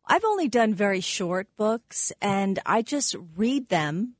I've 0.07 0.23
only 0.23 0.47
done 0.47 0.73
very 0.73 1.01
short 1.01 1.47
books 1.57 2.11
and 2.21 2.59
I 2.65 2.81
just 2.81 3.15
read 3.35 3.67
them 3.69 4.15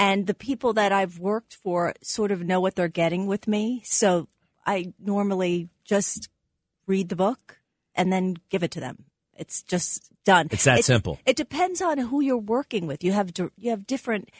and 0.00 0.26
the 0.26 0.34
people 0.34 0.72
that 0.72 0.92
I've 0.92 1.18
worked 1.18 1.54
for 1.54 1.94
sort 2.02 2.32
of 2.32 2.42
know 2.42 2.58
what 2.58 2.74
they're 2.74 2.88
getting 2.88 3.26
with 3.26 3.46
me. 3.46 3.82
So 3.84 4.28
I 4.66 4.94
normally 4.98 5.68
just 5.84 6.30
read 6.86 7.10
the 7.10 7.16
book 7.16 7.58
and 7.94 8.10
then 8.10 8.38
give 8.48 8.62
it 8.62 8.70
to 8.72 8.80
them. 8.80 9.04
It's 9.36 9.62
just 9.62 10.08
done. 10.24 10.48
It's 10.50 10.64
that 10.64 10.78
It- 10.80 10.84
simple. 10.86 11.18
It 11.26 11.36
depends 11.36 11.82
on 11.82 11.98
who 11.98 12.20
you're 12.22 12.38
working 12.38 12.86
with. 12.86 13.04
You 13.04 13.12
have 13.12 13.30
you 13.56 13.70
have 13.70 13.86
different 13.86 14.30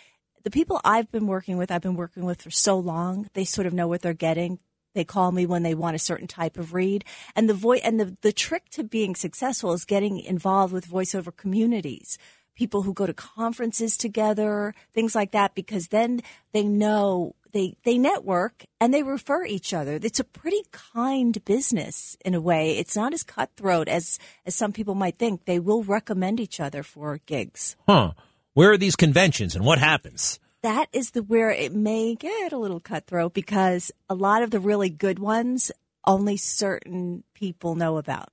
the 0.43 0.51
people 0.51 0.81
I've 0.83 1.13
been 1.13 1.27
working 1.27 1.59
with, 1.59 1.71
I've 1.71 1.83
been 1.83 1.97
working 1.97 2.25
with 2.25 2.41
for 2.41 2.51
so 2.51 2.79
long, 2.79 3.29
they 3.35 3.45
sort 3.45 3.67
of 3.67 3.75
know 3.75 3.87
what 3.87 4.01
they're 4.01 4.15
getting. 4.15 4.59
They 4.95 5.05
call 5.05 5.31
me 5.31 5.45
when 5.45 5.63
they 5.63 5.75
want 5.75 5.95
a 5.95 5.99
certain 6.01 6.27
type 6.27 6.57
of 6.57 6.73
read. 6.73 7.05
And 7.37 7.49
the 7.49 7.55
voice 7.55 7.83
and 7.85 8.01
the, 8.01 8.17
the 8.23 8.33
trick 8.33 8.71
to 8.71 8.83
being 8.83 9.15
successful 9.15 9.75
is 9.75 9.85
getting 9.85 10.19
involved 10.19 10.73
with 10.73 10.89
voiceover 10.89 11.37
communities. 11.37 12.17
People 12.61 12.83
who 12.83 12.93
go 12.93 13.07
to 13.07 13.15
conferences 13.15 13.97
together, 13.97 14.75
things 14.93 15.15
like 15.15 15.31
that, 15.33 15.55
because 15.55 15.89
then 15.89 16.21
they 16.53 16.63
know 16.63 17.35
they 17.53 17.75
they 17.85 17.97
network 17.97 18.65
and 18.81 18.93
they 18.93 19.03
refer 19.03 19.47
each 19.47 19.73
other. 19.73 19.99
It's 20.03 20.21
a 20.21 20.25
pretty 20.25 20.63
kind 20.73 21.43
business 21.47 22.19
in 22.23 22.35
a 22.35 22.41
way. 22.51 22.77
It's 22.77 22.95
not 22.95 23.15
as 23.15 23.23
cutthroat 23.23 23.89
as 23.89 24.19
as 24.45 24.55
some 24.55 24.73
people 24.73 24.95
might 24.95 25.17
think. 25.17 25.47
They 25.47 25.59
will 25.59 25.83
recommend 25.83 26.39
each 26.39 26.61
other 26.61 26.83
for 26.83 27.19
gigs. 27.25 27.77
Huh? 27.89 28.13
Where 28.53 28.73
are 28.73 28.77
these 28.79 28.97
conventions, 28.97 29.57
and 29.57 29.65
what 29.65 29.79
happens? 29.79 30.39
that 30.63 30.89
is 30.93 31.13
the 31.13 31.23
where 31.23 31.51
it 31.51 31.73
may 31.75 32.15
get 32.15 32.53
a 32.53 32.59
little 32.59 32.81
cutthroat 32.81 33.33
because 33.33 33.91
a 34.11 34.15
lot 34.15 34.43
of 34.43 34.51
the 34.51 34.61
really 34.61 34.91
good 34.91 35.19
ones 35.19 35.73
only 36.05 36.37
certain 36.37 37.25
people 37.33 37.75
know 37.75 37.97
about 37.97 38.29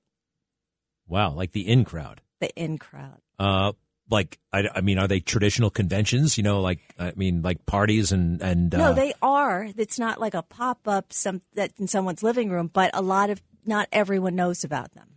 Wow, 1.06 1.32
like 1.32 1.52
the 1.52 1.66
in 1.66 1.86
crowd. 1.86 2.20
the 2.40 2.50
in 2.54 2.76
crowd. 2.76 3.20
Uh, 3.38 3.72
like 4.10 4.38
I, 4.52 4.64
I 4.74 4.80
mean, 4.80 4.98
are 4.98 5.08
they 5.08 5.20
traditional 5.20 5.70
conventions? 5.70 6.36
You 6.36 6.44
know, 6.44 6.60
like 6.60 6.80
I 6.98 7.12
mean, 7.16 7.42
like 7.42 7.66
parties 7.66 8.12
and 8.12 8.40
and 8.42 8.74
uh, 8.74 8.78
no, 8.78 8.94
they 8.94 9.12
are. 9.22 9.68
It's 9.76 9.98
not 9.98 10.20
like 10.20 10.34
a 10.34 10.42
pop 10.42 10.86
up 10.86 11.12
some 11.12 11.42
that 11.54 11.72
in 11.78 11.86
someone's 11.88 12.22
living 12.22 12.50
room, 12.50 12.70
but 12.72 12.90
a 12.94 13.02
lot 13.02 13.30
of 13.30 13.42
not 13.66 13.88
everyone 13.92 14.34
knows 14.34 14.64
about 14.64 14.92
them. 14.92 15.08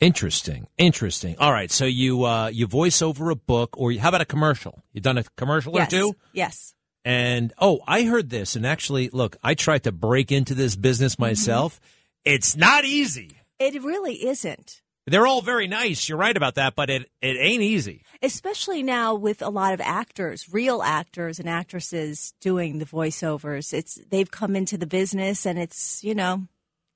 Interesting, 0.00 0.68
interesting. 0.78 1.36
All 1.38 1.52
right, 1.52 1.70
so 1.70 1.84
you 1.84 2.24
uh, 2.24 2.48
you 2.48 2.66
voice 2.66 3.02
over 3.02 3.30
a 3.30 3.36
book, 3.36 3.76
or 3.78 3.92
how 3.92 4.10
about 4.10 4.20
a 4.20 4.26
commercial? 4.26 4.82
You've 4.92 5.04
done 5.04 5.18
a 5.18 5.24
commercial 5.36 5.74
yes. 5.74 5.88
or 5.88 5.90
two? 5.90 6.16
Yes. 6.32 6.74
And 7.04 7.52
oh, 7.58 7.80
I 7.86 8.02
heard 8.02 8.30
this, 8.30 8.54
and 8.54 8.66
actually, 8.66 9.08
look, 9.12 9.36
I 9.42 9.54
tried 9.54 9.84
to 9.84 9.92
break 9.92 10.30
into 10.30 10.54
this 10.54 10.76
business 10.76 11.18
myself. 11.18 11.80
It's 12.24 12.56
not 12.56 12.84
easy. 12.84 13.38
It 13.58 13.82
really 13.82 14.26
isn't. 14.26 14.82
They're 15.08 15.26
all 15.26 15.42
very 15.42 15.66
nice. 15.68 16.08
You're 16.08 16.18
right 16.18 16.36
about 16.36 16.54
that, 16.56 16.74
but 16.74 16.90
it 16.90 17.10
it 17.22 17.36
ain't 17.38 17.62
easy. 17.62 18.02
especially 18.22 18.82
now 18.82 19.14
with 19.14 19.42
a 19.42 19.48
lot 19.50 19.74
of 19.74 19.80
actors, 19.80 20.46
real 20.52 20.82
actors 20.82 21.38
and 21.38 21.48
actresses 21.48 22.34
doing 22.40 22.78
the 22.78 22.84
voiceovers. 22.84 23.72
It's 23.72 23.98
they've 24.10 24.30
come 24.30 24.54
into 24.56 24.76
the 24.78 24.86
business 24.86 25.46
and 25.46 25.58
it's, 25.58 26.02
you 26.04 26.14
know, 26.14 26.46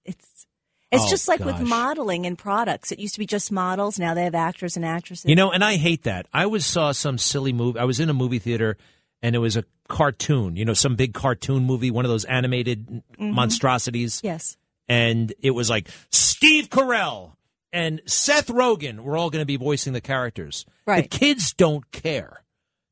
it's 0.04 0.46
it's 0.90 1.04
Oh, 1.04 1.08
just 1.08 1.26
like 1.28 1.40
with 1.44 1.60
modeling 1.60 2.26
and 2.26 2.36
products. 2.36 2.92
It 2.92 2.98
used 2.98 3.14
to 3.14 3.18
be 3.20 3.24
just 3.26 3.50
models, 3.50 3.98
now 3.98 4.12
they 4.14 4.24
have 4.24 4.34
actors 4.34 4.76
and 4.76 4.84
actresses. 4.84 5.24
You 5.26 5.34
know, 5.36 5.50
and 5.50 5.64
I 5.64 5.76
hate 5.76 6.02
that. 6.02 6.26
I 6.34 6.44
was 6.46 6.66
saw 6.66 6.92
some 6.92 7.16
silly 7.16 7.52
movie. 7.54 7.78
I 7.78 7.84
was 7.84 7.98
in 7.98 8.10
a 8.10 8.14
movie 8.14 8.38
theater, 8.38 8.76
and 9.22 9.34
it 9.34 9.38
was 9.38 9.56
a 9.56 9.64
cartoon. 9.88 10.56
You 10.56 10.66
know, 10.66 10.74
some 10.74 10.94
big 10.96 11.14
cartoon 11.14 11.64
movie, 11.64 11.90
one 11.90 12.04
of 12.04 12.10
those 12.10 12.26
animated 12.26 13.02
Mhm. 13.18 13.32
monstrosities. 13.32 14.20
Yes. 14.22 14.56
And 14.88 15.32
it 15.40 15.52
was 15.52 15.70
like 15.70 15.88
Steve 16.10 16.68
Carell 16.68 17.36
and 17.72 18.00
Seth 18.06 18.48
Rogen 18.48 19.00
were 19.00 19.16
all 19.16 19.30
going 19.30 19.42
to 19.42 19.46
be 19.46 19.56
voicing 19.56 19.92
the 19.92 20.00
characters. 20.00 20.66
Right. 20.86 21.10
The 21.10 21.18
kids 21.18 21.52
don't 21.54 21.90
care. 21.92 22.42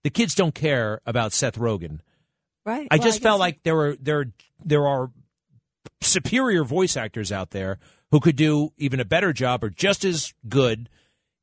The 0.05 0.11
kids 0.11 0.35
don't 0.35 0.55
care 0.55 1.01
about 1.05 1.33
Seth 1.33 1.59
Rogen. 1.59 2.01
Right. 2.65 2.89
I 2.91 2.97
Well, 2.97 3.05
just 3.07 3.19
guess- 3.19 3.23
felt 3.23 3.41
like 3.41 3.63
there 3.63 3.75
were 3.77 3.97
there 4.01 4.27
there 4.65 4.87
are 4.87 5.11
superior 6.01 6.65
voice 6.65 6.97
actors 6.97 7.31
out 7.33 7.51
there 7.51 7.79
who 8.11 8.21
could 8.21 8.37
do 8.37 8.73
even 8.77 9.01
a 9.01 9.05
better 9.05 9.33
job 9.33 9.63
or 9.65 9.71
just 9.71 10.05
as 10.05 10.33
good. 10.49 10.89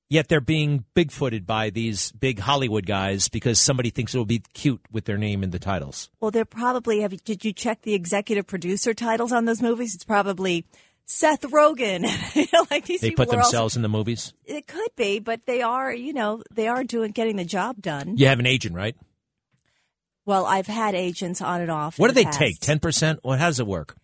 Yet 0.10 0.30
they're 0.30 0.40
being 0.40 0.86
bigfooted 0.96 1.46
by 1.46 1.70
these 1.70 2.14
big 2.14 2.40
Hollywood 2.40 2.86
guys 2.86 3.28
because 3.28 3.60
somebody 3.60 3.90
thinks 3.90 4.16
it 4.16 4.18
will 4.18 4.24
be 4.24 4.42
cute 4.54 4.80
with 4.90 5.04
their 5.04 5.18
name 5.18 5.44
in 5.44 5.50
the 5.50 5.60
titles. 5.60 6.10
Well, 6.22 6.32
they're 6.32 6.46
probably 6.46 7.02
have. 7.02 7.12
Did 7.26 7.44
you 7.44 7.52
check 7.52 7.82
the 7.82 7.94
executive 7.94 8.48
producer 8.48 8.94
titles 8.94 9.34
on 9.34 9.44
those 9.44 9.62
movies? 9.62 9.94
It's 9.94 10.06
probably 10.06 10.66
Seth 11.08 11.42
Rogen. 11.42 12.04
you 12.36 12.46
know, 12.54 12.66
like 12.70 12.86
these 12.86 13.02
They 13.02 13.12
put 13.12 13.30
are 13.30 13.38
also- 13.38 13.42
themselves 13.44 13.76
in 13.76 13.82
the 13.82 13.90
movies. 13.90 14.34
it 14.46 14.68
could 14.68 14.90
be, 14.96 15.20
but 15.20 15.46
they 15.46 15.62
are. 15.62 15.92
You 15.94 16.14
know, 16.14 16.44
they 16.54 16.68
are 16.68 16.84
doing 16.84 17.12
getting 17.12 17.38
the 17.38 17.46
job 17.46 17.82
done. 17.82 18.18
You 18.18 18.28
have 18.28 18.40
an 18.40 18.46
agent, 18.46 18.76
right? 18.76 18.96
Well, 20.26 20.46
I've 20.46 20.68
had 20.68 20.94
agents 20.96 21.42
on 21.42 21.62
and 21.62 21.72
off. 21.72 21.98
What 21.98 22.08
do 22.08 22.12
in 22.12 22.16
they 22.16 22.24
past. 22.26 22.38
take? 22.40 22.60
Ten 22.60 22.80
percent? 22.80 23.20
What? 23.24 23.40
How 23.40 23.48
does 23.48 23.60
it 23.60 23.68
work? 23.68 23.96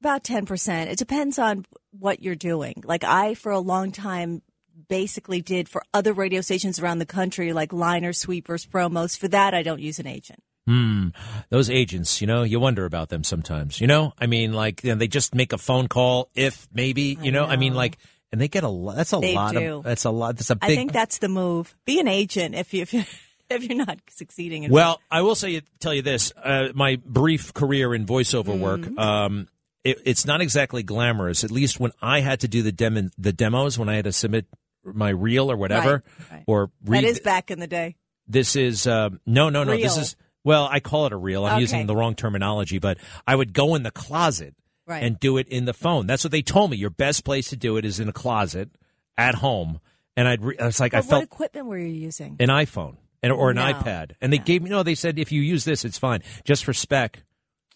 About 0.00 0.22
10%. 0.22 0.86
It 0.86 0.96
depends 0.96 1.40
on 1.40 1.66
what 1.90 2.22
you're 2.22 2.36
doing. 2.36 2.82
Like 2.84 3.02
I, 3.02 3.34
for 3.34 3.50
a 3.50 3.58
long 3.58 3.90
time, 3.90 4.42
basically 4.88 5.40
did 5.42 5.68
for 5.68 5.82
other 5.92 6.12
radio 6.12 6.40
stations 6.40 6.78
around 6.78 7.00
the 7.00 7.04
country, 7.06 7.52
like 7.52 7.72
liner 7.72 8.12
sweepers, 8.12 8.64
promos. 8.64 9.18
For 9.18 9.26
that, 9.26 9.54
I 9.54 9.64
don't 9.64 9.80
use 9.80 9.98
an 9.98 10.06
agent. 10.06 10.40
Hmm. 10.68 11.08
Those 11.48 11.70
agents, 11.70 12.20
you 12.20 12.26
know, 12.26 12.42
you 12.42 12.60
wonder 12.60 12.84
about 12.84 13.08
them 13.08 13.24
sometimes. 13.24 13.80
You 13.80 13.86
know, 13.86 14.12
I 14.18 14.26
mean, 14.26 14.52
like 14.52 14.84
you 14.84 14.90
know, 14.90 14.96
they 14.96 15.08
just 15.08 15.34
make 15.34 15.54
a 15.54 15.58
phone 15.58 15.88
call 15.88 16.28
if 16.34 16.68
maybe. 16.72 17.16
You 17.22 17.32
know, 17.32 17.44
I 17.46 17.56
mean, 17.56 17.72
like, 17.74 17.96
and 18.32 18.38
they 18.40 18.48
get 18.48 18.64
a 18.64 18.68
lot. 18.68 18.96
That's 18.96 19.14
a 19.14 19.18
They 19.20 19.34
lot 19.34 19.54
do. 19.54 19.78
of. 19.78 19.84
That's 19.84 20.04
a 20.04 20.10
lot. 20.10 20.36
That's 20.36 20.50
a 20.50 20.56
big. 20.56 20.70
I 20.70 20.74
think 20.76 20.92
that's 20.92 21.18
the 21.18 21.28
move. 21.30 21.74
Be 21.86 22.00
an 22.00 22.08
agent 22.08 22.54
if 22.54 22.74
you 22.74 22.82
if 22.82 22.92
you 22.92 23.04
if 23.50 23.64
you're 23.64 23.78
not 23.78 23.98
succeeding. 24.10 24.64
In 24.64 24.70
Well, 24.70 25.00
I 25.10 25.22
will 25.22 25.34
say 25.34 25.62
tell 25.80 25.94
you 25.94 26.02
this: 26.02 26.34
uh, 26.36 26.68
my 26.74 26.96
brief 27.02 27.54
career 27.54 27.94
in 27.94 28.04
voiceover 28.04 28.48
Mm-hmm. 28.54 28.60
work, 28.60 28.98
um, 28.98 29.48
it, 29.84 29.98
it's 30.04 30.26
not 30.26 30.42
exactly 30.42 30.82
glamorous. 30.82 31.44
At 31.44 31.50
least 31.50 31.80
when 31.80 31.92
I 32.02 32.20
had 32.20 32.40
to 32.40 32.48
do 32.48 32.62
the 32.62 32.72
dem- 32.72 33.10
the 33.16 33.32
demos, 33.32 33.78
when 33.78 33.88
I 33.88 33.94
had 33.94 34.04
to 34.04 34.12
submit 34.12 34.44
my 34.84 35.08
reel 35.08 35.50
or 35.50 35.56
whatever, 35.56 36.02
Right, 36.18 36.30
right. 36.32 36.44
or 36.46 36.70
read. 36.84 37.04
that 37.04 37.08
is 37.08 37.20
back 37.20 37.50
in 37.50 37.58
the 37.58 37.66
day. 37.66 37.96
this 38.26 38.54
is 38.54 38.86
um, 38.86 39.18
no, 39.24 39.48
no, 39.48 39.64
no. 39.64 39.74
This 39.74 39.96
is 39.96 40.14
well, 40.48 40.66
I 40.70 40.80
call 40.80 41.04
it 41.06 41.12
a 41.12 41.16
reel. 41.16 41.44
I'm 41.44 41.52
Okay. 41.52 41.60
using 41.60 41.86
the 41.86 41.94
wrong 41.94 42.14
terminology, 42.14 42.78
but 42.78 42.96
I 43.26 43.36
would 43.36 43.52
go 43.52 43.74
in 43.74 43.82
the 43.82 43.90
closet 43.90 44.54
Right. 44.86 45.02
and 45.02 45.20
do 45.20 45.36
it 45.36 45.46
in 45.48 45.66
the 45.66 45.74
phone. 45.74 46.06
That's 46.06 46.24
what 46.24 46.30
they 46.30 46.40
told 46.40 46.70
me. 46.70 46.78
Your 46.78 46.88
best 46.90 47.22
place 47.24 47.50
to 47.50 47.56
do 47.56 47.76
it 47.76 47.84
is 47.84 48.00
in 48.00 48.08
a 48.08 48.12
closet 48.12 48.70
at 49.18 49.34
home. 49.36 49.80
And 50.16 50.26
I'd 50.26 50.42
re- 50.42 50.56
I 50.58 50.64
was 50.64 50.80
like, 50.80 50.92
But 50.92 50.98
I 50.98 51.00
what 51.02 51.10
felt 51.10 51.22
equipment 51.24 51.66
were 51.66 51.76
you 51.78 51.86
using? 51.92 52.36
an 52.40 52.48
iPhone 52.48 52.96
and, 53.22 53.30
or 53.30 53.50
an 53.50 53.56
No. 53.56 53.70
iPad. 53.72 54.12
And 54.22 54.32
they 54.32 54.38
gave 54.38 54.62
me, 54.62 54.70
no, 54.70 54.82
they 54.82 54.94
said 54.94 55.18
if 55.18 55.30
you 55.30 55.42
use 55.42 55.64
this, 55.64 55.84
it's 55.84 55.98
fine. 55.98 56.22
Just 56.44 56.64
for 56.64 56.72
spec. 56.72 57.22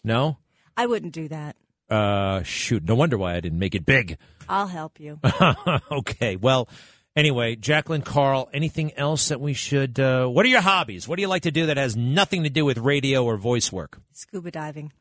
No? 0.03 0.39
I 0.75 0.87
wouldn't 0.87 1.13
do 1.13 1.27
that. 1.27 1.55
Uh, 1.89 2.41
shoot. 2.41 2.83
No 2.83 2.95
wonder 2.95 3.17
why 3.19 3.35
I 3.35 3.39
didn't 3.39 3.59
make 3.59 3.75
it 3.75 3.85
big. 3.85 4.17
I'll 4.49 4.65
help 4.67 4.99
you. 4.99 5.19
okay. 5.91 6.35
Well, 6.37 6.67
anyway, 7.15 7.55
Jacqueline 7.55 8.01
Karl, 8.01 8.49
anything 8.53 8.93
else 8.93 9.29
that 9.29 9.41
we 9.41 9.53
should, 9.53 9.99
uh, 9.99 10.27
what 10.27 10.45
are 10.45 10.49
your 10.49 10.61
hobbies? 10.61 11.07
What 11.07 11.17
do 11.17 11.21
you 11.21 11.27
like 11.27 11.43
to 11.43 11.51
do 11.51 11.67
that 11.67 11.77
has 11.77 11.95
nothing 11.95 12.43
to 12.43 12.49
do 12.49 12.65
with 12.65 12.77
radio 12.77 13.23
or 13.23 13.37
voice 13.37 13.71
work? 13.71 13.99
Scuba 14.11 14.51
diving. 14.51 14.91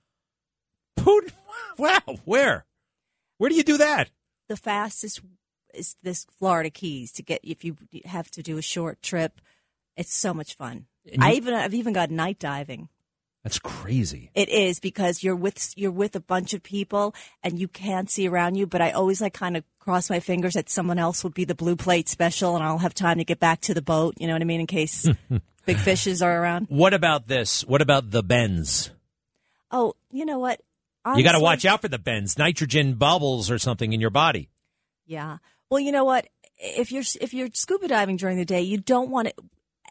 Wow. 1.78 2.00
Where? 2.24 2.64
Where 3.38 3.50
do 3.50 3.56
you 3.56 3.62
do 3.62 3.78
that? 3.78 4.10
The 4.48 4.56
fastest 4.56 5.20
is 5.74 5.96
this 6.02 6.26
Florida 6.38 6.70
Keys 6.70 7.12
to 7.12 7.22
get 7.22 7.40
if 7.42 7.64
you 7.64 7.76
have 8.04 8.30
to 8.32 8.42
do 8.42 8.58
a 8.58 8.62
short 8.62 9.02
trip. 9.02 9.40
It's 9.96 10.14
so 10.14 10.34
much 10.34 10.54
fun. 10.54 10.86
And 11.10 11.22
I 11.24 11.32
even 11.32 11.54
I've 11.54 11.74
even 11.74 11.92
got 11.92 12.10
night 12.10 12.38
diving. 12.38 12.88
That's 13.42 13.58
crazy. 13.58 14.30
It 14.34 14.48
is 14.48 14.78
because 14.78 15.22
you're 15.24 15.34
with 15.34 15.72
you're 15.76 15.90
with 15.90 16.14
a 16.14 16.20
bunch 16.20 16.54
of 16.54 16.62
people 16.62 17.14
and 17.42 17.58
you 17.58 17.66
can't 17.66 18.08
see 18.08 18.28
around 18.28 18.54
you. 18.54 18.66
But 18.66 18.80
I 18.80 18.92
always 18.92 19.20
like 19.20 19.34
kind 19.34 19.56
of 19.56 19.64
cross 19.80 20.08
my 20.08 20.20
fingers 20.20 20.54
that 20.54 20.70
someone 20.70 20.98
else 20.98 21.24
would 21.24 21.34
be 21.34 21.44
the 21.44 21.54
blue 21.54 21.74
plate 21.74 22.08
special, 22.08 22.54
and 22.54 22.64
I'll 22.64 22.78
have 22.78 22.94
time 22.94 23.18
to 23.18 23.24
get 23.24 23.40
back 23.40 23.60
to 23.62 23.74
the 23.74 23.82
boat. 23.82 24.14
You 24.18 24.28
know 24.28 24.34
what 24.34 24.42
I 24.42 24.44
mean? 24.44 24.60
In 24.60 24.68
case 24.68 25.08
big 25.66 25.76
fishes 25.76 26.22
are 26.22 26.40
around. 26.40 26.66
What 26.68 26.94
about 26.94 27.26
this? 27.26 27.64
What 27.64 27.82
about 27.82 28.10
the 28.12 28.22
bends? 28.22 28.90
Oh, 29.72 29.94
you 30.10 30.24
know 30.24 30.38
what? 30.38 30.60
you 31.16 31.24
got 31.24 31.32
to 31.32 31.40
watch 31.40 31.64
out 31.64 31.80
for 31.80 31.88
the 31.88 31.98
bends. 31.98 32.38
Nitrogen 32.38 32.94
bubbles 32.94 33.50
or 33.50 33.58
something 33.58 33.92
in 33.92 34.00
your 34.00 34.10
body. 34.10 34.50
Yeah. 35.06 35.38
Well, 35.68 35.80
you 35.80 35.90
know 35.90 36.04
what? 36.04 36.28
If 36.58 36.92
you're 36.92 37.02
if 37.20 37.34
you're 37.34 37.48
scuba 37.54 37.88
diving 37.88 38.16
during 38.16 38.36
the 38.36 38.44
day, 38.44 38.60
you 38.60 38.78
don't 38.78 39.10
want 39.10 39.28
it. 39.28 39.38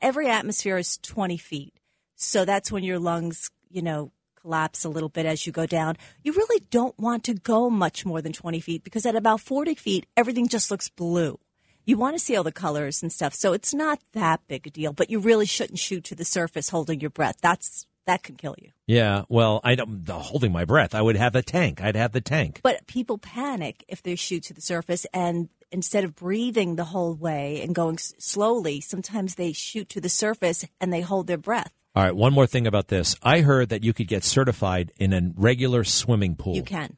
Every 0.01 0.29
atmosphere 0.29 0.77
is 0.77 0.97
20 0.99 1.37
feet, 1.37 1.73
so 2.21 2.45
that's 2.45 2.71
when 2.71 2.83
your 2.83 2.99
lungs, 2.99 3.49
you 3.69 3.81
know, 3.81 4.11
collapse 4.41 4.83
a 4.85 4.89
little 4.89 5.09
bit 5.09 5.25
as 5.25 5.45
you 5.45 5.51
go 5.51 5.65
down. 5.65 5.97
You 6.23 6.33
really 6.33 6.63
don't 6.69 6.97
want 6.99 7.23
to 7.25 7.33
go 7.33 7.69
much 7.69 8.05
more 8.05 8.21
than 8.21 8.33
20 8.33 8.59
feet 8.59 8.83
because 8.83 9.05
at 9.05 9.15
about 9.15 9.41
40 9.41 9.75
feet, 9.75 10.05
everything 10.17 10.47
just 10.47 10.71
looks 10.71 10.89
blue. 10.89 11.39
You 11.85 11.97
want 11.97 12.15
to 12.15 12.23
see 12.23 12.35
all 12.35 12.43
the 12.43 12.51
colors 12.51 13.01
and 13.01 13.11
stuff, 13.11 13.33
so 13.33 13.53
it's 13.53 13.73
not 13.73 13.99
that 14.13 14.39
big 14.47 14.67
a 14.67 14.69
deal. 14.69 14.93
But 14.93 15.09
you 15.09 15.19
really 15.19 15.47
shouldn't 15.47 15.79
shoot 15.79 16.03
to 16.05 16.15
the 16.15 16.25
surface 16.25 16.69
holding 16.69 16.99
your 16.99 17.09
breath. 17.09 17.37
That's 17.41 17.87
that 18.05 18.23
can 18.23 18.35
kill 18.35 18.55
you. 18.61 18.69
Yeah. 18.87 19.23
Well, 19.29 19.61
I 19.63 19.75
don't 19.75 20.05
the 20.05 20.19
holding 20.19 20.51
my 20.51 20.65
breath. 20.65 20.93
I 20.93 21.01
would 21.01 21.15
have 21.15 21.35
a 21.35 21.41
tank. 21.41 21.81
I'd 21.81 21.95
have 21.95 22.11
the 22.11 22.21
tank. 22.21 22.61
But 22.61 22.85
people 22.87 23.17
panic 23.17 23.83
if 23.87 24.03
they 24.03 24.15
shoot 24.15 24.43
to 24.43 24.53
the 24.53 24.61
surface, 24.61 25.05
and 25.11 25.49
instead 25.71 26.03
of 26.03 26.15
breathing 26.15 26.75
the 26.75 26.85
whole 26.85 27.15
way 27.15 27.61
and 27.61 27.73
going 27.73 27.95
s- 27.95 28.13
slowly, 28.19 28.79
sometimes 28.79 29.35
they 29.35 29.51
shoot 29.51 29.89
to 29.89 30.01
the 30.01 30.09
surface 30.09 30.65
and 30.79 30.93
they 30.93 31.01
hold 31.01 31.25
their 31.27 31.37
breath. 31.37 31.73
All 31.93 32.03
right. 32.03 32.15
One 32.15 32.33
more 32.33 32.47
thing 32.47 32.67
about 32.67 32.87
this. 32.87 33.15
I 33.21 33.41
heard 33.41 33.69
that 33.69 33.83
you 33.83 33.93
could 33.93 34.07
get 34.07 34.23
certified 34.23 34.93
in 34.97 35.13
a 35.13 35.31
regular 35.35 35.83
swimming 35.83 36.35
pool. 36.35 36.55
You 36.55 36.63
can. 36.63 36.97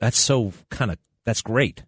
That's 0.00 0.18
so 0.18 0.52
kind 0.70 0.90
of 0.90 0.98
that's 1.24 1.42
great. 1.42 1.84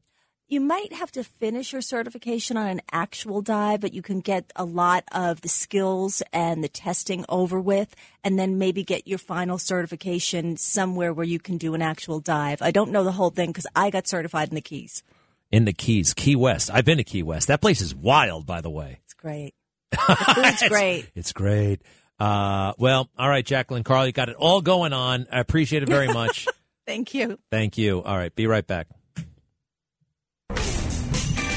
You 0.47 0.61
might 0.61 0.93
have 0.93 1.11
to 1.13 1.25
finish 1.25 1.73
your 1.73 1.81
certification 1.81 2.59
on 2.59 2.67
an 2.69 2.83
actual 2.93 3.41
dive, 3.41 3.81
but 3.81 3.95
you 3.95 4.03
can 4.03 4.21
get 4.21 4.53
a 4.55 4.65
lot 4.65 5.05
of 5.11 5.41
the 5.41 5.49
skills 5.49 6.23
and 6.35 6.63
the 6.63 6.69
testing 6.69 7.25
over 7.31 7.59
with, 7.59 7.97
and 8.23 8.39
then 8.39 8.59
maybe 8.59 8.85
get 8.85 9.09
your 9.09 9.19
final 9.19 9.57
certification 9.57 10.59
somewhere 10.59 11.15
where 11.15 11.25
you 11.25 11.39
can 11.39 11.57
do 11.57 11.73
an 11.73 11.81
actual 11.81 12.21
dive. 12.21 12.61
I 12.61 12.73
don't 12.73 12.93
know 12.93 13.05
the 13.05 13.13
whole 13.13 13.31
thing 13.31 13.49
because 13.51 13.67
I 13.75 13.89
got 13.89 14.07
certified 14.07 14.51
in 14.51 14.55
the 14.55 14.61
Keys. 14.61 15.03
In 15.51 15.65
the 15.65 15.73
Keys, 15.73 16.13
Key 16.13 16.37
West. 16.37 16.71
I've 16.71 16.85
been 16.85 16.99
to 16.99 17.05
Key 17.05 17.23
West. 17.23 17.49
That 17.49 17.63
place 17.63 17.81
is 17.81 17.95
wild, 17.95 18.45
by 18.45 18.61
the 18.61 18.71
way. 18.71 19.01
It's 19.05 19.15
great. 19.15 19.55
The 20.09 20.35
food's 20.35 20.69
great. 20.69 21.11
It's 21.15 21.33
great. 21.33 21.83
Uh, 22.19 22.73
well, 22.79 23.09
all 23.19 23.29
right, 23.29 23.45
Jacqueline 23.45 23.85
Karl, 23.85 24.07
you 24.07 24.13
got 24.13 24.29
it 24.29 24.37
all 24.37 24.61
going 24.61 24.93
on. 24.93 25.27
I 25.33 25.41
appreciate 25.41 25.83
it 25.83 25.89
very 25.89 26.09
much. 26.09 26.47
Thank 26.87 27.15
you. 27.15 27.39
Thank 27.51 27.79
you. 27.79 28.03
All 28.03 28.17
right, 28.17 28.35
be 28.35 28.47
right 28.47 28.67
back. 28.67 28.89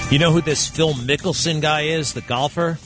You 0.10 0.20
know 0.20 0.32
who 0.32 0.42
this 0.42 0.68
Phil 0.70 0.94
Mickelson 0.94 1.62
guy 1.62 1.82
is, 1.82 2.14
the 2.14 2.22
golfer? 2.22 2.80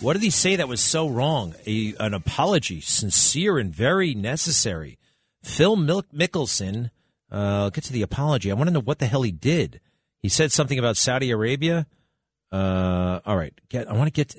What 0.00 0.14
did 0.14 0.22
he 0.22 0.30
say 0.30 0.56
that 0.56 0.66
was 0.68 0.80
so 0.80 1.08
wrong? 1.08 1.54
A, 1.66 1.94
an 2.00 2.14
apology, 2.14 2.80
sincere 2.80 3.58
and 3.58 3.72
very 3.72 4.12
necessary. 4.14 4.98
Phil 5.44 5.76
Mil- 5.76 6.02
Mickelson, 6.14 6.90
uh, 7.30 7.70
get 7.70 7.84
to 7.84 7.92
the 7.92 8.02
apology. 8.02 8.50
I 8.50 8.54
want 8.54 8.68
to 8.68 8.74
know 8.74 8.80
what 8.80 8.98
the 8.98 9.06
hell 9.06 9.22
he 9.22 9.30
did. 9.30 9.80
He 10.20 10.28
said 10.28 10.50
something 10.50 10.78
about 10.78 10.96
Saudi 10.96 11.30
Arabia. 11.30 11.86
Uh, 12.50 13.20
all 13.24 13.36
right, 13.36 13.54
get. 13.68 13.88
I 13.88 13.92
want 13.92 14.12
to 14.12 14.24
get. 14.24 14.34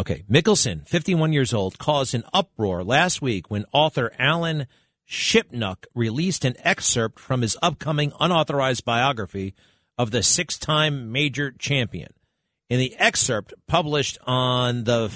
Okay, 0.00 0.24
Mickelson, 0.28 0.86
51 0.88 1.32
years 1.32 1.54
old, 1.54 1.78
caused 1.78 2.14
an 2.14 2.24
uproar 2.32 2.82
last 2.82 3.22
week 3.22 3.48
when 3.48 3.64
author 3.72 4.12
Alan 4.18 4.66
Shipnuck 5.08 5.84
released 5.94 6.44
an 6.44 6.56
excerpt 6.58 7.20
from 7.20 7.42
his 7.42 7.56
upcoming 7.62 8.12
unauthorized 8.18 8.84
biography 8.84 9.54
of 9.96 10.10
the 10.10 10.22
six 10.22 10.58
time 10.58 11.12
major 11.12 11.52
champion. 11.52 12.12
In 12.68 12.80
the 12.80 12.96
excerpt 12.96 13.54
published 13.68 14.18
on 14.26 14.84
the 14.84 15.12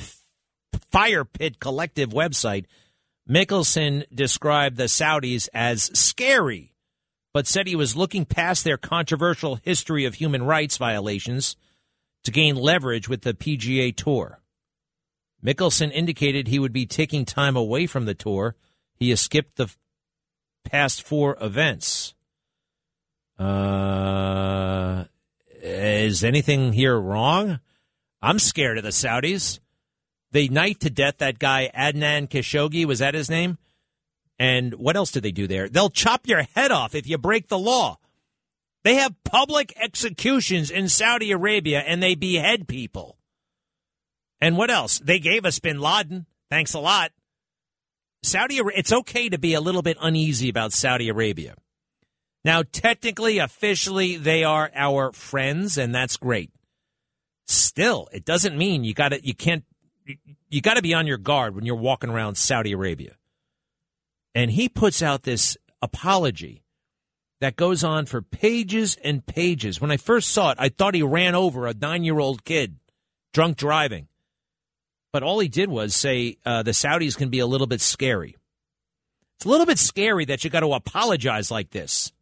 Fire 0.93 1.25
Pit 1.25 1.59
Collective 1.59 2.11
website, 2.11 2.67
Mickelson 3.29 4.05
described 4.15 4.77
the 4.77 4.85
Saudis 4.85 5.49
as 5.53 5.91
scary, 5.99 6.75
but 7.35 7.47
said 7.49 7.67
he 7.67 7.75
was 7.75 7.97
looking 7.97 8.25
past 8.25 8.63
their 8.63 8.77
controversial 8.77 9.57
history 9.57 10.05
of 10.05 10.15
human 10.15 10.43
rights 10.45 10.77
violations 10.77 11.57
to 12.23 12.31
gain 12.31 12.55
leverage 12.55 13.09
with 13.09 13.23
the 13.23 13.35
PGA 13.35 13.95
Tour. 13.95 14.41
Mickelson 15.45 15.93
indicated 15.93 16.49
he 16.49 16.59
would 16.59 16.73
be 16.73 16.87
taking 16.87 17.25
time 17.25 17.57
away 17.57 17.87
from 17.87 18.05
the 18.05 18.15
tour. 18.15 18.57
He 18.95 19.11
has 19.11 19.21
skipped 19.21 19.57
the 19.57 19.75
past 20.65 21.03
four 21.03 21.37
events. 21.41 22.15
Uh, 23.39 25.05
is 25.63 26.25
anything 26.25 26.73
here 26.73 26.99
wrong? 26.99 27.61
I'm 28.21 28.39
scared 28.39 28.79
of 28.79 28.85
the 28.85 28.91
Saudis. 28.91 29.61
They 30.33 30.49
knife 30.49 30.81
to 30.81 30.91
death 30.91 31.19
that 31.19 31.39
guy 31.39 31.71
Adnan 31.75 32.29
Khashoggi. 32.29 32.85
Was 32.85 32.99
that 32.99 33.15
his 33.15 33.31
name? 33.31 33.59
And 34.39 34.75
what 34.75 34.97
else 34.97 35.11
do 35.11 35.21
they 35.21 35.33
do 35.33 35.47
there? 35.47 35.69
They'll 35.69 35.91
chop 35.91 36.27
your 36.27 36.43
head 36.55 36.71
off 36.71 36.95
if 36.95 37.09
you 37.09 37.19
break 37.19 37.49
the 37.49 37.59
law. 37.59 37.99
They 38.85 38.95
have 38.97 39.23
public 39.25 39.73
executions 39.77 40.71
in 40.71 40.89
Saudi 40.89 41.33
Arabia 41.33 41.81
and 41.81 42.03
they 42.03 42.15
behead 42.15 42.69
people. 42.69 43.18
And 44.41 44.57
what 44.57 44.71
else? 44.71 44.99
They 44.99 45.19
gave 45.19 45.45
us 45.45 45.59
bin 45.59 45.81
Laden. 45.81 46.27
Thanks 46.51 46.75
a 46.75 46.79
lot. 46.79 47.13
Saudi 48.23 48.61
it's 48.75 48.93
okay 48.93 49.29
to 49.29 49.39
be 49.39 49.55
a 49.55 49.61
little 49.61 49.83
bit 49.83 49.97
uneasy 50.01 50.49
about 50.49 50.73
Saudi 50.73 51.09
Arabia. 51.09 51.55
Now, 52.45 52.63
technically, 52.71 53.39
officially, 53.39 54.17
they 54.17 54.45
are 54.45 54.71
our 54.75 55.13
friends, 55.13 55.77
and 55.77 55.95
that's 55.95 56.17
great. 56.17 56.51
Still, 57.47 58.09
it 58.13 58.25
doesn't 58.25 58.57
mean 58.57 58.85
you 58.85 58.95
got 58.95 59.11
to 59.11 59.27
you 59.27 59.35
can't 59.35 59.65
you 60.49 60.61
got 60.61 60.75
to 60.75 60.83
be 60.83 60.95
on 60.95 61.07
your 61.07 61.19
guard 61.19 61.55
when 61.55 61.67
you're 61.67 61.77
walking 61.77 62.11
around 62.11 62.37
Saudi 62.37 62.73
Arabia. 62.73 63.17
And 64.35 64.51
he 64.51 64.69
puts 64.69 65.03
out 65.03 65.23
this 65.23 65.57
apology 65.83 66.63
that 67.41 67.57
goes 67.57 67.85
on 67.85 68.07
for 68.07 68.21
pages 68.23 68.97
and 69.03 69.25
pages. 69.25 69.81
When 69.81 69.91
I 69.91 69.97
first 69.97 70.31
saw 70.31 70.51
it, 70.51 70.59
I 70.61 70.69
thought 70.69 70.95
he 70.95 71.03
ran 71.03 71.35
over 71.35 71.67
a 71.67 71.75
nine 71.75 72.05
year 72.05 72.19
old 72.19 72.45
kid 72.45 72.77
drunk 73.33 73.57
driving. 73.57 74.09
But 75.13 75.23
all 75.23 75.39
he 75.39 75.49
did 75.49 75.71
was 75.71 75.95
say 75.95 76.37
uh, 76.45 76.63
the 76.63 76.73
Saudis 76.73 77.17
can 77.17 77.31
be 77.31 77.39
a 77.39 77.47
little 77.47 77.67
bit 77.67 77.81
scary. 77.81 78.37
It's 79.37 79.47
a 79.47 79.49
little 79.49 79.67
bit 79.67 79.79
scary 79.79 80.25
that 80.27 80.45
you 80.45 80.51
got 80.51 80.61
to 80.61 80.73
apologize 80.73 81.51
like 81.51 81.71
this. 81.71 82.13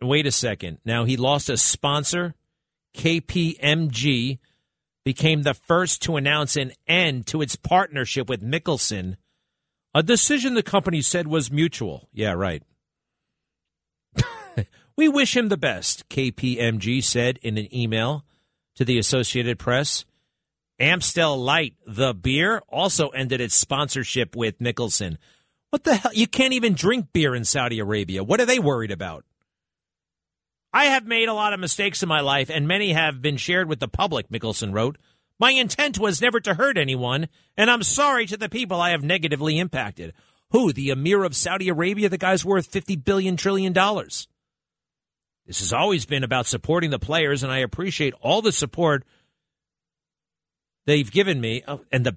Wait 0.00 0.26
a 0.26 0.32
second. 0.32 0.78
Now 0.84 1.04
he 1.04 1.16
lost 1.16 1.48
a 1.48 1.56
sponsor, 1.56 2.34
KPMG. 2.94 4.38
became 5.04 5.42
the 5.42 5.54
first 5.54 6.02
to 6.02 6.16
announce 6.16 6.56
an 6.56 6.72
end 6.86 7.26
to 7.28 7.40
its 7.40 7.56
partnership 7.56 8.28
with 8.28 8.42
Mickelson, 8.42 9.16
a 9.94 10.02
decision 10.02 10.54
the 10.54 10.62
company 10.62 11.02
said 11.02 11.26
was 11.26 11.50
mutual. 11.50 12.08
Yeah, 12.12 12.32
right. 12.32 12.62
we 14.96 15.08
wish 15.08 15.36
him 15.36 15.48
the 15.48 15.56
best, 15.56 16.08
KPMG 16.08 17.02
said 17.02 17.38
in 17.42 17.58
an 17.58 17.74
email 17.74 18.24
to 18.76 18.84
the 18.84 18.98
Associated 18.98 19.58
Press. 19.58 20.04
Amstel 20.78 21.36
Light, 21.36 21.74
the 21.86 22.14
beer, 22.14 22.62
also 22.68 23.08
ended 23.10 23.40
its 23.40 23.54
sponsorship 23.54 24.34
with 24.34 24.58
Mickelson. 24.58 25.18
What 25.70 25.84
the 25.84 25.94
hell? 25.94 26.12
You 26.14 26.26
can't 26.26 26.52
even 26.54 26.74
drink 26.74 27.08
beer 27.12 27.34
in 27.34 27.44
Saudi 27.44 27.78
Arabia. 27.78 28.24
What 28.24 28.40
are 28.40 28.46
they 28.46 28.58
worried 28.58 28.90
about? 28.90 29.24
I 30.72 30.86
have 30.86 31.06
made 31.06 31.28
a 31.28 31.34
lot 31.34 31.52
of 31.52 31.60
mistakes 31.60 32.02
in 32.02 32.08
my 32.08 32.20
life, 32.20 32.50
and 32.50 32.66
many 32.66 32.92
have 32.92 33.20
been 33.20 33.36
shared 33.36 33.68
with 33.68 33.80
the 33.80 33.88
public, 33.88 34.28
Mickelson 34.28 34.72
wrote. 34.72 34.96
My 35.38 35.52
intent 35.52 35.98
was 35.98 36.22
never 36.22 36.40
to 36.40 36.54
hurt 36.54 36.78
anyone, 36.78 37.28
and 37.56 37.70
I'm 37.70 37.82
sorry 37.82 38.26
to 38.26 38.36
the 38.36 38.48
people 38.48 38.80
I 38.80 38.90
have 38.90 39.02
negatively 39.02 39.58
impacted. 39.58 40.14
Who? 40.50 40.72
The 40.72 40.90
Emir 40.90 41.24
of 41.24 41.36
Saudi 41.36 41.68
Arabia? 41.68 42.08
The 42.08 42.18
guy's 42.18 42.44
worth 42.44 42.66
fifty 42.66 42.96
billion 42.96 43.36
trillion 43.36 43.72
dollars. 43.72 44.28
This 45.46 45.60
has 45.60 45.72
always 45.72 46.06
been 46.06 46.22
about 46.22 46.46
supporting 46.46 46.90
the 46.90 46.98
players, 46.98 47.42
and 47.42 47.52
I 47.52 47.58
appreciate 47.58 48.14
all 48.20 48.42
the 48.42 48.52
support 48.52 49.04
they've 50.86 51.10
given 51.10 51.40
me. 51.40 51.62
Oh, 51.66 51.80
and 51.90 52.06
the, 52.06 52.16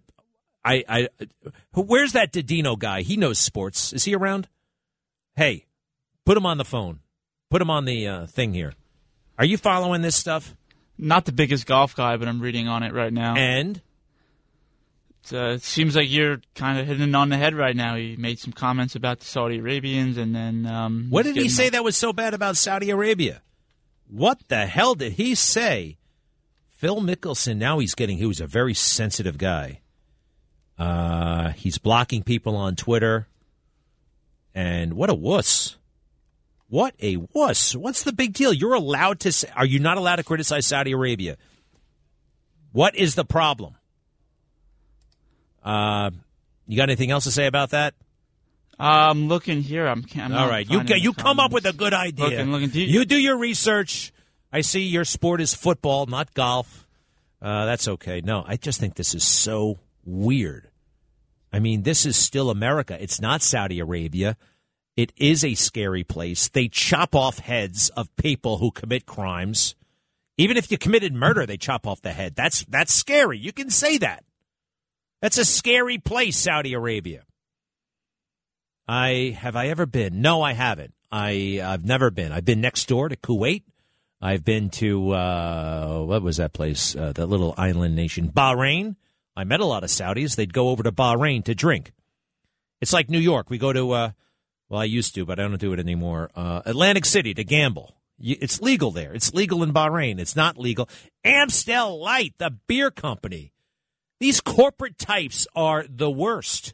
I, 0.64 0.84
I, 0.88 1.10
where's 1.74 2.14
that 2.14 2.32
Didino 2.34 2.78
guy? 2.78 3.02
He 3.02 3.18
knows 3.18 3.40
sports. 3.40 3.94
Is 3.94 4.06
he 4.06 4.16
around? 4.16 4.48
Hey, 5.36 5.66
put 6.26 6.38
him 6.38 6.46
on 6.46 6.58
the 6.58 6.66
phone. 6.66 7.00
Put 7.50 7.62
him 7.62 7.70
on 7.70 7.86
the 7.86 8.08
uh, 8.08 8.26
thing 8.28 8.54
here. 8.54 8.74
Are 9.38 9.46
you 9.46 9.58
following 9.58 10.02
this 10.02 10.16
stuff? 10.16 10.56
Not 10.98 11.26
the 11.26 11.32
biggest 11.32 11.66
golf 11.66 11.96
guy, 11.96 12.18
but 12.18 12.28
I'm 12.28 12.42
reading 12.42 12.68
on 12.68 12.84
it 12.84 12.94
right 12.94 13.12
now. 13.12 13.36
And 13.36 13.82
uh, 15.32 15.54
it 15.54 15.64
seems 15.64 15.96
like 15.96 16.10
you're 16.10 16.40
kind 16.54 16.80
of 16.80 16.88
hitting 16.88 17.10
it 17.10 17.16
on 17.16 17.30
the 17.30 17.38
head 17.38 17.56
right 17.56 17.76
now. 17.76 17.96
He 17.96 18.16
made 18.16 18.40
some 18.40 18.54
comments 18.54 18.96
about 18.96 19.20
the 19.20 19.26
Saudi 19.26 19.58
Arabians, 19.58 20.18
and 20.18 20.36
then 20.36 20.66
um, 20.66 21.08
what 21.10 21.24
did 21.24 21.36
he 21.36 21.50
say 21.50 21.70
that 21.70 21.84
was 21.84 21.98
so 21.98 22.14
bad 22.14 22.34
about 22.34 22.58
Saudi 22.58 22.90
Arabia? 22.90 23.42
What 24.08 24.40
the 24.48 24.68
hell 24.68 24.96
did 24.96 25.14
he 25.14 25.36
say? 25.36 25.98
Phil 26.76 26.98
Mickelson. 26.98 27.58
Now 27.58 27.80
he's 27.80 27.96
getting. 27.96 28.18
He 28.18 28.26
was 28.26 28.42
a 28.42 28.48
very 28.48 28.74
sensitive 28.74 29.38
guy. 29.38 29.80
Uh, 30.78 31.50
he's 31.50 31.78
blocking 31.78 32.22
people 32.22 32.56
on 32.56 32.76
Twitter, 32.76 33.28
and 34.54 34.94
what 34.94 35.10
a 35.10 35.14
wuss! 35.14 35.78
What 36.68 36.94
a 37.00 37.18
wuss! 37.34 37.76
What's 37.76 38.04
the 38.04 38.12
big 38.12 38.34
deal? 38.34 38.52
You're 38.52 38.74
allowed 38.74 39.22
to. 39.22 39.32
Say, 39.32 39.48
are 39.56 39.66
you 39.66 39.80
not 39.80 39.98
allowed 39.98 40.18
to 40.18 40.24
criticize 40.24 40.66
Saudi 40.66 40.92
Arabia? 40.92 41.38
What 42.74 42.96
is 42.96 43.16
the 43.16 43.24
problem? 43.24 43.76
Uh, 45.64 46.12
you 46.68 46.76
got 46.76 46.90
anything 46.90 47.10
else 47.10 47.24
to 47.24 47.32
say 47.32 47.46
about 47.46 47.70
that? 47.70 47.94
I'm 48.78 49.30
looking 49.30 49.62
here. 49.62 49.88
I'm. 49.88 50.04
I'm 50.18 50.34
All 50.34 50.50
right, 50.50 50.70
you 50.70 50.82
you 50.98 51.14
come 51.14 51.40
up 51.40 51.54
with 51.54 51.66
a 51.66 51.74
good 51.74 51.94
idea. 51.94 52.26
Looking, 52.26 52.52
looking. 52.52 52.72
You, 52.74 53.00
you 53.00 53.06
do 53.06 53.18
your 53.18 53.38
research. 53.38 54.12
I 54.56 54.62
see 54.62 54.84
your 54.84 55.04
sport 55.04 55.42
is 55.42 55.54
football, 55.54 56.06
not 56.06 56.34
golf. 56.34 56.88
Uh, 57.42 57.66
that's 57.66 57.90
okay. 57.90 58.22
No, 58.22 58.42
I 58.48 58.56
just 58.56 58.80
think 58.80 58.96
this 58.96 59.14
is 59.14 59.26
so 59.26 59.80
weird. 60.06 60.70
I 61.52 61.60
mean, 61.60 61.84
this 61.84 62.06
is 62.06 62.16
still 62.16 62.50
America. 62.50 62.96
It's 62.98 63.20
not 63.20 63.42
Saudi 63.42 63.82
Arabia. 63.82 64.38
It 64.96 65.12
is 65.18 65.44
a 65.44 65.56
scary 65.56 66.06
place. 66.06 66.48
They 66.48 66.70
chop 66.70 67.16
off 67.16 67.40
heads 67.40 67.90
of 67.98 68.16
people 68.16 68.60
who 68.60 68.72
commit 68.72 69.06
crimes. 69.06 69.76
Even 70.38 70.56
if 70.56 70.72
you 70.72 70.78
committed 70.78 71.14
murder, 71.14 71.46
they 71.46 71.58
chop 71.58 71.86
off 71.86 72.02
the 72.02 72.14
head. 72.14 72.34
That's 72.38 72.64
that's 72.70 72.94
scary. 72.94 73.38
You 73.38 73.52
can 73.52 73.70
say 73.70 73.98
that. 73.98 74.24
That's 75.22 75.38
a 75.38 75.44
scary 75.44 75.98
place, 75.98 76.38
Saudi 76.38 76.72
Arabia. 76.72 77.24
I 78.88 79.36
have 79.38 79.58
I 79.58 79.68
ever 79.68 79.86
been? 79.86 80.22
No, 80.22 80.42
I 80.42 80.54
haven't. 80.54 80.94
I 81.12 81.60
I've 81.62 81.84
never 81.84 82.10
been. 82.10 82.32
I've 82.32 82.46
been 82.46 82.62
next 82.62 82.88
door 82.88 83.10
to 83.10 83.18
Kuwait. 83.18 83.64
I've 84.26 84.44
been 84.44 84.72
to 84.72 85.12
uh, 85.12 86.00
what 86.04 86.24
was 86.24 86.38
that 86.38 86.52
place? 86.52 86.96
Uh, 86.96 87.14
that 87.14 87.28
little 87.28 87.54
island 87.60 87.96
nation, 87.96 88.32
Bahrain. 88.32 88.96
I 89.36 89.44
met 89.44 89.60
a 89.60 89.66
lot 89.66 89.84
of 89.84 89.92
Saudis. 89.92 90.36
They'd 90.36 90.52
go 90.52 90.70
over 90.70 90.82
to 90.82 90.92
Bahrain 90.92 91.44
to 91.44 91.54
drink. 91.54 91.92
It's 92.82 92.92
like 92.92 93.08
New 93.08 93.20
York. 93.20 93.52
We 93.52 93.60
go 93.60 93.72
to 93.72 93.92
uh, 93.92 94.12
well, 94.68 94.82
I 94.82 94.86
used 94.86 95.14
to, 95.14 95.26
but 95.26 95.40
I 95.40 95.44
don't 95.44 95.60
do 95.60 95.74
it 95.74 95.80
anymore. 95.80 96.32
Uh, 96.34 96.64
Atlantic 96.66 97.06
City 97.06 97.36
to 97.36 97.44
gamble. 97.44 97.98
It's 98.20 98.60
legal 98.62 98.90
there. 98.90 99.14
It's 99.14 99.32
legal 99.32 99.62
in 99.62 99.72
Bahrain. 99.72 100.20
It's 100.20 100.36
not 100.36 100.58
legal. 100.58 100.90
Amstel 101.24 102.02
Light, 102.02 102.34
the 102.40 102.50
beer 102.66 102.90
company. 102.90 103.54
These 104.20 104.42
corporate 104.42 104.98
types 104.98 105.46
are 105.56 105.86
the 105.88 106.10
worst. 106.10 106.74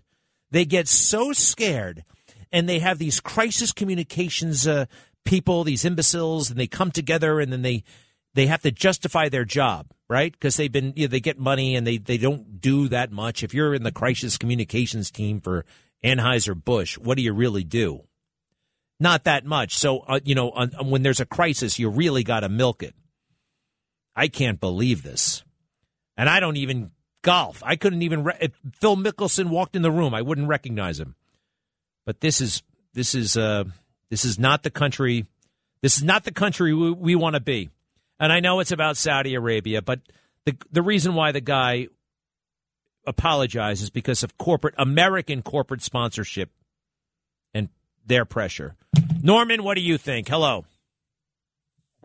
They 0.51 0.63
get 0.63 0.87
so 0.87 1.33
scared 1.33 2.05
and 2.51 2.67
they 2.67 2.79
have 2.79 2.97
these 2.97 3.19
crisis 3.19 3.71
communications 3.71 4.67
uh, 4.67 4.85
people, 5.26 5.64
these 5.64 5.85
imbeciles, 5.85 6.49
and 6.49 6.60
they 6.60 6.68
come 6.68 6.91
together 6.91 7.39
and 7.39 7.52
then 7.52 7.61
they 7.61 7.84
they 8.34 8.48
have 8.48 8.61
to 8.61 8.72
justify 8.72 9.30
their 9.30 9.43
job, 9.43 9.88
right? 10.10 10.31
Because 10.31 10.56
they've 10.56 10.72
been 10.72 10.93
you 10.95 11.07
know, 11.07 11.11
they 11.11 11.19
get 11.19 11.38
money 11.38 11.76
and 11.76 11.85
they 11.85 11.98
they 11.98 12.18
don't 12.18 12.61
do 12.61 12.88
that 12.89 13.11
much. 13.11 13.43
If 13.43 13.53
you're 13.53 13.73
in 13.73 13.84
the 13.84 13.91
crisis 13.91 14.38
communications 14.38 15.11
team 15.11 15.41
for 15.41 15.65
Anheuser 16.03 16.56
Busch, 16.56 16.98
what 16.98 17.18
do 17.18 17.23
you 17.23 17.34
really 17.34 17.64
do? 17.64 18.03
Not 18.99 19.23
that 19.26 19.45
much. 19.45 19.77
So 19.77 19.99
uh, 19.99 20.19
you 20.23 20.35
know 20.35 20.52
uh, 20.52 20.68
when 20.84 21.03
there's 21.03 21.19
a 21.19 21.26
crisis, 21.26 21.80
you 21.80 21.89
really 21.89 22.23
got 22.23 22.41
to 22.41 22.49
milk 22.49 22.84
it. 22.84 22.95
I 24.15 24.27
can't 24.27 24.60
believe 24.60 25.03
this, 25.03 25.43
and 26.18 26.30
I 26.30 26.39
don't 26.39 26.57
even 26.57 26.91
golf. 27.22 27.61
I 27.65 27.76
couldn't 27.76 28.02
even 28.02 28.23
re- 28.23 28.38
if 28.41 28.52
Phil 28.80 28.98
Mickelson 28.98 29.49
walked 29.49 29.76
in 29.76 29.81
the 29.81 29.91
room, 29.91 30.14
I 30.14 30.22
wouldn't 30.22 30.48
recognize 30.48 30.99
him. 30.99 31.15
But 32.06 32.22
this 32.22 32.41
is 32.41 32.64
this 32.93 33.15
is 33.15 33.38
uh, 33.38 33.65
this 34.11 34.23
is 34.25 34.38
not 34.38 34.61
the 34.61 34.69
country. 34.69 35.25
This 35.81 35.97
is 35.97 36.03
not 36.03 36.23
the 36.25 36.31
country 36.31 36.75
we, 36.75 36.91
we 36.91 37.15
want 37.15 37.33
to 37.33 37.39
be. 37.39 37.69
And 38.19 38.31
I 38.31 38.39
know 38.41 38.59
it's 38.59 38.71
about 38.71 38.97
Saudi 38.97 39.33
Arabia, 39.33 39.81
but 39.81 40.01
the 40.45 40.55
the 40.71 40.83
reason 40.83 41.15
why 41.15 41.31
the 41.31 41.41
guy 41.41 41.88
apologizes 43.07 43.89
because 43.89 44.21
of 44.21 44.38
corporate 44.38 44.75
American 44.77 45.41
corporate 45.41 45.81
sponsorship 45.81 46.51
and 47.55 47.69
their 48.05 48.25
pressure. 48.25 48.75
Norman, 49.23 49.63
what 49.63 49.75
do 49.75 49.81
you 49.81 49.97
think? 49.97 50.27
Hello. 50.27 50.65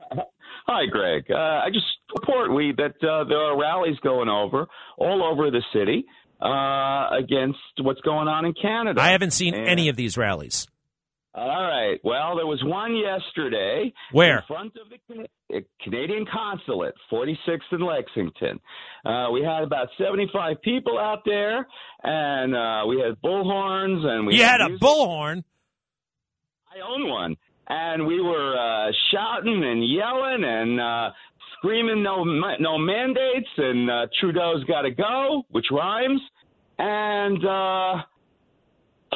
Hi, 0.67 0.87
Greg. 0.91 1.27
Uh, 1.31 1.35
I 1.37 1.69
just 1.73 1.85
report 2.19 2.53
we 2.55 2.73
that 2.79 2.95
uh, 3.07 3.25
there 3.25 3.39
are 3.39 3.59
rallies 3.61 3.99
going 4.03 4.29
over 4.29 4.67
all 4.97 5.23
over 5.23 5.51
the 5.51 5.63
city 5.73 6.05
uh, 6.41 7.09
against 7.17 7.59
what's 7.81 8.01
going 8.01 8.27
on 8.29 8.45
in 8.47 8.55
Canada. 8.55 9.01
I 9.01 9.09
haven't 9.11 9.33
seen 9.33 9.55
And- 9.55 9.69
any 9.69 9.89
of 9.89 9.97
these 9.97 10.17
rallies. 10.17 10.67
All 11.37 11.63
right. 11.65 11.99
Well, 12.03 12.35
there 12.35 12.47
was 12.47 12.63
one 12.65 12.97
yesterday. 12.97 13.93
Where? 14.11 14.39
In 14.39 14.43
front 14.49 14.73
of 14.77 14.89
the 14.89 15.55
uh, 15.55 15.61
Canadian 15.83 16.25
consulate, 16.33 16.95
46th 17.13 17.59
in 17.73 17.81
Lexington. 17.85 18.59
Uh, 19.05 19.29
we 19.31 19.43
had 19.43 19.63
about 19.63 19.89
75 19.99 20.63
people 20.63 20.99
out 20.99 21.21
there, 21.27 21.67
and 22.03 22.57
uh, 22.57 22.87
we 22.89 23.01
had 23.03 23.21
bullhorns, 23.23 24.03
and 24.07 24.27
we 24.27 24.37
You 24.37 24.45
had 24.45 24.63
a 24.63 24.69
music. 24.71 24.83
bullhorn. 24.83 25.45
I 26.75 26.81
own 26.81 27.07
one, 27.09 27.37
and 27.69 28.07
we 28.07 28.21
were 28.23 28.57
uh, 28.57 28.91
shouting 29.13 29.63
and 29.63 29.87
yelling 29.87 30.43
and 30.43 30.81
uh, 30.81 31.11
screaming 31.59 32.03
no 32.03 32.25
no 32.25 32.79
mandates, 32.79 33.49
and 33.59 33.91
uh, 33.91 34.07
Trudeau's 34.21 34.65
got 34.65 34.83
to 34.83 34.91
go, 34.91 35.43
which 35.51 35.67
rhymes, 35.71 36.21
and. 36.79 37.45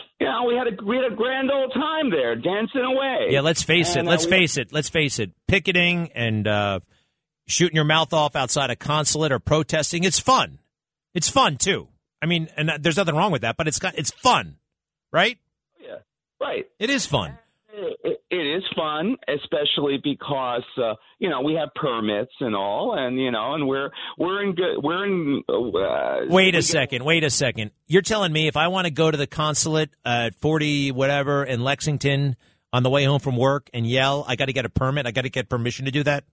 Uh, 0.01 0.05
you 0.21 0.27
know, 0.27 0.45
we 0.45 0.55
had 0.55 0.67
a 0.67 0.85
we 0.85 0.97
had 0.97 1.11
a 1.13 1.15
grand 1.15 1.51
old 1.51 1.73
time 1.75 2.11
there, 2.11 2.35
dancing 2.37 2.83
away. 2.83 3.29
Yeah, 3.31 3.41
let's 3.41 3.63
face 3.63 3.97
it. 3.97 4.01
And, 4.01 4.09
uh, 4.09 4.13
Let's 4.13 4.25
we- 4.27 4.31
face 4.31 4.57
it. 4.57 4.73
Let's 4.73 4.89
face 4.89 5.19
it. 5.19 5.31
Picketing 5.49 6.11
and 6.15 6.47
uh, 6.47 6.81
shooting 7.47 7.77
your 7.77 7.85
mouth 7.85 8.13
off 8.13 8.37
outside 8.37 8.71
a 8.71 8.77
consulate 8.77 9.33
or 9.33 9.39
protesting, 9.39 10.05
it's 10.05 10.19
fun. 10.19 10.59
It's 11.15 11.29
fun 11.29 11.57
too. 11.57 11.89
I 12.23 12.27
mean, 12.27 12.49
and 12.57 12.71
there's 12.81 12.97
nothing 12.97 13.15
wrong 13.17 13.33
with 13.33 13.43
that, 13.43 13.57
but 13.57 13.67
it's 13.67 13.79
got 13.79 13.99
it's 13.99 14.11
fun, 14.11 14.57
right? 15.13 15.39
Yeah, 15.83 15.97
right. 16.41 16.67
It 16.79 16.91
is 16.91 17.07
fun. 17.07 17.39
It, 18.31 18.37
is 18.37 18.63
fun, 18.77 19.17
especially 19.29 19.99
because 20.03 20.63
uh, 20.77 20.95
you 21.19 21.29
know 21.29 21.41
we 21.41 21.55
have 21.55 21.71
permits 21.75 22.33
and 22.41 22.55
all, 22.55 22.95
and 22.97 23.19
you 23.19 23.31
know, 23.31 23.55
and 23.55 23.67
we're 23.67 23.91
we're 24.19 24.43
in 24.43 24.55
good 24.55 24.83
we're 24.83 25.05
in. 25.05 25.43
Uh, 25.49 26.33
Wait 26.33 26.55
a 26.55 26.63
second. 26.63 27.05
Wait 27.05 27.25
a 27.25 27.31
second. 27.31 27.73
You're 27.87 28.03
telling 28.03 28.33
me 28.33 28.47
if 28.47 28.57
I 28.57 28.69
want 28.69 28.87
to 28.87 28.93
go 28.93 29.11
to 29.11 29.17
the 29.17 29.27
consulate 29.27 29.91
at 30.05 30.35
40 30.37 30.93
whatever 30.93 31.45
in 31.45 31.61
Lexington 31.61 32.37
on 32.73 32.83
the 32.83 32.91
way 32.91 33.05
home 33.05 33.21
from 33.21 33.37
work 33.37 33.69
and 33.75 33.87
yell, 33.87 34.25
I 34.29 34.37
got 34.37 34.47
to 34.47 34.53
get 34.53 34.65
a 34.65 34.71
permit. 34.71 35.07
I 35.07 35.11
got 35.11 35.23
to 35.23 35.31
get 35.31 35.49
permission 35.49 35.87
to 35.87 35.91
do 35.91 36.03
that. 36.05 36.25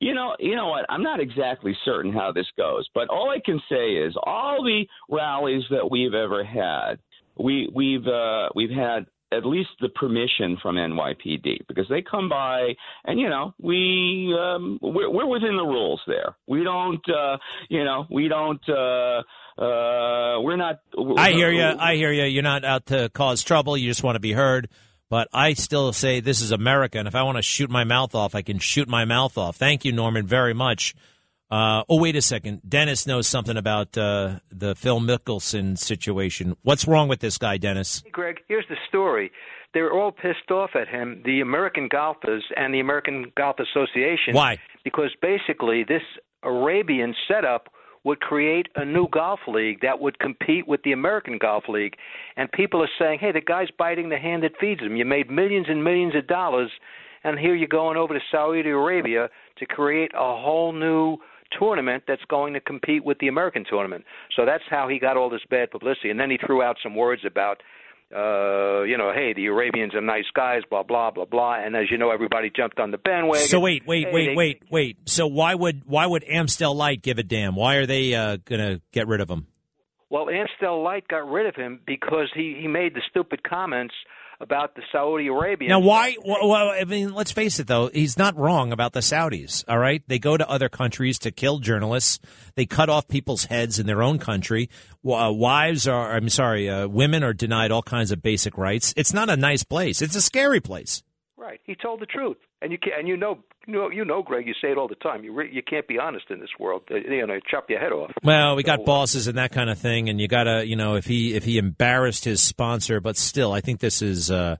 You 0.00 0.14
know, 0.14 0.34
you 0.38 0.56
know 0.56 0.68
what? 0.68 0.86
I'm 0.88 1.02
not 1.02 1.20
exactly 1.20 1.76
certain 1.84 2.12
how 2.12 2.32
this 2.32 2.46
goes, 2.56 2.88
but 2.94 3.08
all 3.08 3.30
I 3.30 3.38
can 3.44 3.60
say 3.68 3.96
is 3.96 4.14
all 4.22 4.64
the 4.64 4.86
rallies 5.10 5.62
that 5.70 5.90
we've 5.90 6.14
ever 6.14 6.42
had, 6.42 6.94
we 7.38 7.70
we've 7.74 8.06
uh, 8.06 8.48
we've 8.54 8.70
had 8.70 9.06
at 9.32 9.46
least 9.46 9.70
the 9.80 9.88
permission 9.90 10.56
from 10.60 10.76
NYPD 10.76 11.66
because 11.68 11.86
they 11.88 12.02
come 12.02 12.28
by 12.28 12.74
and 13.04 13.18
you 13.18 13.28
know 13.28 13.54
we 13.60 14.36
um, 14.38 14.78
we're, 14.82 15.10
we're 15.10 15.26
within 15.26 15.56
the 15.56 15.64
rules 15.64 16.00
there. 16.06 16.36
We 16.46 16.64
don't 16.64 17.04
uh, 17.08 17.38
you 17.68 17.84
know 17.84 18.06
we 18.10 18.28
don't. 18.28 18.62
Uh, 18.68 19.22
uh, 19.58 20.40
we're 20.40 20.56
not. 20.56 20.80
We're, 20.96 21.18
I 21.18 21.32
hear 21.32 21.50
you. 21.50 21.62
I 21.62 21.94
hear 21.96 22.12
you. 22.12 22.24
You're 22.24 22.42
not 22.42 22.64
out 22.64 22.86
to 22.86 23.10
cause 23.10 23.42
trouble. 23.42 23.76
You 23.76 23.88
just 23.88 24.02
want 24.02 24.16
to 24.16 24.20
be 24.20 24.32
heard. 24.32 24.68
But 25.10 25.28
I 25.32 25.54
still 25.54 25.92
say 25.92 26.20
this 26.20 26.40
is 26.40 26.52
America, 26.52 26.98
and 26.98 27.08
if 27.08 27.16
I 27.16 27.24
want 27.24 27.36
to 27.36 27.42
shoot 27.42 27.68
my 27.68 27.82
mouth 27.82 28.14
off, 28.14 28.36
I 28.36 28.42
can 28.42 28.60
shoot 28.60 28.88
my 28.88 29.04
mouth 29.04 29.36
off. 29.36 29.56
Thank 29.56 29.84
you, 29.84 29.90
Norman, 29.92 30.24
very 30.24 30.54
much. 30.54 30.94
Uh, 31.50 31.82
oh, 31.88 32.00
wait 32.00 32.14
a 32.14 32.22
second. 32.22 32.60
Dennis 32.68 33.06
knows 33.06 33.26
something 33.26 33.56
about 33.56 33.98
uh, 33.98 34.38
the 34.50 34.74
Phil 34.76 35.00
Mickelson 35.00 35.76
situation. 35.76 36.56
What's 36.62 36.86
wrong 36.86 37.08
with 37.08 37.20
this 37.20 37.38
guy, 37.38 37.56
Dennis? 37.56 38.02
Hey, 38.04 38.10
Greg, 38.10 38.36
here's 38.46 38.66
the 38.68 38.76
story. 38.88 39.32
They're 39.74 39.92
all 39.92 40.12
pissed 40.12 40.50
off 40.50 40.70
at 40.74 40.88
him, 40.88 41.22
the 41.24 41.40
American 41.40 41.88
golfers 41.88 42.44
and 42.56 42.72
the 42.72 42.80
American 42.80 43.32
Golf 43.36 43.56
Association. 43.58 44.34
Why? 44.34 44.58
Because 44.84 45.10
basically, 45.20 45.84
this 45.86 46.02
Arabian 46.42 47.14
setup 47.28 47.68
would 48.04 48.20
create 48.20 48.66
a 48.76 48.84
new 48.84 49.06
golf 49.12 49.40
league 49.46 49.80
that 49.82 50.00
would 50.00 50.18
compete 50.18 50.66
with 50.66 50.82
the 50.84 50.92
American 50.92 51.36
Golf 51.38 51.64
League. 51.68 51.94
And 52.36 52.50
people 52.50 52.82
are 52.82 52.88
saying, 52.98 53.18
hey, 53.20 53.32
the 53.32 53.42
guy's 53.42 53.68
biting 53.76 54.08
the 54.08 54.18
hand 54.18 54.42
that 54.42 54.52
feeds 54.58 54.80
him. 54.80 54.96
You 54.96 55.04
made 55.04 55.30
millions 55.30 55.66
and 55.68 55.84
millions 55.84 56.14
of 56.14 56.26
dollars, 56.26 56.70
and 57.24 57.38
here 57.38 57.54
you're 57.54 57.68
going 57.68 57.96
over 57.96 58.14
to 58.14 58.20
Saudi 58.30 58.68
Arabia 58.68 59.28
to 59.58 59.66
create 59.66 60.12
a 60.14 60.18
whole 60.18 60.72
new 60.72 61.18
tournament 61.58 62.04
that's 62.06 62.24
going 62.28 62.54
to 62.54 62.60
compete 62.60 63.04
with 63.04 63.18
the 63.18 63.28
American 63.28 63.64
tournament. 63.68 64.04
So 64.36 64.44
that's 64.44 64.64
how 64.68 64.88
he 64.88 64.98
got 64.98 65.16
all 65.16 65.30
this 65.30 65.40
bad 65.50 65.70
publicity. 65.70 66.10
And 66.10 66.18
then 66.18 66.30
he 66.30 66.38
threw 66.44 66.62
out 66.62 66.76
some 66.82 66.94
words 66.94 67.22
about 67.26 67.62
uh, 68.14 68.82
you 68.82 68.98
know, 68.98 69.12
hey, 69.14 69.32
the 69.34 69.46
Arabians 69.46 69.94
are 69.94 70.00
nice 70.00 70.24
guys, 70.34 70.62
blah 70.68 70.82
blah 70.82 71.12
blah 71.12 71.26
blah. 71.26 71.64
And 71.64 71.76
as 71.76 71.84
you 71.92 71.96
know, 71.98 72.10
everybody 72.10 72.50
jumped 72.54 72.80
on 72.80 72.90
the 72.90 72.98
bandwagon. 72.98 73.46
So 73.46 73.60
wait, 73.60 73.86
wait, 73.86 74.06
Hey, 74.08 74.12
wait, 74.12 74.26
they- 74.26 74.34
wait, 74.34 74.62
wait. 74.68 74.96
So 75.06 75.28
why 75.28 75.54
would 75.54 75.82
why 75.86 76.06
would 76.06 76.24
Amstel 76.24 76.74
Light 76.74 77.02
give 77.02 77.18
a 77.18 77.22
damn? 77.22 77.54
Why 77.54 77.76
are 77.76 77.86
they 77.86 78.14
uh, 78.14 78.38
going 78.44 78.60
to 78.60 78.80
get 78.92 79.06
rid 79.06 79.20
of 79.20 79.28
him? 79.30 79.46
Well, 80.08 80.28
Amstel 80.28 80.82
Light 80.82 81.06
got 81.06 81.30
rid 81.30 81.46
of 81.46 81.54
him 81.54 81.78
because 81.86 82.30
he 82.34 82.58
he 82.60 82.66
made 82.66 82.94
the 82.94 83.02
stupid 83.08 83.44
comments 83.44 83.94
about 84.40 84.74
the 84.74 84.82
Saudi 84.90 85.26
Arabians. 85.26 85.70
Now, 85.70 85.80
why? 85.80 86.16
Well, 86.24 86.48
well, 86.48 86.70
I 86.70 86.84
mean, 86.84 87.12
let's 87.12 87.30
face 87.30 87.58
it, 87.60 87.66
though. 87.66 87.88
He's 87.88 88.16
not 88.16 88.36
wrong 88.36 88.72
about 88.72 88.92
the 88.92 89.00
Saudis. 89.00 89.64
All 89.68 89.78
right, 89.78 90.02
they 90.08 90.18
go 90.18 90.36
to 90.36 90.48
other 90.48 90.68
countries 90.68 91.18
to 91.20 91.30
kill 91.30 91.58
journalists. 91.58 92.18
They 92.54 92.66
cut 92.66 92.88
off 92.88 93.06
people's 93.06 93.44
heads 93.44 93.78
in 93.78 93.86
their 93.86 94.02
own 94.02 94.18
country. 94.18 94.70
Uh, 95.06 95.30
wives 95.32 95.86
are, 95.86 96.12
I'm 96.12 96.28
sorry, 96.28 96.68
uh, 96.68 96.88
women 96.88 97.22
are 97.22 97.34
denied 97.34 97.70
all 97.70 97.82
kinds 97.82 98.10
of 98.12 98.22
basic 98.22 98.56
rights. 98.56 98.94
It's 98.96 99.12
not 99.12 99.28
a 99.28 99.36
nice 99.36 99.64
place. 99.64 100.00
It's 100.02 100.16
a 100.16 100.22
scary 100.22 100.60
place. 100.60 101.02
Right, 101.36 101.60
he 101.64 101.74
told 101.74 102.00
the 102.00 102.06
truth, 102.06 102.36
and 102.60 102.72
you 102.72 102.78
can 102.78 102.92
and 102.98 103.08
you 103.08 103.16
know 103.16 103.38
you 103.66 103.74
know 103.74 103.90
you 103.90 104.04
know 104.04 104.22
Greg. 104.22 104.46
You 104.46 104.54
say 104.60 104.70
it 104.70 104.78
all 104.78 104.88
the 104.88 104.94
time. 104.96 105.24
You 105.24 105.32
re, 105.32 105.50
you 105.52 105.62
can't 105.62 105.86
be 105.86 105.98
honest 105.98 106.26
in 106.30 106.40
this 106.40 106.50
world. 106.58 106.82
Uh, 106.90 106.96
You 106.96 107.26
know, 107.26 107.38
chop 107.50 107.68
your 107.70 107.80
head 107.80 107.92
off. 107.92 108.10
Well, 108.22 108.56
we 108.56 108.62
got 108.62 108.84
bosses 108.84 109.26
and 109.26 109.38
that 109.38 109.52
kind 109.52 109.70
of 109.70 109.78
thing, 109.78 110.08
and 110.08 110.20
you 110.20 110.28
gotta, 110.28 110.66
you 110.66 110.76
know, 110.76 110.96
if 110.96 111.06
he 111.06 111.34
if 111.34 111.44
he 111.44 111.58
embarrassed 111.58 112.24
his 112.24 112.40
sponsor, 112.40 113.00
but 113.00 113.16
still, 113.16 113.52
I 113.52 113.60
think 113.60 113.80
this 113.80 114.02
is. 114.02 114.30
uh 114.30 114.56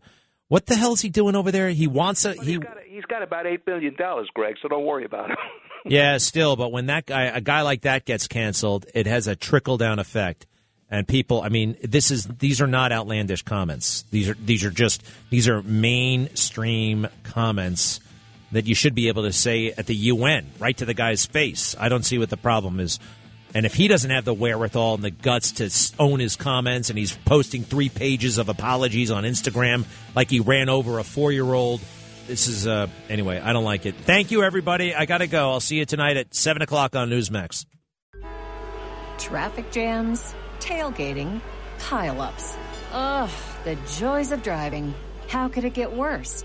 What 0.49 0.67
the 0.67 0.77
hell 0.77 0.93
is 0.93 1.01
he 1.01 1.09
doing 1.09 1.37
over 1.37 1.51
there? 1.51 1.71
He 1.71 1.87
wants 1.87 2.25
a 2.25 2.35
he. 2.35 2.59
He's 2.89 3.05
got 3.07 3.23
about 3.23 3.47
eight 3.47 3.65
billion 3.65 3.95
dollars, 3.97 4.29
Greg. 4.35 4.57
So 4.61 4.69
don't 4.69 4.85
worry 4.85 5.05
about 5.05 5.31
him. 5.31 5.37
Yeah, 5.87 6.19
still, 6.19 6.57
but 6.57 6.73
when 6.73 6.87
that 6.87 7.07
guy, 7.07 7.23
a 7.25 7.41
guy 7.41 7.63
like 7.63 7.81
that 7.83 8.05
gets 8.05 8.29
canceled, 8.29 8.85
it 8.93 9.07
has 9.07 9.27
a 9.27 9.35
trickle 9.35 9.79
down 9.79 9.99
effect. 9.99 10.47
And 10.91 11.09
people, 11.09 11.41
I 11.41 11.49
mean, 11.49 11.75
this 11.83 12.11
is 12.11 12.27
these 12.27 12.61
are 12.61 12.67
not 12.67 12.93
outlandish 12.93 13.43
comments. 13.45 14.03
These 14.11 14.29
are 14.29 14.35
these 14.35 14.63
are 14.63 14.71
just 14.71 15.03
these 15.31 15.49
are 15.49 15.63
mainstream 15.63 17.09
comments 17.23 18.01
that 18.53 18.67
you 18.67 18.75
should 18.75 18.95
be 18.95 19.09
able 19.09 19.23
to 19.23 19.33
say 19.33 19.73
at 19.77 19.87
the 19.87 19.95
UN, 19.95 20.47
right 20.59 20.77
to 20.77 20.85
the 20.85 20.95
guy's 20.95 21.27
face. 21.27 21.77
I 21.79 21.89
don't 21.89 22.05
see 22.05 22.19
what 22.19 22.31
the 22.31 22.37
problem 22.37 22.81
is. 22.81 22.99
And 23.55 23.67
if 23.67 23.75
he 23.75 23.89
doesn't 23.89 24.11
have 24.11 24.25
the 24.25 24.35
wherewithal 24.35 24.95
and 24.95 25.05
the 25.05 25.11
guts 25.11 25.53
to 25.53 26.03
own 26.03 26.21
his 26.21 26.37
comments, 26.37 26.89
and 26.89 26.99
he's 26.99 27.17
posting 27.25 27.63
three 27.63 27.89
pages 27.89 28.39
of 28.39 28.49
apologies 28.49 29.11
on 29.11 29.25
Instagram 29.25 29.85
like 30.15 30.31
he 30.31 30.41
ran 30.41 30.69
over 30.69 30.99
a 30.99 31.05
four 31.05 31.33
year 31.33 31.53
old, 31.53 31.81
this 32.27 32.47
is 32.47 32.67
uh 32.67 32.87
anyway. 33.09 33.41
I 33.41 33.53
don't 33.53 33.65
like 33.65 33.87
it. 33.87 33.97
Thank 33.97 34.31
you, 34.31 34.45
everybody. 34.45 34.95
I 34.95 35.05
gotta 35.05 35.27
go. 35.27 35.51
I'll 35.51 35.61
see 35.61 35.79
you 35.79 35.85
tonight 35.85 36.17
at 36.17 36.33
seven 36.33 36.63
o'clock 36.63 36.95
on 36.95 37.11
Newsmax. 37.11 37.67
Traffic 39.19 39.71
jams, 39.73 40.35
tailgating, 40.61 41.41
pileups. 41.79 42.57
Ugh, 42.93 43.31
the 43.65 43.77
joys 43.99 44.31
of 44.31 44.43
driving. 44.45 44.95
How 45.29 45.49
could 45.49 45.65
it 45.65 45.75
get 45.75 45.93
worse? 45.93 46.45